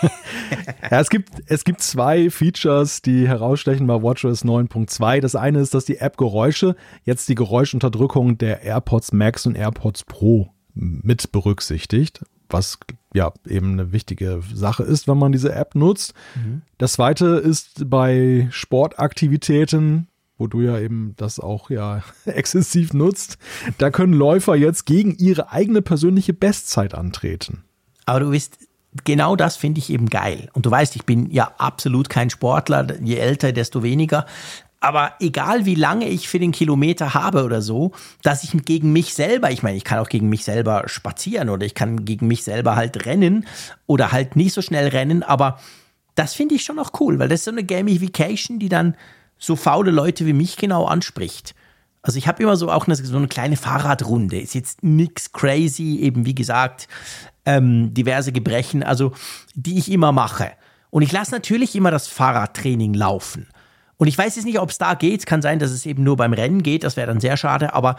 ja, 0.90 1.00
es 1.00 1.10
gibt, 1.10 1.30
es 1.46 1.64
gibt 1.64 1.82
zwei 1.82 2.30
Features, 2.30 3.02
die 3.02 3.28
herausstechen 3.28 3.86
bei 3.86 4.02
WatchOS 4.02 4.44
9.2. 4.44 5.20
Das 5.20 5.36
eine 5.36 5.60
ist, 5.60 5.74
dass 5.74 5.84
die 5.84 5.98
App 5.98 6.16
Geräusche 6.16 6.76
jetzt 7.04 7.28
die 7.28 7.34
Geräuschunterdrückung 7.34 8.38
der 8.38 8.62
AirPods 8.62 9.12
Max 9.12 9.46
und 9.46 9.54
AirPods 9.54 10.04
Pro 10.04 10.48
mit 10.74 11.30
berücksichtigt, 11.30 12.24
was 12.48 12.78
ja 13.14 13.32
eben 13.46 13.72
eine 13.72 13.92
wichtige 13.92 14.40
Sache 14.52 14.82
ist, 14.82 15.08
wenn 15.08 15.18
man 15.18 15.32
diese 15.32 15.52
App 15.52 15.74
nutzt. 15.74 16.14
Das 16.78 16.94
zweite 16.94 17.26
ist 17.26 17.90
bei 17.90 18.48
Sportaktivitäten, 18.50 20.08
wo 20.38 20.46
du 20.46 20.62
ja 20.62 20.78
eben 20.78 21.14
das 21.16 21.38
auch 21.38 21.68
ja 21.68 22.02
exzessiv 22.24 22.94
nutzt, 22.94 23.36
da 23.76 23.90
können 23.90 24.14
Läufer 24.14 24.54
jetzt 24.54 24.86
gegen 24.86 25.14
ihre 25.16 25.50
eigene 25.50 25.82
persönliche 25.82 26.32
Bestzeit 26.32 26.94
antreten. 26.94 27.64
Aber 28.06 28.20
du 28.20 28.30
bist, 28.30 28.65
genau 29.04 29.36
das 29.36 29.56
finde 29.56 29.78
ich 29.80 29.90
eben 29.90 30.08
geil. 30.08 30.48
Und 30.52 30.66
du 30.66 30.70
weißt, 30.70 30.96
ich 30.96 31.04
bin 31.04 31.30
ja 31.30 31.52
absolut 31.58 32.08
kein 32.08 32.30
Sportler. 32.30 32.86
Je 33.00 33.16
älter, 33.16 33.52
desto 33.52 33.82
weniger. 33.82 34.26
Aber 34.80 35.14
egal 35.18 35.66
wie 35.66 35.74
lange 35.74 36.08
ich 36.08 36.28
für 36.28 36.38
den 36.38 36.52
Kilometer 36.52 37.14
habe 37.14 37.44
oder 37.44 37.60
so, 37.62 37.92
dass 38.22 38.44
ich 38.44 38.52
gegen 38.64 38.92
mich 38.92 39.14
selber, 39.14 39.50
ich 39.50 39.64
meine, 39.64 39.76
ich 39.76 39.82
kann 39.84 39.98
auch 39.98 40.08
gegen 40.08 40.28
mich 40.28 40.44
selber 40.44 40.84
spazieren 40.86 41.48
oder 41.48 41.66
ich 41.66 41.74
kann 41.74 42.04
gegen 42.04 42.28
mich 42.28 42.44
selber 42.44 42.76
halt 42.76 43.04
rennen 43.04 43.46
oder 43.86 44.12
halt 44.12 44.36
nicht 44.36 44.52
so 44.52 44.62
schnell 44.62 44.86
rennen, 44.88 45.24
aber 45.24 45.58
das 46.14 46.34
finde 46.34 46.54
ich 46.54 46.62
schon 46.62 46.76
noch 46.76 46.92
cool, 47.00 47.18
weil 47.18 47.28
das 47.28 47.40
ist 47.40 47.46
so 47.46 47.50
eine 47.50 47.64
Gamification, 47.64 48.60
die 48.60 48.68
dann 48.68 48.96
so 49.38 49.56
faule 49.56 49.90
Leute 49.90 50.24
wie 50.24 50.32
mich 50.32 50.56
genau 50.56 50.84
anspricht. 50.84 51.55
Also 52.06 52.18
ich 52.18 52.28
habe 52.28 52.40
immer 52.40 52.56
so 52.56 52.70
auch 52.70 52.86
eine, 52.86 52.94
so 52.94 53.16
eine 53.16 53.26
kleine 53.26 53.56
Fahrradrunde. 53.56 54.38
Ist 54.38 54.54
jetzt 54.54 54.84
nix 54.84 55.32
crazy, 55.32 55.98
eben 56.00 56.24
wie 56.24 56.36
gesagt, 56.36 56.86
ähm, 57.44 57.92
diverse 57.94 58.30
Gebrechen, 58.30 58.84
also 58.84 59.12
die 59.56 59.76
ich 59.76 59.90
immer 59.90 60.12
mache. 60.12 60.52
Und 60.90 61.02
ich 61.02 61.10
lasse 61.10 61.32
natürlich 61.32 61.74
immer 61.74 61.90
das 61.90 62.06
Fahrradtraining 62.06 62.94
laufen. 62.94 63.48
Und 63.96 64.06
ich 64.06 64.16
weiß 64.16 64.36
jetzt 64.36 64.44
nicht, 64.44 64.60
ob 64.60 64.70
es 64.70 64.78
da 64.78 64.94
geht. 64.94 65.20
Es 65.20 65.26
kann 65.26 65.42
sein, 65.42 65.58
dass 65.58 65.72
es 65.72 65.84
eben 65.84 66.04
nur 66.04 66.16
beim 66.16 66.32
Rennen 66.32 66.62
geht. 66.62 66.84
Das 66.84 66.96
wäre 66.96 67.08
dann 67.08 67.18
sehr 67.18 67.36
schade. 67.36 67.74
Aber 67.74 67.96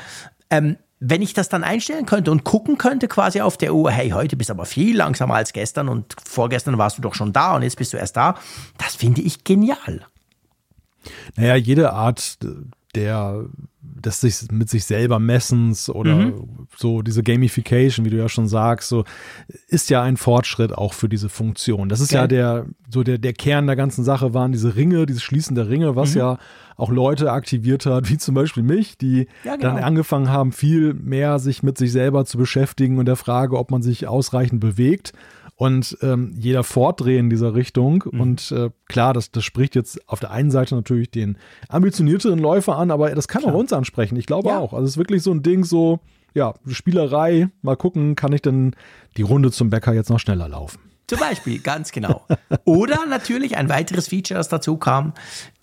ähm, 0.50 0.78
wenn 1.02 1.22
ich 1.22 1.34
das 1.34 1.50
dann 1.50 1.66
einstellen 1.66 2.06
könnte 2.06 2.32
und 2.32 2.46
gucken 2.46 2.78
könnte 2.78 3.10
quasi 3.10 3.42
auf 3.42 3.58
der 3.58 3.76
Uhr, 3.76 3.92
hey, 3.92 4.12
heute 4.12 4.38
bist 4.38 4.50
du 4.50 4.54
aber 4.54 4.66
viel 4.66 4.96
langsamer 4.96 5.36
als 5.36 5.52
gestern 5.52 5.90
und 5.90 6.16
vorgestern 6.24 6.78
warst 6.78 6.98
du 6.98 7.02
doch 7.02 7.14
schon 7.14 7.34
da 7.34 7.58
und 7.58 7.64
jetzt 7.64 7.76
bist 7.76 7.92
du 7.92 7.98
erst 7.98 8.16
da, 8.16 8.36
das 8.78 8.96
finde 8.96 9.22
ich 9.22 9.44
genial. 9.44 10.06
Naja, 11.36 11.56
jede 11.56 11.92
Art 11.92 12.38
der 12.98 13.46
des 13.82 14.22
sich 14.22 14.52
mit 14.52 14.70
sich 14.70 14.86
selber 14.86 15.20
Messens 15.20 15.90
oder 15.90 16.16
mhm. 16.16 16.68
so 16.76 17.02
diese 17.02 17.24
Gamification, 17.24 18.06
wie 18.06 18.10
du 18.10 18.18
ja 18.18 18.30
schon 18.30 18.48
sagst, 18.48 18.90
so 18.90 19.06
ist 19.68 19.90
ja 19.90 20.02
ein 20.04 20.18
Fortschritt 20.18 20.74
auch 20.74 20.94
für 20.94 21.10
diese 21.10 21.30
Funktion. 21.30 21.90
Das 21.90 22.00
ist 22.00 22.12
Geil. 22.12 22.22
ja 22.22 22.28
der 22.28 22.66
so 22.90 23.04
der 23.04 23.18
der 23.18 23.34
Kern 23.34 23.68
der 23.68 23.76
ganzen 23.76 24.04
Sache 24.04 24.34
waren 24.34 24.52
diese 24.52 24.76
Ringe, 24.76 25.06
dieses 25.06 25.24
Schließen 25.24 25.56
der 25.56 25.70
Ringe, 25.70 25.96
was 25.96 26.14
mhm. 26.14 26.20
ja 26.20 26.38
auch 26.76 26.92
Leute 26.92 27.32
aktiviert 27.32 27.86
hat, 27.86 28.10
wie 28.10 28.18
zum 28.18 28.36
Beispiel 28.36 28.64
mich, 28.64 28.98
die 28.98 29.28
ja, 29.44 29.56
genau. 29.56 29.74
dann 29.74 29.84
angefangen 29.84 30.30
haben, 30.30 30.52
viel 30.52 30.94
mehr 30.94 31.40
sich 31.40 31.64
mit 31.64 31.78
sich 31.78 31.92
selber 31.92 32.26
zu 32.26 32.38
beschäftigen 32.38 33.00
und 33.00 33.06
der 33.06 33.16
Frage, 33.16 33.58
ob 33.58 33.72
man 33.72 33.82
sich 33.82 34.08
ausreichend 34.08 34.60
bewegt 34.60 35.14
und 35.58 35.98
ähm, 36.04 36.34
jeder 36.38 36.64
Fortdrehen 36.64 37.26
in 37.26 37.30
dieser 37.32 37.56
Richtung. 37.56 38.04
Mhm. 38.10 38.22
Und 38.22 38.52
äh, 38.52 38.70
klar, 38.88 39.14
das, 39.14 39.32
das 39.32 39.44
spricht 39.44 39.76
jetzt 39.76 40.08
auf 40.08 40.20
der 40.20 40.32
einen 40.32 40.52
Seite 40.52 40.76
natürlich 40.76 41.10
den 41.10 41.38
ambitionierteren 41.68 42.40
Läufer 42.40 42.78
an, 42.78 42.92
aber 42.92 43.14
das 43.14 43.28
kann 43.28 43.42
klar. 43.42 43.54
auch 43.54 43.60
uns 43.60 43.74
ansprechen. 43.74 44.16
Ich 44.18 44.28
glaube 44.28 44.50
ja. 44.50 44.60
auch. 44.60 44.74
Also 44.74 44.86
es 44.86 44.92
ist 44.92 44.98
wirklich 44.98 45.24
so 45.24 45.32
ein 45.32 45.42
Ding, 45.42 45.64
so, 45.64 46.00
ja, 46.36 46.54
Spielerei, 46.68 47.50
mal 47.64 47.76
gucken, 47.76 48.16
kann 48.16 48.34
ich 48.34 48.44
denn 48.44 48.76
die 49.18 49.24
Runde 49.24 49.52
zum 49.52 49.72
Bäcker 49.72 49.94
jetzt 49.94 50.12
noch 50.12 50.20
schneller 50.20 50.48
laufen? 50.48 50.78
Zum 51.08 51.20
Beispiel, 51.20 51.60
ganz 51.60 51.92
genau. 51.92 52.28
Oder 52.66 53.06
natürlich 53.08 53.58
ein 53.58 53.68
weiteres 53.68 54.10
Feature, 54.10 54.38
das 54.38 54.50
dazu 54.50 54.78
kam, 54.78 55.14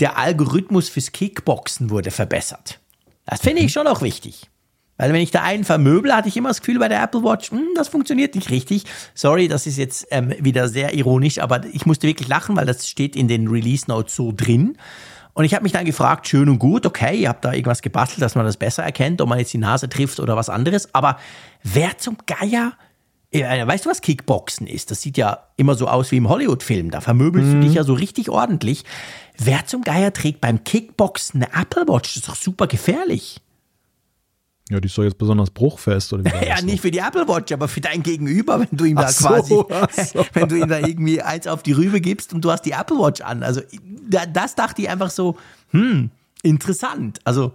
der 0.01 0.19
Algorithmus 0.19 0.89
fürs 0.89 1.13
Kickboxen 1.13 1.91
wurde 1.91 2.11
verbessert. 2.11 2.81
Das 3.27 3.43
finde 3.43 3.61
ich 3.61 3.67
mhm. 3.67 3.71
schon 3.71 3.87
auch 3.87 4.03
wichtig. 4.03 4.51
Weil 4.97 5.13
wenn 5.13 5.21
ich 5.21 5.31
da 5.31 5.43
einen 5.43 5.65
vermöbel, 5.65 6.15
hatte 6.15 6.29
ich 6.29 6.37
immer 6.37 6.51
das 6.51 6.61
Gefühl 6.61 6.79
bei 6.79 6.89
der 6.89 7.03
Apple 7.03 7.25
Watch, 7.25 7.51
hm, 7.51 7.69
das 7.75 7.89
funktioniert 7.89 8.35
nicht 8.35 8.51
richtig. 8.51 8.85
Sorry, 9.15 9.49
das 9.49 9.67
ist 9.67 9.77
jetzt 9.77 10.07
ähm, 10.11 10.33
wieder 10.39 10.69
sehr 10.69 10.95
ironisch, 10.95 11.39
aber 11.39 11.65
ich 11.67 11.85
musste 11.85 12.07
wirklich 12.07 12.29
lachen, 12.29 12.57
weil 12.57 12.67
das 12.67 12.89
steht 12.89 13.17
in 13.17 13.27
den 13.27 13.49
Release 13.49 13.87
Notes 13.89 14.15
so 14.15 14.33
drin. 14.35 14.77
Und 15.33 15.45
ich 15.45 15.55
habe 15.55 15.65
mich 15.65 15.73
dann 15.73 15.85
gefragt, 15.85 16.29
schön 16.29 16.49
und 16.49 16.61
gut, 16.61 16.87
okay, 16.87 17.17
ihr 17.17 17.29
habt 17.29 17.45
da 17.45 17.53
irgendwas 17.53 17.83
gebastelt, 17.83 18.23
dass 18.23 18.37
man 18.37 18.47
das 18.47 18.57
besser 18.57 18.85
erkennt, 18.85 19.21
ob 19.21 19.29
man 19.29 19.41
jetzt 19.41 19.53
die 19.53 19.59
Nase 19.59 19.89
trifft 19.89 20.21
oder 20.21 20.37
was 20.37 20.49
anderes. 20.49 20.95
Aber 20.95 21.19
wer 21.65 21.99
zum 21.99 22.17
Geier 22.27 22.75
äh, 23.35 23.67
Weißt 23.67 23.85
du, 23.85 23.91
was 23.91 24.01
Kickboxen 24.01 24.69
ist? 24.69 24.93
Das 24.93 25.03
sieht 25.03 25.17
ja 25.17 25.49
immer 25.57 25.75
so 25.75 25.89
aus 25.89 26.13
wie 26.13 26.19
im 26.19 26.29
Hollywood-Film. 26.29 26.93
Da 26.93 27.01
vermöbelst 27.01 27.49
mhm. 27.49 27.61
du 27.61 27.67
dich 27.67 27.75
ja 27.75 27.83
so 27.83 27.95
richtig 27.95 28.31
ordentlich. 28.31 28.85
Wer 29.37 29.67
zum 29.67 29.83
Geier 29.83 30.13
trägt 30.13 30.41
beim 30.41 30.63
Kickboxen 30.63 31.43
eine 31.43 31.63
Apple 31.63 31.89
Watch? 31.89 32.15
Das 32.15 32.17
ist 32.17 32.29
doch 32.29 32.37
super 32.37 32.69
gefährlich. 32.69 33.41
Ja, 34.71 34.81
die 34.81 34.87
ist 34.87 34.97
doch 34.97 35.03
jetzt 35.03 35.19
besonders 35.19 35.51
bruchfest 35.51 36.13
oder 36.13 36.25
wie 36.25 36.47
Ja, 36.47 36.63
nicht 36.63 36.81
für 36.81 36.91
die 36.91 36.99
Apple 36.99 37.29
Watch, 37.29 37.53
aber 37.53 37.69
für 37.69 37.83
dein 37.83 38.03
Gegenüber, 38.03 38.61
wenn 38.61 38.77
du 38.77 38.85
ihm 38.87 38.97
da 38.97 39.09
so, 39.09 39.29
quasi, 39.29 39.55
so. 40.13 40.27
wenn 40.33 40.49
du 40.49 40.57
ihm 40.57 40.69
da 40.69 40.79
irgendwie 40.79 41.21
eins 41.21 41.47
auf 41.47 41.63
die 41.63 41.73
Rübe 41.73 42.01
gibst 42.01 42.33
und 42.33 42.43
du 42.43 42.51
hast 42.51 42.63
die 42.63 42.73
Apple 42.73 42.97
Watch 42.99 43.21
an. 43.21 43.43
Also 43.43 43.61
das 44.09 44.55
dachte 44.55 44.81
ich 44.81 44.89
einfach 44.89 45.11
so, 45.11 45.37
hm, 45.71 46.11
interessant. 46.43 47.19
Also 47.25 47.53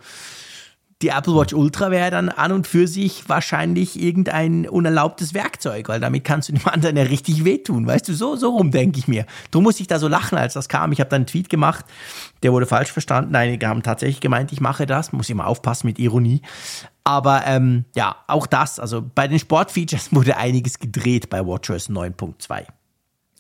die 1.02 1.10
Apple 1.10 1.34
Watch 1.34 1.54
Ultra 1.54 1.92
wäre 1.92 2.12
dann 2.12 2.28
an 2.28 2.52
und 2.52 2.68
für 2.68 2.86
sich 2.86 3.30
wahrscheinlich 3.30 4.02
irgendein 4.02 4.68
unerlaubtes 4.68 5.34
Werkzeug, 5.34 5.88
weil 5.88 6.02
damit 6.02 6.26
kannst 6.26 6.50
du 6.50 6.54
dem 6.54 6.68
anderen 6.68 6.98
ja 6.98 7.04
richtig 7.04 7.46
wehtun. 7.46 7.88
Weißt 7.88 8.08
du, 8.10 8.14
so, 8.14 8.36
so 8.36 8.50
rum 8.50 8.72
denke 8.72 9.00
ich 9.00 9.08
mir. 9.08 9.26
Drum 9.52 9.64
muss 9.64 9.80
ich 9.80 9.88
da 9.88 9.98
so 9.98 10.10
lachen, 10.10 10.38
als 10.38 10.54
das 10.54 10.68
kam. 10.68 10.92
Ich 10.92 11.00
habe 11.00 11.10
dann 11.10 11.20
einen 11.20 11.28
Tweet 11.28 11.50
gemacht, 11.50 11.86
der 12.44 12.52
wurde 12.52 12.66
falsch 12.66 12.92
verstanden. 12.92 13.34
Einige 13.36 13.68
haben 13.68 13.82
tatsächlich 13.82 14.20
gemeint, 14.20 14.52
ich 14.52 14.60
mache 14.60 14.86
das. 14.86 15.14
Muss 15.14 15.30
immer 15.30 15.48
aufpassen 15.48 15.88
mit 15.88 16.00
Ironie. 16.00 16.42
Aber 17.06 17.46
ähm, 17.46 17.86
ja, 17.96 18.18
auch 18.28 18.46
das, 18.46 18.78
also 18.78 19.02
bei 19.02 19.28
den 19.28 19.40
Sportfeatures 19.40 20.10
wurde 20.14 20.36
einiges 20.36 20.80
gedreht 20.80 21.30
bei 21.30 21.46
WatchOS 21.46 21.90
9.2. 21.90 22.66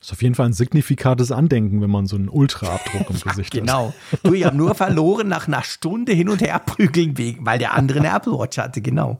Ist 0.01 0.13
auf 0.13 0.21
jeden 0.21 0.33
Fall 0.33 0.45
ein 0.45 0.53
signifikantes 0.53 1.31
Andenken, 1.31 1.81
wenn 1.81 1.89
man 1.89 2.07
so 2.07 2.15
einen 2.15 2.29
Ultraabdruck 2.29 3.09
im 3.09 3.15
ja, 3.25 3.31
Gesicht 3.31 3.51
genau. 3.51 3.87
hat. 3.87 3.93
Genau. 4.11 4.29
Du, 4.29 4.33
ich 4.33 4.45
habe 4.45 4.55
nur 4.55 4.73
verloren 4.75 5.27
nach 5.27 5.47
einer 5.47 5.63
Stunde 5.63 6.13
hin 6.13 6.29
und 6.29 6.41
her 6.41 6.59
prügeln, 6.59 7.15
weil 7.41 7.59
der 7.59 7.73
andere 7.73 7.99
eine 7.99 8.15
Apple 8.15 8.33
Watch 8.33 8.57
hatte, 8.57 8.81
genau. 8.81 9.19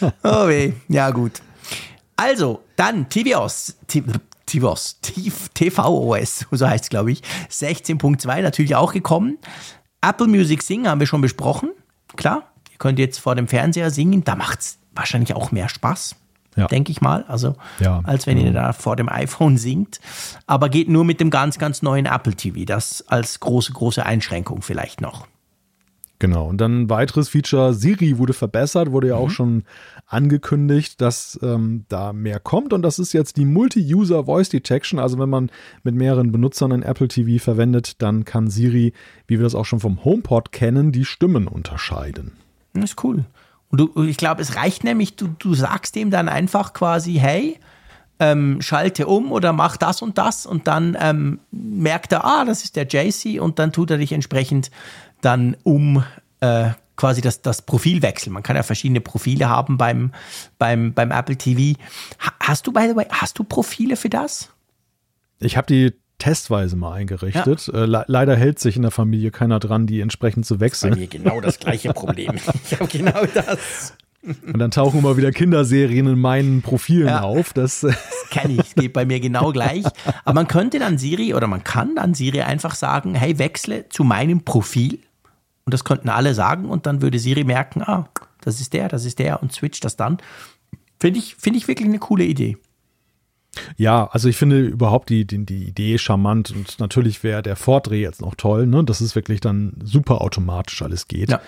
Oh 0.22 0.48
weh, 0.48 0.72
ja 0.88 1.10
gut. 1.10 1.42
Also, 2.16 2.62
dann 2.76 3.08
TVOS, 3.08 3.76
TVOS, 4.46 5.00
TVOS, 5.54 6.46
so 6.50 6.68
heißt 6.68 6.84
es, 6.84 6.90
glaube 6.90 7.12
ich, 7.12 7.22
16.2 7.50 8.42
natürlich 8.42 8.74
auch 8.74 8.92
gekommen. 8.92 9.38
Apple 10.00 10.26
Music 10.26 10.62
Sing 10.62 10.86
haben 10.88 11.00
wir 11.00 11.06
schon 11.06 11.20
besprochen, 11.20 11.70
klar. 12.16 12.52
Ihr 12.70 12.78
könnt 12.78 12.98
jetzt 12.98 13.18
vor 13.18 13.34
dem 13.34 13.48
Fernseher 13.48 13.90
singen, 13.90 14.24
da 14.24 14.36
macht 14.36 14.60
es 14.60 14.78
wahrscheinlich 14.94 15.34
auch 15.34 15.52
mehr 15.52 15.68
Spaß 15.68 16.16
ja. 16.60 16.66
denke 16.68 16.92
ich 16.92 17.00
mal. 17.00 17.24
Also 17.28 17.56
ja. 17.80 18.00
als 18.04 18.26
wenn 18.26 18.38
ihr 18.38 18.52
da 18.52 18.72
vor 18.72 18.96
dem 18.96 19.08
iPhone 19.08 19.56
singt. 19.56 20.00
Aber 20.46 20.68
geht 20.68 20.88
nur 20.88 21.04
mit 21.04 21.20
dem 21.20 21.30
ganz, 21.30 21.58
ganz 21.58 21.82
neuen 21.82 22.06
Apple 22.06 22.34
TV. 22.34 22.64
Das 22.64 23.04
als 23.08 23.40
große, 23.40 23.72
große 23.72 24.04
Einschränkung 24.04 24.62
vielleicht 24.62 25.00
noch. 25.00 25.26
Genau. 26.20 26.48
Und 26.48 26.60
dann 26.60 26.82
ein 26.82 26.90
weiteres 26.90 27.30
Feature, 27.30 27.72
Siri 27.72 28.18
wurde 28.18 28.34
verbessert, 28.34 28.92
wurde 28.92 29.08
ja 29.08 29.16
mhm. 29.16 29.22
auch 29.22 29.30
schon 29.30 29.64
angekündigt, 30.06 31.00
dass 31.00 31.40
ähm, 31.42 31.86
da 31.88 32.12
mehr 32.12 32.38
kommt. 32.38 32.72
Und 32.74 32.82
das 32.82 32.98
ist 32.98 33.14
jetzt 33.14 33.38
die 33.38 33.46
Multi-User 33.46 34.26
Voice 34.26 34.50
Detection. 34.50 34.98
Also 35.00 35.18
wenn 35.18 35.30
man 35.30 35.50
mit 35.82 35.94
mehreren 35.94 36.30
Benutzern 36.30 36.72
ein 36.72 36.82
Apple 36.82 37.08
TV 37.08 37.42
verwendet, 37.42 38.02
dann 38.02 38.26
kann 38.26 38.50
Siri, 38.50 38.92
wie 39.26 39.38
wir 39.38 39.44
das 39.44 39.54
auch 39.54 39.64
schon 39.64 39.80
vom 39.80 40.04
HomePod 40.04 40.52
kennen, 40.52 40.92
die 40.92 41.06
Stimmen 41.06 41.48
unterscheiden. 41.48 42.32
Das 42.74 42.84
ist 42.84 43.02
cool. 43.02 43.24
Und 43.70 43.80
du, 43.80 44.02
ich 44.04 44.16
glaube, 44.16 44.42
es 44.42 44.56
reicht 44.56 44.84
nämlich, 44.84 45.16
du, 45.16 45.28
du 45.38 45.54
sagst 45.54 45.96
ihm 45.96 46.10
dann 46.10 46.28
einfach 46.28 46.72
quasi, 46.72 47.14
hey, 47.14 47.58
ähm, 48.18 48.60
schalte 48.60 49.06
um 49.06 49.32
oder 49.32 49.52
mach 49.52 49.76
das 49.76 50.02
und 50.02 50.18
das 50.18 50.44
und 50.44 50.66
dann 50.66 50.96
ähm, 51.00 51.40
merkt 51.50 52.12
er, 52.12 52.24
ah, 52.24 52.44
das 52.44 52.64
ist 52.64 52.76
der 52.76 52.86
JC 52.86 53.40
und 53.40 53.58
dann 53.58 53.72
tut 53.72 53.90
er 53.90 53.98
dich 53.98 54.12
entsprechend 54.12 54.70
dann 55.22 55.56
um 55.62 56.04
äh, 56.40 56.70
quasi 56.96 57.22
das, 57.22 57.40
das 57.40 57.62
Profil 57.62 58.02
wechseln. 58.02 58.34
Man 58.34 58.42
kann 58.42 58.56
ja 58.56 58.62
verschiedene 58.62 59.00
Profile 59.00 59.48
haben 59.48 59.78
beim, 59.78 60.12
beim, 60.58 60.92
beim 60.92 61.10
Apple 61.10 61.36
TV. 61.36 61.80
hast 62.40 62.66
du, 62.66 62.72
by 62.72 62.88
the 62.88 62.96
way, 62.96 63.06
hast 63.10 63.38
du 63.38 63.44
Profile 63.44 63.96
für 63.96 64.10
das? 64.10 64.50
Ich 65.38 65.56
habe 65.56 65.66
die 65.66 65.94
testweise 66.20 66.76
mal 66.76 66.92
eingerichtet. 66.92 67.66
Ja. 67.66 67.82
Äh, 67.82 67.86
le 67.86 68.04
leider 68.06 68.36
hält 68.36 68.60
sich 68.60 68.76
in 68.76 68.82
der 68.82 68.92
Familie 68.92 69.32
keiner 69.32 69.58
dran, 69.58 69.86
die 69.86 70.00
entsprechend 70.00 70.46
zu 70.46 70.60
wechseln. 70.60 70.92
Das 70.92 71.00
ist 71.00 71.10
bei 71.10 71.18
mir 71.18 71.24
genau 71.24 71.40
das 71.40 71.58
gleiche 71.58 71.92
Problem. 71.94 72.36
ich 72.64 72.78
habe 72.78 72.86
genau 72.86 73.24
das. 73.34 73.94
Und 74.22 74.58
dann 74.58 74.70
tauchen 74.70 74.98
immer 74.98 75.16
wieder 75.16 75.32
Kinderserien 75.32 76.06
in 76.06 76.18
meinen 76.18 76.60
Profilen 76.60 77.08
ja, 77.08 77.22
auf. 77.22 77.54
Das, 77.54 77.80
das 77.80 77.96
kenne 78.30 78.54
ich, 78.60 78.74
geht 78.74 78.92
bei 78.92 79.06
mir 79.06 79.18
genau 79.18 79.50
gleich. 79.50 79.84
Aber 80.24 80.34
man 80.34 80.46
könnte 80.46 80.78
dann 80.78 80.98
Siri 80.98 81.34
oder 81.34 81.46
man 81.46 81.64
kann 81.64 81.96
dann 81.96 82.12
Siri 82.12 82.42
einfach 82.42 82.74
sagen, 82.74 83.14
hey, 83.14 83.38
wechsle 83.38 83.88
zu 83.88 84.04
meinem 84.04 84.42
Profil. 84.42 84.98
Und 85.64 85.72
das 85.72 85.84
könnten 85.84 86.10
alle 86.10 86.34
sagen 86.34 86.66
und 86.66 86.84
dann 86.86 87.00
würde 87.00 87.18
Siri 87.18 87.44
merken, 87.44 87.82
ah, 87.82 88.08
das 88.42 88.60
ist 88.60 88.72
der, 88.74 88.88
das 88.88 89.04
ist 89.04 89.18
der 89.18 89.42
und 89.42 89.52
switcht 89.52 89.84
das 89.84 89.96
dann. 89.96 90.18
Finde 90.98 91.18
ich, 91.18 91.36
finde 91.36 91.58
ich 91.58 91.66
wirklich 91.66 91.88
eine 91.88 91.98
coole 91.98 92.24
Idee. 92.24 92.58
Ja, 93.76 94.08
also 94.12 94.28
ich 94.28 94.36
finde 94.36 94.60
überhaupt 94.60 95.08
die, 95.08 95.26
die, 95.26 95.44
die 95.44 95.64
Idee 95.64 95.98
charmant 95.98 96.50
und 96.50 96.78
natürlich 96.78 97.22
wäre 97.22 97.42
der 97.42 97.56
Vordreh 97.56 98.00
jetzt 98.00 98.20
noch 98.20 98.34
toll, 98.34 98.66
ne? 98.66 98.84
dass 98.84 99.00
es 99.00 99.14
wirklich 99.14 99.40
dann 99.40 99.74
super 99.82 100.20
automatisch 100.20 100.82
alles 100.82 101.08
geht. 101.08 101.30
Ja. 101.30 101.40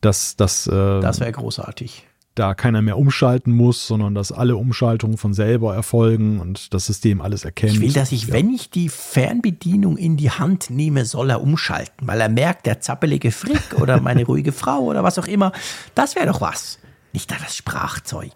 Dass, 0.00 0.36
dass, 0.36 0.66
äh, 0.66 1.00
das 1.00 1.20
wäre 1.20 1.32
großartig. 1.32 2.06
Da 2.34 2.54
keiner 2.54 2.82
mehr 2.82 2.98
umschalten 2.98 3.52
muss, 3.52 3.86
sondern 3.86 4.16
dass 4.16 4.32
alle 4.32 4.56
Umschaltungen 4.56 5.16
von 5.16 5.32
selber 5.32 5.72
erfolgen 5.72 6.40
und 6.40 6.74
das 6.74 6.86
System 6.86 7.20
alles 7.20 7.44
erkennt. 7.44 7.74
Ich 7.74 7.80
will, 7.80 7.92
dass 7.92 8.10
ich, 8.10 8.26
ja. 8.26 8.34
wenn 8.34 8.50
ich 8.50 8.70
die 8.70 8.88
Fernbedienung 8.88 9.96
in 9.96 10.16
die 10.16 10.32
Hand 10.32 10.68
nehme, 10.68 11.04
soll 11.04 11.30
er 11.30 11.40
umschalten, 11.40 12.08
weil 12.08 12.20
er 12.20 12.28
merkt, 12.28 12.66
der 12.66 12.80
zappelige 12.80 13.30
Frick 13.30 13.74
oder 13.80 14.00
meine 14.00 14.24
ruhige 14.24 14.50
Frau 14.50 14.80
oder 14.80 15.04
was 15.04 15.18
auch 15.18 15.28
immer, 15.28 15.52
das 15.94 16.16
wäre 16.16 16.26
doch 16.26 16.40
was. 16.40 16.80
Nicht 17.12 17.30
da 17.30 17.36
das 17.40 17.56
Sprachzeug. 17.56 18.32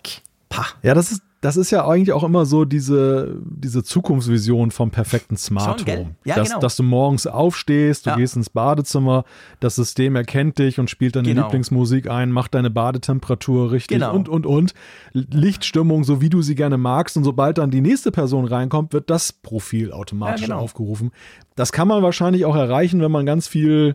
Pah. 0.48 0.66
Ja, 0.82 0.94
das 0.94 1.10
ist, 1.10 1.22
das 1.40 1.56
ist 1.56 1.70
ja 1.70 1.86
eigentlich 1.86 2.12
auch 2.12 2.24
immer 2.24 2.46
so 2.46 2.64
diese, 2.64 3.36
diese 3.44 3.84
Zukunftsvision 3.84 4.72
vom 4.72 4.90
perfekten 4.90 5.36
Smart 5.36 5.80
Schon, 5.80 5.96
Home. 5.96 6.14
Ja, 6.24 6.34
dass, 6.34 6.48
genau. 6.48 6.60
dass 6.60 6.76
du 6.76 6.82
morgens 6.82 7.28
aufstehst, 7.28 8.06
du 8.06 8.10
ja. 8.10 8.16
gehst 8.16 8.34
ins 8.34 8.50
Badezimmer, 8.50 9.24
das 9.60 9.76
System 9.76 10.16
erkennt 10.16 10.58
dich 10.58 10.80
und 10.80 10.90
spielt 10.90 11.14
deine 11.14 11.28
genau. 11.28 11.42
Lieblingsmusik 11.42 12.10
ein, 12.10 12.32
macht 12.32 12.54
deine 12.54 12.70
Badetemperatur 12.70 13.70
richtig 13.70 13.98
genau. 13.98 14.14
und, 14.14 14.28
und, 14.28 14.46
und. 14.46 14.74
Lichtstimmung, 15.12 16.02
so 16.02 16.20
wie 16.20 16.28
du 16.28 16.42
sie 16.42 16.56
gerne 16.56 16.76
magst. 16.76 17.16
Und 17.16 17.22
sobald 17.22 17.58
dann 17.58 17.70
die 17.70 17.82
nächste 17.82 18.10
Person 18.10 18.44
reinkommt, 18.44 18.92
wird 18.92 19.08
das 19.08 19.32
Profil 19.32 19.92
automatisch 19.92 20.40
ja, 20.40 20.46
genau. 20.48 20.60
aufgerufen. 20.60 21.12
Das 21.54 21.70
kann 21.70 21.86
man 21.86 22.02
wahrscheinlich 22.02 22.46
auch 22.46 22.56
erreichen, 22.56 23.00
wenn 23.00 23.12
man 23.12 23.26
ganz 23.26 23.46
viel 23.46 23.94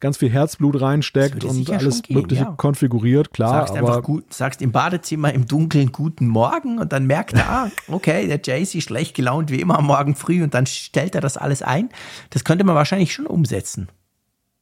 ganz 0.00 0.18
viel 0.18 0.30
Herzblut 0.30 0.80
reinsteckt 0.80 1.44
und 1.44 1.70
alles 1.70 2.02
gehen, 2.02 2.16
Mögliche 2.16 2.44
ja. 2.44 2.54
konfiguriert, 2.56 3.32
klar. 3.32 3.66
Sagst 3.66 3.76
aber 3.76 4.02
gut, 4.02 4.32
sagst 4.32 4.62
im 4.62 4.72
Badezimmer 4.72 5.32
im 5.32 5.46
Dunkeln 5.46 5.92
guten 5.92 6.28
Morgen 6.28 6.78
und 6.78 6.92
dann 6.92 7.06
merkt 7.06 7.34
er, 7.34 7.48
ah, 7.48 7.70
okay, 7.88 8.26
der 8.26 8.40
JC 8.40 8.82
schlecht 8.82 9.14
gelaunt 9.14 9.50
wie 9.50 9.60
immer 9.60 9.78
am 9.78 9.86
Morgen 9.86 10.14
früh 10.14 10.42
und 10.42 10.54
dann 10.54 10.66
stellt 10.66 11.14
er 11.14 11.20
das 11.20 11.36
alles 11.36 11.62
ein. 11.62 11.90
Das 12.30 12.44
könnte 12.44 12.64
man 12.64 12.74
wahrscheinlich 12.74 13.12
schon 13.12 13.26
umsetzen. 13.26 13.88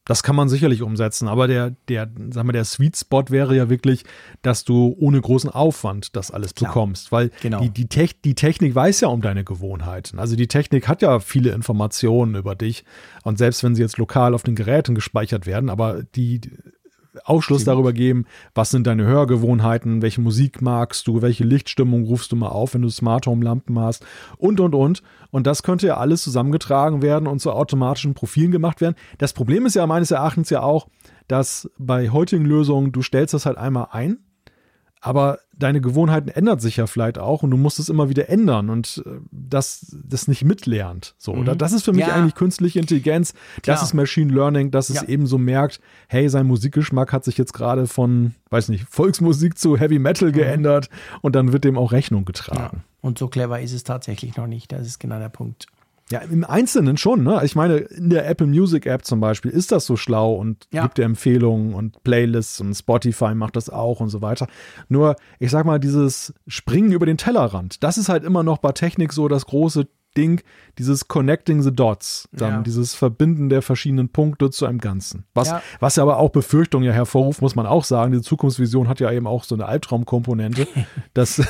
Das 0.05 0.21
kann 0.21 0.35
man 0.35 0.49
sicherlich 0.49 0.83
umsetzen, 0.83 1.27
aber 1.27 1.47
der, 1.47 1.75
der, 1.89 2.09
sag 2.29 2.45
mal, 2.45 2.53
der 2.53 2.63
Sweet 2.63 2.95
Spot 2.95 3.23
wäre 3.29 3.55
ja 3.55 3.69
wirklich, 3.69 4.03
dass 4.43 4.63
du 4.63 4.95
ohne 4.99 5.19
großen 5.19 5.49
Aufwand 5.49 6.15
das 6.15 6.29
alles 6.29 6.53
Klar. 6.53 6.71
bekommst, 6.71 7.11
weil 7.11 7.31
genau. 7.41 7.61
die, 7.61 7.71
die, 7.71 7.87
Te 7.87 8.09
die 8.23 8.35
Technik 8.35 8.75
weiß 8.75 9.01
ja 9.01 9.07
um 9.07 9.21
deine 9.21 9.43
Gewohnheiten. 9.43 10.19
Also 10.19 10.35
die 10.35 10.47
Technik 10.47 10.87
hat 10.87 11.01
ja 11.01 11.19
viele 11.19 11.51
Informationen 11.51 12.35
über 12.35 12.55
dich 12.55 12.85
und 13.23 13.39
selbst 13.39 13.63
wenn 13.63 13.73
sie 13.73 13.81
jetzt 13.81 13.97
lokal 13.97 14.35
auf 14.35 14.43
den 14.43 14.55
Geräten 14.55 14.93
gespeichert 14.93 15.47
werden, 15.47 15.71
aber 15.71 16.03
die 16.03 16.39
Aufschluss 17.23 17.63
darüber 17.63 17.93
geben, 17.93 18.25
was 18.53 18.71
sind 18.71 18.87
deine 18.87 19.05
Hörgewohnheiten, 19.05 20.01
welche 20.01 20.21
Musik 20.21 20.61
magst 20.61 21.07
du, 21.07 21.21
welche 21.21 21.43
Lichtstimmung 21.43 22.03
rufst 22.05 22.31
du 22.31 22.35
mal 22.35 22.49
auf, 22.49 22.73
wenn 22.73 22.81
du 22.81 22.89
Smart 22.89 23.27
Home 23.27 23.43
Lampen 23.43 23.79
hast 23.79 24.05
und 24.37 24.59
und 24.59 24.75
und. 24.75 25.03
Und 25.31 25.47
das 25.47 25.63
könnte 25.63 25.87
ja 25.87 25.97
alles 25.97 26.23
zusammengetragen 26.23 27.01
werden 27.01 27.27
und 27.27 27.39
zu 27.39 27.51
automatischen 27.51 28.13
Profilen 28.13 28.51
gemacht 28.51 28.81
werden. 28.81 28.95
Das 29.17 29.33
Problem 29.33 29.65
ist 29.65 29.75
ja 29.75 29.85
meines 29.87 30.11
Erachtens 30.11 30.49
ja 30.49 30.61
auch, 30.61 30.87
dass 31.27 31.69
bei 31.77 32.09
heutigen 32.09 32.45
Lösungen 32.45 32.91
du 32.91 33.01
stellst 33.01 33.33
das 33.33 33.45
halt 33.45 33.57
einmal 33.57 33.87
ein 33.91 34.19
aber 35.05 35.37
deine 35.55 35.81
Gewohnheiten 35.81 36.29
ändern 36.29 36.57
sich 36.57 36.77
ja 36.77 36.87
vielleicht 36.87 37.19
auch 37.19 37.43
und 37.43 37.51
du 37.51 37.57
musst 37.57 37.77
es 37.77 37.89
immer 37.89 38.09
wieder 38.09 38.27
ändern 38.27 38.71
und 38.71 39.03
äh, 39.05 39.19
das, 39.31 39.95
das 40.03 40.27
nicht 40.27 40.43
mitlernt. 40.43 41.13
So, 41.19 41.33
mhm. 41.33 41.41
oder 41.41 41.55
das 41.55 41.73
ist 41.73 41.85
für 41.85 41.93
mich 41.93 42.07
ja. 42.07 42.15
eigentlich 42.15 42.33
künstliche 42.33 42.79
Intelligenz, 42.79 43.35
Klar. 43.61 43.75
das 43.75 43.83
ist 43.83 43.93
Machine 43.93 44.33
Learning, 44.33 44.71
dass 44.71 44.89
es 44.89 44.95
ja. 44.95 45.07
eben 45.07 45.27
so 45.27 45.37
merkt, 45.37 45.79
hey, 46.07 46.27
sein 46.27 46.47
Musikgeschmack 46.47 47.13
hat 47.13 47.23
sich 47.23 47.37
jetzt 47.37 47.53
gerade 47.53 47.85
von, 47.85 48.33
weiß 48.49 48.69
nicht, 48.69 48.87
Volksmusik 48.89 49.59
zu 49.59 49.77
Heavy 49.77 49.99
Metal 49.99 50.29
mhm. 50.29 50.33
geändert 50.33 50.89
und 51.21 51.35
dann 51.35 51.53
wird 51.53 51.65
dem 51.65 51.77
auch 51.77 51.91
Rechnung 51.91 52.25
getragen. 52.25 52.77
Ja. 52.77 52.83
Und 53.01 53.19
so 53.19 53.27
clever 53.27 53.61
ist 53.61 53.73
es 53.73 53.83
tatsächlich 53.83 54.35
noch 54.37 54.47
nicht. 54.47 54.71
Das 54.71 54.87
ist 54.87 54.99
genau 54.99 55.19
der 55.19 55.29
Punkt. 55.29 55.67
Ja, 56.11 56.19
im 56.19 56.43
Einzelnen 56.43 56.97
schon, 56.97 57.23
ne? 57.23 57.41
Ich 57.43 57.55
meine, 57.55 57.77
in 57.77 58.11
der 58.11 58.29
Apple 58.29 58.45
Music 58.45 58.85
App 58.85 59.05
zum 59.05 59.19
Beispiel 59.19 59.49
ist 59.49 59.71
das 59.71 59.87
so 59.87 59.95
schlau 59.95 60.35
und 60.35 60.67
ja. 60.71 60.83
gibt 60.83 60.99
dir 60.99 61.03
Empfehlungen 61.03 61.73
und 61.73 62.03
Playlists 62.03 62.61
und 62.61 62.75
Spotify 62.75 63.33
macht 63.33 63.55
das 63.55 63.71
auch 63.71 64.01
und 64.01 64.09
so 64.09 64.21
weiter. 64.21 64.47
Nur, 64.87 65.15
ich 65.39 65.49
sag 65.49 65.65
mal, 65.65 65.79
dieses 65.79 66.33
Springen 66.47 66.91
über 66.91 67.07
den 67.07 67.17
Tellerrand, 67.17 67.83
das 67.83 67.97
ist 67.97 68.07
halt 68.07 68.23
immer 68.23 68.43
noch 68.43 68.59
bei 68.59 68.71
Technik 68.71 69.13
so 69.13 69.27
das 69.27 69.47
große 69.47 69.87
Ding, 70.15 70.41
dieses 70.77 71.07
Connecting 71.07 71.61
the 71.61 71.73
Dots, 71.73 72.29
dann 72.31 72.51
ja. 72.51 72.61
dieses 72.61 72.93
Verbinden 72.93 73.49
der 73.49 73.61
verschiedenen 73.61 74.09
Punkte 74.09 74.49
zu 74.49 74.65
einem 74.65 74.79
Ganzen. 74.79 75.25
Was 75.33 75.49
ja. 75.49 75.61
was 75.79 75.95
ja 75.95 76.03
aber 76.03 76.17
auch 76.17 76.29
Befürchtungen 76.29 76.85
ja 76.85 76.93
hervorruft, 76.93 77.41
muss 77.41 77.55
man 77.55 77.65
auch 77.65 77.83
sagen. 77.83 78.11
Diese 78.11 78.23
Zukunftsvision 78.23 78.87
hat 78.87 78.99
ja 78.99 79.11
eben 79.11 79.27
auch 79.27 79.43
so 79.43 79.55
eine 79.55 79.65
Albtraumkomponente, 79.65 80.67
dass 81.13 81.41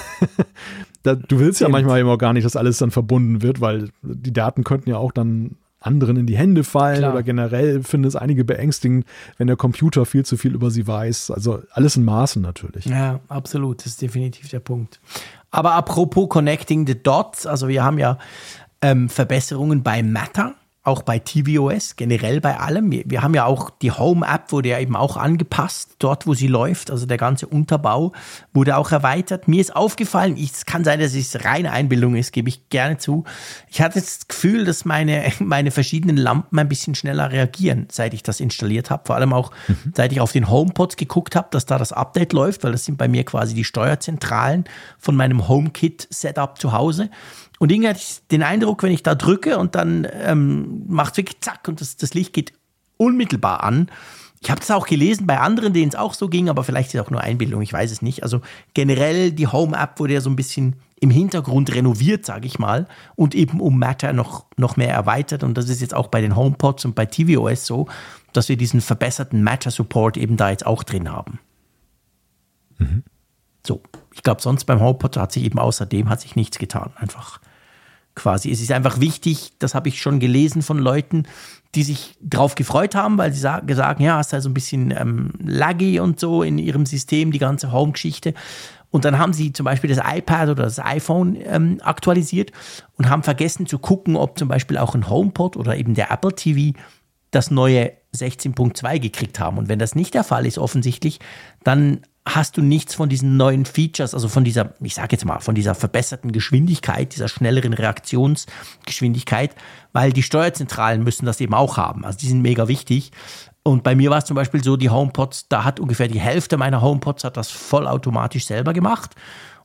da, 1.06 1.16
du 1.16 1.40
willst 1.40 1.62
ja 1.62 1.70
manchmal 1.70 2.00
eben 2.00 2.10
auch 2.10 2.18
gar 2.18 2.34
nicht, 2.34 2.46
dass 2.46 2.56
alles 2.56 2.78
dann 2.78 2.92
verbunden 2.92 3.42
wird, 3.42 3.62
weil 3.62 3.90
die 4.02 4.34
Daten 4.34 4.64
könnten 4.64 4.90
ja 4.90 4.98
auch 4.98 5.12
dann 5.12 5.58
anderen 5.80 6.18
in 6.18 6.26
die 6.26 6.36
Hände 6.36 6.64
fallen 6.64 7.00
Klar. 7.00 7.14
oder 7.14 7.24
generell 7.24 7.84
finde 7.84 8.08
es 8.08 8.16
einige 8.16 8.44
beängstigend, 8.44 9.06
wenn 9.38 9.48
der 9.48 9.56
Computer 9.56 10.06
viel 10.06 10.26
zu 10.26 10.36
viel 10.36 10.56
über 10.56 10.72
sie 10.72 10.88
weiß. 10.88 11.32
Also 11.32 11.62
alles 11.72 11.96
in 11.96 12.06
Maßen 12.06 12.42
natürlich. 12.42 12.86
Ja, 12.86 13.20
absolut. 13.28 13.80
Das 13.80 13.88
ist 13.88 14.02
definitiv 14.02 14.50
der 14.50 14.62
Punkt. 14.62 15.00
Aber 15.52 15.74
apropos 15.74 16.28
Connecting 16.30 16.88
the 16.88 17.02
Dots, 17.02 17.46
also 17.46 17.68
wir 17.68 17.84
haben 17.84 18.00
ja 18.00 18.18
ähm, 18.82 19.10
Verbesserungen 19.10 19.84
bei 19.84 20.02
Matter 20.02 20.56
auch 20.86 21.02
bei 21.02 21.20
tvOS, 21.20 21.96
generell 21.96 22.40
bei 22.40 22.60
allem. 22.60 22.92
Wir, 22.92 23.04
wir 23.06 23.24
haben 23.24 23.34
ja 23.34 23.46
auch 23.46 23.72
die 23.72 23.92
Home-App, 23.92 24.52
wurde 24.52 24.70
ja 24.70 24.80
eben 24.80 24.96
auch 24.96 25.18
angepasst, 25.18 25.96
dort 26.00 26.28
wo 26.28 26.36
sie 26.36 26.48
läuft. 26.48 26.92
Also 26.92 27.08
der 27.08 27.18
ganze 27.18 27.48
Unterbau 27.48 28.14
wurde 28.54 28.78
auch 28.78 28.92
erweitert. 28.92 29.48
Mir 29.48 29.62
ist 29.62 29.76
aufgefallen, 29.76 30.38
es 30.38 30.66
kann 30.66 30.84
sein, 30.84 31.00
dass 31.00 31.16
es 31.16 31.44
reine 31.44 31.72
Einbildung 31.72 32.16
ist, 32.16 32.32
gebe 32.32 32.50
ich 32.50 32.70
gerne 32.70 32.98
zu. 32.98 33.24
Ich 33.68 33.82
hatte 33.82 34.00
das 34.00 34.28
Gefühl, 34.28 34.64
dass 34.64 34.86
meine, 34.86 35.32
meine 35.40 35.72
verschiedenen 35.72 36.18
Lampen 36.18 36.60
ein 36.60 36.70
bisschen 36.70 36.94
schneller 36.94 37.32
reagieren, 37.32 37.88
seit 37.92 38.14
ich 38.14 38.22
das 38.22 38.40
installiert 38.40 38.92
habe. 38.92 39.04
Vor 39.06 39.16
allem 39.16 39.34
auch, 39.34 39.52
mhm. 39.68 39.94
seit 39.96 40.12
ich 40.12 40.22
auf 40.22 40.34
den 40.34 40.50
HomePods 40.50 40.98
geguckt 40.98 41.36
habe, 41.36 41.48
dass 41.50 41.66
da 41.66 41.80
das 41.80 41.94
Update 41.94 42.32
läuft, 42.32 42.64
weil 42.64 42.72
das 42.72 42.86
sind 42.86 42.98
bei 42.98 43.08
mir 43.08 43.24
quasi 43.24 43.56
die 43.56 43.64
Steuerzentralen 43.64 44.66
von 45.00 45.16
meinem 45.16 45.48
HomeKit-Setup 45.48 46.60
zu 46.60 46.74
Hause. 46.74 47.10
Und 47.66 47.72
irgendwie 47.72 47.90
hatte 47.90 48.00
ich 48.00 48.20
den 48.28 48.44
Eindruck, 48.44 48.84
wenn 48.84 48.92
ich 48.92 49.02
da 49.02 49.16
drücke 49.16 49.58
und 49.58 49.74
dann 49.74 50.08
ähm, 50.12 50.84
macht 50.88 51.14
es 51.14 51.18
wirklich 51.18 51.42
zack 51.42 51.68
und 51.68 51.82
das, 51.82 51.98
das 51.98 52.14
Licht 52.14 52.32
geht 52.32 52.54
unmittelbar 52.98 53.64
an. 53.64 53.90
Ich 54.40 54.52
habe 54.52 54.60
das 54.60 54.70
auch 54.70 54.86
gelesen 54.86 55.26
bei 55.26 55.40
anderen, 55.40 55.74
denen 55.74 55.90
es 55.90 55.96
auch 55.96 56.14
so 56.14 56.28
ging, 56.28 56.48
aber 56.48 56.64
vielleicht 56.64 56.90
ist 56.90 56.94
es 56.94 57.02
auch 57.02 57.10
nur 57.10 57.22
Einbildung, 57.22 57.64
ich 57.64 57.74
weiß 57.74 57.92
es 57.92 58.04
nicht. 58.04 58.22
Also 58.22 58.42
generell 58.76 59.32
die 59.32 59.48
Home-App 59.48 60.00
wurde 60.00 60.14
ja 60.14 60.22
so 60.22 60.30
ein 60.30 60.36
bisschen 60.36 60.76
im 61.02 61.10
Hintergrund 61.10 61.74
renoviert, 61.74 62.24
sage 62.24 62.46
ich 62.46 62.60
mal, 62.60 62.88
und 63.16 63.34
eben 63.34 63.60
um 63.60 63.80
Matter 63.80 64.14
noch, 64.14 64.46
noch 64.58 64.78
mehr 64.78 64.94
erweitert. 64.94 65.44
Und 65.44 65.58
das 65.58 65.68
ist 65.68 65.82
jetzt 65.82 65.96
auch 65.96 66.10
bei 66.10 66.22
den 66.22 66.36
HomePods 66.36 66.86
und 66.86 66.94
bei 66.94 67.08
tvOS 67.08 67.66
so, 67.66 67.88
dass 68.32 68.48
wir 68.48 68.58
diesen 68.58 68.80
verbesserten 68.80 69.42
Matter-Support 69.42 70.18
eben 70.18 70.38
da 70.38 70.52
jetzt 70.52 70.68
auch 70.68 70.84
drin 70.84 71.12
haben. 71.12 71.40
Mhm. 72.78 73.02
So, 73.66 73.82
ich 74.14 74.22
glaube, 74.22 74.44
sonst 74.44 74.66
beim 74.66 74.82
HomePod 74.82 75.18
hat 75.18 75.32
sich 75.32 75.46
eben 75.46 75.58
außerdem 75.58 76.10
hat 76.10 76.22
sich 76.22 76.36
nichts 76.36 76.60
getan. 76.60 76.92
Einfach 76.98 77.40
quasi. 78.16 78.52
Es 78.52 78.62
ist 78.62 78.72
einfach 78.72 79.00
wichtig, 79.00 79.52
das 79.60 79.76
habe 79.76 79.90
ich 79.90 80.02
schon 80.02 80.20
gelesen 80.20 80.62
von 80.62 80.80
Leuten, 80.80 81.24
die 81.76 81.84
sich 81.84 82.16
drauf 82.22 82.56
gefreut 82.56 82.96
haben, 82.96 83.18
weil 83.18 83.34
sie 83.34 83.40
sagen, 83.40 83.68
gesagt, 83.68 84.00
ja, 84.00 84.20
es 84.22 84.30
sei 84.30 84.40
so 84.40 84.50
ein 84.50 84.54
bisschen 84.54 84.92
ähm, 84.92 85.32
laggy 85.44 86.00
und 86.00 86.20
so 86.20 86.42
in 86.42 86.58
ihrem 86.58 86.86
System, 86.86 87.32
die 87.32 87.40
ganze 87.40 87.72
Home-Geschichte. 87.72 88.34
Und 88.90 89.04
dann 89.04 89.20
haben 89.20 89.34
sie 89.34 89.52
zum 89.52 89.66
Beispiel 89.66 89.94
das 89.94 90.00
iPad 90.06 90.50
oder 90.50 90.64
das 90.64 90.80
iPhone 90.80 91.38
ähm, 91.44 91.80
aktualisiert 91.84 92.54
und 92.96 93.10
haben 93.10 93.24
vergessen 93.24 93.66
zu 93.66 93.78
gucken, 93.78 94.16
ob 94.16 94.40
zum 94.40 94.48
Beispiel 94.48 94.78
auch 94.78 94.96
ein 94.96 95.10
HomePod 95.10 95.58
oder 95.58 95.76
eben 95.76 95.96
der 95.96 96.12
Apple 96.12 96.34
TV 96.34 96.78
das 97.32 97.52
neue 97.52 97.92
16.2 98.16 99.00
gekriegt 99.00 99.40
haben. 99.40 99.58
Und 99.58 99.68
wenn 99.68 99.80
das 99.80 99.96
nicht 99.96 100.14
der 100.14 100.24
Fall 100.24 100.46
ist, 100.46 100.58
offensichtlich, 100.58 101.20
dann 101.66 102.02
hast 102.28 102.58
du 102.58 102.62
nichts 102.62 102.96
von 102.96 103.08
diesen 103.08 103.38
neuen 103.38 103.66
Features, 103.66 104.14
also 104.14 104.28
von 104.28 104.44
dieser, 104.44 104.74
ich 104.82 104.96
sage 104.96 105.10
jetzt 105.12 105.26
mal, 105.26 105.40
von 105.40 105.54
dieser 105.54 105.76
verbesserten 105.76 106.32
Geschwindigkeit, 106.32 107.14
dieser 107.14 107.28
schnelleren 107.28 107.74
Reaktionsgeschwindigkeit, 107.74 109.56
weil 109.94 110.12
die 110.12 110.24
Steuerzentralen 110.24 111.04
müssen 111.04 111.26
das 111.26 111.40
eben 111.40 111.54
auch 111.54 111.78
haben. 111.78 112.04
Also 112.04 112.18
die 112.20 112.28
sind 112.28 112.42
mega 112.42 112.68
wichtig. 112.68 113.12
Und 113.64 113.84
bei 113.84 113.96
mir 113.96 114.10
war 114.10 114.20
es 114.20 114.26
zum 114.26 114.36
Beispiel 114.36 114.64
so, 114.64 114.76
die 114.76 114.90
HomePods, 114.90 115.48
da 115.50 115.64
hat 115.64 115.80
ungefähr 115.80 116.08
die 116.08 116.20
Hälfte 116.20 116.58
meiner 116.58 116.82
HomePods 116.82 117.24
hat 117.24 117.38
das 117.38 117.52
vollautomatisch 117.52 118.46
selber 118.46 118.74
gemacht. 118.74 119.16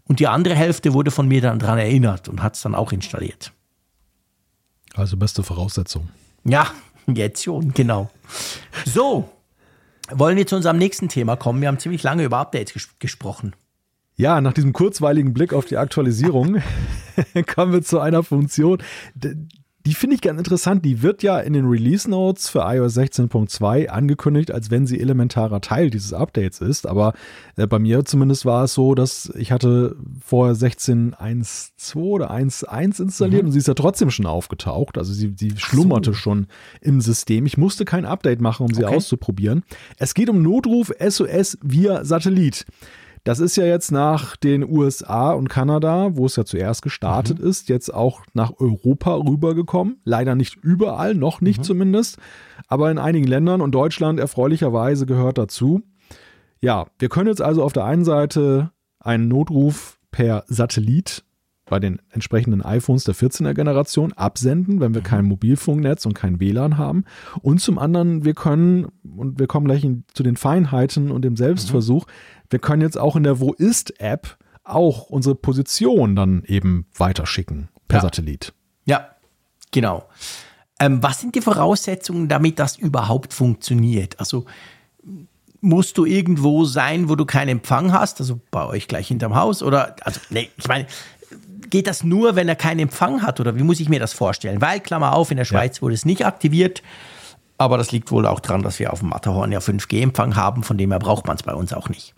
Und 0.04 0.20
die 0.20 0.28
andere 0.28 0.54
Hälfte 0.54 0.92
wurde 0.92 1.10
von 1.10 1.28
mir 1.28 1.40
dann 1.40 1.58
daran 1.58 1.78
erinnert 1.78 2.28
und 2.28 2.42
hat 2.42 2.56
es 2.56 2.62
dann 2.62 2.74
auch 2.74 2.92
installiert. 2.92 3.52
Also 4.94 5.16
beste 5.16 5.42
Voraussetzung. 5.42 6.08
Ja, 6.44 6.66
jetzt 7.06 7.44
schon, 7.44 7.72
genau. 7.72 8.10
So, 8.84 9.28
wollen 10.14 10.36
wir 10.36 10.46
zu 10.46 10.56
unserem 10.56 10.78
nächsten 10.78 11.08
Thema 11.08 11.36
kommen? 11.36 11.60
Wir 11.60 11.68
haben 11.68 11.78
ziemlich 11.78 12.02
lange 12.02 12.24
über 12.24 12.38
Updates 12.38 12.72
ges 12.72 12.88
gesprochen. 12.98 13.54
Ja, 14.16 14.40
nach 14.40 14.52
diesem 14.52 14.72
kurzweiligen 14.72 15.32
Blick 15.32 15.54
auf 15.54 15.64
die 15.64 15.78
Aktualisierung 15.78 16.62
kommen 17.54 17.72
wir 17.72 17.82
zu 17.82 18.00
einer 18.00 18.22
Funktion, 18.22 18.82
die 19.86 19.94
finde 19.94 20.14
ich 20.14 20.20
ganz 20.20 20.38
interessant. 20.38 20.84
Die 20.84 21.02
wird 21.02 21.22
ja 21.22 21.38
in 21.38 21.54
den 21.54 21.66
Release 21.66 22.08
Notes 22.08 22.48
für 22.48 22.60
iOS 22.60 22.96
16.2 22.96 23.86
angekündigt, 23.86 24.50
als 24.50 24.70
wenn 24.70 24.86
sie 24.86 25.00
elementarer 25.00 25.60
Teil 25.60 25.88
dieses 25.88 26.12
Updates 26.12 26.60
ist. 26.60 26.86
Aber 26.86 27.14
äh, 27.56 27.66
bei 27.66 27.78
mir 27.78 28.04
zumindest 28.04 28.44
war 28.44 28.64
es 28.64 28.74
so, 28.74 28.94
dass 28.94 29.32
ich 29.36 29.52
hatte 29.52 29.96
vorher 30.22 30.54
16.1.2 30.54 31.96
oder 31.96 32.30
1.1 32.30 33.02
installiert 33.02 33.42
mhm. 33.42 33.48
und 33.48 33.52
sie 33.52 33.58
ist 33.58 33.68
ja 33.68 33.74
trotzdem 33.74 34.10
schon 34.10 34.26
aufgetaucht. 34.26 34.98
Also 34.98 35.14
sie, 35.14 35.32
sie 35.36 35.54
schlummerte 35.56 36.10
so. 36.10 36.14
schon 36.16 36.46
im 36.82 37.00
System. 37.00 37.46
Ich 37.46 37.56
musste 37.56 37.86
kein 37.86 38.04
Update 38.04 38.40
machen, 38.40 38.66
um 38.66 38.74
sie 38.74 38.84
okay. 38.84 38.96
auszuprobieren. 38.96 39.62
Es 39.96 40.12
geht 40.12 40.28
um 40.28 40.42
Notruf 40.42 40.92
SOS 41.00 41.58
via 41.62 42.04
Satellit. 42.04 42.66
Das 43.24 43.38
ist 43.38 43.56
ja 43.56 43.64
jetzt 43.64 43.92
nach 43.92 44.36
den 44.36 44.68
USA 44.68 45.32
und 45.32 45.48
Kanada, 45.48 46.16
wo 46.16 46.26
es 46.26 46.36
ja 46.36 46.44
zuerst 46.44 46.82
gestartet 46.82 47.38
mhm. 47.38 47.46
ist, 47.46 47.68
jetzt 47.68 47.92
auch 47.92 48.22
nach 48.32 48.52
Europa 48.58 49.14
rübergekommen. 49.14 50.00
Leider 50.04 50.34
nicht 50.34 50.56
überall, 50.56 51.14
noch 51.14 51.40
nicht 51.40 51.58
mhm. 51.58 51.64
zumindest, 51.64 52.18
aber 52.66 52.90
in 52.90 52.98
einigen 52.98 53.26
Ländern 53.26 53.60
und 53.60 53.72
Deutschland 53.72 54.18
erfreulicherweise 54.18 55.06
gehört 55.06 55.38
dazu. 55.38 55.82
Ja, 56.60 56.86
wir 56.98 57.08
können 57.08 57.28
jetzt 57.28 57.42
also 57.42 57.62
auf 57.62 57.72
der 57.72 57.84
einen 57.84 58.04
Seite 58.04 58.70
einen 58.98 59.28
Notruf 59.28 59.98
per 60.10 60.44
Satellit 60.48 61.24
bei 61.70 61.78
den 61.78 62.02
entsprechenden 62.10 62.62
iPhones 62.62 63.04
der 63.04 63.14
14er 63.14 63.54
Generation 63.54 64.12
absenden, 64.12 64.80
wenn 64.80 64.92
wir 64.92 65.00
mhm. 65.00 65.06
kein 65.06 65.24
Mobilfunknetz 65.24 66.04
und 66.04 66.14
kein 66.14 66.40
WLAN 66.40 66.76
haben. 66.76 67.04
Und 67.40 67.60
zum 67.60 67.78
anderen, 67.78 68.24
wir 68.24 68.34
können, 68.34 68.88
und 69.04 69.38
wir 69.38 69.46
kommen 69.46 69.66
gleich 69.66 69.84
in, 69.84 70.04
zu 70.12 70.22
den 70.22 70.36
Feinheiten 70.36 71.10
und 71.10 71.22
dem 71.22 71.36
Selbstversuch, 71.36 72.06
mhm. 72.06 72.39
Wir 72.50 72.58
können 72.58 72.82
jetzt 72.82 72.98
auch 72.98 73.16
in 73.16 73.22
der 73.22 73.40
Wo 73.40 73.52
ist-App 73.52 74.36
auch 74.64 75.04
unsere 75.04 75.34
Position 75.34 76.14
dann 76.14 76.44
eben 76.46 76.86
weiterschicken 76.96 77.68
per 77.88 77.98
ja. 77.98 78.02
Satellit. 78.02 78.52
Ja, 78.84 79.08
genau. 79.70 80.08
Ähm, 80.78 81.02
was 81.02 81.20
sind 81.20 81.34
die 81.34 81.40
Voraussetzungen, 81.40 82.28
damit 82.28 82.58
das 82.58 82.76
überhaupt 82.76 83.32
funktioniert? 83.32 84.18
Also 84.20 84.44
musst 85.60 85.98
du 85.98 86.06
irgendwo 86.06 86.64
sein, 86.64 87.08
wo 87.08 87.16
du 87.16 87.26
keinen 87.26 87.48
Empfang 87.48 87.92
hast, 87.92 88.20
also 88.20 88.40
bei 88.50 88.64
euch 88.66 88.88
gleich 88.88 89.08
hinterm 89.08 89.34
Haus 89.34 89.62
oder 89.62 89.96
also 90.02 90.20
nee, 90.30 90.48
ich 90.56 90.68
meine, 90.68 90.86
geht 91.68 91.86
das 91.86 92.02
nur, 92.02 92.34
wenn 92.34 92.48
er 92.48 92.56
keinen 92.56 92.80
Empfang 92.80 93.22
hat 93.22 93.40
oder 93.40 93.56
wie 93.56 93.62
muss 93.62 93.80
ich 93.80 93.88
mir 93.88 94.00
das 94.00 94.12
vorstellen? 94.12 94.60
Weil, 94.60 94.80
Klammer 94.80 95.14
auf, 95.14 95.30
in 95.30 95.36
der 95.36 95.44
Schweiz 95.44 95.76
ja. 95.76 95.82
wurde 95.82 95.94
es 95.94 96.04
nicht 96.04 96.26
aktiviert. 96.26 96.82
Aber 97.58 97.76
das 97.76 97.92
liegt 97.92 98.10
wohl 98.10 98.26
auch 98.26 98.40
daran, 98.40 98.62
dass 98.62 98.78
wir 98.78 98.90
auf 98.90 99.00
dem 99.00 99.10
Matterhorn 99.10 99.52
ja 99.52 99.58
5G-Empfang 99.58 100.34
haben, 100.34 100.62
von 100.62 100.78
dem 100.78 100.90
her 100.90 100.98
braucht 100.98 101.26
man 101.26 101.36
es 101.36 101.42
bei 101.42 101.52
uns 101.52 101.74
auch 101.74 101.90
nicht. 101.90 102.14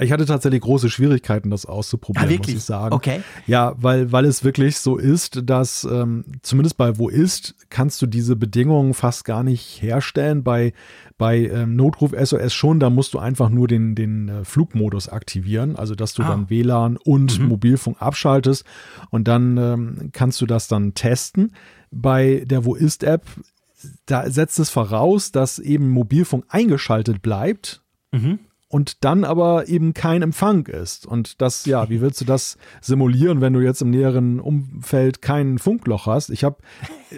Ich 0.00 0.10
hatte 0.10 0.24
tatsächlich 0.24 0.62
große 0.62 0.88
Schwierigkeiten, 0.88 1.50
das 1.50 1.66
auszuprobieren, 1.66 2.28
Ah, 2.28 2.36
muss 2.38 2.48
ich 2.48 2.62
sagen. 2.64 2.94
Okay. 2.94 3.20
Ja, 3.46 3.74
weil, 3.76 4.10
weil 4.10 4.24
es 4.24 4.42
wirklich 4.42 4.78
so 4.78 4.96
ist, 4.96 5.42
dass 5.44 5.84
ähm, 5.84 6.24
zumindest 6.42 6.78
bei 6.78 6.96
Wo 6.98 7.08
ist, 7.10 7.54
kannst 7.68 8.00
du 8.00 8.06
diese 8.06 8.34
Bedingungen 8.36 8.94
fast 8.94 9.24
gar 9.26 9.42
nicht 9.42 9.82
herstellen. 9.82 10.42
Bei, 10.42 10.72
bei 11.18 11.40
ähm, 11.46 11.76
Notruf 11.76 12.12
SOS 12.18 12.54
schon, 12.54 12.80
da 12.80 12.88
musst 12.88 13.12
du 13.12 13.18
einfach 13.18 13.50
nur 13.50 13.68
den, 13.68 13.94
den 13.94 14.28
äh, 14.28 14.44
Flugmodus 14.44 15.08
aktivieren, 15.10 15.76
also 15.76 15.94
dass 15.94 16.14
du 16.14 16.22
Ah. 16.22 16.28
dann 16.28 16.48
WLAN 16.48 16.96
und 16.96 17.38
Mobilfunk 17.40 18.00
abschaltest 18.00 18.64
und 19.10 19.28
dann 19.28 19.58
ähm, 19.58 20.08
kannst 20.12 20.40
du 20.40 20.46
das 20.46 20.68
dann 20.68 20.94
testen. 20.94 21.52
Bei 21.90 22.44
der 22.46 22.64
Wo 22.64 22.74
ist 22.74 23.02
App, 23.04 23.26
da 24.06 24.30
setzt 24.30 24.58
es 24.58 24.70
voraus, 24.70 25.32
dass 25.32 25.58
eben 25.58 25.90
Mobilfunk 25.90 26.44
eingeschaltet 26.48 27.20
bleibt 27.20 27.82
und 28.72 29.04
dann 29.04 29.24
aber 29.24 29.68
eben 29.68 29.92
kein 29.92 30.22
Empfang 30.22 30.64
ist. 30.66 31.04
Und 31.04 31.42
das, 31.42 31.66
ja, 31.66 31.90
wie 31.90 32.00
willst 32.00 32.22
du 32.22 32.24
das 32.24 32.56
simulieren, 32.80 33.42
wenn 33.42 33.52
du 33.52 33.60
jetzt 33.60 33.82
im 33.82 33.90
näheren 33.90 34.40
Umfeld 34.40 35.20
kein 35.20 35.58
Funkloch 35.58 36.06
hast? 36.06 36.30
Ich 36.30 36.42
habe, 36.42 36.56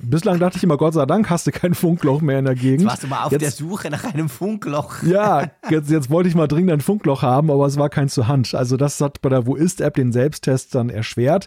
bislang 0.03 0.41
dachte 0.41 0.57
ich 0.57 0.65
immer, 0.65 0.77
Gott 0.77 0.95
sei 0.95 1.07
Dank 1.07 1.31
hast 1.31 1.47
du 1.47 1.53
kein 1.53 1.75
Funkloch 1.75 2.23
mehr 2.23 2.41
in 2.41 2.47
der 2.47 2.57
Gegend. 2.57 2.81
Jetzt 2.81 2.91
warst 2.91 3.03
du 3.05 3.07
mal 3.07 3.23
auf 3.23 3.31
jetzt, 3.31 3.43
der 3.43 3.51
Suche 3.53 3.89
nach 3.89 4.03
einem 4.03 4.29
Funkloch. 4.29 5.05
Ja, 5.05 5.53
jetzt, 5.71 5.91
jetzt 5.91 6.11
wollte 6.11 6.29
ich 6.29 6.35
mal 6.35 6.49
dringend 6.49 6.73
ein 6.73 6.81
Funkloch 6.81 7.23
haben, 7.23 7.53
aber 7.53 7.67
es 7.67 7.77
war 7.77 7.89
keins 7.89 8.15
zur 8.15 8.27
Hand. 8.27 8.53
Also 8.57 8.77
das 8.77 9.01
hat 9.01 9.23
bei 9.23 9.29
der 9.29 9.47
Wo 9.47 9.55
ist-App 9.55 9.95
den 9.95 10.11
Selbsttest 10.11 10.75
dann 10.75 10.91
erschwert. 10.91 11.47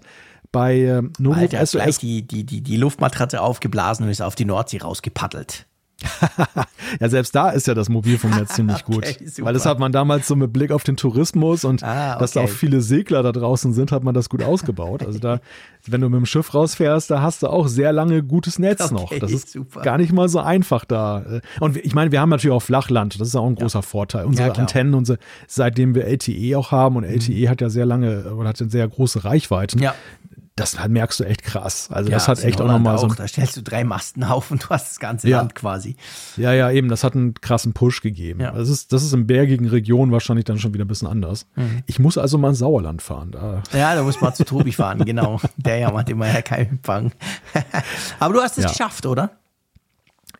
Bei 0.53 0.79
äh, 0.79 1.01
Notruf 1.19 1.35
Alter, 1.35 1.59
hat 1.59 1.71
gleich 1.71 1.95
SOS 1.95 1.97
die, 1.97 2.25
die, 2.25 2.45
die, 2.45 2.61
die 2.61 2.77
Luftmatratze 2.77 3.41
aufgeblasen 3.41 4.05
und 4.05 4.11
ist 4.11 4.21
auf 4.21 4.35
die 4.35 4.45
Nordsee 4.45 4.77
rausgepaddelt. 4.77 5.65
Ja, 6.99 7.09
selbst 7.09 7.35
da 7.35 7.49
ist 7.49 7.67
ja 7.67 7.73
das 7.73 7.89
Mobilfunknetz 7.89 8.53
ziemlich 8.55 8.83
gut. 8.85 8.97
Okay. 9.05 9.17
Weil 9.39 9.53
das 9.53 9.65
hat 9.65 9.79
man 9.79 9.91
damals 9.91 10.27
so 10.27 10.35
mit 10.35 10.53
Blick 10.53 10.71
auf 10.71 10.83
den 10.83 10.95
Tourismus 10.95 11.65
und 11.65 11.83
Ah, 11.83 12.17
dass 12.17 12.31
da 12.31 12.41
auch 12.41 12.45
okay. 12.45 12.53
viele 12.53 12.81
Segler 12.81 13.23
da 13.23 13.31
draußen 13.31 13.73
sind, 13.73 13.91
hat 13.91 14.03
man 14.03 14.13
das 14.13 14.29
gut 14.29 14.43
ausgebaut. 14.43 15.03
Also 15.05 15.19
da, 15.19 15.39
wenn 15.85 16.01
du 16.01 16.09
mit 16.09 16.17
dem 16.19 16.25
Schiff 16.25 16.53
rausfährst, 16.53 17.09
da 17.11 17.21
hast 17.21 17.43
du 17.43 17.47
auch 17.47 17.67
sehr 17.67 17.91
lange 17.93 18.23
gutes 18.23 18.59
Netz 18.59 18.81
Okay, 18.81 18.93
noch. 18.93 19.11
Das 19.19 19.31
ist 19.31 19.51
super. 19.51 19.81
gar 19.81 19.97
nicht 19.97 20.13
mal 20.13 20.29
so 20.29 20.39
einfach 20.39 20.85
da. 20.85 21.41
Und 21.59 21.77
ich 21.77 21.93
meine, 21.93 22.11
wir 22.11 22.21
haben 22.21 22.29
natürlich 22.29 22.55
auch 22.55 22.61
Flachland. 22.63 23.19
Das 23.19 23.27
ist 23.29 23.35
auch 23.35 23.47
ein 23.47 23.55
großer 23.55 23.81
Vorteil. 23.83 24.25
Unsere 24.25 24.49
Ja. 24.49 24.53
Antennen, 24.53 24.93
unsere, 24.93 25.19
seitdem 25.47 25.95
wir 25.95 26.05
LTE 26.05 26.57
auch 26.57 26.71
haben 26.71 26.95
und 26.95 27.03
LTE 27.03 27.49
hat 27.49 27.59
ja 27.61 27.69
sehr 27.69 27.85
lange 27.85 28.33
oder 28.33 28.49
hat 28.49 28.61
eine 28.61 28.69
sehr 28.69 28.87
große 28.87 29.23
Reichweiten. 29.25 29.79
Mhm. 29.79 29.83
Ja. 29.83 29.95
Das 30.57 30.75
merkst 30.87 31.19
du 31.19 31.23
echt 31.23 31.43
krass. 31.43 31.87
Also 31.91 32.09
das 32.09 32.23
Ja, 32.23 32.27
hat 32.29 32.37
ist 32.39 32.43
in 32.43 32.49
echt 32.49 32.59
auch 32.61 32.67
nochmal 32.67 32.97
so. 32.97 33.07
Da 33.07 33.27
stellst 33.27 33.55
du 33.57 33.61
drei 33.61 33.83
Masten 33.83 34.23
auf 34.25 34.49
und 34.51 34.63
du 34.63 34.69
hast 34.69 34.89
das 34.89 34.99
ganze 34.99 35.29
Ja. 35.29 35.37
Land 35.37 35.53
quasi. 35.55 35.95
Ja, 36.35 36.51
ja, 36.51 36.69
eben, 36.71 36.89
das 36.89 37.03
hat 37.03 37.13
einen 37.15 37.35
krassen 37.35 37.73
Push 37.73 38.01
gegeben. 38.01 38.41
Ja. 38.41 38.51
Das, 38.51 38.67
ist, 38.67 38.91
das 38.91 39.03
ist 39.03 39.13
in 39.13 39.27
bergigen 39.27 39.67
Regionen 39.69 40.11
wahrscheinlich 40.11 40.45
dann 40.45 40.57
schon 40.57 40.73
wieder 40.73 40.83
ein 40.83 40.87
bisschen 40.87 41.07
anders. 41.07 41.45
Mhm. 41.55 41.83
Ich 41.85 41.99
muss 41.99 42.17
also 42.17 42.37
mal 42.39 42.49
ins 42.49 42.59
Sauerland 42.59 43.01
fahren. 43.03 43.31
Da. 43.31 43.61
Ja, 43.71 43.93
da 43.93 44.01
muss 44.01 44.19
man 44.19 44.33
zu 44.33 44.45
Tobi 44.45 44.71
fahren, 44.71 45.05
genau. 45.05 45.39
Der 45.57 45.77
ja 45.77 45.93
hat 45.95 46.09
immer 46.09 46.27
ja 46.27 46.41
keinen 46.41 46.69
Empfang. 46.71 47.11
Aber 48.19 48.33
du 48.33 48.41
hast 48.41 48.57
es 48.57 48.65
geschafft, 48.65 49.05
oder? 49.05 49.29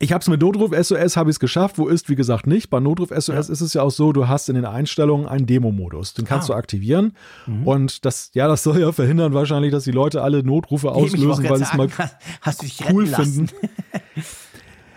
Ich 0.00 0.12
habe 0.12 0.22
es 0.22 0.28
mit 0.28 0.40
Notruf 0.40 0.70
SOS 0.74 1.16
habe 1.16 1.28
ich 1.30 1.34
es 1.34 1.40
geschafft. 1.40 1.76
Wo 1.78 1.88
ist, 1.88 2.08
wie 2.08 2.14
gesagt, 2.14 2.46
nicht. 2.46 2.70
Bei 2.70 2.78
Notruf 2.78 3.10
SOS 3.10 3.48
ist 3.48 3.60
es 3.60 3.74
ja 3.74 3.82
auch 3.82 3.90
so, 3.90 4.12
du 4.12 4.28
hast 4.28 4.48
in 4.48 4.54
den 4.54 4.64
Einstellungen 4.64 5.26
einen 5.26 5.46
Demo-Modus. 5.46 6.14
Den 6.14 6.24
kannst 6.24 6.48
Ah. 6.48 6.52
du 6.52 6.58
aktivieren. 6.58 7.12
Mhm. 7.46 7.66
Und 7.66 8.04
das, 8.04 8.30
ja, 8.34 8.46
das 8.46 8.62
soll 8.62 8.80
ja 8.80 8.92
verhindern 8.92 9.34
wahrscheinlich, 9.34 9.72
dass 9.72 9.84
die 9.84 9.90
Leute 9.90 10.22
alle 10.22 10.44
Notrufe 10.44 10.92
auslösen, 10.92 11.48
weil 11.48 11.56
sie 11.58 11.64
es 11.64 11.74
mal 11.74 11.88
hast 12.42 12.64
cool 12.92 13.06
finden. 13.06 13.48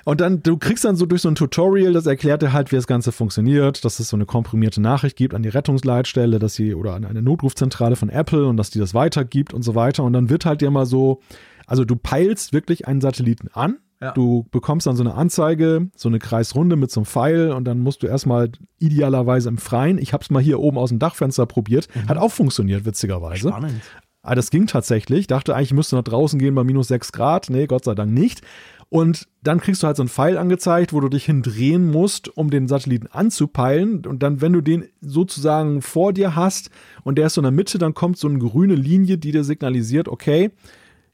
Und 0.04 0.20
dann, 0.20 0.42
du 0.42 0.58
kriegst 0.58 0.84
dann 0.84 0.96
so 0.96 1.06
durch 1.06 1.22
so 1.22 1.30
ein 1.30 1.36
Tutorial, 1.36 1.94
das 1.94 2.08
erklärt 2.08 2.42
dir 2.42 2.54
halt, 2.54 2.72
wie 2.72 2.76
das 2.76 2.88
Ganze 2.88 3.12
funktioniert, 3.12 3.86
dass 3.86 4.00
es 4.00 4.10
so 4.10 4.18
eine 4.18 4.26
komprimierte 4.26 4.82
Nachricht 4.82 5.16
gibt 5.16 5.36
an 5.36 5.44
die 5.44 5.50
Rettungsleitstelle, 5.50 6.40
dass 6.40 6.56
sie 6.56 6.74
oder 6.74 6.96
an 6.96 7.06
eine 7.06 7.22
Notrufzentrale 7.22 7.96
von 7.96 8.10
Apple 8.10 8.48
und 8.48 8.58
dass 8.58 8.72
die 8.72 8.80
das 8.80 8.96
weitergibt 8.96 9.54
und 9.54 9.62
so 9.62 9.76
weiter. 9.76 10.04
Und 10.04 10.14
dann 10.14 10.30
wird 10.30 10.46
halt 10.46 10.62
dir 10.62 10.72
mal 10.72 10.88
so, 10.88 11.22
also 11.68 11.86
du 11.86 11.96
peilst 11.96 12.52
wirklich 12.52 12.88
einen 12.88 13.00
Satelliten 13.02 13.50
an. 13.54 13.78
Ja. 14.02 14.12
Du 14.12 14.48
bekommst 14.50 14.88
dann 14.88 14.96
so 14.96 15.04
eine 15.04 15.14
Anzeige, 15.14 15.90
so 15.96 16.10
eine 16.10 16.18
Kreisrunde 16.18 16.76
mit 16.76 16.90
so 16.90 17.02
einem 17.02 17.06
Pfeil 17.06 17.52
und 17.52 17.66
dann 17.66 17.80
musst 17.80 18.02
du 18.02 18.08
erstmal 18.08 18.52
idealerweise 18.80 19.50
im 19.50 19.60
Freien. 19.60 20.00
Ich 20.00 20.12
habe 20.14 20.24
es 20.24 20.32
mal 20.32 20.42
hier 20.42 20.60
oben 20.60 20.80
aus 20.80 20.90
dem 20.90 20.98
Dachfenster 20.98 21.46
probiert. 21.46 21.88
Hat 22.08 22.18
auch 22.18 22.32
funktioniert, 22.32 22.86
witzigerweise. 22.86 23.50
Spannend. 23.50 23.82
Ah, 24.24 24.36
das 24.36 24.52
ging 24.52 24.68
tatsächlich. 24.68 25.28
Dachte 25.28 25.56
eigentlich, 25.56 25.70
ich 25.70 25.76
müsste 25.76 25.96
nach 25.96 26.04
draußen 26.04 26.38
gehen 26.40 26.54
bei 26.56 26.64
minus 26.64 26.88
6 26.90 27.12
Grad. 27.12 27.50
Nee, 27.50 27.68
Gott 27.68 27.86
sei 27.86 27.96
Dank 27.96 28.12
nicht. 28.12 28.42
Und 28.90 29.28
dann 29.42 29.62
kriegst 29.62 29.82
du 29.82 29.88
halt 29.88 29.96
so 29.96 30.04
einen 30.04 30.10
Pfeil 30.10 30.38
angezeigt, 30.38 30.92
wo 30.92 31.00
du 31.00 31.08
dich 31.08 31.26
hindrehen 31.26 31.90
musst, 31.90 32.36
um 32.36 32.50
den 32.50 32.68
Satelliten 32.68 33.08
anzupeilen. 33.08 34.06
Und 34.06 34.22
dann, 34.22 34.42
wenn 34.42 34.52
du 34.52 34.62
den 34.62 34.86
sozusagen 35.00 35.82
vor 35.82 36.12
dir 36.12 36.36
hast 36.36 36.72
und 37.04 37.18
der 37.18 37.28
ist 37.28 37.36
so 37.36 37.42
in 37.42 37.44
der 37.44 37.52
Mitte, 37.52 37.78
dann 37.78 37.94
kommt 37.94 38.18
so 38.18 38.28
eine 38.28 38.40
grüne 38.40 38.76
Linie, 38.76 39.18
die 39.18 39.32
dir 39.32 39.44
signalisiert, 39.44 40.10
okay, 40.10 40.52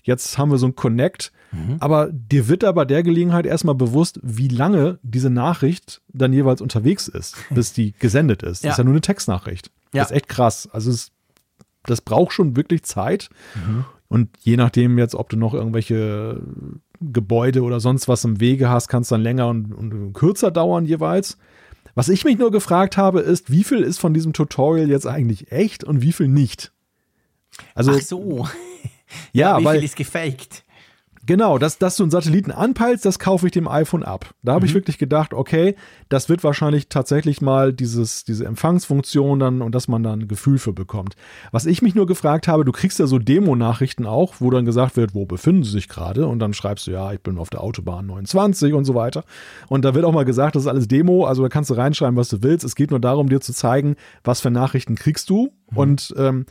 jetzt 0.08 0.38
haben 0.38 0.50
wir 0.50 0.58
so 0.58 0.66
ein 0.68 0.76
Connect. 0.76 1.32
Aber 1.80 2.10
dir 2.12 2.50
wird 2.50 2.64
aber 2.64 2.86
der 2.86 3.04
Gelegenheit 3.04 3.46
erstmal 3.46 3.74
bewusst, 3.74 4.20
wie 4.22 4.50
lange 4.50 5.00
diese 5.02 5.30
Nachricht 5.30 6.02
dann 6.10 6.34
jeweils 6.34 6.62
unterwegs 6.62 7.08
ist, 7.08 7.36
bis 7.50 7.74
die 7.74 7.94
gesendet 7.94 8.44
ist. 8.44 8.64
Ja. 8.64 8.70
Das 8.70 8.76
ist 8.76 8.78
ja 8.80 8.84
nur 8.84 8.94
eine 8.94 9.02
Textnachricht. 9.02 9.72
Ja. 9.94 10.02
Das 10.02 10.12
ist 10.12 10.18
echt 10.18 10.30
krass. 10.30 10.68
Also 10.72 10.92
es 10.92 11.12
das 11.84 12.02
braucht 12.02 12.34
schon 12.34 12.56
wirklich 12.56 12.84
Zeit. 12.84 13.30
Und 14.10 14.30
je 14.42 14.58
nachdem 14.58 14.98
jetzt, 14.98 15.16
ob 15.16 15.30
du 15.30 15.38
noch 15.38 15.54
irgendwelche 15.54 16.42
Gebäude 17.00 17.64
oder 17.64 17.80
sonst 17.80 18.08
was 18.08 18.24
im 18.24 18.40
Wege 18.40 18.70
hast, 18.70 18.88
kann 18.88 19.02
es 19.02 19.08
dann 19.08 19.22
länger 19.22 19.48
und, 19.48 19.74
und 19.74 20.14
kürzer 20.14 20.52
dauern 20.52 20.86
jeweils. 20.86 21.38
Was 21.96 22.10
ich 22.10 22.26
mich 22.26 22.38
nur 22.38 22.52
gefragt 22.52 22.98
habe, 22.98 23.22
ist, 23.22 23.50
wie 23.52 23.64
viel 23.64 23.82
ist 23.82 24.00
von 24.00 24.14
diesem 24.14 24.34
Tutorial 24.34 24.90
jetzt 24.90 25.08
eigentlich 25.08 25.52
echt 25.52 25.84
und 25.84 26.02
wie 26.02 26.12
viel 26.12 26.28
nicht? 26.28 26.72
Also, 27.74 27.92
Ach 27.96 28.02
so. 28.02 28.48
Ja, 29.32 29.60
Wie 29.60 29.66
weil 29.66 29.78
viel 29.78 29.86
ist 29.86 29.96
gefaked? 29.96 30.64
Genau, 31.28 31.58
dass, 31.58 31.78
dass 31.78 31.98
du 31.98 32.04
einen 32.04 32.10
Satelliten 32.10 32.52
anpeilst, 32.52 33.04
das 33.04 33.20
kaufe 33.20 33.48
ich 33.48 33.52
dem 33.52 33.68
iPhone 33.68 34.04
ab. 34.04 34.34
Da 34.44 34.54
habe 34.54 34.66
ich 34.66 34.74
wirklich 34.74 34.98
gedacht, 34.98 35.34
okay, 35.34 35.76
das 36.08 36.30
wird 36.30 36.42
wahrscheinlich 36.42 36.88
tatsächlich 36.88 37.42
mal 37.42 37.74
dieses, 37.74 38.24
diese 38.24 38.46
Empfangsfunktion 38.46 39.38
dann 39.38 39.62
und 39.62 39.76
dass 39.76 39.90
man 39.90 40.04
dann 40.04 40.22
ein 40.22 40.28
Gefühl 40.30 40.58
für 40.58 40.72
bekommt. 40.72 41.18
Was 41.52 41.66
ich 41.66 41.82
mich 41.82 41.96
nur 41.96 42.08
gefragt 42.08 42.48
habe, 42.48 42.64
du 42.64 42.72
kriegst 42.72 42.98
ja 42.98 43.08
so 43.08 43.20
Demo-Nachrichten 43.20 44.06
auch, 44.06 44.36
wo 44.40 44.50
dann 44.52 44.64
gesagt 44.64 44.96
wird, 44.96 45.14
wo 45.14 45.26
befinden 45.26 45.66
sie 45.66 45.72
sich 45.72 45.90
gerade 45.90 46.26
und 46.28 46.40
dann 46.40 46.54
schreibst 46.54 46.88
du, 46.88 46.92
ja, 46.92 47.12
ich 47.12 47.20
bin 47.20 47.38
auf 47.40 47.50
der 47.50 47.62
Autobahn 47.62 48.06
29 48.06 48.74
und 48.74 48.86
so 48.86 48.96
weiter. 48.96 49.26
Und 49.68 49.84
da 49.84 49.94
wird 49.94 50.06
auch 50.06 50.14
mal 50.14 50.24
gesagt, 50.24 50.56
das 50.56 50.64
ist 50.64 50.70
alles 50.70 50.88
Demo, 50.88 51.26
also 51.26 51.44
da 51.44 51.50
kannst 51.50 51.70
du 51.70 51.74
reinschreiben, 51.74 52.16
was 52.16 52.30
du 52.30 52.42
willst. 52.42 52.64
Es 52.64 52.76
geht 52.76 52.90
nur 52.90 53.02
darum, 53.02 53.28
dir 53.28 53.42
zu 53.42 53.52
zeigen, 53.52 53.98
was 54.24 54.40
für 54.40 54.50
Nachrichten 54.50 54.96
kriegst 54.96 55.30
du 55.30 55.52
und 55.76 56.14
ähm, 56.18 56.46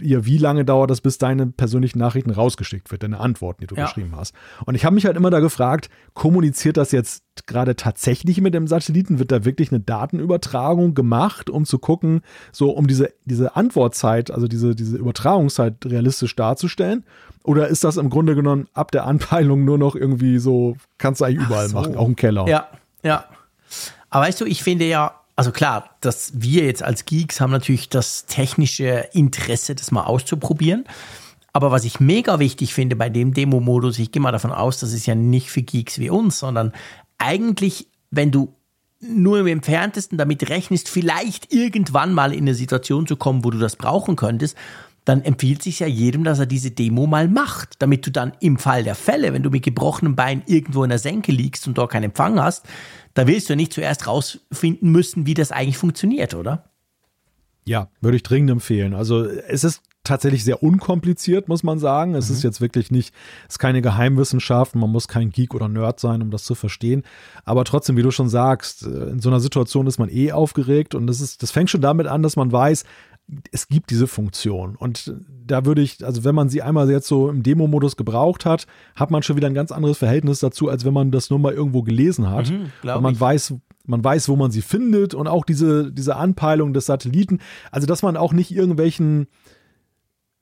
ja, 0.00 0.24
wie 0.24 0.38
lange 0.38 0.64
dauert 0.64 0.90
das, 0.90 1.00
bis 1.00 1.18
deine 1.18 1.46
persönlichen 1.46 1.98
Nachrichten 1.98 2.30
rausgeschickt 2.30 2.90
wird, 2.90 3.02
deine 3.02 3.18
Antworten, 3.18 3.62
die 3.62 3.66
du 3.66 3.74
Ja. 3.74 3.86
geschrieben 3.86 4.12
hast. 4.14 4.34
Und 4.66 4.74
ich 4.74 4.84
habe 4.84 4.94
mich 4.94 5.06
halt 5.06 5.16
immer 5.16 5.30
da 5.30 5.40
gefragt, 5.40 5.88
kommuniziert 6.14 6.76
das 6.76 6.92
jetzt 6.92 7.24
gerade 7.46 7.74
tatsächlich 7.74 8.40
mit 8.40 8.54
dem 8.54 8.66
Satelliten? 8.66 9.18
Wird 9.18 9.32
da 9.32 9.44
wirklich 9.44 9.72
eine 9.72 9.80
Datenübertragung 9.80 10.94
gemacht, 10.94 11.50
um 11.50 11.64
zu 11.64 11.78
gucken, 11.78 12.20
so 12.52 12.70
um 12.70 12.86
diese, 12.86 13.12
diese 13.24 13.56
Antwortzeit, 13.56 14.30
also 14.30 14.46
diese, 14.46 14.74
diese 14.74 14.96
Übertragungszeit 14.98 15.74
realistisch 15.86 16.36
darzustellen? 16.36 17.04
Oder 17.42 17.68
ist 17.68 17.82
das 17.84 17.96
im 17.96 18.10
Grunde 18.10 18.34
genommen 18.34 18.68
ab 18.74 18.90
der 18.92 19.06
Anpeilung 19.06 19.64
nur 19.64 19.78
noch 19.78 19.96
irgendwie 19.96 20.38
so, 20.38 20.76
kannst 20.98 21.20
du 21.20 21.24
eigentlich 21.24 21.46
überall 21.46 21.68
so. 21.68 21.74
machen, 21.74 21.96
auch 21.96 22.06
im 22.06 22.16
Keller? 22.16 22.46
Ja, 22.46 22.68
ja. 23.02 23.24
Aber 24.10 24.26
weißt 24.26 24.40
du, 24.40 24.44
ich 24.44 24.62
finde 24.62 24.84
ja, 24.86 25.14
also 25.40 25.52
klar, 25.52 25.96
dass 26.02 26.32
wir 26.34 26.66
jetzt 26.66 26.82
als 26.82 27.06
Geeks 27.06 27.40
haben 27.40 27.50
natürlich 27.50 27.88
das 27.88 28.26
technische 28.26 29.08
Interesse, 29.14 29.74
das 29.74 29.90
mal 29.90 30.04
auszuprobieren. 30.04 30.84
Aber 31.54 31.70
was 31.70 31.86
ich 31.86 31.98
mega 31.98 32.40
wichtig 32.40 32.74
finde 32.74 32.94
bei 32.94 33.08
dem 33.08 33.32
Demo-Modus, 33.32 33.98
ich 34.00 34.12
gehe 34.12 34.20
mal 34.20 34.32
davon 34.32 34.52
aus, 34.52 34.80
das 34.80 34.92
ist 34.92 35.06
ja 35.06 35.14
nicht 35.14 35.50
für 35.50 35.62
Geeks 35.62 35.98
wie 35.98 36.10
uns, 36.10 36.40
sondern 36.40 36.72
eigentlich, 37.16 37.86
wenn 38.10 38.30
du 38.30 38.54
nur 39.00 39.38
im 39.38 39.46
entferntesten 39.46 40.18
damit 40.18 40.50
rechnest, 40.50 40.90
vielleicht 40.90 41.54
irgendwann 41.54 42.12
mal 42.12 42.34
in 42.34 42.40
eine 42.40 42.54
Situation 42.54 43.06
zu 43.06 43.16
kommen, 43.16 43.42
wo 43.42 43.50
du 43.50 43.56
das 43.56 43.76
brauchen 43.76 44.16
könntest, 44.16 44.58
dann 45.06 45.22
empfiehlt 45.22 45.62
sich 45.62 45.80
ja 45.80 45.86
jedem, 45.86 46.22
dass 46.22 46.38
er 46.38 46.44
diese 46.44 46.70
Demo 46.70 47.06
mal 47.06 47.28
macht, 47.28 47.76
damit 47.78 48.06
du 48.06 48.10
dann 48.10 48.32
im 48.40 48.58
Fall 48.58 48.84
der 48.84 48.94
Fälle, 48.94 49.32
wenn 49.32 49.42
du 49.42 49.48
mit 49.48 49.62
gebrochenem 49.62 50.16
Bein 50.16 50.42
irgendwo 50.44 50.84
in 50.84 50.90
der 50.90 50.98
Senke 50.98 51.32
liegst 51.32 51.66
und 51.66 51.78
dort 51.78 51.92
keinen 51.92 52.04
Empfang 52.04 52.38
hast, 52.38 52.66
da 53.14 53.26
willst 53.26 53.50
du 53.50 53.56
nicht 53.56 53.72
zuerst 53.72 54.06
rausfinden 54.06 54.90
müssen, 54.90 55.26
wie 55.26 55.34
das 55.34 55.52
eigentlich 55.52 55.78
funktioniert, 55.78 56.34
oder? 56.34 56.64
Ja, 57.64 57.88
würde 58.00 58.16
ich 58.16 58.22
dringend 58.22 58.50
empfehlen. 58.50 58.94
Also 58.94 59.24
es 59.24 59.64
ist 59.64 59.82
tatsächlich 60.02 60.44
sehr 60.44 60.62
unkompliziert, 60.62 61.48
muss 61.48 61.62
man 61.62 61.78
sagen. 61.78 62.14
Es 62.14 62.30
ist 62.30 62.42
jetzt 62.42 62.60
wirklich 62.60 62.90
nicht, 62.90 63.14
es 63.48 63.54
ist 63.54 63.58
keine 63.58 63.82
Geheimwissenschaft, 63.82 64.74
man 64.74 64.90
muss 64.90 65.08
kein 65.08 65.30
Geek 65.30 65.54
oder 65.54 65.68
Nerd 65.68 66.00
sein, 66.00 66.22
um 66.22 66.30
das 66.30 66.44
zu 66.44 66.54
verstehen. 66.54 67.02
Aber 67.44 67.64
trotzdem, 67.64 67.96
wie 67.96 68.02
du 68.02 68.10
schon 68.10 68.28
sagst, 68.28 68.82
äh, 68.84 69.10
in 69.10 69.20
so 69.20 69.28
einer 69.28 69.40
Situation 69.40 69.86
ist 69.86 69.98
man 69.98 70.08
eh 70.08 70.32
aufgeregt 70.32 70.94
und 70.94 71.06
das 71.06 71.20
ist, 71.20 71.42
das 71.42 71.50
fängt 71.50 71.70
schon 71.70 71.82
damit 71.82 72.06
an, 72.06 72.22
dass 72.22 72.36
man 72.36 72.50
weiß, 72.50 72.84
es 73.52 73.68
gibt 73.68 73.90
diese 73.90 74.06
Funktion. 74.06 74.76
Und 74.76 75.14
da 75.46 75.64
würde 75.64 75.82
ich, 75.82 76.04
also 76.04 76.24
wenn 76.24 76.34
man 76.34 76.48
sie 76.48 76.62
einmal 76.62 76.90
jetzt 76.90 77.06
so 77.08 77.28
im 77.28 77.42
Demo-Modus 77.42 77.96
gebraucht 77.96 78.44
hat, 78.44 78.66
hat 78.94 79.10
man 79.10 79.22
schon 79.22 79.36
wieder 79.36 79.46
ein 79.46 79.54
ganz 79.54 79.72
anderes 79.72 79.98
Verhältnis 79.98 80.40
dazu, 80.40 80.68
als 80.68 80.84
wenn 80.84 80.92
man 80.92 81.10
das 81.10 81.30
nur 81.30 81.38
mal 81.38 81.52
irgendwo 81.52 81.82
gelesen 81.82 82.30
hat. 82.30 82.50
Mhm, 82.50 82.72
Weil 82.82 83.00
man 83.00 83.14
ich. 83.14 83.20
weiß, 83.20 83.54
man 83.86 84.02
weiß, 84.02 84.28
wo 84.28 84.36
man 84.36 84.50
sie 84.50 84.62
findet 84.62 85.14
und 85.14 85.26
auch 85.26 85.44
diese, 85.44 85.92
diese 85.92 86.16
Anpeilung 86.16 86.72
des 86.72 86.86
Satelliten. 86.86 87.38
Also, 87.70 87.86
dass 87.86 88.02
man 88.02 88.16
auch 88.16 88.32
nicht 88.32 88.50
irgendwelchen 88.54 89.26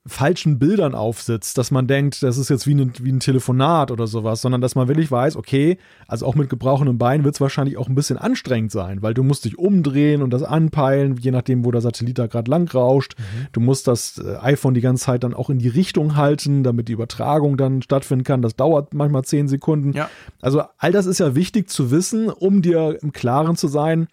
falschen 0.07 0.59
Bildern 0.59 0.95
aufsitzt, 0.95 1.57
dass 1.57 1.71
man 1.71 1.85
denkt, 1.85 2.23
das 2.23 2.37
ist 2.37 2.49
jetzt 2.49 2.65
wie 2.65 2.73
ein, 2.73 2.93
wie 3.01 3.11
ein 3.11 3.19
Telefonat 3.19 3.91
oder 3.91 4.07
sowas, 4.07 4.41
sondern 4.41 4.61
dass 4.61 4.75
man 4.75 4.87
wirklich 4.87 5.11
weiß, 5.11 5.35
okay, 5.35 5.77
also 6.07 6.25
auch 6.25 6.35
mit 6.35 6.49
gebrochenem 6.49 6.97
Bein 6.97 7.23
wird 7.23 7.35
es 7.35 7.41
wahrscheinlich 7.41 7.77
auch 7.77 7.89
ein 7.89 7.95
bisschen 7.95 8.17
anstrengend 8.17 8.71
sein, 8.71 9.01
weil 9.01 9.13
du 9.13 9.23
musst 9.23 9.45
dich 9.45 9.59
umdrehen 9.59 10.21
und 10.21 10.31
das 10.31 10.41
anpeilen, 10.41 11.17
je 11.17 11.31
nachdem, 11.31 11.65
wo 11.65 11.71
der 11.71 11.81
Satellit 11.81 12.17
da 12.17 12.27
gerade 12.27 12.49
lang 12.49 12.69
rauscht. 12.73 13.15
Mhm. 13.17 13.47
Du 13.51 13.59
musst 13.59 13.87
das 13.87 14.17
äh, 14.17 14.37
iPhone 14.37 14.73
die 14.73 14.81
ganze 14.81 15.05
Zeit 15.05 15.23
dann 15.23 15.33
auch 15.33 15.49
in 15.49 15.59
die 15.59 15.67
Richtung 15.67 16.15
halten, 16.15 16.63
damit 16.63 16.87
die 16.87 16.93
Übertragung 16.93 17.57
dann 17.57 17.81
stattfinden 17.81 18.23
kann. 18.23 18.41
Das 18.41 18.55
dauert 18.55 18.93
manchmal 18.93 19.25
zehn 19.25 19.47
Sekunden. 19.47 19.93
Ja. 19.93 20.09
Also 20.41 20.63
all 20.77 20.91
das 20.91 21.07
ist 21.07 21.19
ja 21.19 21.35
wichtig 21.35 21.69
zu 21.69 21.91
wissen, 21.91 22.29
um 22.29 22.61
dir 22.61 22.97
im 23.01 23.11
Klaren 23.11 23.57
zu 23.57 23.67
sein, 23.67 24.07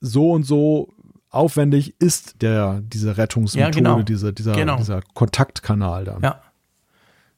so 0.00 0.30
und 0.32 0.44
so 0.44 0.92
aufwendig 1.36 1.94
ist 2.00 2.42
der, 2.42 2.82
diese 2.82 3.16
Rettungsmethode, 3.16 3.76
ja, 3.76 3.94
genau. 3.94 4.02
diese, 4.02 4.32
dieser, 4.32 4.52
genau. 4.52 4.76
dieser 4.76 5.02
Kontaktkanal 5.14 6.04
dann. 6.04 6.22
Ja. 6.22 6.40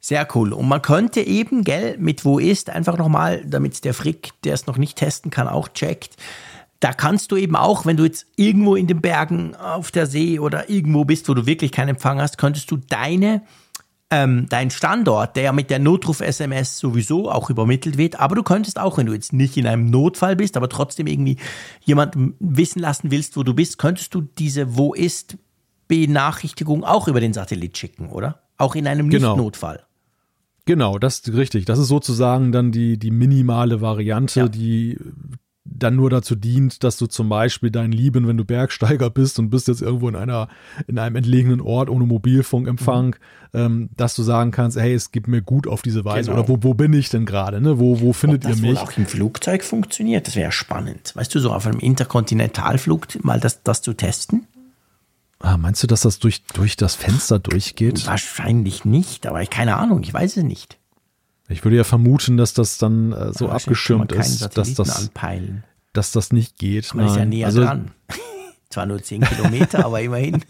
Sehr 0.01 0.27
cool. 0.35 0.53
Und 0.53 0.69
man 0.69 0.81
könnte 0.81 1.21
eben, 1.21 1.65
gell, 1.65 1.97
mit 1.99 2.25
wo 2.25 2.39
ist, 2.39 2.71
einfach 2.71 2.97
nochmal, 2.97 3.45
damit 3.45 3.85
der 3.85 3.95
Frick, 3.95 4.31
der 4.45 4.55
es 4.55 4.67
noch 4.67 4.79
nicht 4.79 4.97
testen 4.97 5.31
kann, 5.31 5.49
auch 5.49 5.69
checkt. 5.69 6.17
Da 6.81 6.93
kannst 6.93 7.33
du 7.33 7.37
eben 7.37 7.57
auch, 7.57 7.85
wenn 7.85 7.97
du 7.97 8.05
jetzt 8.05 8.27
irgendwo 8.37 8.77
in 8.77 8.87
den 8.87 9.01
Bergen 9.01 9.57
auf 9.57 9.91
der 9.91 10.07
See 10.07 10.39
oder 10.39 10.71
irgendwo 10.71 11.05
bist, 11.05 11.29
wo 11.29 11.35
du 11.35 11.47
wirklich 11.47 11.73
keinen 11.73 11.91
Empfang 11.91 12.21
hast, 12.21 12.39
könntest 12.39 12.71
du 12.71 12.77
deine 12.77 13.43
ähm, 14.11 14.47
dein 14.49 14.71
Standort, 14.71 15.37
der 15.37 15.43
ja 15.45 15.53
mit 15.53 15.71
der 15.71 15.79
Notruf-SMS 15.79 16.79
sowieso 16.79 17.31
auch 17.31 17.51
übermittelt 17.51 17.99
wird, 17.99 18.19
aber 18.19 18.35
du 18.37 18.43
könntest 18.43 18.79
auch, 18.79 18.97
wenn 18.97 19.07
du 19.07 19.13
jetzt 19.13 19.33
nicht 19.33 19.57
in 19.57 19.67
einem 19.67 19.91
Notfall 19.91 20.37
bist, 20.37 20.57
aber 20.57 20.69
trotzdem 20.69 21.07
irgendwie 21.07 21.37
jemanden 21.85 22.35
wissen 22.41 22.81
lassen 22.81 23.11
willst, 23.11 23.37
wo 23.37 23.43
du 23.43 23.55
bist, 23.55 23.79
könntest 23.79 24.15
du 24.15 24.23
diese 24.23 24.77
Wo 24.77 24.95
ist 24.95 25.37
Benachrichtigung 25.89 26.85
auch 26.85 27.09
über 27.09 27.21
den 27.21 27.33
Satellit 27.33 27.77
schicken, 27.77 28.11
oder? 28.11 28.43
Auch 28.57 28.75
in 28.75 28.87
einem 28.87 29.11
genau. 29.11 29.35
Nicht-Notfall. 29.35 29.85
Genau, 30.65 30.99
das 30.99 31.21
ist 31.21 31.33
richtig. 31.33 31.65
Das 31.65 31.79
ist 31.79 31.89
sozusagen 31.89 32.53
dann 32.53 32.73
die, 32.73 32.99
die 32.99 33.11
minimale 33.11 33.81
Variante, 33.81 34.41
ja. 34.41 34.49
die 34.49 34.99
dann 35.79 35.97
nur 35.97 36.11
dazu 36.11 36.35
dient, 36.35 36.85
dass 36.85 36.97
du 36.97 37.07
zum 37.07 37.29
Beispiel 37.29 37.71
deinen 37.71 37.93
Lieben, 37.93 38.27
wenn 38.27 38.37
du 38.37 38.45
Bergsteiger 38.45 39.11
bist 39.11 39.39
und 39.39 39.51
bist 39.51 39.69
jetzt 39.69 39.83
irgendwo 39.83 40.09
in 40.09 40.17
einer, 40.17 40.49
in 40.87 40.99
einem 40.99 41.17
entlegenen 41.17 41.61
Ort 41.61 41.91
ohne 41.91 42.05
Mobilfunkempfang, 42.07 43.17
mhm. 43.53 43.59
ähm, 43.59 43.89
dass 43.97 44.15
du 44.15 44.23
sagen 44.23 44.51
kannst, 44.51 44.79
hey, 44.79 44.95
es 44.95 45.13
gibt 45.13 45.29
mir 45.29 45.43
gut 45.43 45.67
auf 45.67 45.83
diese 45.83 46.05
Weise. 46.05 46.31
Genau. 46.31 46.43
Oder 46.43 46.49
wo, 46.49 46.63
wo 46.63 46.75
bin 46.75 46.93
ich 46.93 47.09
denn 47.09 47.27
gerade? 47.27 47.61
Ne? 47.61 47.79
Wo, 47.79 48.01
wo 48.01 48.13
findet 48.13 48.45
Ob 48.45 48.51
ihr 48.51 48.57
mich? 48.61 48.79
Das 48.79 48.89
auch 48.89 48.97
im 48.97 49.07
Flugzeug 49.07 49.65
funktioniert, 49.65 50.27
das 50.27 50.37
wäre 50.37 50.53
spannend. 50.53 51.15
Weißt 51.15 51.35
du, 51.35 51.41
so 51.41 51.53
auf 51.53 51.67
einem 51.67 51.81
Interkontinentalflug 51.81 53.25
mal 53.25 53.41
das, 53.41 53.63
das 53.63 53.83
zu 53.83 53.95
testen? 53.95 54.47
Ah, 55.41 55.57
meinst 55.57 55.83
du, 55.83 55.87
dass 55.87 56.01
das 56.01 56.19
durch, 56.19 56.43
durch 56.55 56.77
das 56.77 56.97
Fenster 56.97 57.39
durchgeht? 57.39 58.07
Wahrscheinlich 58.07 58.85
nicht, 58.85 59.27
aber 59.27 59.41
ich 59.41 59.51
keine 59.51 59.77
Ahnung, 59.77 60.03
ich 60.03 60.13
weiß 60.13 60.37
es 60.37 60.43
nicht. 60.43 60.79
Ich 61.49 61.65
würde 61.65 61.77
ja 61.77 61.85
vermuten, 61.85 62.37
dass 62.37 62.53
das 62.53 62.79
dann 62.79 63.13
äh, 63.13 63.33
so 63.33 63.49
abgeschirmt 63.49 64.13
ist, 64.13 64.57
dass 64.57 64.75
das, 64.75 64.97
anpeilen. 64.99 65.65
dass 65.93 66.13
das 66.13 66.33
nicht 66.33 66.59
geht. 66.59 66.95
Man 66.95 67.07
Nein. 67.07 67.15
ist 67.15 67.19
ja 67.19 67.25
näher 67.25 67.47
also, 67.47 67.63
dran. 67.63 67.91
Zwar 68.71 68.85
nur 68.85 69.03
10 69.03 69.23
Kilometer, 69.23 69.87
aber 69.87 70.03
immerhin. 70.03 70.45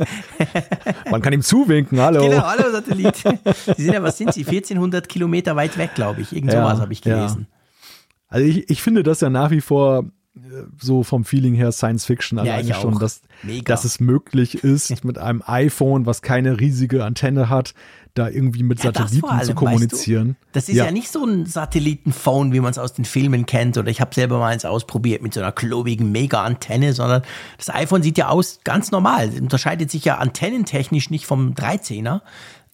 Man 1.10 1.22
kann 1.22 1.32
ihm 1.32 1.42
zuwinken, 1.42 2.00
hallo. 2.00 2.28
Genau, 2.28 2.42
hallo 2.42 2.68
Satellit. 2.72 3.14
Sie 3.14 3.82
sind 3.82 3.94
ja, 3.94 4.02
was 4.02 4.18
sind 4.18 4.34
Sie? 4.34 4.40
1400 4.40 5.08
Kilometer 5.08 5.54
weit 5.54 5.78
weg, 5.78 5.94
glaube 5.94 6.22
ich. 6.22 6.32
Irgend 6.32 6.50
sowas 6.50 6.78
ja, 6.78 6.80
habe 6.80 6.92
ich 6.92 7.00
gelesen. 7.00 7.46
Ja. 7.48 7.58
Also 8.26 8.46
ich, 8.46 8.68
ich 8.68 8.82
finde 8.82 9.04
das 9.04 9.20
ja 9.20 9.30
nach 9.30 9.52
wie 9.52 9.60
vor 9.60 10.04
so 10.81 11.02
vom 11.02 11.24
Feeling 11.24 11.55
her 11.55 11.73
Science 11.73 12.05
Fiction 12.05 12.39
alleine 12.39 12.69
ja, 12.69 12.74
schon, 12.74 12.98
dass, 12.98 13.23
dass 13.65 13.85
es 13.85 14.01
möglich 14.01 14.62
ist, 14.65 15.05
mit 15.05 15.19
einem 15.19 15.43
iPhone, 15.47 16.06
was 16.06 16.23
keine 16.23 16.60
riesige 16.60 17.05
Antenne 17.05 17.48
hat, 17.48 17.74
da 18.15 18.28
irgendwie 18.28 18.62
mit 18.62 18.82
ja, 18.82 18.93
Satelliten 18.93 19.27
allem, 19.27 19.47
zu 19.47 19.55
kommunizieren. 19.55 20.28
Weißt 20.28 20.36
du, 20.40 20.48
das 20.52 20.69
ist 20.69 20.77
ja. 20.77 20.86
ja. 20.86 20.90
nicht 20.90 21.10
so 21.10 21.24
ein 21.24 21.47
Satellitenphone, 21.47 22.52
wie 22.52 22.60
man 22.60 22.70
es 22.70 22.78
aus 22.78 22.93
den 22.94 23.05
Filmen 23.05 23.47
kennt. 23.47 23.78
Oder 23.78 23.89
ich 23.90 24.01
habe 24.01 24.15
selber 24.15 24.39
mal 24.39 24.48
eins 24.48 24.65
ausprobiert 24.65 25.23
mit 25.23 25.35
so 25.35 25.40
einer 25.40 25.52
klobigen 25.52 26.10
Mega-Antenne, 26.10 26.93
sondern 26.93 27.23
das 27.56 27.70
iPhone 27.70 28.02
sieht 28.02 28.19
ja 28.19 28.28
aus 28.28 28.60
ganz 28.65 28.90
normal. 28.90 29.28
Es 29.28 29.40
unterscheidet 29.40 29.90
sich 29.90 30.05
ja 30.05 30.19
antennentechnisch 30.19 31.10
nicht 31.10 31.27
vom 31.27 31.55
13er. 31.55 32.20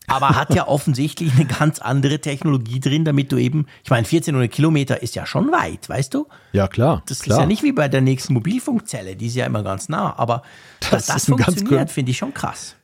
Aber 0.07 0.31
hat 0.31 0.55
ja 0.55 0.69
offensichtlich 0.69 1.33
eine 1.35 1.47
ganz 1.47 1.79
andere 1.79 2.21
Technologie 2.21 2.81
drin, 2.81 3.05
damit 3.05 3.33
du 3.33 3.37
eben, 3.37 3.67
ich 3.83 3.91
meine, 3.91 4.07
1400 4.07 4.51
Kilometer 4.51 5.03
ist 5.03 5.15
ja 5.15 5.27
schon 5.27 5.51
weit, 5.53 5.89
weißt 5.89 6.15
du? 6.15 6.27
Ja, 6.53 6.69
klar. 6.69 7.03
Das 7.07 7.21
klar. 7.21 7.39
ist 7.39 7.41
ja 7.43 7.47
nicht 7.47 7.63
wie 7.63 7.73
bei 7.73 7.89
der 7.89 8.01
nächsten 8.01 8.35
Mobilfunkzelle, 8.35 9.17
die 9.17 9.27
ist 9.27 9.37
ja 9.37 9.47
immer 9.47 9.63
ganz 9.63 9.89
nah, 9.89 10.15
aber 10.17 10.43
das 10.81 10.91
dass 10.91 11.07
das 11.07 11.25
funktioniert, 11.27 11.91
finde 11.91 12.11
ich 12.11 12.19
schon 12.19 12.35
krass 12.35 12.77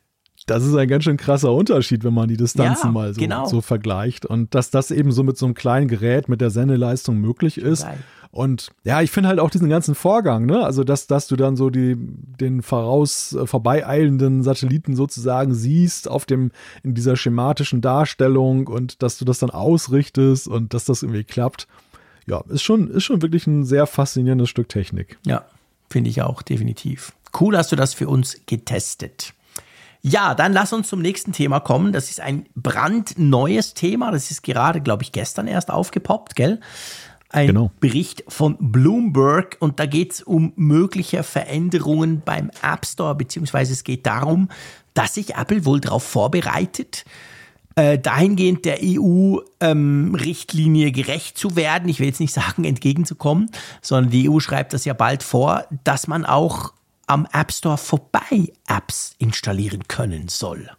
das 0.47 0.65
ist 0.65 0.75
ein 0.75 0.89
ganz 0.89 1.05
schön 1.05 1.17
krasser 1.17 1.53
Unterschied, 1.53 2.05
wenn 2.05 2.15
man 2.15 2.29
die 2.29 2.37
Distanzen 2.37 2.89
ja, 2.89 2.93
mal 2.93 3.15
so, 3.15 3.21
genau. 3.21 3.47
so, 3.47 3.61
vergleicht. 3.61 4.27
Und 4.27 4.55
dass 4.55 4.71
das 4.71 4.91
eben 4.91 5.13
so 5.13 5.23
mit 5.23 5.37
so 5.37 5.47
einem 5.47 5.55
kleinen 5.55 5.89
Gerät 5.89 6.29
mit 6.29 6.41
der 6.41 6.51
Sendeleistung 6.51 7.19
möglich 7.19 7.59
ist. 7.59 7.85
Geil. 7.85 7.99
Und 8.33 8.71
ja, 8.85 9.03
ich 9.03 9.11
finde 9.11 9.29
halt 9.29 9.41
auch 9.41 9.51
diesen 9.51 9.69
ganzen 9.69 9.97
Vorgang, 9.97 10.47
ne? 10.47 10.65
Also, 10.65 10.85
dass, 10.85 11.09
dass 11.09 11.27
du 11.27 11.35
dann 11.35 11.57
so 11.57 11.69
die, 11.69 11.97
den 11.99 12.63
voraus 12.63 13.33
äh, 13.33 13.45
vorbeieilenden 13.45 14.45
Satelliten 14.45 14.95
sozusagen 14.95 15.53
siehst 15.53 16.09
auf 16.09 16.27
dem, 16.27 16.53
in 16.85 16.95
dieser 16.95 17.17
schematischen 17.17 17.81
Darstellung 17.81 18.69
und 18.69 19.03
dass 19.03 19.19
du 19.19 19.25
das 19.25 19.41
dann 19.41 19.51
ausrichtest 19.51 20.47
und 20.47 20.75
dass 20.75 20.85
das 20.85 21.03
irgendwie 21.03 21.25
klappt. 21.25 21.67
Ja, 22.27 22.45
ist 22.49 22.63
schon, 22.63 22.89
ist 22.89 23.03
schon 23.03 23.21
wirklich 23.23 23.49
ein 23.49 23.65
sehr 23.65 23.87
faszinierendes 23.87 24.49
Stück 24.49 24.69
Technik. 24.69 25.19
Ja, 25.27 25.45
finde 25.89 26.11
ich 26.11 26.23
auch, 26.23 26.43
definitiv. 26.43 27.13
Cool 27.39 27.57
hast 27.57 27.73
du 27.73 27.77
das 27.77 27.95
für 27.95 28.09
uns 28.09 28.41
getestet. 28.47 29.35
Ja, 30.03 30.35
dann 30.35 30.53
lass 30.53 30.73
uns 30.73 30.89
zum 30.89 31.03
nächsten 31.03 31.33
Thema 31.33 31.61
kommen. 31.61 31.93
Das 31.93 32.11
ist 32.11 32.21
ein 32.21 32.47
brandneues 32.55 33.75
Thema. 33.75 34.11
Das 34.11 34.31
ist 34.31 34.43
gerade, 34.43 34.81
glaube 34.81 35.03
ich, 35.03 35.13
gestern 35.13 35.47
erst 35.47 35.71
aufgepoppt, 35.71 36.37
gell? 36.37 36.61
Ein 37.33 37.49
genau. 37.49 37.71
Bericht 37.79 38.25
von 38.27 38.57
Bloomberg 38.59 39.57
und 39.61 39.79
da 39.79 39.87
geht 39.87 40.15
es 40.15 40.23
um 40.23 40.53
mögliche 40.57 41.23
Veränderungen 41.23 42.23
beim 42.25 42.51
App 42.63 42.85
Store, 42.85 43.15
beziehungsweise 43.15 43.73
es 43.73 43.85
geht 43.85 44.05
darum, 44.05 44.49
dass 44.95 45.15
sich 45.15 45.37
Apple 45.37 45.65
wohl 45.65 45.81
darauf 45.81 46.03
vorbereitet, 46.03 47.05
äh, 47.77 48.01
dahingehend 48.01 48.65
der 48.65 48.79
EU-Richtlinie 48.83 50.87
ähm, 50.89 50.93
gerecht 50.93 51.39
zu 51.39 51.55
werden. 51.55 51.89
Ich 51.89 52.01
will 52.01 52.09
jetzt 52.09 52.19
nicht 52.19 52.35
sagen, 52.35 52.65
entgegenzukommen, 52.65 53.49
sondern 53.81 54.11
die 54.11 54.29
EU 54.29 54.41
schreibt 54.41 54.73
das 54.73 54.85
ja 54.85 54.95
bald 54.95 55.23
vor, 55.23 55.67
dass 55.85 56.09
man 56.09 56.25
auch 56.25 56.73
am 57.11 57.27
App 57.33 57.51
Store 57.51 57.77
vorbei 57.77 58.53
Apps 58.69 59.17
installieren 59.19 59.89
können 59.89 60.29
soll. 60.29 60.71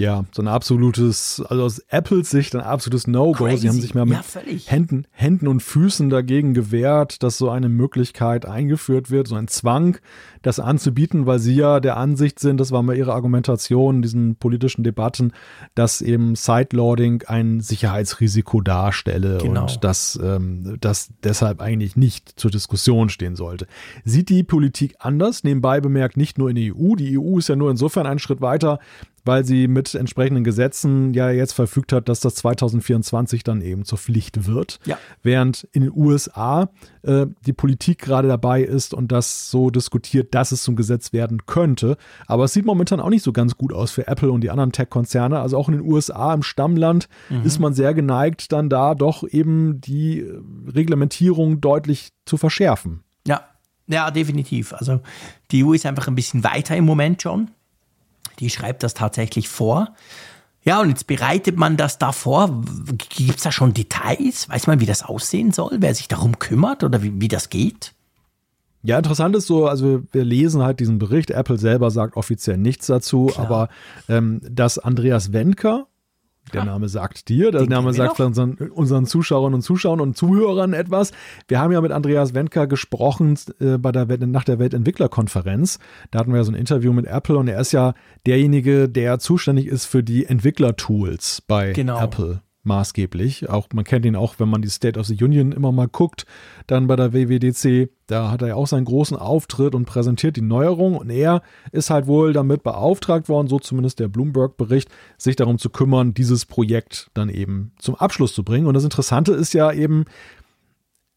Ja, 0.00 0.24
so 0.32 0.42
ein 0.42 0.48
absolutes, 0.48 1.42
also 1.48 1.62
aus 1.62 1.78
Apples 1.88 2.30
Sicht 2.30 2.54
ein 2.54 2.62
absolutes 2.62 3.06
No-Go. 3.06 3.54
Sie 3.56 3.68
haben 3.68 3.80
sich 3.80 3.94
mal 3.94 4.06
mit 4.06 4.18
ja, 4.18 4.40
Händen, 4.66 5.06
Händen 5.10 5.46
und 5.46 5.62
Füßen 5.62 6.08
dagegen 6.08 6.54
gewehrt, 6.54 7.22
dass 7.22 7.36
so 7.36 7.50
eine 7.50 7.68
Möglichkeit 7.68 8.46
eingeführt 8.46 9.10
wird, 9.10 9.28
so 9.28 9.34
ein 9.34 9.46
Zwang, 9.48 9.98
das 10.42 10.58
anzubieten, 10.58 11.26
weil 11.26 11.38
sie 11.38 11.54
ja 11.54 11.80
der 11.80 11.98
Ansicht 11.98 12.38
sind, 12.38 12.58
das 12.58 12.72
war 12.72 12.82
mal 12.82 12.96
ihre 12.96 13.12
Argumentation 13.12 13.96
in 13.96 14.02
diesen 14.02 14.36
politischen 14.36 14.84
Debatten, 14.84 15.32
dass 15.74 16.00
eben 16.00 16.34
Sideloading 16.34 17.24
ein 17.26 17.60
Sicherheitsrisiko 17.60 18.62
darstelle 18.62 19.38
genau. 19.38 19.62
und 19.62 19.84
dass 19.84 20.18
ähm, 20.22 20.78
das 20.80 21.10
deshalb 21.22 21.60
eigentlich 21.60 21.96
nicht 21.96 22.40
zur 22.40 22.50
Diskussion 22.50 23.10
stehen 23.10 23.36
sollte. 23.36 23.66
Sieht 24.04 24.30
die 24.30 24.42
Politik 24.42 24.96
anders? 24.98 25.44
Nebenbei 25.44 25.80
bemerkt 25.82 26.16
nicht 26.16 26.38
nur 26.38 26.48
in 26.48 26.56
der 26.56 26.74
EU. 26.74 26.94
Die 26.94 27.18
EU 27.18 27.38
ist 27.38 27.48
ja 27.48 27.56
nur 27.56 27.70
insofern 27.70 28.06
einen 28.06 28.18
Schritt 28.18 28.40
weiter, 28.40 28.78
weil 29.24 29.44
sie 29.44 29.68
mit 29.68 29.94
entsprechenden 29.94 30.44
Gesetzen 30.44 31.14
ja 31.14 31.30
jetzt 31.30 31.52
verfügt 31.52 31.92
hat, 31.92 32.08
dass 32.08 32.20
das 32.20 32.34
2024 32.36 33.44
dann 33.44 33.60
eben 33.60 33.84
zur 33.84 33.98
Pflicht 33.98 34.46
wird. 34.46 34.78
Ja. 34.84 34.98
Während 35.22 35.68
in 35.72 35.82
den 35.82 35.92
USA 35.94 36.70
äh, 37.02 37.26
die 37.46 37.52
Politik 37.52 37.98
gerade 37.98 38.28
dabei 38.28 38.62
ist 38.62 38.94
und 38.94 39.12
das 39.12 39.50
so 39.50 39.70
diskutiert, 39.70 40.34
dass 40.34 40.52
es 40.52 40.62
zum 40.62 40.76
Gesetz 40.76 41.12
werden 41.12 41.46
könnte. 41.46 41.96
Aber 42.26 42.44
es 42.44 42.52
sieht 42.52 42.64
momentan 42.64 43.00
auch 43.00 43.10
nicht 43.10 43.22
so 43.22 43.32
ganz 43.32 43.56
gut 43.56 43.72
aus 43.72 43.90
für 43.90 44.06
Apple 44.06 44.30
und 44.30 44.42
die 44.42 44.50
anderen 44.50 44.72
Tech-Konzerne. 44.72 45.40
Also 45.40 45.56
auch 45.56 45.68
in 45.68 45.74
den 45.74 45.86
USA 45.86 46.32
im 46.34 46.42
Stammland 46.42 47.08
mhm. 47.28 47.44
ist 47.44 47.58
man 47.58 47.74
sehr 47.74 47.94
geneigt, 47.94 48.52
dann 48.52 48.68
da 48.68 48.94
doch 48.94 49.26
eben 49.28 49.80
die 49.80 50.26
Reglementierung 50.66 51.60
deutlich 51.60 52.10
zu 52.24 52.36
verschärfen. 52.36 53.02
Ja, 53.26 53.44
ja, 53.86 54.10
definitiv. 54.10 54.72
Also 54.72 55.00
die 55.50 55.64
EU 55.64 55.72
ist 55.72 55.84
einfach 55.84 56.06
ein 56.06 56.14
bisschen 56.14 56.44
weiter 56.44 56.76
im 56.76 56.84
Moment 56.84 57.22
schon 57.22 57.50
die 58.40 58.50
schreibt 58.50 58.82
das 58.82 58.94
tatsächlich 58.94 59.48
vor. 59.48 59.94
Ja, 60.62 60.80
und 60.80 60.90
jetzt 60.90 61.06
bereitet 61.06 61.56
man 61.56 61.76
das 61.76 61.98
da 61.98 62.12
vor. 62.12 62.62
Gibt 63.08 63.38
es 63.38 63.42
da 63.42 63.52
schon 63.52 63.72
Details? 63.72 64.48
Weiß 64.48 64.66
man, 64.66 64.80
wie 64.80 64.86
das 64.86 65.02
aussehen 65.02 65.52
soll? 65.52 65.76
Wer 65.78 65.94
sich 65.94 66.08
darum 66.08 66.38
kümmert 66.38 66.84
oder 66.84 67.02
wie, 67.02 67.18
wie 67.20 67.28
das 67.28 67.48
geht? 67.48 67.94
Ja, 68.82 68.98
interessant 68.98 69.36
ist 69.36 69.46
so, 69.46 69.66
also 69.66 70.02
wir 70.10 70.24
lesen 70.24 70.62
halt 70.62 70.80
diesen 70.80 70.98
Bericht, 70.98 71.30
Apple 71.30 71.58
selber 71.58 71.90
sagt 71.90 72.16
offiziell 72.16 72.56
nichts 72.56 72.86
dazu, 72.86 73.26
Klar. 73.26 73.46
aber 73.46 73.68
ähm, 74.08 74.40
dass 74.42 74.78
Andreas 74.78 75.32
Wenker, 75.34 75.86
der 76.52 76.64
Name 76.64 76.88
sagt 76.88 77.28
dir, 77.28 77.50
der 77.50 77.62
Den 77.62 77.70
Name 77.70 77.92
sagt 77.92 78.20
unseren, 78.20 78.54
unseren 78.54 79.06
Zuschauern 79.06 79.54
und 79.54 79.62
Zuschauern 79.62 80.00
und 80.00 80.16
Zuhörern 80.16 80.72
etwas. 80.72 81.12
Wir 81.48 81.60
haben 81.60 81.72
ja 81.72 81.80
mit 81.80 81.92
Andreas 81.92 82.34
Wenker 82.34 82.66
gesprochen 82.66 83.38
äh, 83.60 83.78
bei 83.78 83.92
der 83.92 84.08
Welt, 84.08 84.20
nach 84.26 84.44
der 84.44 84.58
Weltentwicklerkonferenz. 84.58 85.78
Da 86.10 86.20
hatten 86.20 86.32
wir 86.32 86.38
ja 86.38 86.44
so 86.44 86.52
ein 86.52 86.56
Interview 86.56 86.92
mit 86.92 87.06
Apple 87.06 87.36
und 87.36 87.48
er 87.48 87.60
ist 87.60 87.72
ja 87.72 87.94
derjenige, 88.26 88.88
der 88.88 89.18
zuständig 89.18 89.66
ist 89.66 89.86
für 89.86 90.02
die 90.02 90.26
Entwicklertools 90.26 91.42
bei 91.46 91.72
genau. 91.72 92.00
Apple 92.00 92.42
maßgeblich. 92.62 93.48
Auch 93.48 93.68
man 93.72 93.84
kennt 93.84 94.04
ihn 94.04 94.16
auch, 94.16 94.34
wenn 94.38 94.48
man 94.48 94.62
die 94.62 94.68
State 94.68 94.98
of 94.98 95.06
the 95.06 95.22
Union 95.22 95.52
immer 95.52 95.72
mal 95.72 95.88
guckt, 95.88 96.26
dann 96.66 96.86
bei 96.86 96.96
der 96.96 97.12
WWDC, 97.12 97.90
da 98.06 98.30
hat 98.30 98.42
er 98.42 98.48
ja 98.48 98.54
auch 98.54 98.66
seinen 98.66 98.84
großen 98.84 99.16
Auftritt 99.16 99.74
und 99.74 99.86
präsentiert 99.86 100.36
die 100.36 100.42
Neuerung 100.42 100.96
und 100.96 101.10
er 101.10 101.42
ist 101.72 101.90
halt 101.90 102.06
wohl 102.06 102.32
damit 102.32 102.62
beauftragt 102.62 103.28
worden, 103.28 103.48
so 103.48 103.58
zumindest 103.58 103.98
der 103.98 104.08
Bloomberg-Bericht, 104.08 104.90
sich 105.16 105.36
darum 105.36 105.58
zu 105.58 105.70
kümmern, 105.70 106.14
dieses 106.14 106.46
Projekt 106.46 107.10
dann 107.14 107.28
eben 107.28 107.72
zum 107.78 107.94
Abschluss 107.94 108.34
zu 108.34 108.44
bringen. 108.44 108.66
Und 108.66 108.74
das 108.74 108.84
Interessante 108.84 109.32
ist 109.32 109.54
ja 109.54 109.72
eben, 109.72 110.04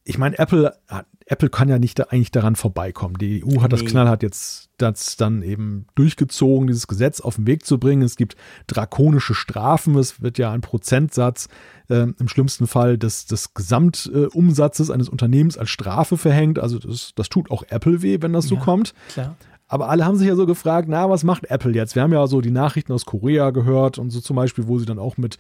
ich 0.06 0.18
meine, 0.18 0.38
Apple 0.38 0.74
hat 0.88 1.06
Apple 1.26 1.50
kann 1.50 1.70
ja 1.70 1.80
nicht 1.80 2.00
da, 2.00 2.04
eigentlich 2.10 2.32
daran 2.32 2.56
vorbeikommen. 2.56 3.18
Die 3.18 3.44
EU 3.44 3.62
hat 3.62 3.72
nee. 3.72 3.78
das 3.78 3.86
knallhart 3.86 4.24
jetzt 4.24 4.70
das 4.78 5.16
dann 5.16 5.42
eben 5.42 5.86
durchgezogen, 5.96 6.68
dieses 6.68 6.88
Gesetz 6.88 7.22
auf 7.22 7.36
den 7.36 7.48
Weg 7.48 7.66
zu 7.66 7.80
bringen. 7.80 8.02
Es 8.02 8.16
gibt 8.18 8.36
drakonische 8.68 9.34
Strafen. 9.34 9.96
Es 9.98 10.22
wird 10.22 10.38
ja 10.38 10.52
ein 10.52 10.62
Prozentsatz 10.62 11.48
äh, 11.90 12.08
im 12.18 12.28
schlimmsten 12.28 12.68
Fall 12.68 12.98
des, 12.98 13.26
des 13.26 13.54
Gesamtumsatzes 13.54 14.90
eines 14.92 15.10
Unternehmens 15.10 15.58
als 15.58 15.70
Strafe 15.70 16.18
verhängt. 16.18 16.60
Also 16.60 16.80
das, 16.80 17.14
das 17.16 17.30
tut 17.30 17.52
auch 17.52 17.64
Apple 17.70 18.02
weh, 18.02 18.18
wenn 18.22 18.34
das 18.34 18.48
so 18.48 18.56
ja, 18.56 18.62
kommt. 18.62 18.94
Klar. 19.10 19.36
Aber 19.68 19.90
alle 19.90 20.06
haben 20.06 20.18
sich 20.18 20.28
ja 20.28 20.36
so 20.36 20.46
gefragt, 20.46 20.88
na, 20.88 21.10
was 21.10 21.24
macht 21.24 21.50
Apple 21.50 21.72
jetzt? 21.72 21.96
Wir 21.96 22.04
haben 22.04 22.14
ja 22.14 22.28
so 22.28 22.42
die 22.42 22.52
Nachrichten 22.52 22.94
aus 22.94 23.06
Korea 23.06 23.50
gehört 23.50 23.98
und 23.98 24.12
so 24.12 24.20
zum 24.20 24.36
Beispiel, 24.36 24.68
wo 24.68 24.78
sie 24.78 24.86
dann 24.86 25.00
auch 25.00 25.18
mit 25.18 25.38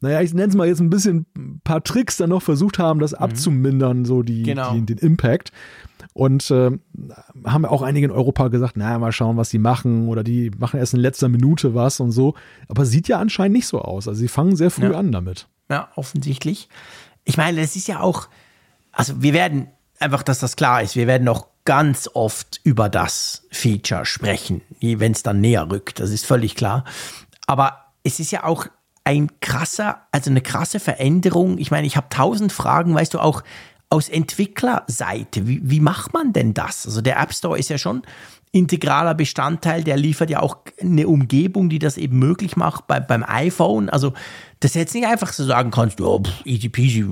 naja, 0.00 0.20
ich 0.22 0.32
nenne 0.32 0.48
es 0.48 0.54
mal 0.54 0.66
jetzt 0.66 0.80
ein 0.80 0.90
bisschen 0.90 1.26
ein 1.36 1.60
paar 1.62 1.82
Tricks 1.84 2.16
dann 2.16 2.30
noch 2.30 2.42
versucht 2.42 2.78
haben, 2.78 3.00
das 3.00 3.12
mhm. 3.12 3.18
abzumindern, 3.18 4.04
so 4.04 4.22
die, 4.22 4.42
genau. 4.42 4.72
die, 4.72 4.86
den 4.86 4.98
Impact. 4.98 5.52
Und 6.12 6.50
äh, 6.50 6.70
haben 7.44 7.64
auch 7.64 7.82
einige 7.82 8.06
in 8.06 8.10
Europa 8.10 8.48
gesagt, 8.48 8.76
naja, 8.76 8.98
mal 8.98 9.12
schauen, 9.12 9.36
was 9.36 9.50
die 9.50 9.58
machen 9.58 10.08
oder 10.08 10.24
die 10.24 10.50
machen 10.50 10.80
erst 10.80 10.94
in 10.94 11.00
letzter 11.00 11.28
Minute 11.28 11.74
was 11.74 12.00
und 12.00 12.10
so. 12.10 12.34
Aber 12.68 12.84
sieht 12.84 13.08
ja 13.08 13.18
anscheinend 13.18 13.56
nicht 13.56 13.66
so 13.66 13.80
aus. 13.80 14.08
Also 14.08 14.18
sie 14.18 14.28
fangen 14.28 14.56
sehr 14.56 14.70
früh 14.70 14.90
ja. 14.90 14.98
an 14.98 15.12
damit. 15.12 15.46
Ja, 15.68 15.88
offensichtlich. 15.94 16.68
Ich 17.24 17.36
meine, 17.36 17.60
es 17.60 17.76
ist 17.76 17.86
ja 17.86 18.00
auch, 18.00 18.28
also 18.92 19.22
wir 19.22 19.34
werden 19.34 19.68
einfach, 20.00 20.22
dass 20.22 20.40
das 20.40 20.56
klar 20.56 20.82
ist, 20.82 20.96
wir 20.96 21.06
werden 21.06 21.24
noch 21.24 21.46
ganz 21.64 22.08
oft 22.12 22.60
über 22.64 22.88
das 22.88 23.46
Feature 23.50 24.04
sprechen, 24.04 24.62
wenn 24.80 25.12
es 25.12 25.22
dann 25.22 25.40
näher 25.40 25.70
rückt. 25.70 26.00
Das 26.00 26.10
ist 26.10 26.26
völlig 26.26 26.56
klar. 26.56 26.84
Aber 27.46 27.84
es 28.02 28.18
ist 28.18 28.32
ja 28.32 28.44
auch 28.44 28.66
ein 29.10 29.28
krasser, 29.40 30.02
also 30.12 30.30
eine 30.30 30.40
krasse 30.40 30.78
Veränderung. 30.78 31.58
Ich 31.58 31.72
meine, 31.72 31.86
ich 31.86 31.96
habe 31.96 32.06
tausend 32.10 32.52
Fragen, 32.52 32.94
weißt 32.94 33.14
du, 33.14 33.18
auch 33.18 33.42
aus 33.88 34.08
Entwicklerseite. 34.08 35.48
Wie, 35.48 35.60
wie 35.64 35.80
macht 35.80 36.14
man 36.14 36.32
denn 36.32 36.54
das? 36.54 36.86
Also 36.86 37.00
der 37.00 37.18
App 37.18 37.34
Store 37.34 37.58
ist 37.58 37.70
ja 37.70 37.78
schon 37.78 38.02
integraler 38.52 39.14
Bestandteil, 39.14 39.82
der 39.82 39.96
liefert 39.96 40.30
ja 40.30 40.40
auch 40.40 40.58
eine 40.80 41.08
Umgebung, 41.08 41.68
die 41.68 41.80
das 41.80 41.96
eben 41.96 42.18
möglich 42.18 42.56
macht 42.56 42.86
bei, 42.86 43.00
beim 43.00 43.24
iPhone. 43.26 43.88
Also 43.88 44.12
das 44.60 44.74
jetzt 44.74 44.94
nicht 44.94 45.06
einfach 45.06 45.32
so 45.32 45.44
sagen 45.44 45.72
kannst, 45.72 46.00
oh, 46.00 46.22
easy 46.44 46.68
peasy, 46.68 47.04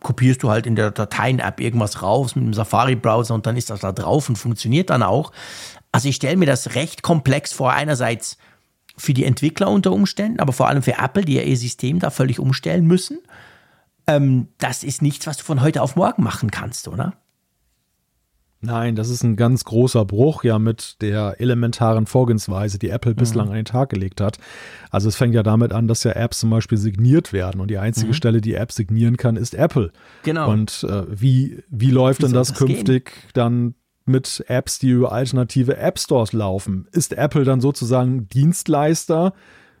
kopierst 0.00 0.44
du 0.44 0.50
halt 0.50 0.66
in 0.66 0.76
der 0.76 0.92
Dateien-App 0.92 1.60
irgendwas 1.60 2.02
raus 2.02 2.36
mit 2.36 2.44
dem 2.44 2.54
Safari-Browser 2.54 3.34
und 3.34 3.46
dann 3.46 3.56
ist 3.56 3.70
das 3.70 3.80
da 3.80 3.90
drauf 3.90 4.28
und 4.28 4.36
funktioniert 4.36 4.90
dann 4.90 5.02
auch. 5.02 5.32
Also 5.90 6.08
ich 6.08 6.16
stelle 6.16 6.36
mir 6.36 6.46
das 6.46 6.74
recht 6.76 7.02
komplex 7.02 7.52
vor. 7.52 7.72
Einerseits 7.72 8.36
für 8.96 9.14
die 9.14 9.24
Entwickler 9.24 9.70
unter 9.70 9.92
Umständen, 9.92 10.40
aber 10.40 10.52
vor 10.52 10.68
allem 10.68 10.82
für 10.82 10.98
Apple, 10.98 11.24
die 11.24 11.34
ja 11.34 11.42
ihr 11.42 11.56
System 11.56 11.98
da 11.98 12.10
völlig 12.10 12.38
umstellen 12.38 12.86
müssen. 12.86 13.18
Ähm, 14.06 14.48
das 14.58 14.84
ist 14.84 15.02
nichts, 15.02 15.26
was 15.26 15.36
du 15.36 15.44
von 15.44 15.60
heute 15.60 15.82
auf 15.82 15.96
morgen 15.96 16.22
machen 16.22 16.50
kannst, 16.50 16.88
oder? 16.88 17.14
Nein, 18.60 18.96
das 18.96 19.10
ist 19.10 19.22
ein 19.22 19.36
ganz 19.36 19.64
großer 19.64 20.04
Bruch 20.04 20.42
ja 20.42 20.58
mit 20.58 21.00
der 21.02 21.36
elementaren 21.40 22.06
Vorgehensweise, 22.06 22.78
die 22.78 22.88
Apple 22.88 23.14
bislang 23.14 23.46
mhm. 23.46 23.52
an 23.52 23.56
den 23.56 23.64
Tag 23.66 23.90
gelegt 23.90 24.20
hat. 24.20 24.38
Also 24.90 25.08
es 25.08 25.16
fängt 25.16 25.34
ja 25.34 25.42
damit 25.42 25.72
an, 25.72 25.88
dass 25.88 26.04
ja 26.04 26.12
Apps 26.12 26.40
zum 26.40 26.50
Beispiel 26.50 26.78
signiert 26.78 27.32
werden 27.32 27.60
und 27.60 27.68
die 27.70 27.78
einzige 27.78 28.08
mhm. 28.08 28.14
Stelle, 28.14 28.40
die 28.40 28.54
App 28.54 28.72
signieren 28.72 29.18
kann, 29.18 29.36
ist 29.36 29.54
Apple. 29.54 29.92
Genau. 30.22 30.50
Und 30.50 30.84
äh, 30.88 31.04
wie, 31.08 31.62
wie 31.68 31.90
läuft 31.90 32.20
wie 32.20 32.24
denn 32.24 32.32
das, 32.32 32.48
das 32.48 32.58
künftig 32.58 33.12
gehen? 33.12 33.30
dann 33.34 33.74
mit 34.06 34.44
Apps, 34.48 34.78
die 34.78 34.90
über 34.90 35.12
alternative 35.12 35.76
App 35.76 35.98
Stores 35.98 36.32
laufen. 36.32 36.88
Ist 36.92 37.12
Apple 37.12 37.44
dann 37.44 37.60
sozusagen 37.60 38.28
Dienstleister 38.28 39.32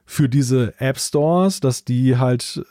für 0.04 0.28
diese 0.28 0.78
App 0.80 0.98
Stores, 0.98 1.60
dass 1.60 1.84
die 1.84 2.16
halt, 2.16 2.64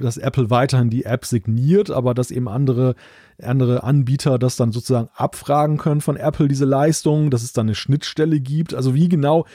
dass 0.00 0.16
Apple 0.16 0.50
weiterhin 0.50 0.90
die 0.90 1.04
App 1.04 1.24
signiert, 1.24 1.90
aber 1.90 2.14
dass 2.14 2.30
eben 2.30 2.48
andere, 2.48 2.94
andere 3.40 3.82
Anbieter 3.82 4.38
das 4.38 4.56
dann 4.56 4.70
sozusagen 4.70 5.08
abfragen 5.14 5.76
können 5.76 6.00
von 6.00 6.16
Apple, 6.16 6.48
diese 6.48 6.64
Leistung, 6.64 7.30
dass 7.30 7.42
es 7.42 7.52
dann 7.52 7.66
eine 7.66 7.74
Schnittstelle 7.74 8.40
gibt. 8.40 8.74
Also 8.74 8.94
wie 8.94 9.08
genau 9.08 9.46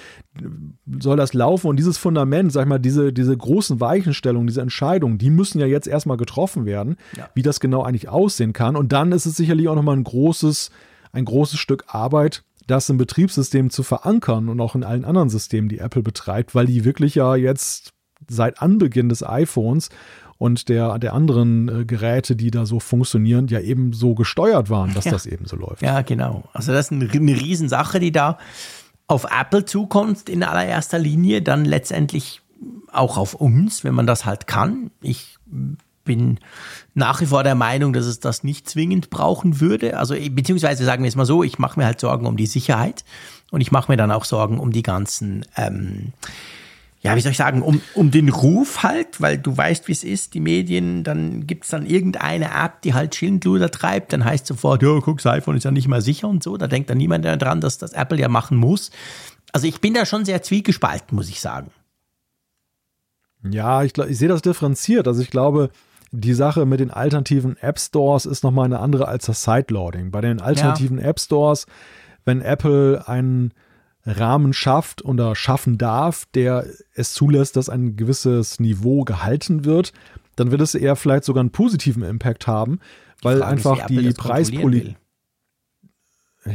soll 0.99 1.17
das 1.17 1.33
laufen? 1.33 1.67
Und 1.67 1.77
dieses 1.77 1.97
Fundament, 1.97 2.51
sag 2.51 2.63
ich 2.63 2.69
mal, 2.69 2.79
diese, 2.79 3.13
diese 3.13 3.35
großen 3.35 3.79
Weichenstellungen, 3.79 4.47
diese 4.47 4.61
Entscheidungen, 4.61 5.17
die 5.17 5.29
müssen 5.29 5.59
ja 5.59 5.65
jetzt 5.65 5.87
erstmal 5.87 6.17
getroffen 6.17 6.65
werden, 6.65 6.97
ja. 7.15 7.29
wie 7.33 7.41
das 7.41 7.59
genau 7.59 7.83
eigentlich 7.83 8.09
aussehen 8.09 8.53
kann. 8.53 8.75
Und 8.75 8.91
dann 8.91 9.11
ist 9.11 9.25
es 9.25 9.37
sicherlich 9.37 9.69
auch 9.69 9.75
nochmal 9.75 9.95
ein 9.95 10.03
großes 10.03 10.71
ein 11.17 11.25
großes 11.25 11.59
Stück 11.59 11.85
Arbeit, 11.87 12.43
das 12.67 12.89
im 12.89 12.97
Betriebssystem 12.97 13.69
zu 13.69 13.83
verankern 13.83 14.49
und 14.49 14.61
auch 14.61 14.75
in 14.75 14.83
allen 14.83 15.05
anderen 15.05 15.29
Systemen, 15.29 15.69
die 15.69 15.79
Apple 15.79 16.03
betreibt, 16.03 16.55
weil 16.55 16.67
die 16.67 16.85
wirklich 16.85 17.15
ja 17.15 17.35
jetzt 17.35 17.93
seit 18.27 18.61
Anbeginn 18.61 19.09
des 19.09 19.23
iPhones 19.23 19.89
und 20.37 20.69
der, 20.69 20.99
der 20.99 21.13
anderen 21.13 21.81
äh, 21.81 21.85
Geräte, 21.85 22.35
die 22.35 22.51
da 22.51 22.65
so 22.65 22.79
funktionieren, 22.79 23.47
ja 23.47 23.59
eben 23.59 23.93
so 23.93 24.13
gesteuert 24.15 24.69
waren, 24.69 24.93
dass 24.93 25.05
ja. 25.05 25.11
das 25.11 25.25
eben 25.25 25.45
so 25.45 25.55
läuft. 25.55 25.81
Ja, 25.81 26.01
genau. 26.01 26.43
Also 26.53 26.73
das 26.73 26.87
ist 26.87 26.91
eine, 26.91 27.09
eine 27.09 27.39
Riesensache, 27.39 27.99
die 27.99 28.11
da 28.11 28.37
auf 29.07 29.25
Apple 29.25 29.65
zukommt 29.65 30.29
in 30.29 30.43
allererster 30.43 30.99
Linie, 30.99 31.41
dann 31.41 31.65
letztendlich 31.65 32.41
auch 32.91 33.17
auf 33.17 33.33
uns, 33.33 33.83
wenn 33.83 33.95
man 33.95 34.07
das 34.07 34.25
halt 34.25 34.47
kann. 34.47 34.91
Ich 35.01 35.37
bin 36.07 36.39
nach 36.95 37.21
wie 37.21 37.27
vor 37.27 37.43
der 37.43 37.53
Meinung, 37.53 37.93
dass 37.93 38.05
es 38.05 38.19
das 38.19 38.43
nicht 38.43 38.67
zwingend 38.67 39.11
brauchen 39.11 39.59
würde. 39.61 39.97
Also 39.97 40.15
beziehungsweise 40.31 40.83
sagen 40.83 41.03
wir 41.03 41.09
es 41.09 41.15
mal 41.15 41.25
so, 41.25 41.43
ich 41.43 41.59
mache 41.59 41.79
mir 41.79 41.85
halt 41.85 41.99
Sorgen 41.99 42.25
um 42.25 42.37
die 42.37 42.47
Sicherheit 42.47 43.05
und 43.51 43.61
ich 43.61 43.71
mache 43.71 43.91
mir 43.91 43.97
dann 43.97 44.11
auch 44.11 44.25
Sorgen 44.25 44.59
um 44.59 44.71
die 44.71 44.81
ganzen, 44.81 45.45
ähm, 45.55 46.13
ja, 47.01 47.15
wie 47.15 47.21
soll 47.21 47.31
ich 47.31 47.37
sagen, 47.37 47.61
um, 47.61 47.81
um 47.93 48.09
den 48.09 48.29
Ruf 48.29 48.81
halt, 48.81 49.21
weil 49.21 49.37
du 49.37 49.55
weißt, 49.55 49.87
wie 49.87 49.91
es 49.91 50.03
ist, 50.03 50.33
die 50.33 50.39
Medien, 50.39 51.03
dann 51.03 51.45
gibt 51.45 51.65
es 51.65 51.69
dann 51.69 51.85
irgendeine 51.85 52.45
App, 52.45 52.81
die 52.81 52.93
halt 52.93 53.15
Schindluder 53.15 53.69
treibt, 53.69 54.11
dann 54.13 54.25
heißt 54.25 54.47
sofort, 54.47 54.81
ja, 54.81 54.99
guck, 54.99 55.17
das 55.17 55.27
iPhone 55.27 55.57
ist 55.57 55.63
ja 55.63 55.71
nicht 55.71 55.87
mehr 55.87 56.01
sicher 56.01 56.27
und 56.27 56.41
so. 56.41 56.57
Da 56.57 56.67
denkt 56.67 56.89
dann 56.89 56.97
niemand 56.97 57.23
daran, 57.23 57.61
dass 57.61 57.77
das 57.77 57.93
Apple 57.93 58.19
ja 58.19 58.29
machen 58.29 58.57
muss. 58.57 58.89
Also 59.53 59.67
ich 59.67 59.79
bin 59.79 59.93
da 59.93 60.05
schon 60.05 60.25
sehr 60.25 60.41
zwiegespalten, 60.41 61.15
muss 61.15 61.29
ich 61.29 61.39
sagen. 61.39 61.71
Ja, 63.43 63.83
ich, 63.83 63.97
ich 63.97 64.17
sehe 64.17 64.27
das 64.27 64.41
differenziert. 64.41 65.07
Also 65.07 65.21
ich 65.21 65.29
glaube, 65.29 65.69
die 66.11 66.33
Sache 66.33 66.65
mit 66.65 66.79
den 66.79 66.91
alternativen 66.91 67.57
App 67.57 67.79
Stores 67.79 68.25
ist 68.25 68.43
nochmal 68.43 68.65
eine 68.65 68.79
andere 68.79 69.07
als 69.07 69.25
das 69.25 69.43
Sideloading. 69.43 70.11
Bei 70.11 70.21
den 70.21 70.41
alternativen 70.41 70.99
ja. 70.99 71.05
App 71.05 71.19
Stores, 71.19 71.65
wenn 72.25 72.41
Apple 72.41 73.07
einen 73.07 73.53
Rahmen 74.05 74.53
schafft 74.53 75.03
oder 75.03 75.35
schaffen 75.35 75.77
darf, 75.77 76.25
der 76.33 76.65
es 76.93 77.13
zulässt, 77.13 77.57
dass 77.57 77.69
ein 77.69 77.97
gewisses 77.97 78.59
Niveau 78.59 79.03
gehalten 79.03 79.65
wird, 79.65 79.91
dann 80.37 80.51
wird 80.51 80.61
es 80.61 80.75
eher 80.75 80.95
vielleicht 80.95 81.25
sogar 81.25 81.41
einen 81.41 81.51
positiven 81.51 82.03
Impact 82.03 82.47
haben, 82.47 82.79
weil 83.21 83.43
einfach 83.43 83.87
die 83.87 84.11
Preispolitik 84.11 84.95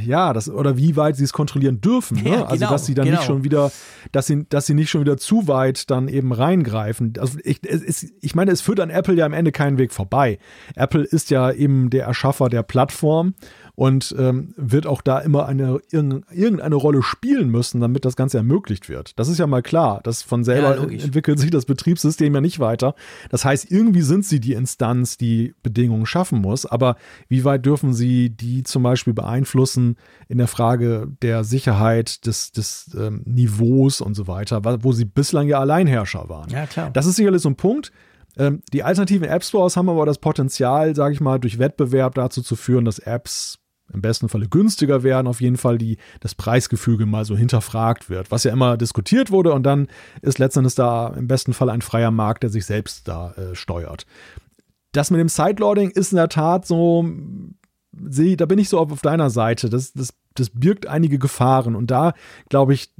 ja, 0.05 0.32
das, 0.32 0.48
oder 0.48 0.77
wie 0.77 0.97
weit 0.97 1.16
sie 1.16 1.24
es 1.24 1.32
kontrollieren 1.32 1.81
dürfen. 1.81 2.23
Ne? 2.23 2.31
Ja, 2.31 2.43
also, 2.44 2.56
genau, 2.56 2.70
dass 2.70 2.86
sie 2.86 2.94
dann 2.94 3.06
genau. 3.06 3.19
nicht 3.19 3.27
schon 3.27 3.44
wieder, 3.44 3.70
dass 4.12 4.27
sie, 4.27 4.47
dass 4.48 4.66
sie 4.66 4.74
nicht 4.74 4.90
schon 4.90 5.01
wieder 5.01 5.16
zu 5.16 5.48
weit 5.48 5.90
dann 5.90 6.09
eben 6.09 6.32
reingreifen. 6.32 7.14
Also 7.19 7.39
ich, 7.43 7.60
es, 7.66 8.12
ich 8.20 8.35
meine, 8.35 8.51
es 8.51 8.60
führt 8.60 8.81
an 8.81 8.90
Apple 8.90 9.14
ja 9.14 9.27
am 9.27 9.32
Ende 9.32 9.52
keinen 9.52 9.78
Weg 9.78 9.93
vorbei. 9.93 10.39
Apple 10.74 11.05
ist 11.05 11.31
ja 11.31 11.51
eben 11.51 11.90
der 11.90 12.06
Erschaffer 12.06 12.48
der 12.48 12.62
Plattform 12.62 13.35
und 13.74 14.14
ähm, 14.18 14.52
wird 14.56 14.86
auch 14.86 15.00
da 15.00 15.18
immer 15.18 15.46
eine 15.46 15.80
irgendeine 15.90 16.74
Rolle 16.74 17.02
spielen 17.02 17.48
müssen, 17.48 17.80
damit 17.80 18.04
das 18.04 18.16
Ganze 18.16 18.36
ermöglicht 18.36 18.88
wird. 18.88 19.18
Das 19.18 19.28
ist 19.28 19.38
ja 19.38 19.46
mal 19.46 19.62
klar. 19.62 20.00
Das 20.04 20.22
von 20.22 20.44
selber 20.44 20.76
ja, 20.76 20.82
entwickelt 20.82 21.38
sich 21.38 21.50
das 21.50 21.64
Betriebssystem 21.64 22.34
ja 22.34 22.40
nicht 22.40 22.60
weiter. 22.60 22.94
Das 23.30 23.44
heißt, 23.44 23.70
irgendwie 23.70 24.02
sind 24.02 24.26
sie 24.26 24.40
die 24.40 24.52
Instanz, 24.52 25.16
die 25.16 25.54
Bedingungen 25.62 26.04
schaffen 26.04 26.40
muss. 26.40 26.66
Aber 26.66 26.96
wie 27.28 27.44
weit 27.44 27.64
dürfen 27.64 27.94
sie 27.94 28.30
die 28.30 28.62
zum 28.62 28.82
Beispiel 28.82 29.14
beeinflussen 29.14 29.96
in 30.28 30.38
der 30.38 30.48
Frage 30.48 31.08
der 31.22 31.44
Sicherheit, 31.44 32.26
des, 32.26 32.52
des 32.52 32.94
ähm, 32.98 33.22
Niveaus 33.24 34.00
und 34.02 34.14
so 34.14 34.26
weiter, 34.26 34.62
wo 34.82 34.92
sie 34.92 35.06
bislang 35.06 35.48
ja 35.48 35.60
Alleinherrscher 35.60 36.28
waren? 36.28 36.50
Ja, 36.50 36.66
klar. 36.66 36.90
Das 36.90 37.06
ist 37.06 37.16
sicherlich 37.16 37.40
so 37.40 37.48
ein 37.48 37.56
Punkt. 37.56 37.90
Ähm, 38.36 38.62
die 38.72 38.82
alternativen 38.82 39.28
App 39.28 39.44
Stores 39.44 39.76
haben 39.76 39.88
aber 39.88 40.06
das 40.06 40.18
Potenzial, 40.18 40.94
sage 40.94 41.14
ich 41.14 41.20
mal, 41.20 41.38
durch 41.38 41.58
Wettbewerb 41.58 42.14
dazu 42.14 42.42
zu 42.42 42.56
führen, 42.56 42.84
dass 42.84 42.98
Apps 42.98 43.61
im 43.93 44.01
besten 44.02 44.28
Falle 44.28 44.48
günstiger 44.48 45.02
werden, 45.02 45.27
auf 45.27 45.40
jeden 45.40 45.56
Fall 45.56 45.78
die, 45.78 45.98
das 46.20 46.35
Preisgefüge 46.35 47.06
mal 47.06 47.24
so 47.24 47.36
hinterfragt 47.36 48.10
wird, 48.10 48.31
was 48.31 48.44
ja 48.44 48.52
immer 48.52 48.77
diskutiert 48.77 49.31
wurde 49.31 49.52
und 49.52 49.62
dann 49.64 49.89
ist 50.20 50.39
letztendlich 50.39 50.74
da 50.74 51.09
im 51.09 51.28
besten 51.28 51.52
Fall 51.52 51.70
ein 51.70 51.82
freier 51.82 52.10
Markt, 52.10 52.43
der 52.43 52.51
sich 52.51 52.66
selbst 52.66 53.09
da 53.09 53.32
äh, 53.32 53.55
steuert. 53.55 54.06
Das 54.93 55.10
mit 55.10 55.20
dem 55.20 55.28
Sideloading 55.28 55.90
ist 55.90 56.12
in 56.12 56.16
der 56.16 56.28
Tat 56.28 56.66
so, 56.66 57.09
seh, 58.09 58.36
da 58.36 58.47
bin 58.47 58.59
ich 58.59 58.69
so 58.69 58.78
auf, 58.78 58.93
auf 58.93 59.02
deiner 59.02 59.31
Seite. 59.31 59.70
Das, 59.70 59.93
das, 59.93 60.14
das 60.35 60.51
birgt 60.51 60.86
einige 60.86 61.19
Gefahren 61.19 61.74
und 61.74 61.90
da 61.90 62.14
glaube 62.48 62.74
ich, 62.74 62.93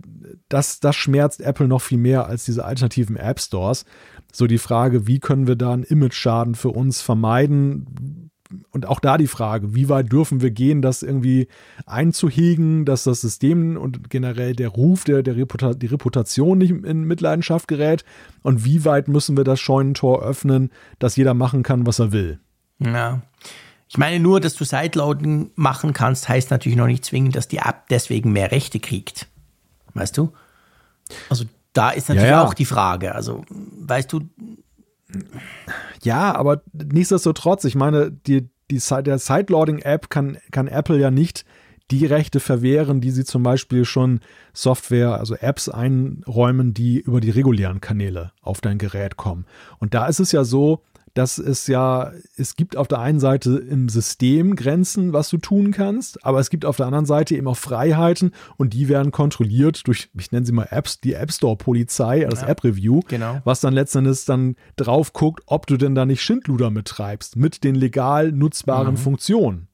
das, 0.49 0.81
das 0.81 0.97
schmerzt 0.97 1.41
Apple 1.41 1.69
noch 1.69 1.83
viel 1.83 1.99
mehr 1.99 2.27
als 2.27 2.45
diese 2.45 2.65
alternativen 2.65 3.17
App 3.17 3.41
Stores. 3.41 3.85
So 4.33 4.47
die 4.47 4.59
Frage, 4.59 5.07
wie 5.07 5.19
können 5.19 5.47
wir 5.47 5.57
da 5.57 5.73
einen 5.73 5.85
Image-Schaden 5.85 6.55
für 6.55 6.71
uns 6.71 7.03
vermeiden? 7.03 8.22
Und 8.71 8.87
auch 8.87 9.01
da 9.01 9.19
die 9.19 9.27
Frage, 9.27 9.75
wie 9.75 9.89
weit 9.89 10.13
dürfen 10.13 10.41
wir 10.41 10.51
gehen, 10.51 10.83
das 10.83 11.03
irgendwie 11.03 11.49
einzuhegen, 11.87 12.85
dass 12.85 13.05
das 13.05 13.21
System 13.21 13.77
und 13.77 14.11
generell 14.11 14.55
der 14.55 14.69
Ruf, 14.69 15.05
der, 15.05 15.23
der 15.23 15.37
Reputa 15.37 15.75
die 15.75 15.87
Reputation 15.87 16.59
nicht 16.59 16.71
in 16.71 17.05
Mitleidenschaft 17.05 17.69
gerät 17.69 18.05
und 18.43 18.65
wie 18.65 18.85
weit 18.85 19.09
müssen 19.09 19.37
wir 19.37 19.45
das 19.45 19.61
Scheunentor 19.61 20.23
öffnen, 20.23 20.71
dass 20.99 21.17
jeder 21.17 21.35
machen 21.35 21.63
kann, 21.63 21.87
was 21.87 21.99
er 21.99 22.13
will. 22.13 22.41
Ja. 22.79 23.23
Ich 23.89 23.99
meine, 23.99 24.21
nur, 24.21 24.41
dass 24.41 24.55
du 24.55 24.65
Sideloading 24.65 25.51
machen 25.55 25.93
kannst, 25.93 26.29
heißt 26.29 26.51
natürlich 26.51 26.79
noch 26.79 26.87
nicht 26.87 27.05
zwingend, 27.05 27.37
dass 27.37 27.49
die 27.49 27.59
App 27.59 27.89
deswegen 27.91 28.33
mehr 28.33 28.51
Rechte 28.51 28.81
kriegt. 28.81 29.29
Weißt 29.93 30.17
du? 30.17 30.33
Also 31.29 31.45
da 31.73 31.91
ist 31.91 32.09
natürlich 32.09 32.31
ja, 32.31 32.41
ja. 32.41 32.45
auch 32.45 32.55
die 32.55 32.65
Frage. 32.65 33.15
Also, 33.15 33.45
weißt 33.51 34.13
du, 34.13 34.29
ja, 36.03 36.35
aber 36.35 36.63
nichtsdestotrotz, 36.73 37.65
ich 37.65 37.75
meine, 37.75 38.11
die, 38.11 38.49
die, 38.71 38.81
der 39.03 39.19
Sideloading-App 39.19 40.11
kann, 40.11 40.39
kann 40.51 40.69
Apple 40.69 40.99
ja 40.99 41.11
nicht 41.11 41.45
die 41.91 42.07
Rechte 42.07 42.41
verwehren, 42.41 43.01
die 43.01 43.11
sie 43.11 43.25
zum 43.25 43.43
Beispiel 43.43 43.85
schon 43.85 44.21
Software, 44.55 45.19
also 45.19 45.35
Apps 45.35 45.69
einräumen, 45.69 46.73
die 46.73 47.01
über 47.01 47.21
die 47.21 47.31
regulären 47.31 47.81
Kanäle 47.81 48.33
auf 48.41 48.61
dein 48.61 48.79
Gerät 48.79 49.17
kommen. 49.17 49.45
Und 49.79 49.93
da 49.95 50.07
ist 50.07 50.21
es 50.21 50.33
ja 50.33 50.45
so, 50.45 50.83
dass 51.15 51.39
es 51.39 51.67
ja, 51.67 52.13
es 52.37 52.57
gibt 52.57 52.77
auf 52.77 52.89
der 52.89 53.01
einen 53.01 53.21
Seite 53.21 53.59
im 53.59 53.89
System 53.89 54.57
Grenzen, 54.57 55.13
was 55.13 55.29
du 55.29 55.39
tun 55.39 55.73
kannst, 55.73 56.25
aber 56.25 56.41
es 56.41 56.51
gibt 56.51 56.65
auf 56.65 56.77
der 56.77 56.87
anderen 56.87 57.07
Seite 57.07 57.37
eben 57.37 57.49
auch 57.49 57.57
Freiheiten 57.57 58.33
und 58.57 58.73
die 58.73 58.89
werden 58.89 59.13
kontrolliert 59.13 59.87
durch, 59.87 60.11
ich 60.19 60.33
nenne 60.33 60.47
sie 60.47 60.53
mal 60.53 60.69
Apps, 60.71 61.01
die 61.01 61.15
App 61.15 61.33
Store 61.33 61.57
Polizei, 61.57 62.27
das 62.29 62.43
ja, 62.43 62.49
App 62.49 62.65
Review, 62.65 63.01
genau. 63.09 63.41
was 63.45 63.61
dann 63.61 63.75
letztendlich 63.75 64.25
dann 64.25 64.57
drauf 64.77 65.13
guckt, 65.13 65.43
ob 65.47 65.67
du 65.67 65.77
denn 65.77 65.95
da 65.95 66.07
nicht 66.07 66.23
Schindluder 66.23 66.71
mittreibst 66.71 67.37
mit 67.37 67.65
den 67.65 67.75
legal 67.75 68.33
nutzbaren 68.33 68.95
mhm. 68.95 68.99
Funktionen 68.99 69.69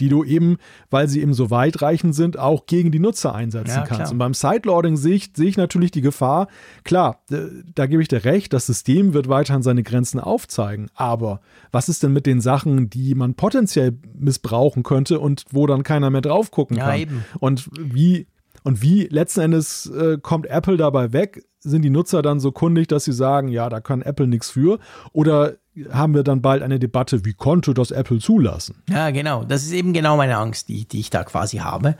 die 0.00 0.08
du 0.08 0.24
eben, 0.24 0.56
weil 0.90 1.08
sie 1.08 1.20
eben 1.20 1.34
so 1.34 1.50
weitreichend 1.50 2.14
sind, 2.14 2.38
auch 2.38 2.66
gegen 2.66 2.90
die 2.90 2.98
Nutzer 2.98 3.34
einsetzen 3.34 3.70
ja, 3.70 3.82
kannst. 3.82 3.94
Klar. 3.94 4.10
Und 4.12 4.18
beim 4.18 4.34
Sideloading 4.34 4.96
sehe 4.96 5.14
ich, 5.14 5.30
sehe 5.36 5.48
ich 5.48 5.56
natürlich 5.56 5.90
die 5.90 6.00
Gefahr, 6.00 6.48
klar, 6.82 7.22
da 7.28 7.86
gebe 7.86 8.02
ich 8.02 8.08
dir 8.08 8.24
recht, 8.24 8.52
das 8.52 8.66
System 8.66 9.14
wird 9.14 9.28
weiterhin 9.28 9.62
seine 9.62 9.82
Grenzen 9.82 10.20
aufzeigen, 10.20 10.88
aber 10.94 11.40
was 11.70 11.88
ist 11.88 12.02
denn 12.02 12.12
mit 12.12 12.26
den 12.26 12.40
Sachen, 12.40 12.90
die 12.90 13.14
man 13.14 13.34
potenziell 13.34 13.96
missbrauchen 14.14 14.82
könnte 14.82 15.20
und 15.20 15.44
wo 15.50 15.66
dann 15.66 15.82
keiner 15.82 16.10
mehr 16.10 16.22
drauf 16.22 16.50
gucken 16.50 16.76
ja, 16.76 16.86
kann? 16.86 16.98
Eben. 16.98 17.24
Und 17.38 17.68
wie 17.78 18.26
und 18.64 18.82
wie 18.82 19.04
letzten 19.04 19.40
Endes 19.40 19.86
äh, 19.86 20.18
kommt 20.20 20.46
Apple 20.46 20.76
dabei 20.76 21.12
weg? 21.12 21.44
Sind 21.60 21.82
die 21.82 21.90
Nutzer 21.90 22.22
dann 22.22 22.40
so 22.40 22.50
kundig, 22.50 22.88
dass 22.88 23.04
sie 23.04 23.12
sagen, 23.12 23.48
ja, 23.48 23.68
da 23.68 23.80
kann 23.80 24.02
Apple 24.02 24.26
nichts 24.26 24.50
für? 24.50 24.78
Oder 25.12 25.56
haben 25.90 26.14
wir 26.14 26.22
dann 26.22 26.40
bald 26.40 26.62
eine 26.62 26.78
Debatte, 26.78 27.24
wie 27.24 27.34
konnte 27.34 27.74
das 27.74 27.90
Apple 27.90 28.18
zulassen? 28.18 28.82
Ja, 28.88 29.10
genau. 29.10 29.44
Das 29.44 29.64
ist 29.64 29.72
eben 29.72 29.92
genau 29.92 30.16
meine 30.16 30.36
Angst, 30.36 30.68
die, 30.68 30.86
die 30.86 31.00
ich 31.00 31.10
da 31.10 31.24
quasi 31.24 31.58
habe. 31.58 31.96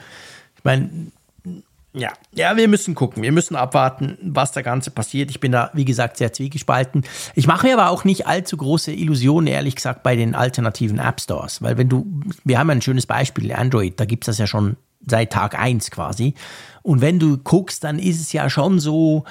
Ich 0.57 0.65
meine, 0.65 0.91
ja, 1.93 2.13
ja, 2.33 2.57
wir 2.57 2.67
müssen 2.67 2.95
gucken. 2.95 3.23
Wir 3.23 3.31
müssen 3.31 3.57
abwarten, 3.57 4.19
was 4.23 4.53
da 4.53 4.63
Ganze 4.63 4.91
passiert. 4.91 5.31
Ich 5.31 5.41
bin 5.41 5.53
da, 5.53 5.71
wie 5.75 5.85
gesagt, 5.85 6.17
sehr 6.17 6.33
zwiegespalten. 6.33 7.05
Ich 7.35 7.47
mache 7.47 7.67
mir 7.67 7.79
aber 7.79 7.91
auch 7.91 8.05
nicht 8.05 8.27
allzu 8.27 8.57
große 8.57 8.93
Illusionen, 8.93 9.47
ehrlich 9.47 9.77
gesagt, 9.77 10.03
bei 10.03 10.17
den 10.17 10.35
alternativen 10.35 10.99
App 10.99 11.21
Stores. 11.21 11.63
Weil 11.63 11.79
wenn 11.79 11.89
du, 11.89 12.07
wir 12.43 12.59
haben 12.59 12.71
ein 12.71 12.83
schönes 12.83 13.07
Beispiel, 13.07 13.53
Android, 13.53 14.01
da 14.01 14.07
gibt 14.07 14.25
es 14.25 14.27
das 14.27 14.39
ja 14.39 14.47
schon 14.47 14.77
seit 15.07 15.33
Tag 15.33 15.59
1 15.59 15.91
quasi. 15.91 16.35
Und 16.83 17.01
wenn 17.01 17.19
du 17.19 17.39
guckst, 17.39 17.85
dann 17.85 17.99
ist 17.99 18.21
es 18.21 18.33
ja 18.33 18.51
schon 18.51 18.79
so, 18.79 19.25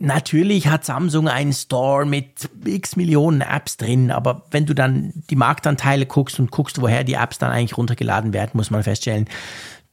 Natürlich 0.00 0.68
hat 0.68 0.84
Samsung 0.84 1.26
einen 1.26 1.52
Store 1.52 2.06
mit 2.06 2.48
x 2.64 2.94
Millionen 2.94 3.40
Apps 3.40 3.78
drin, 3.78 4.12
aber 4.12 4.44
wenn 4.52 4.64
du 4.64 4.72
dann 4.72 5.12
die 5.28 5.34
Marktanteile 5.34 6.06
guckst 6.06 6.38
und 6.38 6.52
guckst, 6.52 6.80
woher 6.80 7.02
die 7.02 7.14
Apps 7.14 7.38
dann 7.38 7.50
eigentlich 7.50 7.76
runtergeladen 7.76 8.32
werden, 8.32 8.52
muss 8.52 8.70
man 8.70 8.84
feststellen, 8.84 9.26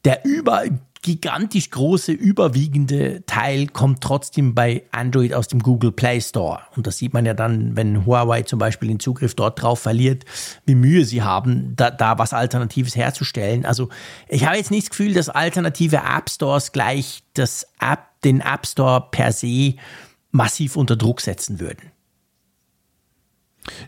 der 0.05 0.23
über 0.23 0.63
gigantisch 1.05 1.69
große, 1.69 2.13
überwiegende 2.13 3.23
Teil 3.27 3.67
kommt 3.67 4.01
trotzdem 4.01 4.55
bei 4.55 4.83
Android 4.91 5.35
aus 5.35 5.47
dem 5.47 5.61
Google 5.61 5.91
Play 5.91 6.19
Store. 6.19 6.61
Und 6.75 6.87
das 6.87 6.97
sieht 6.97 7.13
man 7.13 7.27
ja 7.27 7.35
dann, 7.35 7.75
wenn 7.77 8.07
Huawei 8.07 8.41
zum 8.41 8.57
Beispiel 8.57 8.87
den 8.87 8.99
Zugriff 8.99 9.35
dort 9.35 9.61
drauf 9.61 9.79
verliert, 9.79 10.25
wie 10.65 10.73
Mühe 10.73 11.05
sie 11.05 11.21
haben, 11.21 11.75
da, 11.75 11.91
da 11.91 12.17
was 12.17 12.33
Alternatives 12.33 12.95
herzustellen. 12.95 13.65
Also 13.65 13.89
ich 14.29 14.47
habe 14.47 14.57
jetzt 14.57 14.71
nicht 14.71 14.87
das 14.87 14.89
Gefühl, 14.89 15.13
dass 15.13 15.29
alternative 15.29 15.97
App 15.97 16.27
Stores 16.27 16.71
gleich 16.71 17.21
das 17.35 17.67
App, 17.79 18.19
den 18.23 18.41
App 18.41 18.65
Store 18.65 19.05
per 19.11 19.31
se 19.31 19.75
massiv 20.31 20.75
unter 20.75 20.95
Druck 20.95 21.21
setzen 21.21 21.59
würden. 21.59 21.91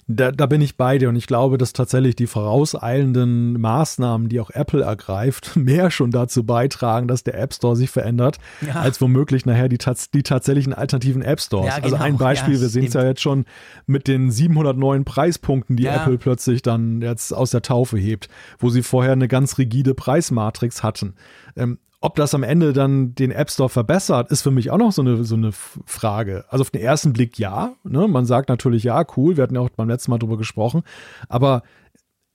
Da, 0.07 0.31
da, 0.31 0.45
bin 0.45 0.61
ich 0.61 0.77
bei 0.77 0.97
dir 0.97 1.09
und 1.09 1.15
ich 1.15 1.27
glaube, 1.27 1.57
dass 1.57 1.73
tatsächlich 1.73 2.15
die 2.15 2.27
vorauseilenden 2.27 3.59
Maßnahmen, 3.59 4.29
die 4.29 4.39
auch 4.39 4.49
Apple 4.49 4.83
ergreift, 4.83 5.55
mehr 5.55 5.91
schon 5.91 6.11
dazu 6.11 6.43
beitragen, 6.43 7.07
dass 7.07 7.23
der 7.23 7.39
App 7.39 7.53
Store 7.53 7.75
sich 7.75 7.89
verändert, 7.89 8.37
ja. 8.65 8.75
als 8.75 9.01
womöglich 9.01 9.45
nachher 9.45 9.69
die, 9.69 9.79
die 10.13 10.23
tatsächlichen 10.23 10.73
alternativen 10.73 11.21
App 11.21 11.39
Stores. 11.39 11.67
Ja, 11.67 11.75
also 11.75 11.89
genau. 11.89 11.95
Also 11.95 12.05
ein 12.05 12.17
Beispiel, 12.17 12.55
ja, 12.55 12.61
wir 12.61 12.69
sehen 12.69 12.85
es 12.85 12.93
ja 12.93 13.03
jetzt 13.03 13.21
schon 13.21 13.45
mit 13.85 14.07
den 14.07 14.31
700 14.31 14.77
neuen 14.77 15.05
Preispunkten, 15.05 15.75
die 15.75 15.85
Apple 15.85 16.17
plötzlich 16.17 16.61
dann 16.61 17.01
jetzt 17.01 17.33
aus 17.33 17.51
der 17.51 17.61
Taufe 17.61 17.97
hebt, 17.97 18.29
wo 18.59 18.69
sie 18.69 18.83
vorher 18.83 19.13
eine 19.13 19.27
ganz 19.27 19.57
rigide 19.57 19.93
Preismatrix 19.93 20.83
hatten. 20.83 21.15
Ähm, 21.55 21.79
ob 22.07 22.15
das 22.15 22.33
am 22.33 22.43
Ende 22.43 22.71
dann 22.71 23.15
den 23.15 23.31
App 23.31 23.51
Store 23.51 23.67
verbessert, 23.67 24.31
ist 24.31 24.41
für 24.41 24.49
mich 24.49 24.71
auch 24.71 24.77
noch 24.77 24.93
so 24.93 25.01
eine, 25.01 25.25
so 25.25 25.35
eine 25.35 25.51
Frage. 25.51 26.45
Also 26.47 26.61
auf 26.61 26.69
den 26.69 26.81
ersten 26.81 27.11
Blick 27.11 27.37
ja. 27.37 27.73
Ne? 27.83 28.07
Man 28.07 28.25
sagt 28.25 28.47
natürlich, 28.47 28.85
ja, 28.85 29.05
cool, 29.17 29.35
wir 29.35 29.43
hatten 29.43 29.55
ja 29.55 29.61
auch 29.61 29.69
beim 29.69 29.89
letzten 29.89 30.11
Mal 30.11 30.17
drüber 30.17 30.37
gesprochen. 30.37 30.83
Aber 31.27 31.63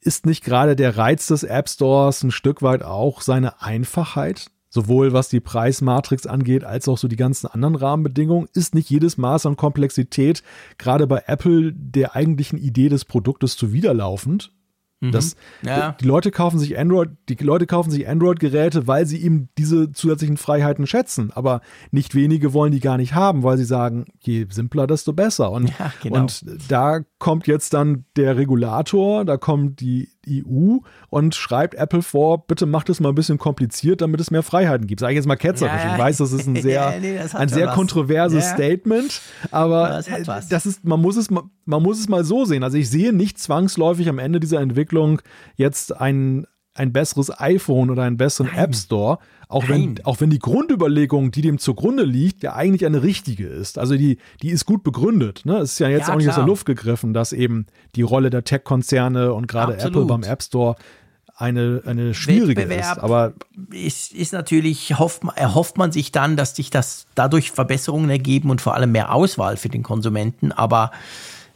ist 0.02 0.26
nicht 0.26 0.44
gerade 0.44 0.76
der 0.76 0.98
Reiz 0.98 1.26
des 1.28 1.42
App 1.42 1.70
Stores 1.70 2.22
ein 2.22 2.32
Stück 2.32 2.60
weit 2.60 2.82
auch 2.82 3.22
seine 3.22 3.62
Einfachheit? 3.62 4.48
Sowohl 4.68 5.14
was 5.14 5.30
die 5.30 5.40
Preismatrix 5.40 6.26
angeht, 6.26 6.64
als 6.64 6.86
auch 6.86 6.98
so 6.98 7.08
die 7.08 7.16
ganzen 7.16 7.46
anderen 7.46 7.74
Rahmenbedingungen. 7.74 8.50
Ist 8.52 8.74
nicht 8.74 8.90
jedes 8.90 9.16
Maß 9.16 9.46
an 9.46 9.56
Komplexität 9.56 10.42
gerade 10.76 11.06
bei 11.06 11.22
Apple 11.26 11.72
der 11.72 12.14
eigentlichen 12.14 12.58
Idee 12.58 12.90
des 12.90 13.06
Produktes 13.06 13.56
zuwiderlaufend? 13.56 14.52
Das, 15.10 15.34
mhm. 15.62 15.68
ja. 15.68 15.96
Die 16.00 16.04
Leute 16.04 16.30
kaufen 16.30 16.58
sich 16.58 16.78
Android, 16.78 17.10
die 17.28 17.34
Leute 17.34 17.66
kaufen 17.66 17.90
sich 17.90 18.08
Android-Geräte, 18.08 18.86
weil 18.86 19.06
sie 19.06 19.22
eben 19.22 19.48
diese 19.58 19.90
zusätzlichen 19.90 20.36
Freiheiten 20.36 20.86
schätzen. 20.86 21.32
Aber 21.32 21.60
nicht 21.90 22.14
wenige 22.14 22.52
wollen 22.52 22.70
die 22.70 22.80
gar 22.80 22.96
nicht 22.96 23.14
haben, 23.14 23.42
weil 23.42 23.58
sie 23.58 23.64
sagen, 23.64 24.04
je 24.20 24.46
simpler, 24.48 24.86
desto 24.86 25.12
besser. 25.12 25.50
Und, 25.50 25.70
ja, 25.78 25.92
genau. 26.02 26.20
und 26.20 26.44
da 26.68 27.00
kommt 27.22 27.46
jetzt 27.46 27.72
dann 27.72 28.04
der 28.16 28.36
Regulator, 28.36 29.24
da 29.24 29.36
kommt 29.36 29.80
die 29.80 30.08
EU 30.28 30.78
und 31.08 31.36
schreibt 31.36 31.76
Apple 31.76 32.02
vor, 32.02 32.48
bitte 32.48 32.66
macht 32.66 32.90
es 32.90 32.98
mal 32.98 33.10
ein 33.10 33.14
bisschen 33.14 33.38
kompliziert, 33.38 34.00
damit 34.00 34.20
es 34.20 34.32
mehr 34.32 34.42
Freiheiten 34.42 34.88
gibt. 34.88 34.98
Sage 34.98 35.12
ich 35.12 35.18
jetzt 35.18 35.28
mal 35.28 35.36
ketzerisch. 35.36 35.72
Ja, 35.72 35.86
ja. 35.86 35.92
Ich 35.94 36.00
weiß, 36.00 36.16
das 36.16 36.32
ist 36.32 36.48
ein 36.48 36.56
sehr, 36.62 36.98
nee, 37.00 37.20
ein 37.20 37.48
sehr 37.48 37.68
kontroverses 37.68 38.44
ja. 38.44 38.54
Statement, 38.54 39.22
aber 39.52 40.02
das, 40.04 40.48
das, 40.48 40.66
ist, 40.66 40.84
man 40.84 41.00
muss 41.00 41.16
es, 41.16 41.30
man 41.30 41.82
muss 41.82 42.00
es 42.00 42.08
mal 42.08 42.24
so 42.24 42.44
sehen. 42.44 42.64
Also 42.64 42.76
ich 42.76 42.90
sehe 42.90 43.12
nicht 43.12 43.38
zwangsläufig 43.38 44.08
am 44.08 44.18
Ende 44.18 44.40
dieser 44.40 44.60
Entwicklung 44.60 45.22
jetzt 45.54 45.96
ein, 45.96 46.48
ein 46.74 46.92
besseres 46.92 47.38
iPhone 47.38 47.90
oder 47.90 48.02
einen 48.02 48.16
besseren 48.16 48.50
Nein. 48.54 48.64
App 48.64 48.74
Store, 48.74 49.18
auch 49.48 49.68
wenn, 49.68 50.00
auch 50.04 50.20
wenn 50.20 50.30
die 50.30 50.38
Grundüberlegung, 50.38 51.30
die 51.30 51.42
dem 51.42 51.58
zugrunde 51.58 52.04
liegt, 52.04 52.42
ja 52.42 52.54
eigentlich 52.54 52.86
eine 52.86 53.02
richtige 53.02 53.46
ist. 53.46 53.78
Also 53.78 53.96
die, 53.96 54.18
die 54.40 54.48
ist 54.48 54.64
gut 54.64 54.82
begründet. 54.82 55.42
Ne? 55.44 55.58
Es 55.58 55.72
ist 55.72 55.78
ja 55.80 55.88
jetzt 55.88 56.08
ja, 56.08 56.14
auch 56.14 56.18
nicht 56.18 56.28
aus 56.30 56.36
der 56.36 56.46
Luft 56.46 56.64
gegriffen, 56.64 57.12
dass 57.12 57.32
eben 57.32 57.66
die 57.94 58.02
Rolle 58.02 58.30
der 58.30 58.44
Tech-Konzerne 58.44 59.34
und 59.34 59.48
gerade 59.48 59.76
Apple 59.76 60.06
beim 60.06 60.22
App 60.22 60.42
Store 60.42 60.76
eine, 61.36 61.82
eine 61.84 62.14
schwierige 62.14 62.62
Wettbewerb 62.62 62.96
ist. 62.96 63.02
Aber 63.02 63.32
ist, 63.70 64.12
ist 64.12 64.32
natürlich, 64.32 64.98
hofft, 64.98 65.22
erhofft 65.34 65.76
man 65.76 65.92
sich 65.92 66.12
dann, 66.12 66.36
dass 66.36 66.56
sich 66.56 66.70
das 66.70 67.06
dadurch 67.14 67.50
Verbesserungen 67.50 68.08
ergeben 68.08 68.50
und 68.50 68.60
vor 68.60 68.74
allem 68.74 68.92
mehr 68.92 69.12
Auswahl 69.12 69.56
für 69.56 69.68
den 69.68 69.82
Konsumenten. 69.82 70.52
Aber 70.52 70.92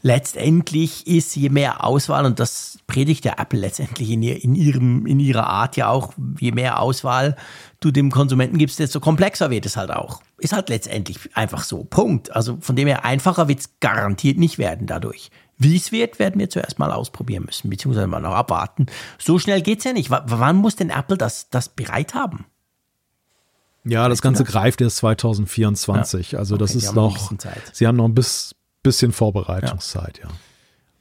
letztendlich 0.07 1.05
ist 1.09 1.35
je 1.35 1.49
mehr 1.49 1.83
Auswahl, 1.85 2.25
und 2.27 2.39
das 2.39 2.79
predigt 2.87 3.25
ja 3.25 3.35
Apple 3.39 3.59
letztendlich 3.59 4.11
in, 4.11 4.23
ihr, 4.23 4.43
in, 4.43 4.55
ihrem, 4.55 5.05
in 5.05 5.19
ihrer 5.19 5.49
Art 5.49 5.77
ja 5.77 5.89
auch, 5.89 6.13
je 6.39 6.53
mehr 6.53 6.81
Auswahl 6.81 7.35
du 7.81 7.91
dem 7.91 8.13
Konsumenten 8.13 8.57
gibst, 8.57 8.79
desto 8.79 9.01
komplexer 9.01 9.51
wird 9.51 9.67
es 9.67 9.77
halt 9.77 9.91
auch. 9.91 10.23
Ist 10.39 10.53
halt 10.53 10.69
letztendlich 10.69 11.19
einfach 11.35 11.65
so. 11.65 11.83
Punkt. 11.83 12.35
Also 12.35 12.59
von 12.61 12.77
dem 12.77 12.87
her 12.87 13.05
einfacher 13.05 13.49
wird 13.49 13.59
es 13.59 13.71
garantiert 13.81 14.39
nicht 14.39 14.59
werden 14.59 14.87
dadurch. 14.87 15.31
Wie 15.59 15.77
es 15.77 15.91
wird, 15.91 16.21
werden 16.21 16.39
wir 16.39 16.51
zuerst 16.51 16.79
mal 16.79 16.93
ausprobieren 16.93 17.45
müssen, 17.45 17.69
beziehungsweise 17.69 18.07
mal 18.07 18.21
noch 18.21 18.35
abwarten. 18.35 18.87
So 19.19 19.41
schnell 19.41 19.61
geht 19.61 19.79
es 19.79 19.85
ja 19.85 19.93
nicht. 19.93 20.11
W 20.11 20.19
wann 20.27 20.57
muss 20.57 20.77
denn 20.77 20.91
Apple 20.91 21.17
das, 21.17 21.51
das 21.51 21.69
bereit 21.69 22.15
haben? 22.15 22.47
Ja, 23.83 24.09
das 24.09 24.23
Ganze 24.23 24.45
greift 24.45 24.81
erst 24.81 24.99
2024. 24.99 26.33
Ja. 26.33 26.39
Also 26.39 26.55
okay, 26.55 26.65
das 26.65 26.75
ist 26.75 26.95
noch, 26.95 27.33
Sie 27.73 27.87
haben 27.87 27.97
noch 27.97 28.05
ein 28.05 28.15
bisschen 28.87 29.13
Vorbereitungszeit, 29.13 30.19
ja. 30.19 30.29
ja. 30.29 30.35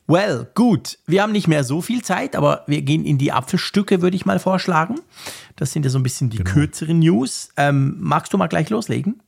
Well, 0.07 0.47
gut. 0.53 0.99
Wir 1.07 1.23
haben 1.23 1.31
nicht 1.31 1.47
mehr 1.47 1.63
so 1.63 1.81
viel 1.81 2.03
Zeit, 2.03 2.35
aber 2.35 2.63
wir 2.67 2.83
gehen 2.83 3.05
in 3.05 3.17
die 3.17 3.31
Apfelstücke, 3.31 4.01
würde 4.01 4.15
ich 4.15 4.25
mal 4.25 4.39
vorschlagen. 4.39 4.99
Das 5.55 5.71
sind 5.71 5.83
ja 5.83 5.89
so 5.89 5.97
ein 5.97 6.03
bisschen 6.03 6.29
die 6.29 6.37
genau. 6.37 6.51
kürzeren 6.51 6.99
News. 6.99 7.49
Ähm, 7.57 7.97
magst 7.99 8.31
du 8.31 8.37
mal 8.37 8.47
gleich 8.47 8.69
loslegen? 8.69 9.21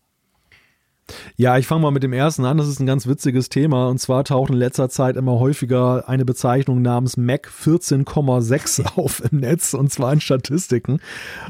Ja, 1.35 1.57
ich 1.57 1.67
fange 1.67 1.81
mal 1.81 1.91
mit 1.91 2.03
dem 2.03 2.13
ersten 2.13 2.45
an. 2.45 2.57
Das 2.57 2.67
ist 2.67 2.79
ein 2.79 2.85
ganz 2.85 3.07
witziges 3.07 3.49
Thema. 3.49 3.87
Und 3.87 3.99
zwar 3.99 4.23
taucht 4.23 4.49
in 4.49 4.57
letzter 4.57 4.89
Zeit 4.89 5.15
immer 5.15 5.39
häufiger 5.39 6.07
eine 6.07 6.25
Bezeichnung 6.25 6.81
namens 6.81 7.17
Mac 7.17 7.49
14,6 7.49 8.85
auf 8.97 9.23
im 9.31 9.39
Netz 9.39 9.73
und 9.73 9.91
zwar 9.91 10.13
in 10.13 10.21
Statistiken. 10.21 10.99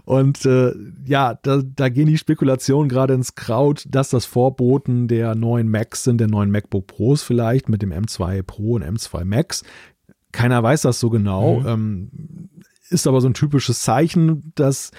Und 0.06 0.46
äh, 0.46 0.74
ja, 1.06 1.36
da, 1.42 1.62
da 1.64 1.90
gehen 1.90 2.08
die 2.08 2.18
Spekulationen 2.18 2.90
gerade 2.90 3.14
ins 3.14 3.36
Kraut, 3.36 3.86
dass 3.90 4.10
das 4.10 4.26
Vorboten 4.26 5.08
der 5.08 5.36
neuen 5.36 5.70
Macs 5.70 6.04
sind, 6.04 6.20
der 6.20 6.28
neuen 6.28 6.52
MacBook 6.52 6.88
Pros 6.88 7.24
vielleicht 7.24 7.70
mit 7.70 7.82
dem 7.82 7.92
M2 7.92 8.44
Pro 8.44 8.74
und 8.74 8.84
M2 8.84 9.26
Max. 9.26 9.64
Keiner 10.32 10.62
weiß 10.62 10.82
das 10.82 11.00
so 11.00 11.10
genau. 11.10 11.62
Mhm. 11.62 11.68
Ähm, 11.68 12.10
ist 12.90 13.08
aber 13.08 13.22
so 13.22 13.28
ein 13.28 13.34
typisches 13.34 13.82
Zeichen, 13.82 14.54
dass 14.56 14.92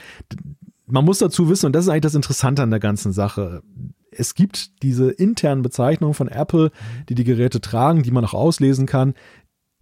man 0.87 1.05
muss 1.05 1.19
dazu 1.19 1.49
wissen, 1.49 1.67
und 1.67 1.73
das 1.75 1.85
ist 1.85 1.91
eigentlich 1.91 2.03
das 2.03 2.15
Interessante 2.15 2.63
an 2.63 2.71
der 2.71 2.81
ganzen 2.81 3.13
Sache 3.13 3.63
es 4.19 4.35
gibt 4.35 4.83
diese 4.83 5.11
internen 5.11 5.63
Bezeichnungen 5.63 6.15
von 6.15 6.29
Apple, 6.29 6.71
die 7.09 7.15
die 7.15 7.25
Geräte 7.25 7.61
tragen, 7.61 8.03
die 8.03 8.11
man 8.11 8.25
auch 8.25 8.35
auslesen 8.35 8.87
kann. 8.87 9.15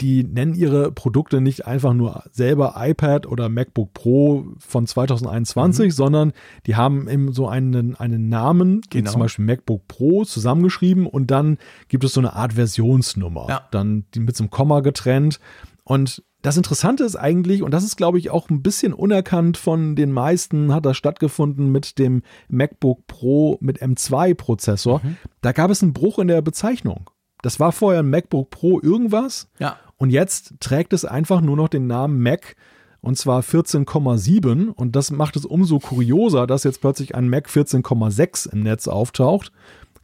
Die 0.02 0.24
nennen 0.24 0.54
ihre 0.54 0.92
Produkte 0.92 1.40
nicht 1.40 1.66
einfach 1.66 1.94
nur 1.94 2.22
selber 2.30 2.74
iPad 2.76 3.26
oder 3.26 3.48
MacBook 3.48 3.94
Pro 3.94 4.44
von 4.58 4.86
2021, 4.86 5.86
mhm. 5.86 5.90
sondern 5.90 6.32
die 6.66 6.76
haben 6.76 7.08
eben 7.08 7.32
so 7.32 7.48
einen, 7.48 7.96
einen 7.96 8.28
Namen, 8.28 8.82
genau. 8.90 9.10
zum 9.10 9.20
Beispiel 9.22 9.46
MacBook 9.46 9.88
Pro 9.88 10.24
zusammengeschrieben 10.24 11.06
und 11.06 11.30
dann 11.30 11.56
gibt 11.88 12.04
es 12.04 12.12
so 12.12 12.20
eine 12.20 12.34
Art 12.34 12.52
Versionsnummer, 12.52 13.46
ja. 13.48 13.62
dann 13.70 14.04
die 14.14 14.20
mit 14.20 14.36
so 14.36 14.44
einem 14.44 14.50
Komma 14.50 14.80
getrennt. 14.80 15.40
Und 15.82 16.22
das 16.46 16.56
Interessante 16.56 17.02
ist 17.02 17.16
eigentlich, 17.16 17.64
und 17.64 17.72
das 17.72 17.82
ist, 17.82 17.96
glaube 17.96 18.20
ich, 18.20 18.30
auch 18.30 18.50
ein 18.50 18.62
bisschen 18.62 18.92
unerkannt 18.92 19.56
von 19.56 19.96
den 19.96 20.12
meisten, 20.12 20.72
hat 20.72 20.86
das 20.86 20.96
stattgefunden 20.96 21.72
mit 21.72 21.98
dem 21.98 22.22
MacBook 22.48 23.08
Pro 23.08 23.58
mit 23.60 23.82
M2-Prozessor. 23.82 25.00
Mhm. 25.02 25.16
Da 25.40 25.50
gab 25.50 25.72
es 25.72 25.82
einen 25.82 25.92
Bruch 25.92 26.20
in 26.20 26.28
der 26.28 26.42
Bezeichnung. 26.42 27.10
Das 27.42 27.58
war 27.58 27.72
vorher 27.72 28.04
ein 28.04 28.10
MacBook 28.10 28.50
Pro 28.50 28.80
irgendwas. 28.80 29.48
Ja. 29.58 29.76
Und 29.96 30.10
jetzt 30.10 30.54
trägt 30.60 30.92
es 30.92 31.04
einfach 31.04 31.40
nur 31.40 31.56
noch 31.56 31.66
den 31.66 31.88
Namen 31.88 32.22
Mac 32.22 32.54
und 33.00 33.18
zwar 33.18 33.40
14,7 33.40 34.68
und 34.68 34.94
das 34.94 35.10
macht 35.10 35.34
es 35.34 35.46
umso 35.46 35.80
kurioser, 35.80 36.46
dass 36.46 36.62
jetzt 36.62 36.80
plötzlich 36.80 37.16
ein 37.16 37.28
Mac 37.28 37.48
14,6 37.48 38.52
im 38.52 38.62
Netz 38.62 38.86
auftaucht. 38.86 39.50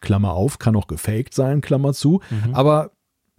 Klammer 0.00 0.32
auf, 0.32 0.58
kann 0.58 0.74
auch 0.74 0.88
gefaked 0.88 1.34
sein, 1.34 1.60
Klammer 1.60 1.92
zu. 1.92 2.20
Mhm. 2.30 2.52
Aber 2.52 2.90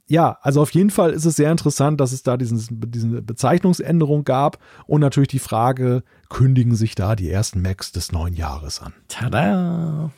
ja, 0.07 0.37
also 0.41 0.61
auf 0.61 0.71
jeden 0.71 0.89
Fall 0.89 1.11
ist 1.11 1.25
es 1.25 1.35
sehr 1.35 1.51
interessant, 1.51 1.99
dass 2.01 2.11
es 2.11 2.23
da 2.23 2.37
diesen, 2.37 2.59
diese 2.91 3.21
Bezeichnungsänderung 3.21 4.25
gab 4.25 4.59
und 4.85 5.01
natürlich 5.01 5.29
die 5.29 5.39
Frage, 5.39 6.03
kündigen 6.29 6.75
sich 6.75 6.95
da 6.95 7.15
die 7.15 7.29
ersten 7.29 7.61
Macs 7.61 7.91
des 7.91 8.11
neuen 8.11 8.33
Jahres 8.33 8.81
an? 8.81 8.93
Tada! 9.07 10.11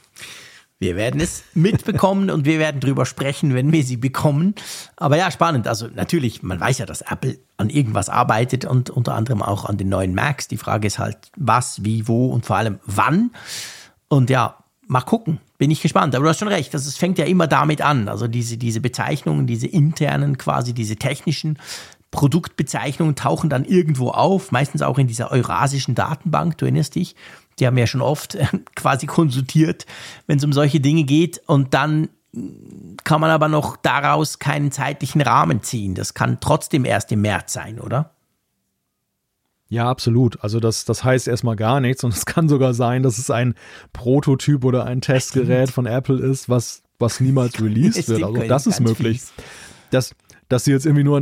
Wir 0.77 0.97
werden 0.97 1.21
es 1.21 1.43
mitbekommen 1.53 2.29
und 2.29 2.45
wir 2.45 2.59
werden 2.59 2.81
drüber 2.81 3.05
sprechen, 3.05 3.53
wenn 3.53 3.71
wir 3.71 3.83
sie 3.83 3.95
bekommen. 3.95 4.55
Aber 4.97 5.15
ja, 5.17 5.31
spannend. 5.31 5.67
Also 5.67 5.87
natürlich, 5.87 6.43
man 6.43 6.59
weiß 6.59 6.79
ja, 6.79 6.85
dass 6.85 7.01
Apple 7.01 7.39
an 7.55 7.69
irgendwas 7.69 8.09
arbeitet 8.09 8.65
und 8.65 8.89
unter 8.89 9.15
anderem 9.15 9.41
auch 9.41 9.63
an 9.65 9.77
den 9.77 9.87
neuen 9.87 10.13
Macs. 10.13 10.49
Die 10.49 10.57
Frage 10.57 10.87
ist 10.87 10.99
halt, 10.99 11.17
was, 11.37 11.85
wie, 11.85 12.09
wo 12.09 12.27
und 12.27 12.45
vor 12.45 12.57
allem 12.57 12.79
wann. 12.85 13.31
Und 14.09 14.29
ja, 14.29 14.57
mal 14.87 15.01
gucken. 15.01 15.39
Bin 15.57 15.71
ich 15.71 15.81
gespannt. 15.81 16.15
Aber 16.15 16.23
du 16.23 16.29
hast 16.29 16.39
schon 16.39 16.47
recht, 16.47 16.73
das, 16.73 16.85
es 16.85 16.97
fängt 16.97 17.17
ja 17.17 17.25
immer 17.25 17.47
damit 17.47 17.81
an. 17.81 18.07
Also 18.07 18.27
diese, 18.27 18.57
diese 18.57 18.81
Bezeichnungen, 18.81 19.47
diese 19.47 19.67
internen 19.67 20.37
quasi, 20.37 20.73
diese 20.73 20.95
technischen 20.95 21.57
Produktbezeichnungen 22.11 23.15
tauchen 23.15 23.49
dann 23.49 23.65
irgendwo 23.65 24.09
auf, 24.09 24.51
meistens 24.51 24.81
auch 24.81 24.97
in 24.97 25.07
dieser 25.07 25.31
eurasischen 25.31 25.95
Datenbank, 25.95 26.57
du 26.57 26.65
erinnerst 26.65 26.95
dich. 26.95 27.15
Die 27.59 27.67
haben 27.67 27.77
ja 27.77 27.87
schon 27.87 28.01
oft 28.01 28.37
quasi 28.75 29.05
konsultiert, 29.05 29.85
wenn 30.27 30.37
es 30.37 30.43
um 30.43 30.53
solche 30.53 30.79
Dinge 30.79 31.03
geht. 31.03 31.41
Und 31.45 31.73
dann 31.73 32.09
kann 33.03 33.21
man 33.21 33.31
aber 33.31 33.47
noch 33.47 33.77
daraus 33.77 34.39
keinen 34.39 34.71
zeitlichen 34.71 35.21
Rahmen 35.21 35.63
ziehen. 35.63 35.95
Das 35.95 36.13
kann 36.13 36.39
trotzdem 36.39 36.85
erst 36.85 37.11
im 37.11 37.21
März 37.21 37.53
sein, 37.53 37.79
oder? 37.79 38.14
Ja, 39.75 39.89
absolut. 39.89 40.41
Also 40.41 40.61
das, 40.61 40.85
das 40.85 41.03
heißt 41.03 41.27
erstmal 41.27 41.57
gar 41.57 41.81
nichts 41.81 42.03
und 42.05 42.13
es 42.15 42.25
kann 42.25 42.47
sogar 42.47 42.73
sein, 42.73 43.03
dass 43.03 43.17
es 43.17 43.29
ein 43.29 43.55
Prototyp 43.91 44.63
oder 44.63 44.85
ein 44.85 45.01
Testgerät 45.01 45.69
von 45.69 45.85
Apple 45.85 46.19
ist, 46.19 46.47
was, 46.47 46.81
was 46.97 47.19
niemals 47.19 47.61
released 47.61 48.07
wird. 48.07 48.23
Also 48.23 48.47
das 48.47 48.67
ist 48.67 48.79
möglich. 48.79 49.21
Dass, 49.91 50.15
dass 50.47 50.63
sie 50.63 50.71
jetzt 50.71 50.85
irgendwie 50.85 51.03
nur, 51.03 51.21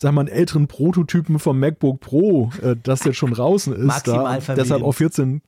sag 0.00 0.12
mal, 0.12 0.22
einen 0.22 0.28
älteren 0.28 0.68
Prototypen 0.68 1.38
vom 1.38 1.58
MacBook 1.58 2.00
Pro, 2.00 2.50
äh, 2.62 2.76
das 2.82 3.04
jetzt 3.04 3.16
schon 3.16 3.32
draußen 3.32 3.74
ist, 3.74 3.86
Maximal 3.86 4.40
da, 4.46 4.54
deshalb 4.54 4.82
auf 4.82 4.96
14, 4.96 5.40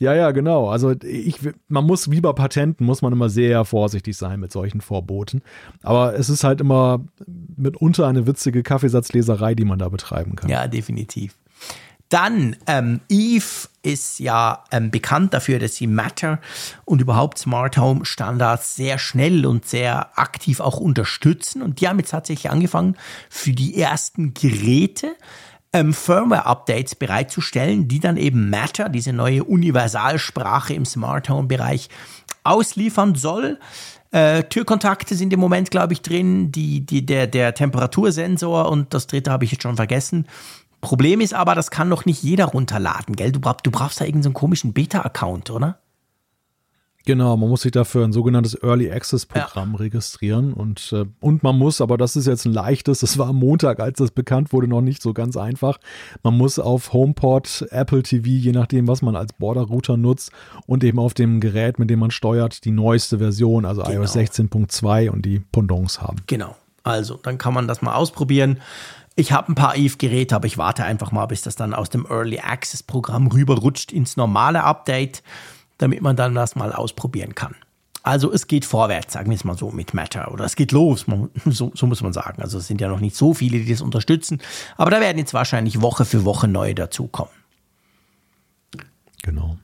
ja, 0.00 0.14
ja, 0.14 0.30
genau. 0.30 0.70
Also 0.70 0.94
ich, 1.02 1.38
man 1.68 1.84
muss 1.84 2.10
wie 2.10 2.22
bei 2.22 2.32
Patenten 2.32 2.86
muss 2.86 3.02
man 3.02 3.12
immer 3.12 3.28
sehr 3.28 3.66
vorsichtig 3.66 4.16
sein 4.16 4.40
mit 4.40 4.50
solchen 4.50 4.80
Vorboten. 4.80 5.42
Aber 5.82 6.18
es 6.18 6.30
ist 6.30 6.42
halt 6.42 6.62
immer 6.62 7.04
mitunter 7.26 8.08
eine 8.08 8.26
witzige 8.26 8.62
Kaffeesatzleserei, 8.62 9.54
die 9.54 9.66
man 9.66 9.78
da 9.78 9.90
betreiben 9.90 10.36
kann. 10.36 10.48
Ja, 10.48 10.66
definitiv. 10.68 11.36
Dann, 12.10 12.56
ähm, 12.66 13.00
Eve 13.08 13.68
ist 13.82 14.18
ja 14.18 14.64
ähm, 14.72 14.90
bekannt 14.90 15.32
dafür, 15.32 15.60
dass 15.60 15.76
sie 15.76 15.86
Matter 15.86 16.40
und 16.84 17.00
überhaupt 17.00 17.38
Smart 17.38 17.78
Home 17.78 18.04
Standards 18.04 18.74
sehr 18.74 18.98
schnell 18.98 19.46
und 19.46 19.64
sehr 19.64 20.18
aktiv 20.18 20.60
auch 20.60 20.78
unterstützen. 20.78 21.62
Und 21.62 21.80
die 21.80 21.88
haben 21.88 21.98
jetzt 21.98 22.10
tatsächlich 22.10 22.50
angefangen, 22.50 22.96
für 23.28 23.52
die 23.52 23.80
ersten 23.80 24.34
Geräte 24.34 25.14
ähm, 25.72 25.94
Firmware-Updates 25.94 26.96
bereitzustellen, 26.96 27.86
die 27.86 28.00
dann 28.00 28.16
eben 28.16 28.50
Matter, 28.50 28.88
diese 28.88 29.12
neue 29.12 29.44
Universalsprache 29.44 30.74
im 30.74 30.84
Smart 30.84 31.28
Home-Bereich, 31.28 31.88
ausliefern 32.42 33.14
soll. 33.14 33.60
Äh, 34.10 34.42
Türkontakte 34.44 35.14
sind 35.14 35.32
im 35.32 35.38
Moment, 35.38 35.70
glaube 35.70 35.92
ich, 35.92 36.02
drin, 36.02 36.50
die, 36.50 36.84
die, 36.84 37.06
der, 37.06 37.28
der 37.28 37.54
Temperatursensor 37.54 38.68
und 38.68 38.92
das 38.92 39.06
dritte 39.06 39.30
habe 39.30 39.44
ich 39.44 39.52
jetzt 39.52 39.62
schon 39.62 39.76
vergessen. 39.76 40.26
Problem 40.80 41.20
ist 41.20 41.34
aber, 41.34 41.54
das 41.54 41.70
kann 41.70 41.88
noch 41.88 42.04
nicht 42.04 42.22
jeder 42.22 42.46
runterladen, 42.46 43.16
gell? 43.16 43.32
Du, 43.32 43.40
brauchst, 43.40 43.66
du 43.66 43.70
brauchst 43.70 44.00
da 44.00 44.04
irgendeinen 44.04 44.34
so 44.34 44.38
komischen 44.38 44.72
Beta-Account, 44.72 45.50
oder? 45.50 45.78
Genau, 47.06 47.36
man 47.36 47.48
muss 47.48 47.62
sich 47.62 47.72
dafür 47.72 48.04
ein 48.04 48.12
sogenanntes 48.12 48.54
Early 48.62 48.90
Access 48.90 49.24
Programm 49.24 49.72
ja. 49.72 49.78
registrieren 49.78 50.52
und, 50.52 50.92
äh, 50.92 51.06
und 51.20 51.42
man 51.42 51.56
muss, 51.56 51.80
aber 51.80 51.96
das 51.96 52.14
ist 52.14 52.26
jetzt 52.26 52.44
ein 52.44 52.52
leichtes, 52.52 53.00
das 53.00 53.16
war 53.16 53.28
am 53.28 53.36
Montag, 53.36 53.80
als 53.80 53.98
das 53.98 54.10
bekannt 54.10 54.52
wurde, 54.52 54.68
noch 54.68 54.82
nicht 54.82 55.00
so 55.02 55.14
ganz 55.14 55.36
einfach. 55.36 55.78
Man 56.22 56.36
muss 56.36 56.58
auf 56.58 56.92
HomePod, 56.92 57.66
Apple 57.70 58.02
TV, 58.02 58.26
je 58.26 58.52
nachdem, 58.52 58.86
was 58.86 59.00
man 59.00 59.16
als 59.16 59.32
Border 59.32 59.62
Router 59.62 59.96
nutzt 59.96 60.30
und 60.66 60.84
eben 60.84 60.98
auf 60.98 61.14
dem 61.14 61.40
Gerät, 61.40 61.78
mit 61.78 61.88
dem 61.88 62.00
man 62.00 62.10
steuert, 62.10 62.64
die 62.64 62.70
neueste 62.70 63.18
Version, 63.18 63.64
also 63.64 63.82
genau. 63.82 64.02
iOS 64.02 64.16
16.2 64.16 65.08
und 65.10 65.24
die 65.24 65.40
Pendants 65.40 66.02
haben. 66.02 66.18
Genau. 66.26 66.54
Also, 66.82 67.18
dann 67.22 67.36
kann 67.36 67.52
man 67.52 67.68
das 67.68 67.82
mal 67.82 67.94
ausprobieren. 67.94 68.58
Ich 69.16 69.32
habe 69.32 69.52
ein 69.52 69.54
paar 69.54 69.76
Eve-Geräte, 69.76 70.34
aber 70.34 70.46
ich 70.46 70.56
warte 70.56 70.84
einfach 70.84 71.12
mal, 71.12 71.26
bis 71.26 71.42
das 71.42 71.56
dann 71.56 71.74
aus 71.74 71.90
dem 71.90 72.06
Early 72.08 72.38
Access 72.38 72.82
Programm 72.82 73.26
rüberrutscht 73.26 73.92
ins 73.92 74.16
normale 74.16 74.62
Update, 74.62 75.22
damit 75.78 76.00
man 76.00 76.16
dann 76.16 76.34
das 76.34 76.56
mal 76.56 76.72
ausprobieren 76.72 77.34
kann. 77.34 77.54
Also 78.02 78.32
es 78.32 78.46
geht 78.46 78.64
vorwärts, 78.64 79.12
sagen 79.12 79.30
wir 79.30 79.36
es 79.36 79.44
mal 79.44 79.58
so 79.58 79.70
mit 79.70 79.92
Matter. 79.92 80.32
Oder 80.32 80.46
es 80.46 80.56
geht 80.56 80.72
los, 80.72 81.04
so, 81.44 81.72
so, 81.74 81.86
muss 81.86 82.02
man 82.02 82.12
sagen. 82.12 82.40
Also 82.40 82.58
es 82.58 82.66
sind 82.66 82.80
ja 82.80 82.88
noch 82.88 83.00
nicht 83.00 83.16
so 83.16 83.34
viele, 83.34 83.58
die 83.58 83.70
das 83.70 83.82
unterstützen. 83.82 84.40
Aber 84.76 84.90
da 84.90 85.00
werden 85.00 85.18
jetzt 85.18 85.34
wahrscheinlich 85.34 85.82
Woche 85.82 86.04
für 86.04 86.24
Woche 86.24 86.48
neue 86.48 86.74
dazukommen. 86.74 87.32
Genau. 89.22 89.58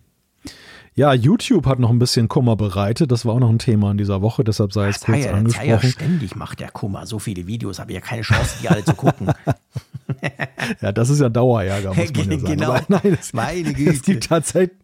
Ja, 0.96 1.12
YouTube 1.12 1.66
hat 1.66 1.78
noch 1.78 1.90
ein 1.90 1.98
bisschen 1.98 2.26
Kummer 2.26 2.56
bereitet. 2.56 3.12
Das 3.12 3.26
war 3.26 3.34
auch 3.34 3.38
noch 3.38 3.50
ein 3.50 3.58
Thema 3.58 3.90
in 3.90 3.98
dieser 3.98 4.22
Woche, 4.22 4.44
deshalb 4.44 4.72
sei 4.72 4.88
es 4.88 5.00
kurz 5.00 5.26
ja, 5.26 5.32
angesprochen. 5.32 5.68
Ja 5.68 5.78
ständig 5.82 6.36
macht 6.36 6.58
der 6.58 6.70
Kummer. 6.70 7.04
So 7.04 7.18
viele 7.18 7.46
Videos 7.46 7.78
habe 7.78 7.92
ich 7.92 7.96
ja 7.96 8.00
keine 8.00 8.22
Chance, 8.22 8.56
die 8.62 8.68
alle 8.70 8.82
zu 8.82 8.94
gucken. 8.94 9.28
ja, 10.80 10.92
das 10.92 11.10
ist 11.10 11.20
ja 11.20 11.28
Dauerärger, 11.28 11.88
muss 11.94 12.14
man 12.14 12.30
ja 12.30 12.38
sagen. 12.38 12.56
Genau. 12.56 12.78
Nein, 12.88 13.18
es, 13.20 13.34
Meine 13.34 13.74
Güte. 13.74 13.90
Es 13.90 14.02
gibt 14.02 14.26
tatsächlich 14.26 14.74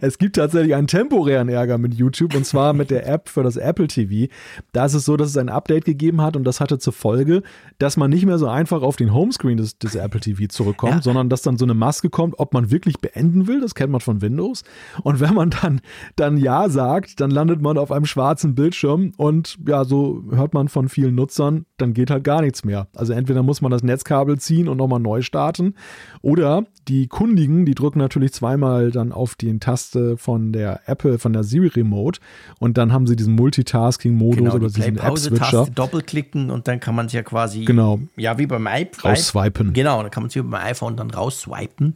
Es 0.00 0.18
gibt 0.18 0.36
tatsächlich 0.36 0.74
einen 0.74 0.86
temporären 0.86 1.48
Ärger 1.48 1.78
mit 1.78 1.94
YouTube 1.94 2.34
und 2.34 2.44
zwar 2.44 2.72
mit 2.72 2.90
der 2.90 3.06
App 3.06 3.28
für 3.28 3.42
das 3.42 3.56
Apple 3.56 3.88
TV. 3.88 4.32
Da 4.72 4.84
ist 4.84 4.94
es 4.94 5.04
so, 5.04 5.16
dass 5.16 5.28
es 5.28 5.36
ein 5.36 5.48
Update 5.48 5.84
gegeben 5.84 6.20
hat 6.20 6.36
und 6.36 6.44
das 6.44 6.60
hatte 6.60 6.78
zur 6.78 6.92
Folge, 6.92 7.42
dass 7.78 7.96
man 7.96 8.10
nicht 8.10 8.26
mehr 8.26 8.38
so 8.38 8.46
einfach 8.46 8.82
auf 8.82 8.96
den 8.96 9.12
Homescreen 9.12 9.56
des, 9.56 9.78
des 9.78 9.94
Apple 9.94 10.20
TV 10.20 10.46
zurückkommt, 10.48 10.94
ja. 10.94 11.02
sondern 11.02 11.28
dass 11.28 11.42
dann 11.42 11.58
so 11.58 11.64
eine 11.64 11.74
Maske 11.74 12.10
kommt, 12.10 12.38
ob 12.38 12.52
man 12.52 12.70
wirklich 12.70 12.98
beenden 13.00 13.46
will. 13.46 13.60
Das 13.60 13.74
kennt 13.74 13.90
man 13.90 14.00
von 14.00 14.20
Windows. 14.20 14.64
Und 15.02 15.20
wenn 15.20 15.34
man 15.34 15.50
dann, 15.50 15.80
dann 16.16 16.36
Ja 16.36 16.68
sagt, 16.68 17.20
dann 17.20 17.30
landet 17.30 17.62
man 17.62 17.78
auf 17.78 17.92
einem 17.92 18.06
schwarzen 18.06 18.54
Bildschirm 18.54 19.12
und 19.16 19.58
ja, 19.66 19.84
so 19.84 20.22
hört 20.30 20.54
man 20.54 20.68
von 20.68 20.88
vielen 20.88 21.14
Nutzern, 21.14 21.66
dann 21.76 21.94
geht 21.94 22.10
halt 22.10 22.24
gar 22.24 22.42
nichts 22.42 22.64
mehr. 22.64 22.88
Also 22.94 23.12
entweder 23.12 23.42
muss 23.42 23.60
man 23.60 23.70
das 23.70 23.82
Netzkabel 23.82 24.38
ziehen 24.38 24.68
und 24.68 24.76
nochmal 24.76 25.00
neu 25.00 25.22
starten 25.22 25.74
oder 26.22 26.64
die 26.88 27.06
Kundigen, 27.06 27.64
die 27.64 27.74
drücken 27.74 27.98
natürlich 27.98 28.32
zweimal 28.32 28.90
dann 28.90 29.12
auf 29.12 29.34
den 29.34 29.60
Taste 29.70 30.16
von 30.16 30.52
der 30.52 30.80
Apple, 30.86 31.18
von 31.18 31.32
der 31.32 31.44
Siri 31.44 31.68
Remote 31.68 32.20
und 32.58 32.76
dann 32.78 32.92
haben 32.92 33.06
sie 33.06 33.16
diesen 33.16 33.34
Multitasking-Modus 33.36 34.36
genau, 34.36 34.54
oder 34.54 34.68
diesen 34.68 34.98
App-Switcher. 34.98 35.66
doppelklicken 35.74 36.50
und 36.50 36.66
dann 36.68 36.80
kann 36.80 36.94
man 36.94 37.06
es 37.06 37.12
ja 37.12 37.22
quasi, 37.22 37.64
genau. 37.64 38.00
ja, 38.16 38.38
wie 38.38 38.46
beim 38.46 38.66
iPhone. 38.66 39.10
Rausswipen. 39.10 39.72
Genau, 39.72 40.02
dann 40.02 40.10
kann 40.10 40.22
man 40.24 40.28
es 40.28 40.34
wie 40.34 40.42
beim 40.42 40.54
iPhone 40.54 40.96
dann 40.96 41.10
rausswipen. 41.10 41.94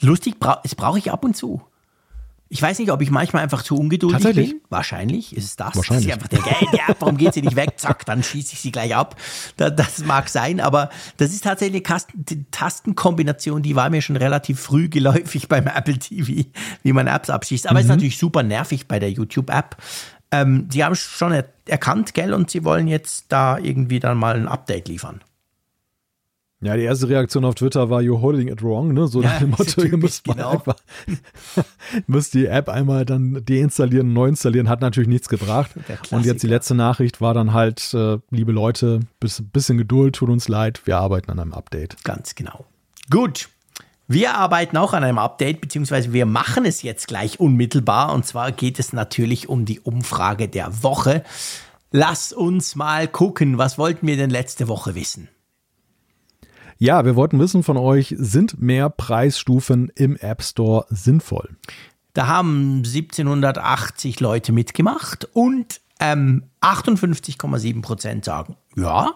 Lustig, 0.00 0.36
das 0.40 0.74
brauche 0.74 0.98
ich 0.98 1.10
ab 1.10 1.24
und 1.24 1.36
zu. 1.36 1.62
Ich 2.54 2.62
weiß 2.62 2.78
nicht, 2.78 2.92
ob 2.92 3.02
ich 3.02 3.10
manchmal 3.10 3.42
einfach 3.42 3.64
zu 3.64 3.76
ungeduldig 3.76 4.32
bin. 4.32 4.60
Wahrscheinlich 4.68 5.36
ist 5.36 5.44
es 5.44 5.56
das. 5.56 5.74
Wahrscheinlich. 5.74 6.06
Das 6.06 6.18
ist 6.18 6.32
einfach 6.32 6.60
Geld, 6.60 6.72
ja, 6.72 6.94
warum 7.00 7.16
geht 7.16 7.34
sie 7.34 7.42
nicht 7.42 7.56
weg? 7.56 7.72
Zack, 7.78 8.06
dann 8.06 8.22
schieße 8.22 8.52
ich 8.52 8.60
sie 8.60 8.70
gleich 8.70 8.94
ab. 8.94 9.16
Das, 9.56 9.74
das 9.74 9.98
mag 10.04 10.28
sein, 10.28 10.60
aber 10.60 10.88
das 11.16 11.32
ist 11.32 11.42
tatsächlich 11.42 11.82
eine 11.84 12.46
Tastenkombination, 12.52 13.64
die 13.64 13.74
war 13.74 13.90
mir 13.90 14.02
schon 14.02 14.14
relativ 14.14 14.60
früh 14.60 14.88
geläufig 14.88 15.48
beim 15.48 15.66
Apple 15.66 15.98
TV, 15.98 16.48
wie 16.84 16.92
man 16.92 17.08
Apps 17.08 17.28
abschießt. 17.28 17.66
Aber 17.66 17.80
mhm. 17.80 17.86
ist 17.86 17.88
natürlich 17.88 18.18
super 18.18 18.44
nervig 18.44 18.86
bei 18.86 19.00
der 19.00 19.10
YouTube-App. 19.10 19.76
Ähm, 20.30 20.68
sie 20.70 20.84
haben 20.84 20.92
es 20.92 21.00
schon 21.00 21.32
er 21.32 21.46
erkannt, 21.66 22.14
gell, 22.14 22.32
und 22.32 22.52
sie 22.52 22.62
wollen 22.62 22.86
jetzt 22.86 23.26
da 23.30 23.58
irgendwie 23.58 23.98
dann 23.98 24.16
mal 24.16 24.36
ein 24.36 24.46
Update 24.46 24.86
liefern. 24.86 25.22
Ja, 26.64 26.78
die 26.78 26.84
erste 26.84 27.10
Reaktion 27.10 27.44
auf 27.44 27.56
Twitter 27.56 27.90
war, 27.90 28.00
you're 28.00 28.22
holding 28.22 28.48
it 28.48 28.62
wrong, 28.62 28.94
ne? 28.94 29.06
So 29.06 29.20
ja, 29.20 29.28
nach 29.28 29.38
dem 29.40 29.50
Motto, 29.58 29.82
ihr 29.82 29.98
müsst, 29.98 30.24
genau. 30.24 30.52
einfach, 30.52 30.76
müsst 32.06 32.32
die 32.32 32.46
App 32.46 32.70
einmal 32.70 33.04
dann 33.04 33.44
deinstallieren, 33.44 34.14
neu 34.14 34.28
installieren, 34.28 34.70
hat 34.70 34.80
natürlich 34.80 35.08
nichts 35.08 35.28
gebracht. 35.28 35.72
Und 36.10 36.24
jetzt 36.24 36.42
die 36.42 36.46
letzte 36.46 36.74
Nachricht 36.74 37.20
war 37.20 37.34
dann 37.34 37.52
halt, 37.52 37.92
äh, 37.92 38.16
liebe 38.30 38.50
Leute, 38.50 39.00
bis, 39.20 39.42
bisschen 39.52 39.76
Geduld, 39.76 40.16
tut 40.16 40.30
uns 40.30 40.48
leid, 40.48 40.80
wir 40.86 40.96
arbeiten 40.96 41.30
an 41.30 41.38
einem 41.38 41.52
Update. 41.52 42.02
Ganz 42.02 42.34
genau. 42.34 42.64
Gut. 43.10 43.50
Wir 44.08 44.34
arbeiten 44.34 44.78
auch 44.78 44.94
an 44.94 45.04
einem 45.04 45.18
Update, 45.18 45.60
beziehungsweise 45.60 46.14
wir 46.14 46.24
machen 46.24 46.64
es 46.64 46.80
jetzt 46.80 47.08
gleich 47.08 47.40
unmittelbar. 47.40 48.14
Und 48.14 48.24
zwar 48.24 48.52
geht 48.52 48.78
es 48.78 48.94
natürlich 48.94 49.50
um 49.50 49.66
die 49.66 49.80
Umfrage 49.80 50.48
der 50.48 50.82
Woche. 50.82 51.24
Lass 51.90 52.32
uns 52.32 52.74
mal 52.74 53.06
gucken, 53.06 53.58
was 53.58 53.76
wollten 53.76 54.06
wir 54.06 54.16
denn 54.16 54.30
letzte 54.30 54.66
Woche 54.68 54.94
wissen? 54.94 55.28
Ja, 56.78 57.04
wir 57.04 57.16
wollten 57.16 57.38
wissen 57.38 57.62
von 57.62 57.76
euch, 57.76 58.14
sind 58.18 58.60
mehr 58.60 58.90
Preisstufen 58.90 59.90
im 59.94 60.16
App 60.16 60.42
Store 60.42 60.86
sinnvoll? 60.88 61.50
Da 62.12 62.26
haben 62.26 62.82
1780 62.84 64.20
Leute 64.20 64.52
mitgemacht 64.52 65.28
und 65.32 65.80
ähm, 66.00 66.44
58,7 66.60 67.82
Prozent 67.82 68.24
sagen 68.24 68.56
ja. 68.76 69.14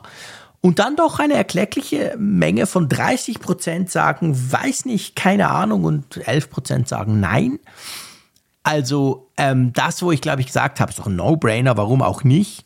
Und 0.61 0.81
dann 0.81 0.97
doch 0.97 1.21
eine 1.21 1.35
erkleckliche 1.35 2.17
Menge 2.19 2.67
von 2.67 2.89
30 2.89 3.39
Prozent 3.39 3.91
sagen, 3.91 4.35
weiß 4.35 4.87
nicht, 4.87 5.15
keine 5.15 5.51
Ahnung 5.51 5.85
und 5.85 6.27
11 6.27 6.51
Prozent 6.51 6.89
sagen 6.89 7.21
nein. 7.21 7.61
Also 8.65 9.31
ähm, 9.37 9.73
das, 9.73 10.03
wo 10.03 10.11
ich 10.11 10.21
glaube 10.21 10.41
ich 10.41 10.49
gesagt 10.49 10.81
habe, 10.81 10.91
ist 10.91 10.99
doch 10.99 11.07
ein 11.07 11.17
No-Brainer, 11.17 11.77
warum 11.77 12.03
auch 12.03 12.25
nicht, 12.25 12.65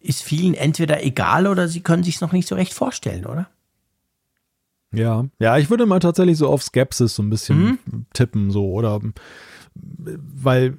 ist 0.00 0.22
vielen 0.22 0.54
entweder 0.54 1.04
egal 1.04 1.46
oder 1.46 1.68
sie 1.68 1.82
können 1.82 2.02
sich 2.02 2.16
es 2.16 2.20
noch 2.22 2.32
nicht 2.32 2.48
so 2.48 2.54
recht 2.54 2.72
vorstellen, 2.72 3.26
oder? 3.26 3.48
Ja, 4.92 5.26
ja, 5.38 5.56
ich 5.58 5.70
würde 5.70 5.86
mal 5.86 6.00
tatsächlich 6.00 6.36
so 6.36 6.48
auf 6.48 6.62
Skepsis 6.62 7.14
so 7.14 7.22
ein 7.22 7.30
bisschen 7.30 7.78
mhm. 7.86 8.06
tippen, 8.12 8.50
so 8.50 8.70
oder 8.72 9.00
weil 9.74 10.76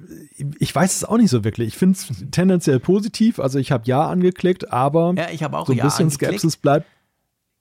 ich 0.58 0.74
weiß 0.74 0.96
es 0.96 1.04
auch 1.04 1.16
nicht 1.16 1.30
so 1.30 1.44
wirklich. 1.44 1.68
Ich 1.68 1.76
finde 1.78 1.98
es 1.98 2.24
tendenziell 2.30 2.78
positiv. 2.78 3.38
Also 3.38 3.58
ich 3.58 3.72
habe 3.72 3.84
Ja 3.86 4.06
angeklickt, 4.06 4.72
aber 4.72 5.14
ja, 5.16 5.30
ich 5.30 5.42
auch 5.44 5.66
so 5.66 5.72
ein 5.72 5.78
ja 5.78 5.84
bisschen 5.84 6.06
angeklickt. 6.06 6.40
Skepsis 6.40 6.56
bleibt, 6.56 6.86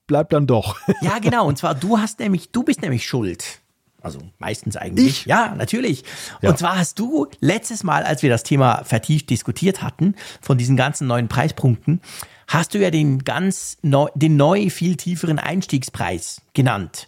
bleibt 0.08 0.34
dann 0.34 0.48
doch. 0.48 0.78
Ja, 1.02 1.20
genau. 1.20 1.48
Und 1.48 1.58
zwar 1.58 1.74
du 1.74 1.98
hast 1.98 2.20
nämlich, 2.20 2.52
du 2.52 2.64
bist 2.64 2.82
nämlich 2.82 3.08
schuld. 3.08 3.62
Also 4.02 4.20
meistens 4.40 4.78
eigentlich. 4.78 5.08
Ich? 5.08 5.26
Ja, 5.26 5.54
natürlich. 5.56 6.04
Ja. 6.42 6.50
Und 6.50 6.58
zwar 6.58 6.78
hast 6.78 6.98
du 6.98 7.28
letztes 7.40 7.84
Mal, 7.84 8.04
als 8.04 8.24
wir 8.24 8.30
das 8.30 8.44
Thema 8.44 8.84
vertieft 8.84 9.30
diskutiert 9.30 9.84
hatten, 9.84 10.16
von 10.42 10.58
diesen 10.58 10.76
ganzen 10.76 11.08
neuen 11.08 11.28
Preispunkten, 11.28 12.02
hast 12.52 12.74
du 12.74 12.80
ja 12.80 12.92
den 12.92 13.24
ganz 13.24 13.78
neu, 13.82 14.08
den 14.16 14.36
neu 14.36 14.70
viel 14.70 14.96
tieferen 14.96 15.40
Einstiegspreis 15.40 16.42
genannt. 16.54 17.08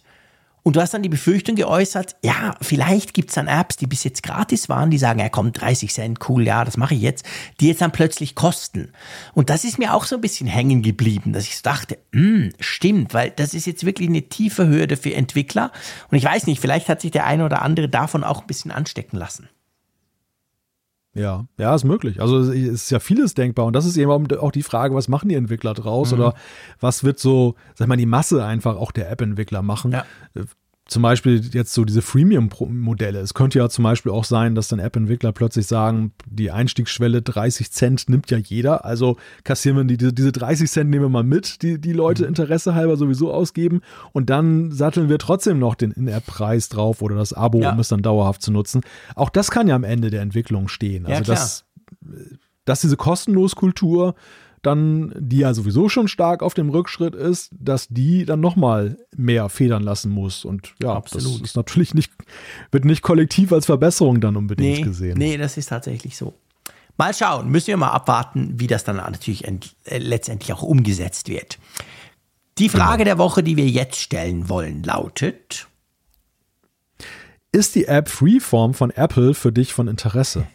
Und 0.64 0.76
du 0.76 0.80
hast 0.80 0.94
dann 0.94 1.02
die 1.02 1.10
Befürchtung 1.10 1.56
geäußert, 1.56 2.16
ja, 2.24 2.54
vielleicht 2.62 3.12
gibt 3.12 3.28
es 3.28 3.34
dann 3.34 3.48
Apps, 3.48 3.76
die 3.76 3.86
bis 3.86 4.02
jetzt 4.02 4.22
gratis 4.22 4.70
waren, 4.70 4.90
die 4.90 4.96
sagen, 4.96 5.20
ja 5.20 5.28
komm, 5.28 5.52
30 5.52 5.92
Cent, 5.92 6.18
cool, 6.30 6.46
ja, 6.46 6.64
das 6.64 6.78
mache 6.78 6.94
ich 6.94 7.02
jetzt, 7.02 7.26
die 7.60 7.68
jetzt 7.68 7.82
dann 7.82 7.92
plötzlich 7.92 8.34
kosten. 8.34 8.90
Und 9.34 9.50
das 9.50 9.64
ist 9.64 9.78
mir 9.78 9.92
auch 9.92 10.06
so 10.06 10.14
ein 10.14 10.22
bisschen 10.22 10.46
hängen 10.46 10.80
geblieben, 10.80 11.34
dass 11.34 11.44
ich 11.44 11.56
so 11.56 11.62
dachte, 11.62 11.98
hm, 12.12 12.54
stimmt, 12.60 13.12
weil 13.12 13.30
das 13.30 13.52
ist 13.52 13.66
jetzt 13.66 13.84
wirklich 13.84 14.08
eine 14.08 14.22
tiefe 14.22 14.66
Hürde 14.66 14.96
für 14.96 15.12
Entwickler. 15.12 15.70
Und 16.10 16.16
ich 16.16 16.24
weiß 16.24 16.46
nicht, 16.46 16.62
vielleicht 16.62 16.88
hat 16.88 17.02
sich 17.02 17.10
der 17.10 17.26
eine 17.26 17.44
oder 17.44 17.60
andere 17.60 17.90
davon 17.90 18.24
auch 18.24 18.40
ein 18.40 18.46
bisschen 18.46 18.70
anstecken 18.70 19.18
lassen. 19.18 19.50
Ja, 21.14 21.46
ja, 21.58 21.74
ist 21.74 21.84
möglich. 21.84 22.20
Also 22.20 22.40
es 22.40 22.48
ist 22.50 22.90
ja 22.90 22.98
vieles 22.98 23.34
denkbar 23.34 23.66
und 23.66 23.72
das 23.74 23.86
ist 23.86 23.96
eben 23.96 24.10
auch 24.10 24.50
die 24.50 24.62
Frage, 24.62 24.94
was 24.94 25.08
machen 25.08 25.28
die 25.28 25.36
Entwickler 25.36 25.72
draus 25.74 26.12
mhm. 26.12 26.18
oder 26.18 26.34
was 26.80 27.04
wird 27.04 27.18
so, 27.20 27.54
sag 27.74 27.88
mal, 27.88 27.96
die 27.96 28.06
Masse 28.06 28.44
einfach 28.44 28.76
auch 28.76 28.90
der 28.90 29.10
App-Entwickler 29.10 29.62
machen. 29.62 29.92
Ja 29.92 30.04
zum 30.86 31.02
Beispiel 31.02 31.40
jetzt 31.52 31.72
so 31.72 31.86
diese 31.86 32.02
Freemium-Modelle. 32.02 33.18
Es 33.20 33.32
könnte 33.32 33.58
ja 33.58 33.70
zum 33.70 33.84
Beispiel 33.84 34.12
auch 34.12 34.24
sein, 34.24 34.54
dass 34.54 34.68
dann 34.68 34.78
App-Entwickler 34.78 35.32
plötzlich 35.32 35.66
sagen, 35.66 36.12
die 36.26 36.50
Einstiegsschwelle 36.50 37.22
30 37.22 37.70
Cent 37.72 38.08
nimmt 38.10 38.30
ja 38.30 38.36
jeder. 38.36 38.84
Also 38.84 39.16
kassieren 39.44 39.78
wir 39.78 39.84
die, 39.84 40.14
diese 40.14 40.32
30 40.32 40.70
Cent 40.70 40.90
nehmen 40.90 41.04
wir 41.06 41.08
mal 41.08 41.24
mit, 41.24 41.62
die 41.62 41.80
die 41.80 41.94
Leute 41.94 42.24
mhm. 42.24 42.28
Interesse 42.28 42.74
halber 42.74 42.98
sowieso 42.98 43.32
ausgeben. 43.32 43.80
Und 44.12 44.28
dann 44.28 44.72
satteln 44.72 45.08
wir 45.08 45.18
trotzdem 45.18 45.58
noch 45.58 45.74
den 45.74 45.90
In-App-Preis 45.90 46.68
drauf 46.68 47.00
oder 47.00 47.16
das 47.16 47.32
Abo, 47.32 47.62
ja. 47.62 47.72
um 47.72 47.78
es 47.80 47.88
dann 47.88 48.02
dauerhaft 48.02 48.42
zu 48.42 48.52
nutzen. 48.52 48.82
Auch 49.14 49.30
das 49.30 49.50
kann 49.50 49.66
ja 49.66 49.76
am 49.76 49.84
Ende 49.84 50.10
der 50.10 50.20
Entwicklung 50.20 50.68
stehen. 50.68 51.06
Also 51.06 51.16
ja, 51.16 51.20
dass, 51.22 51.64
dass 52.66 52.82
diese 52.82 52.98
kostenlos 52.98 53.56
Kultur 53.56 54.14
dann, 54.66 55.12
die 55.18 55.38
ja 55.38 55.54
sowieso 55.54 55.88
schon 55.88 56.08
stark 56.08 56.42
auf 56.42 56.54
dem 56.54 56.70
Rückschritt 56.70 57.14
ist, 57.14 57.50
dass 57.52 57.88
die 57.88 58.24
dann 58.24 58.40
nochmal 58.40 58.98
mehr 59.16 59.48
federn 59.48 59.82
lassen 59.82 60.10
muss. 60.10 60.44
Und 60.44 60.74
ja, 60.82 60.94
Absolut. 60.94 61.34
das 61.34 61.40
ist 61.50 61.56
natürlich 61.56 61.94
nicht, 61.94 62.12
wird 62.70 62.84
nicht 62.84 63.02
kollektiv 63.02 63.52
als 63.52 63.66
Verbesserung 63.66 64.20
dann 64.20 64.36
unbedingt 64.36 64.78
nee, 64.78 64.82
gesehen. 64.82 65.18
Nee, 65.18 65.36
das 65.36 65.56
ist 65.56 65.68
tatsächlich 65.68 66.16
so. 66.16 66.34
Mal 66.96 67.12
schauen, 67.12 67.50
müssen 67.50 67.68
wir 67.68 67.76
mal 67.76 67.90
abwarten, 67.90 68.54
wie 68.56 68.66
das 68.66 68.84
dann 68.84 68.96
natürlich 68.96 69.46
äh, 69.46 69.98
letztendlich 69.98 70.52
auch 70.52 70.62
umgesetzt 70.62 71.28
wird. 71.28 71.58
Die 72.58 72.68
Frage 72.68 72.98
genau. 72.98 73.04
der 73.04 73.18
Woche, 73.18 73.42
die 73.42 73.56
wir 73.56 73.66
jetzt 73.66 74.00
stellen 74.00 74.48
wollen, 74.48 74.84
lautet: 74.84 75.66
Ist 77.50 77.74
die 77.74 77.86
App 77.86 78.08
Freeform 78.08 78.74
von 78.74 78.90
Apple 78.90 79.34
für 79.34 79.50
dich 79.50 79.72
von 79.72 79.88
Interesse? 79.88 80.46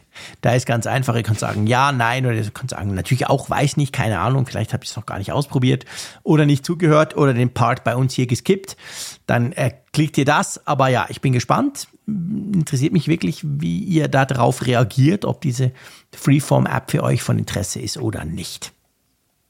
Da 0.41 0.53
ist 0.53 0.65
ganz 0.65 0.87
einfach, 0.87 1.15
ihr 1.15 1.23
könnt 1.23 1.39
sagen 1.39 1.67
ja, 1.67 1.91
nein 1.91 2.25
oder 2.25 2.35
ihr 2.35 2.49
könnt 2.51 2.71
sagen 2.71 2.93
natürlich 2.93 3.27
auch, 3.27 3.49
weiß 3.49 3.77
nicht, 3.77 3.93
keine 3.93 4.19
Ahnung, 4.19 4.45
vielleicht 4.45 4.73
habt 4.73 4.85
ihr 4.85 4.89
es 4.89 4.95
noch 4.95 5.05
gar 5.05 5.17
nicht 5.17 5.31
ausprobiert 5.31 5.85
oder 6.23 6.45
nicht 6.45 6.65
zugehört 6.65 7.15
oder 7.17 7.33
den 7.33 7.53
Part 7.53 7.83
bei 7.83 7.95
uns 7.95 8.13
hier 8.13 8.27
geskippt. 8.27 8.77
Dann 9.25 9.51
äh, 9.53 9.71
klickt 9.93 10.17
ihr 10.17 10.25
das, 10.25 10.65
aber 10.65 10.87
ja, 10.89 11.07
ich 11.09 11.21
bin 11.21 11.33
gespannt. 11.33 11.87
Interessiert 12.07 12.93
mich 12.93 13.07
wirklich, 13.07 13.41
wie 13.43 13.79
ihr 13.79 14.07
darauf 14.07 14.65
reagiert, 14.65 15.25
ob 15.25 15.41
diese 15.41 15.71
Freeform-App 16.15 16.89
für 16.89 17.03
euch 17.03 17.21
von 17.21 17.37
Interesse 17.37 17.79
ist 17.79 17.97
oder 17.97 18.25
nicht. 18.25 18.71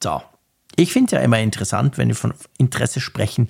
So, 0.04 0.22
ich 0.80 0.94
finde 0.94 1.08
es 1.08 1.12
ja 1.12 1.20
immer 1.20 1.40
interessant, 1.40 1.98
wenn 1.98 2.08
wir 2.08 2.16
von 2.16 2.34
Interesse 2.58 3.02
sprechen, 3.02 3.50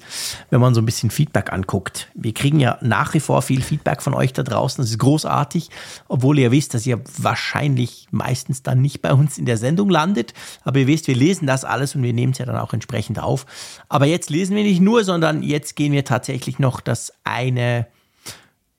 wenn 0.50 0.60
man 0.60 0.74
so 0.74 0.82
ein 0.82 0.86
bisschen 0.86 1.12
Feedback 1.12 1.54
anguckt. 1.54 2.10
Wir 2.16 2.34
kriegen 2.34 2.60
ja 2.60 2.80
nach 2.82 3.14
wie 3.14 3.20
vor 3.20 3.44
viel 3.44 3.62
Feedback 3.62 4.02
von 4.02 4.16
euch 4.16 4.34
da 4.34 4.42
draußen. 4.42 4.82
Das 4.82 4.90
ist 4.90 4.98
großartig, 4.98 5.70
obwohl 6.08 6.40
ihr 6.40 6.52
wisst, 6.52 6.74
dass 6.74 6.88
ihr 6.88 7.02
wahrscheinlich 7.18 8.08
meistens 8.10 8.64
dann 8.64 8.82
nicht 8.82 9.02
bei 9.02 9.14
uns 9.14 9.38
in 9.38 9.46
der 9.46 9.58
Sendung 9.58 9.90
landet. 9.90 10.34
Aber 10.64 10.80
ihr 10.80 10.88
wisst, 10.88 11.08
wir 11.08 11.16
lesen 11.16 11.46
das 11.46 11.66
alles 11.66 11.94
und 11.94 12.02
wir 12.02 12.14
nehmen 12.14 12.32
es 12.32 12.40
ja 12.40 12.46
dann 12.46 12.58
auch 12.58 12.74
entsprechend 12.74 13.20
auf. 13.20 13.46
Aber 13.90 14.08
jetzt 14.08 14.32
lesen 14.32 14.56
wir 14.56 14.64
nicht 14.64 14.82
nur, 14.82 15.04
sondern 15.04 15.44
jetzt 15.44 15.76
gehen 15.76 15.94
wir 15.94 16.06
tatsächlich 16.06 16.58
noch 16.58 16.82
das 16.82 17.14
eine, 17.24 17.86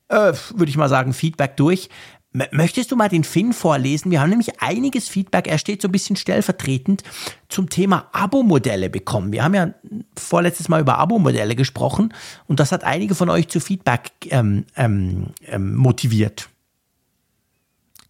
äh, 0.09 0.33
würde 0.55 0.71
ich 0.71 0.77
mal 0.77 0.89
sagen, 0.89 1.13
Feedback 1.13 1.57
durch. 1.57 1.89
Möchtest 2.33 2.93
du 2.93 2.97
mal 2.97 3.09
den 3.09 3.25
Finn 3.25 3.53
vorlesen? 3.53 4.13
Wir 4.13 4.21
haben 4.21 4.31
nämlich 4.31 4.63
einiges 4.63 5.09
Feedback, 5.09 5.49
er 5.49 5.59
steht 5.59 5.83
so 5.83 5.89
ein 5.89 5.93
bisschen 5.93 6.15
stellvertretend 6.15 7.03
zum 7.49 7.69
Thema 7.69 8.09
Abo-Modelle 8.13 8.89
bekommen. 8.89 9.33
Wir 9.33 9.43
haben 9.43 9.55
ja 9.55 9.75
vorletztes 10.17 10.69
Mal 10.69 10.81
über 10.81 10.99
Abo-Modelle 10.99 11.57
gesprochen 11.57 12.15
und 12.47 12.61
das 12.61 12.71
hat 12.71 12.85
einige 12.85 13.17
von 13.17 13.31
euch 13.31 13.49
zu 13.49 13.59
Feedback 13.59 14.13
ähm, 14.31 14.65
ähm, 14.77 15.31
ähm, 15.47 15.75
motiviert. 15.75 16.49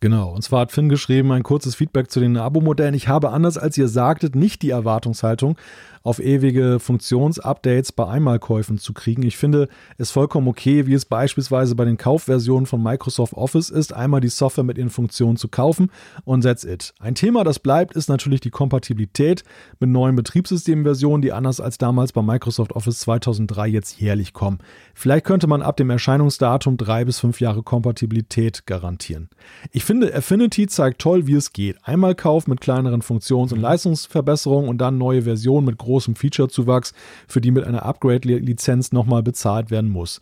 Genau, 0.01 0.34
und 0.34 0.42
zwar 0.42 0.60
hat 0.60 0.72
Finn 0.72 0.90
geschrieben, 0.90 1.32
ein 1.32 1.42
kurzes 1.42 1.74
Feedback 1.74 2.10
zu 2.10 2.20
den 2.20 2.36
Abo-Modellen. 2.36 2.94
Ich 2.94 3.09
habe 3.09 3.30
anders 3.30 3.56
als 3.56 3.76
ihr 3.78 3.88
sagtet, 3.88 4.34
nicht 4.34 4.60
die 4.60 4.70
Erwartungshaltung, 4.70 5.56
auf 6.02 6.18
ewige 6.18 6.81
Funktionsupdates 6.81 7.93
bei 7.93 8.06
Einmalkäufen 8.06 8.78
zu 8.78 8.94
kriegen. 8.94 9.22
Ich 9.22 9.36
finde 9.36 9.68
es 9.98 10.10
vollkommen 10.10 10.48
okay, 10.48 10.86
wie 10.86 10.94
es 10.94 11.05
beispielsweise 11.05 11.74
bei 11.74 11.85
den 11.85 11.98
Kaufversionen 11.98 12.66
von 12.66 12.82
Microsoft 12.82 13.35
Office 13.35 13.68
ist, 13.68 13.93
einmal 13.93 14.20
die 14.20 14.28
Software 14.28 14.64
mit 14.64 14.78
ihren 14.78 14.90
Funktionen 14.90 15.36
zu 15.36 15.48
kaufen 15.48 15.90
und 16.24 16.43
that's 16.43 16.64
it. 16.64 16.94
Ein 17.01 17.14
Thema, 17.14 17.44
das 17.44 17.59
bleibt, 17.59 17.97
ist 17.97 18.09
natürlich 18.09 18.40
die 18.40 18.51
Kompatibilität 18.51 19.44
mit 19.78 19.90
neuen 19.90 20.16
Betriebssystemversionen, 20.16 21.20
die 21.20 21.32
anders 21.32 21.60
als 21.60 21.77
damals 21.77 22.12
bei 22.12 22.22
Microsoft 22.22 22.72
Office 22.72 23.01
2003 23.01 23.68
jetzt 23.68 24.01
jährlich 24.01 24.32
kommen. 24.32 24.59
Vielleicht 24.94 25.27
könnte 25.27 25.47
man 25.47 25.60
ab 25.60 25.77
dem 25.77 25.90
Erscheinungsdatum 25.90 26.78
drei 26.78 27.05
bis 27.05 27.20
fünf 27.20 27.40
Jahre 27.40 27.62
Kompatibilität 27.62 28.66
garantieren. 28.66 29.28
Ich 29.70 29.85
finde, 29.85 30.14
Affinity 30.14 30.66
zeigt 30.66 31.01
toll, 31.01 31.27
wie 31.27 31.35
es 31.35 31.52
geht. 31.52 31.77
Einmal 31.82 32.14
Kauf 32.14 32.47
mit 32.47 32.60
kleineren 32.60 33.02
Funktions- 33.02 33.52
und 33.52 33.60
Leistungsverbesserungen 33.60 34.68
und 34.68 34.78
dann 34.78 34.97
neue 34.97 35.22
Versionen 35.22 35.66
mit 35.66 35.78
großem 35.90 36.14
Featurezuwachs, 36.14 36.94
für 37.26 37.40
die 37.40 37.50
mit 37.50 37.64
einer 37.64 37.84
Upgrade-Lizenz 37.84 38.92
nochmal 38.92 39.22
bezahlt 39.22 39.70
werden 39.70 39.90
muss. 39.90 40.20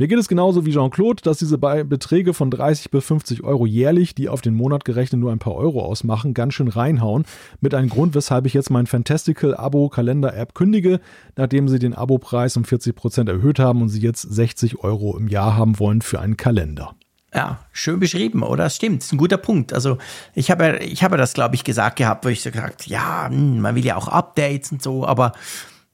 Mir 0.00 0.06
geht 0.06 0.20
es 0.20 0.28
genauso 0.28 0.64
wie 0.64 0.70
Jean-Claude, 0.70 1.24
dass 1.24 1.38
diese 1.38 1.58
Beträge 1.58 2.32
von 2.32 2.52
30 2.52 2.92
bis 2.92 3.04
50 3.04 3.42
Euro 3.42 3.66
jährlich, 3.66 4.14
die 4.14 4.28
auf 4.28 4.40
den 4.40 4.54
Monat 4.54 4.84
gerechnet 4.84 5.20
nur 5.20 5.32
ein 5.32 5.40
paar 5.40 5.56
Euro 5.56 5.82
ausmachen, 5.82 6.34
ganz 6.34 6.54
schön 6.54 6.68
reinhauen. 6.68 7.24
Mit 7.60 7.74
einem 7.74 7.88
Grund, 7.88 8.14
weshalb 8.14 8.46
ich 8.46 8.54
jetzt 8.54 8.70
mein 8.70 8.86
Fantastical 8.86 9.56
Abo 9.56 9.88
Kalender 9.88 10.36
App 10.36 10.54
kündige, 10.54 11.00
nachdem 11.34 11.66
sie 11.66 11.80
den 11.80 11.94
Abo-Preis 11.94 12.56
um 12.56 12.64
40 12.64 12.94
Prozent 12.94 13.28
erhöht 13.28 13.58
haben 13.58 13.82
und 13.82 13.88
sie 13.88 14.00
jetzt 14.00 14.22
60 14.22 14.84
Euro 14.84 15.16
im 15.18 15.26
Jahr 15.26 15.56
haben 15.56 15.80
wollen 15.80 16.00
für 16.00 16.20
einen 16.20 16.36
Kalender. 16.36 16.94
Ja, 17.34 17.58
schön 17.72 18.00
beschrieben, 18.00 18.42
oder? 18.42 18.64
Das 18.64 18.76
stimmt, 18.76 19.02
ist 19.02 19.12
ein 19.12 19.18
guter 19.18 19.36
Punkt. 19.36 19.72
Also 19.74 19.98
ich 20.34 20.50
habe, 20.50 20.78
ich 20.78 21.02
habe 21.02 21.18
das, 21.18 21.34
glaube 21.34 21.56
ich, 21.56 21.64
gesagt 21.64 21.96
gehabt, 21.96 22.24
wo 22.24 22.30
ich 22.30 22.42
so 22.42 22.50
gesagt, 22.50 22.86
ja, 22.86 23.28
hm, 23.28 23.60
man 23.60 23.74
will 23.74 23.84
ja 23.84 23.96
auch 23.96 24.08
Updates 24.08 24.72
und 24.72 24.82
so, 24.82 25.06
aber 25.06 25.32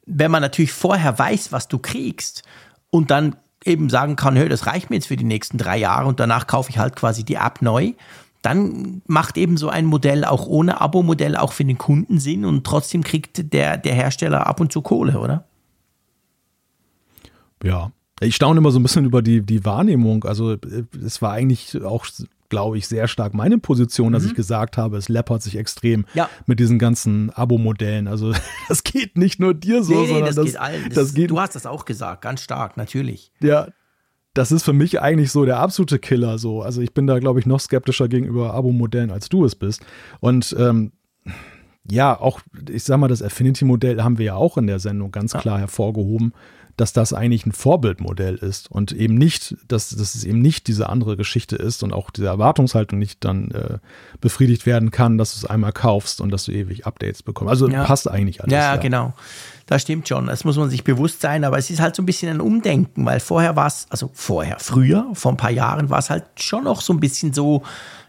wenn 0.07 0.31
man 0.31 0.43
natürlich 0.43 0.73
vorher 0.73 1.19
weiß, 1.19 1.51
was 1.51 1.67
du 1.67 1.79
kriegst 1.79 2.43
und 2.91 3.11
dann 3.11 3.37
eben 3.65 3.89
sagen 3.91 4.15
kann, 4.15 4.37
hey, 4.37 4.49
das 4.49 4.67
reicht 4.67 4.91
mir 4.91 4.97
jetzt 4.97 5.09
für 5.09 5.17
die 5.17 5.25
nächsten 5.25 5.59
drei 5.59 5.79
Jahre 5.79 6.07
und 6.07 6.21
danach 6.21 6.47
kaufe 6.47 6.71
ich 6.71 6.79
halt 6.79 6.95
quasi 6.95 7.25
die 7.25 7.37
App 7.37 7.63
neu, 7.63 7.95
dann 8.43 9.03
macht 9.07 9.39
eben 9.39 9.57
so 9.57 9.71
ein 9.71 9.87
Modell 9.87 10.25
auch 10.25 10.47
ohne 10.47 10.81
Abo-Modell 10.81 11.35
auch 11.35 11.53
für 11.53 11.65
den 11.65 11.79
Kunden 11.79 12.21
Sinn 12.21 12.45
und 12.45 12.65
trotzdem 12.65 13.03
kriegt 13.03 13.53
der, 13.55 13.79
der 13.79 13.95
Hersteller 13.95 14.47
ab 14.47 14.61
und 14.61 14.71
zu 14.71 14.83
Kohle, 14.83 15.19
oder? 15.19 15.45
Ja, 17.63 17.91
ich 18.25 18.37
staune 18.37 18.59
immer 18.59 18.71
so 18.71 18.79
ein 18.79 18.83
bisschen 18.83 19.05
über 19.05 19.23
die, 19.23 19.43
die 19.43 19.65
Wahrnehmung. 19.65 20.25
Also 20.25 20.53
äh, 20.53 20.85
es 21.05 21.23
war 21.23 21.33
eigentlich 21.33 21.83
auch, 21.83 22.07
glaube 22.49 22.79
ich, 22.79 22.87
sehr 22.87 23.09
stark 23.09 23.35
meine 23.35 23.59
Position, 23.59 24.13
dass 24.13 24.23
mhm. 24.23 24.31
ich 24.31 24.35
gesagt 24.35 24.77
habe, 24.77 24.97
es 24.97 25.09
läppert 25.09 25.43
sich 25.43 25.57
extrem 25.57 26.05
ja. 26.15 26.29
mit 26.47 26.61
diesen 26.61 26.79
ganzen 26.79 27.31
Abo-Modellen. 27.31 28.09
Also 28.09 28.33
das 28.69 28.85
geht 28.85 29.17
nicht 29.17 29.41
nur 29.41 29.55
dir 29.55 29.83
so, 29.83 30.01
nee, 30.01 30.07
sondern 30.07 30.27
das, 30.27 30.37
das, 30.37 30.45
geht 30.47 30.61
allen. 30.61 30.85
Das, 30.87 30.95
das 30.95 31.15
geht, 31.15 31.31
du 31.31 31.41
hast 31.41 31.55
das 31.55 31.67
auch 31.67 31.85
gesagt, 31.85 32.23
ganz 32.23 32.43
stark, 32.43 32.77
natürlich. 32.77 33.33
Ja, 33.41 33.69
das 34.35 34.51
ist 34.51 34.65
für 34.65 34.73
mich 34.73 35.01
eigentlich 35.01 35.31
so 35.31 35.45
der 35.45 35.59
absolute 35.59 35.99
Killer. 35.99 36.39
So. 36.39 36.63
Also 36.63 36.81
ich 36.81 36.93
bin 36.93 37.07
da, 37.07 37.19
glaube 37.21 37.39
ich, 37.39 37.47
noch 37.47 37.61
skeptischer 37.61 38.09
gegenüber 38.09 38.53
Abo-Modellen, 38.53 39.11
als 39.11 39.29
du 39.29 39.45
es 39.45 39.55
bist. 39.55 39.83
Und 40.21 40.55
ähm, 40.59 40.93
ja, 41.89 42.19
auch, 42.19 42.41
ich 42.69 42.83
sag 42.83 42.99
mal, 42.99 43.09
das 43.09 43.23
Affinity-Modell 43.23 44.03
haben 44.03 44.19
wir 44.19 44.27
ja 44.27 44.35
auch 44.35 44.57
in 44.57 44.67
der 44.67 44.79
Sendung 44.79 45.13
ganz 45.13 45.35
klar 45.35 45.59
hervorgehoben 45.59 46.33
dass 46.77 46.93
das 46.93 47.13
eigentlich 47.13 47.47
ein 47.47 47.53
Vorbildmodell 47.53 48.37
ist 48.37 48.71
und 48.71 48.93
eben 48.93 49.15
nicht, 49.15 49.57
dass, 49.69 49.91
dass 49.91 50.15
es 50.15 50.25
eben 50.25 50.41
nicht 50.41 50.67
diese 50.67 50.89
andere 50.89 51.17
Geschichte 51.17 51.57
ist 51.57 51.83
und 51.83 51.93
auch 51.93 52.11
diese 52.11 52.27
Erwartungshaltung 52.27 52.99
nicht 52.99 53.25
dann 53.25 53.51
äh, 53.53 53.79
befriedigt 54.21 54.67
werden 54.67 54.91
kann, 54.91 55.19
dass 55.19 55.35
du 55.35 55.45
es 55.45 55.51
einmal 55.51 55.73
kaufst 55.73 56.21
und 56.21 56.31
dass 56.31 56.45
du 56.47 56.53
ewig 56.53 56.87
Updates 56.87 57.23
bekommst. 57.23 57.51
Also 57.51 57.69
ja. 57.69 57.85
passt 57.85 58.11
eigentlich 58.11 58.43
alles. 58.43 58.53
Ja, 58.53 58.75
ja, 58.75 58.77
genau. 58.77 59.15
Das 59.67 59.83
stimmt 59.83 60.09
schon. 60.09 60.27
Das 60.27 60.45
muss 60.45 60.57
man 60.57 60.69
sich 60.69 60.85
bewusst 60.85 61.21
sein, 61.21 61.45
aber 61.45 61.57
es 61.59 61.71
ist 61.71 61.81
halt 61.81 61.97
so 61.97 62.03
ein 62.03 62.07
bisschen 62.07 62.31
ein 62.31 62.41
Umdenken, 62.41 63.07
weil 63.07 63.21
vorher 63.21 63.57
war 63.57 63.67
es, 63.67 63.87
also 63.89 64.11
vorher, 64.13 64.59
früher, 64.59 65.07
vor 65.15 65.33
ein 65.33 65.37
paar 65.37 65.51
Jahren 65.51 65.89
war 65.91 65.99
es 65.99 66.11
halt 66.11 66.25
schon 66.37 66.65
noch 66.65 66.81
so 66.81 66.93
ein 66.93 67.01
bisschen 67.01 67.33
so, 67.33 67.63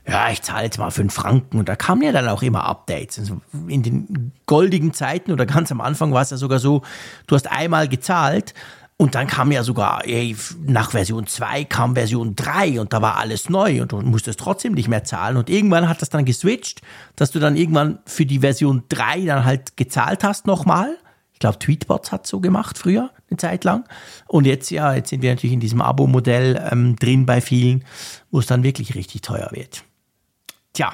ja, 0.08 0.30
ich 0.30 0.42
zahle 0.42 0.66
jetzt 0.66 0.78
mal 0.78 0.92
fünf 0.92 1.14
Franken 1.14 1.58
und 1.58 1.68
da 1.68 1.76
kamen 1.76 2.04
ja 2.04 2.12
dann 2.12 2.28
auch 2.28 2.44
immer 2.44 2.66
Updates. 2.66 3.18
Also 3.20 3.42
in 3.68 3.82
den 3.82 4.32
goldigen 4.46 4.94
Zeiten 4.94 5.32
oder 5.32 5.46
ganz 5.46 5.72
am 5.72 5.82
Anfang 5.82 6.14
war 6.14 6.22
es 6.22 6.30
ja 6.30 6.38
sogar 6.38 6.60
so, 6.60 6.84
du 7.28 7.36
hast 7.36 7.52
einmal 7.52 7.88
gezahlt 7.88 8.54
und 8.98 9.16
dann 9.16 9.28
kam 9.28 9.52
ja 9.52 9.64
sogar, 9.64 10.06
ey, 10.06 10.38
nach 10.66 10.92
Version 10.92 11.28
2 11.28 11.66
kam 11.66 11.96
Version 11.96 12.36
3 12.36 12.80
und 12.80 12.94
da 12.94 13.02
war 13.02 13.18
alles 13.18 13.50
neu 13.50 13.82
und 13.82 13.92
du 13.92 14.00
musstest 14.02 14.40
trotzdem 14.40 14.74
nicht 14.74 14.88
mehr 14.88 15.04
zahlen. 15.04 15.36
Und 15.36 15.50
irgendwann 15.50 15.90
hat 15.90 16.02
das 16.02 16.10
dann 16.10 16.24
geswitcht, 16.24 16.82
dass 17.16 17.32
du 17.32 17.40
dann 17.40 17.58
irgendwann 17.58 18.00
für 18.06 18.26
die 18.26 18.40
Version 18.40 18.84
3 18.88 19.26
dann 19.26 19.44
halt 19.44 19.76
gezahlt 19.76 20.24
hast 20.24 20.48
nochmal. 20.48 20.98
Ich 21.34 21.40
glaube, 21.40 21.60
Tweetbots 21.60 22.14
hat 22.14 22.26
so 22.26 22.40
gemacht 22.40 22.78
früher, 22.78 23.10
eine 23.30 23.38
Zeit 23.38 23.66
lang. 23.66 23.84
Und 24.28 24.46
jetzt, 24.46 24.70
ja, 24.70 24.94
jetzt 24.94 25.10
sind 25.10 25.22
wir 25.22 25.32
natürlich 25.32 25.54
in 25.54 25.60
diesem 25.60 25.82
Abo-Modell 25.82 26.70
ähm, 26.72 26.96
drin 26.96 27.26
bei 27.26 27.42
vielen, 27.42 27.84
wo 28.32 28.40
es 28.40 28.46
dann 28.46 28.64
wirklich 28.64 28.96
richtig 28.96 29.22
teuer 29.22 29.50
wird. 29.52 29.84
Tja, 30.76 30.92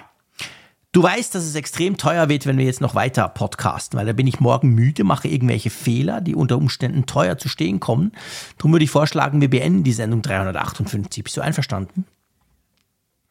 du 0.91 1.01
weißt, 1.01 1.33
dass 1.33 1.43
es 1.43 1.55
extrem 1.55 1.97
teuer 1.97 2.29
wird, 2.29 2.45
wenn 2.45 2.59
wir 2.59 2.65
jetzt 2.65 2.81
noch 2.81 2.93
weiter 2.93 3.27
podcasten, 3.27 3.97
weil 3.97 4.05
da 4.05 4.13
bin 4.13 4.27
ich 4.27 4.39
morgen 4.39 4.69
müde, 4.69 5.03
mache 5.03 5.27
irgendwelche 5.27 5.71
Fehler, 5.71 6.21
die 6.21 6.35
unter 6.35 6.57
Umständen 6.57 7.07
teuer 7.07 7.39
zu 7.39 7.49
stehen 7.49 7.79
kommen. 7.79 8.11
Darum 8.57 8.73
würde 8.73 8.85
ich 8.85 8.91
vorschlagen, 8.91 9.41
wir 9.41 9.49
beenden 9.49 9.83
die 9.83 9.91
Sendung 9.91 10.21
358. 10.21 11.23
Bist 11.23 11.35
du 11.35 11.41
einverstanden? 11.41 12.05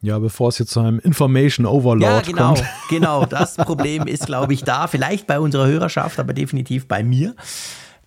Ja, 0.01 0.19
bevor 0.19 0.49
es 0.49 0.59
jetzt 0.59 0.71
zu 0.71 0.81
einem 0.81 0.99
Information 0.99 1.65
Overload 1.65 2.03
ja, 2.03 2.21
genau, 2.21 2.47
kommt. 2.55 2.65
genau. 2.89 3.25
Das 3.25 3.55
Problem 3.55 4.07
ist, 4.07 4.25
glaube 4.25 4.53
ich, 4.53 4.65
da. 4.65 4.87
Vielleicht 4.87 5.25
bei 5.25 5.39
unserer 5.39 5.67
Hörerschaft, 5.67 6.19
aber 6.19 6.33
definitiv 6.33 6.87
bei 6.87 7.01
mir. 7.01 7.33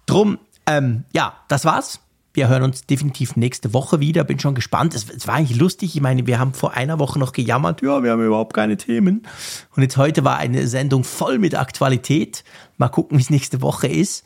Drum, 0.04 0.38
ähm, 0.66 1.04
ja, 1.14 1.34
das 1.48 1.64
war's. 1.64 2.00
Wir 2.34 2.48
hören 2.48 2.64
uns 2.64 2.84
definitiv 2.84 3.36
nächste 3.36 3.72
Woche 3.72 4.00
wieder. 4.00 4.24
Bin 4.24 4.40
schon 4.40 4.56
gespannt. 4.56 4.92
Es, 4.96 5.08
es, 5.08 5.28
war 5.28 5.36
eigentlich 5.36 5.56
lustig. 5.56 5.94
Ich 5.94 6.02
meine, 6.02 6.26
wir 6.26 6.40
haben 6.40 6.52
vor 6.52 6.74
einer 6.74 6.98
Woche 6.98 7.16
noch 7.20 7.32
gejammert, 7.32 7.80
ja, 7.80 8.02
wir 8.02 8.10
haben 8.10 8.26
überhaupt 8.26 8.54
keine 8.54 8.76
Themen. 8.76 9.24
Und 9.76 9.84
jetzt 9.84 9.96
heute 9.96 10.24
war 10.24 10.36
eine 10.36 10.66
Sendung 10.66 11.04
voll 11.04 11.38
mit 11.38 11.54
Aktualität. 11.54 12.42
Mal 12.76 12.88
gucken, 12.88 13.18
wie 13.18 13.22
es 13.22 13.30
nächste 13.30 13.62
Woche 13.62 13.86
ist. 13.86 14.24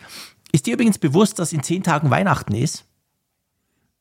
Ist 0.52 0.64
dir 0.64 0.74
übrigens 0.74 0.96
bewusst, 0.96 1.38
dass 1.38 1.52
in 1.52 1.62
zehn 1.62 1.82
Tagen 1.82 2.08
Weihnachten 2.08 2.54
ist? 2.54 2.86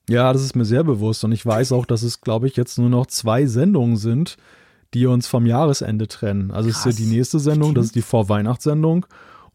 Ja, 0.09 0.31
das 0.31 0.41
ist 0.41 0.55
mir 0.55 0.63
sehr 0.63 0.85
bewusst. 0.85 1.25
Und 1.25 1.33
ich 1.33 1.45
weiß 1.45 1.73
auch, 1.73 1.85
dass 1.85 2.01
es, 2.01 2.21
glaube 2.21 2.47
ich, 2.47 2.55
jetzt 2.55 2.77
nur 2.77 2.89
noch 2.89 3.07
zwei 3.07 3.45
Sendungen 3.45 3.97
sind, 3.97 4.37
die 4.93 5.05
uns 5.05 5.27
vom 5.27 5.45
Jahresende 5.45 6.07
trennen. 6.07 6.51
Also 6.51 6.69
es 6.69 6.77
ist 6.77 6.85
ja 6.85 6.91
die 6.93 7.13
nächste 7.13 7.39
Sendung, 7.39 7.75
das 7.75 7.87
ist 7.87 7.95
die 7.95 8.01
Vorweihnachtssendung. 8.01 9.05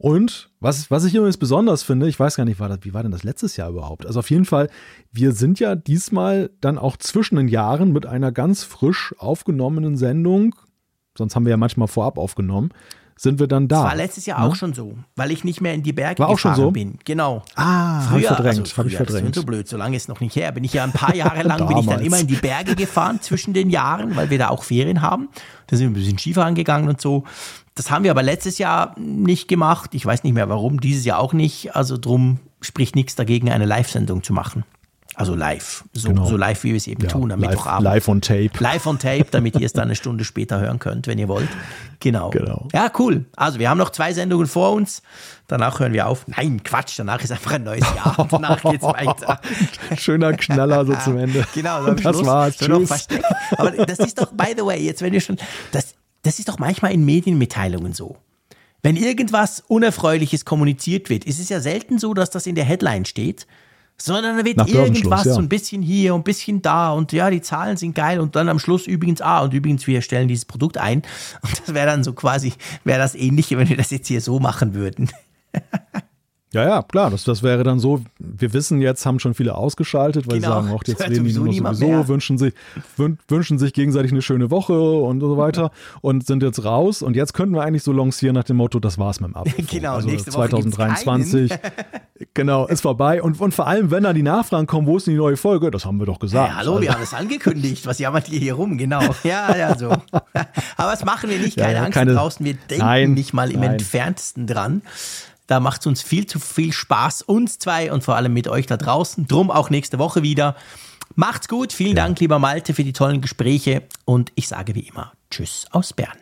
Und 0.03 0.51
was, 0.59 0.91
was 0.91 1.05
ich 1.05 1.15
übrigens 1.15 1.37
besonders 1.37 1.85
finde, 1.85 2.09
ich 2.09 2.19
weiß 2.19 2.35
gar 2.35 2.45
nicht, 2.45 2.59
war 2.59 2.69
das, 2.69 2.81
wie 2.83 2.93
war 2.93 3.05
denn 3.05 3.13
das 3.13 3.23
letztes 3.23 3.57
Jahr 3.57 3.71
überhaupt? 3.71 4.05
Also 4.05 4.19
auf 4.19 4.31
jeden 4.31 4.45
Fall, 4.45 4.69
wir 5.13 5.31
sind 5.31 5.61
ja 5.61 5.77
diesmal 5.77 6.51
dann 6.61 6.77
auch 6.77 6.97
zwischen 6.97 7.37
den 7.37 7.47
Jahren 7.47 7.93
mit 7.93 8.05
einer 8.05 8.33
ganz 8.33 8.65
frisch 8.65 9.15
aufgenommenen 9.19 9.97
Sendung, 9.97 10.57
sonst 11.17 11.37
haben 11.37 11.47
wir 11.47 11.51
ja 11.51 11.57
manchmal 11.57 11.87
vorab 11.87 12.19
aufgenommen, 12.19 12.71
sind 13.23 13.39
wir 13.39 13.47
dann 13.47 13.69
da. 13.69 13.77
Das 13.77 13.85
war 13.85 13.95
letztes 13.95 14.27
Jahr 14.27 14.41
ne? 14.41 14.47
auch 14.47 14.57
schon 14.57 14.75
so, 14.75 14.97
weil 15.15 15.31
ich 15.31 15.45
nicht 15.45 15.61
mehr 15.61 15.75
in 15.75 15.85
die 15.85 15.93
Berge 15.93 16.19
war 16.19 16.29
auch 16.29 16.41
schon 16.41 16.57
so? 16.57 16.73
bin. 16.73 16.99
Genau. 17.05 17.45
Ah, 17.55 18.01
früher, 18.01 18.11
hab 18.11 18.19
ich 18.19 18.27
verdrängt, 18.27 18.59
also 18.59 18.65
früher, 18.65 18.77
hab 18.79 18.87
ich 18.87 18.97
verdrängt. 18.97 19.29
Das 19.29 19.37
ist 19.37 19.43
so 19.43 19.47
blöd, 19.47 19.69
so 19.69 19.77
lange 19.77 19.97
ist 19.97 20.09
noch 20.09 20.19
nicht 20.19 20.35
her. 20.35 20.51
Bin 20.51 20.65
ich 20.65 20.73
ja 20.73 20.83
ein 20.83 20.91
paar 20.91 21.15
Jahre 21.15 21.43
lang 21.45 21.69
bin 21.69 21.77
ich 21.77 21.87
dann 21.87 22.01
immer 22.01 22.19
in 22.19 22.27
die 22.27 22.35
Berge 22.35 22.75
gefahren 22.75 23.21
zwischen 23.21 23.55
den 23.55 23.71
Jahren, 23.71 24.17
weil 24.17 24.31
wir 24.31 24.39
da 24.39 24.49
auch 24.49 24.65
Ferien 24.65 25.03
haben. 25.03 25.29
Da 25.69 25.77
sind 25.77 25.87
wir 25.87 25.91
ein 25.93 26.03
bisschen 26.03 26.19
Skifahren 26.19 26.57
gegangen 26.57 26.89
und 26.89 27.01
so. 27.01 27.23
Das 27.77 27.93
haben 27.93 28.03
wir 28.03 28.11
aber 28.11 28.25
letztes 28.25 28.59
Jahr 28.59 28.99
nicht 28.99 29.47
gemacht. 29.47 29.95
Ich 29.95 30.05
weiß 30.05 30.25
nicht 30.25 30.33
mehr 30.33 30.49
warum, 30.49 30.81
dieses 30.81 31.05
Jahr 31.05 31.21
auch 31.21 31.33
nicht. 31.33 31.77
Also 31.77 31.99
drum 31.99 32.41
spricht 32.61 32.97
nichts 32.97 33.15
dagegen, 33.15 33.53
eine 33.53 33.67
Live-Sendung 33.67 34.25
zu 34.25 34.33
machen. 34.33 34.65
Also 35.15 35.35
live, 35.35 35.85
so, 35.93 36.09
genau. 36.09 36.25
so 36.25 36.37
live, 36.39 36.65
wie 36.65 36.71
wir 36.71 36.77
es 36.77 36.87
eben 36.87 37.03
ja, 37.03 37.09
tun, 37.11 37.31
am 37.33 37.41
live, 37.41 37.51
Mittwochabend. 37.51 37.85
Live 37.85 38.09
on 38.09 38.21
Tape. 38.23 38.51
Live 38.59 38.87
on 38.87 38.99
Tape, 38.99 39.27
damit 39.31 39.57
ihr 39.57 39.67
es 39.67 39.75
dann 39.75 39.85
eine 39.85 39.95
Stunde 40.03 40.25
später 40.25 40.59
hören 40.59 40.79
könnt, 40.79 41.07
wenn 41.07 41.19
ihr 41.19 41.29
wollt. 41.29 41.49
Genau. 42.01 42.31
genau. 42.31 42.69
Ja, 42.73 42.91
cool. 42.99 43.27
Also 43.37 43.59
wir 43.59 43.69
haben 43.69 43.79
noch 43.79 43.91
zwei 43.91 44.13
Sendungen 44.15 44.47
vor 44.47 44.73
uns. 44.73 45.03
Danach 45.49 45.81
hören 45.81 45.93
wir 45.93 46.07
auf. 46.07 46.27
Nein, 46.29 46.63
Quatsch, 46.63 46.99
danach 46.99 47.23
ist 47.23 47.31
einfach 47.31 47.53
ein 47.53 47.65
neues 47.65 47.85
Jahr. 47.95 48.27
Danach 48.31 48.63
geht's 48.63 48.83
weiter. 48.83 49.41
Schöner 49.97 50.33
Knaller 50.33 50.87
so 50.87 50.95
zum 50.97 51.19
Ende. 51.19 51.45
Genau, 51.55 51.85
so 51.85 51.93
das 51.93 52.01
Schluss. 52.01 52.27
war's. 52.27 52.57
Tschüss. 52.57 53.09
Aber 53.59 53.71
das 53.73 53.99
ist 53.99 54.19
doch, 54.19 54.33
by 54.33 54.55
the 54.57 54.65
way, 54.65 54.83
jetzt 54.83 55.03
wenn 55.03 55.13
wir 55.13 55.21
schon, 55.21 55.37
das, 55.73 55.95
das 56.23 56.39
ist 56.39 56.49
doch 56.49 56.59
manchmal 56.59 56.93
in 56.93 57.05
Medienmitteilungen 57.05 57.93
so. 57.93 58.17
Wenn 58.83 58.97
irgendwas 58.97 59.63
Unerfreuliches 59.69 60.45
kommuniziert 60.45 61.11
wird, 61.11 61.25
ist 61.25 61.39
es 61.39 61.51
ja 61.51 61.61
selten 61.61 61.99
so, 61.99 62.15
dass 62.15 62.31
das 62.31 62.47
in 62.47 62.55
der 62.55 62.65
Headline 62.65 63.05
steht, 63.05 63.47
sondern 63.97 64.39
da 64.39 64.45
wird 64.45 64.57
Nach 64.57 64.67
irgendwas 64.67 65.25
ja. 65.25 65.35
so 65.35 65.41
ein 65.41 65.49
bisschen 65.49 65.83
hier 65.83 66.15
und 66.15 66.21
ein 66.21 66.25
bisschen 66.25 66.61
da 66.63 66.91
und 66.91 67.13
ja, 67.13 67.31
die 67.31 67.41
Zahlen 67.41 67.77
sind 67.77 67.95
geil 67.95 68.21
und 68.21 68.35
dann 68.35 68.49
am 68.49 68.59
Schluss 68.59 68.87
übrigens, 68.87 69.21
ah, 69.21 69.41
und 69.41 69.55
übrigens, 69.55 69.87
wir 69.87 70.03
stellen 70.03 70.29
dieses 70.29 70.45
Produkt 70.45 70.79
ein. 70.79 71.03
Und 71.43 71.61
das 71.61 71.75
wäre 71.75 71.87
dann 71.87 72.05
so 72.05 72.13
quasi, 72.13 72.53
wäre 72.85 72.99
das 72.99 73.15
ähnliche, 73.15 73.59
wenn 73.59 73.69
wir 73.69 73.77
das 73.77 73.91
jetzt 73.91 74.09
hier 74.09 74.21
so 74.21 74.41
machen 74.41 74.75
würden. 74.75 75.11
Ja, 76.53 76.65
ja, 76.69 76.83
klar, 76.83 77.11
das, 77.11 77.25
das 77.25 77.43
wäre 77.43 77.63
dann 77.65 77.79
so, 77.81 78.03
wir 78.19 78.53
wissen 78.53 78.81
jetzt, 78.83 79.07
haben 79.07 79.19
schon 79.19 79.33
viele 79.33 79.55
ausgeschaltet, 79.57 80.27
weil 80.29 80.41
Genau, 80.41 80.61
sie 80.61 80.67
sagen, 80.67 80.75
auch 80.77 80.83
jetzt 80.87 81.07
leben 81.09 81.25
die 81.25 81.33
nur 81.33 81.53
sowieso, 81.53 81.87
mehr. 81.87 82.09
wünschen 82.09 82.37
sich, 82.37 82.53
wün, 82.99 83.19
wünschen 83.29 83.59
sich 83.59 83.73
gegenseitig 83.73 84.13
eine 84.13 84.21
schöne 84.23 84.51
Woche 84.51 84.79
und 84.79 85.21
so 85.21 85.37
weiter 85.39 85.71
und 86.03 86.27
sind 86.27 86.43
jetzt 86.43 86.63
raus. 86.65 87.01
Und 87.01 87.17
jetzt 87.17 87.33
könnten 87.33 87.55
wir 87.55 87.63
eigentlich 87.63 87.83
so 87.83 87.93
lancieren 87.93 88.35
nach 88.35 88.45
dem 88.45 88.59
Motto, 88.59 88.81
das 88.81 88.99
war's 88.99 89.21
mit 89.21 89.31
dem 89.31 89.37
Apfelfunk. 89.37 89.69
Genau, 89.71 89.95
also 89.95 90.09
nächste 90.09 90.33
Woche 90.35 90.49
gibt's 90.51 90.75
2023, 90.77 91.53
genau, 92.35 92.67
ist 92.67 92.83
vorbei. 92.83 93.23
Und, 93.23 93.41
und 93.41 93.55
vor 93.55 93.67
allem, 93.67 93.91
wenn 93.91 94.03
dann 94.03 94.15
die 94.15 94.23
Nachfragen 94.23 94.67
kommen, 94.67 94.87
wo 94.87 94.99
ist 94.99 95.07
denn 95.07 95.15
die 95.15 95.19
neue 95.19 95.39
Folge? 95.39 95.71
Das 95.71 95.87
haben 95.87 95.99
wir 95.99 96.07
doch 96.07 96.19
gesagt. 96.19 96.51
Ja, 96.51 96.57
hallo, 96.57 96.73
Also- 96.73 96.83
wir 96.83 96.93
haben 96.93 97.03
es 97.03 97.15
angekündigt. 97.15 97.87
Was 97.87 97.99
jammert 97.99 98.29
ihr 98.29 98.39
hier 98.39 98.55
rum? 98.55 98.77
Genau. 98.77 99.01
Ja, 99.25 99.57
ja, 99.57 99.79
so. 99.79 99.89
Aber 99.91 100.91
das 100.91 101.05
machen 101.05 101.31
wir 101.31 101.39
nicht. 101.39 101.57
Keine 101.57 101.75
ja, 101.75 101.83
Angst 101.85 101.95
keine- 101.95 102.13
draußen. 102.15 102.45
Wir 102.45 102.55
denken 102.69 102.85
Nein, 102.85 103.15
nicht 103.15 103.33
mal 103.33 103.51
im 103.51 103.61
nein. 103.61 103.73
entferntesten 103.73 104.47
dran. 104.47 104.83
Da 105.53 105.61
macht 105.61 105.83
es 105.83 105.87
uns 105.87 106.01
viel 106.01 106.25
zu 106.25 106.39
viel 106.39 106.73
Spaß, 106.73 107.21
uns 107.21 107.59
zwei 107.59 107.93
und 107.93 108.03
vor 108.03 108.17
allem 108.17 108.33
mit 108.33 108.49
euch 108.49 108.65
da 108.65 108.79
draußen. 108.79 109.27
Drum 109.27 109.51
auch 109.51 109.69
nächste 109.69 109.99
Woche 109.99 110.23
wieder. 110.23 110.57
Macht's 111.15 111.47
gut. 111.47 111.75
Vielen 111.75 111.95
Dank, 111.95 112.19
lieber 112.21 112.39
Malte, 112.39 112.73
für 112.73 112.85
die 112.85 112.95
tollen 112.95 113.21
Gespräche. 113.21 113.83
Und 114.07 114.33
ich 114.35 114.49
sage 114.49 114.75
wie 114.75 114.89
immer 114.89 115.13
Tschüss 115.31 115.67
aus 115.71 115.93
Bern. 115.93 116.17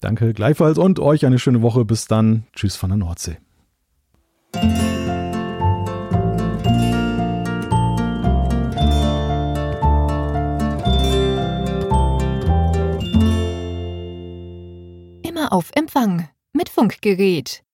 Danke 0.00 0.32
gleichfalls 0.32 0.78
und 0.78 0.98
euch 0.98 1.26
eine 1.26 1.38
schöne 1.38 1.60
Woche. 1.60 1.84
Bis 1.84 2.06
dann. 2.06 2.44
Tschüss 2.54 2.74
von 2.74 2.88
der 2.88 2.96
Nordsee. 2.96 3.36
Immer 15.22 15.52
auf 15.52 15.70
Empfang 15.74 16.30
mit 16.54 16.68
Funkgerät, 16.70 17.63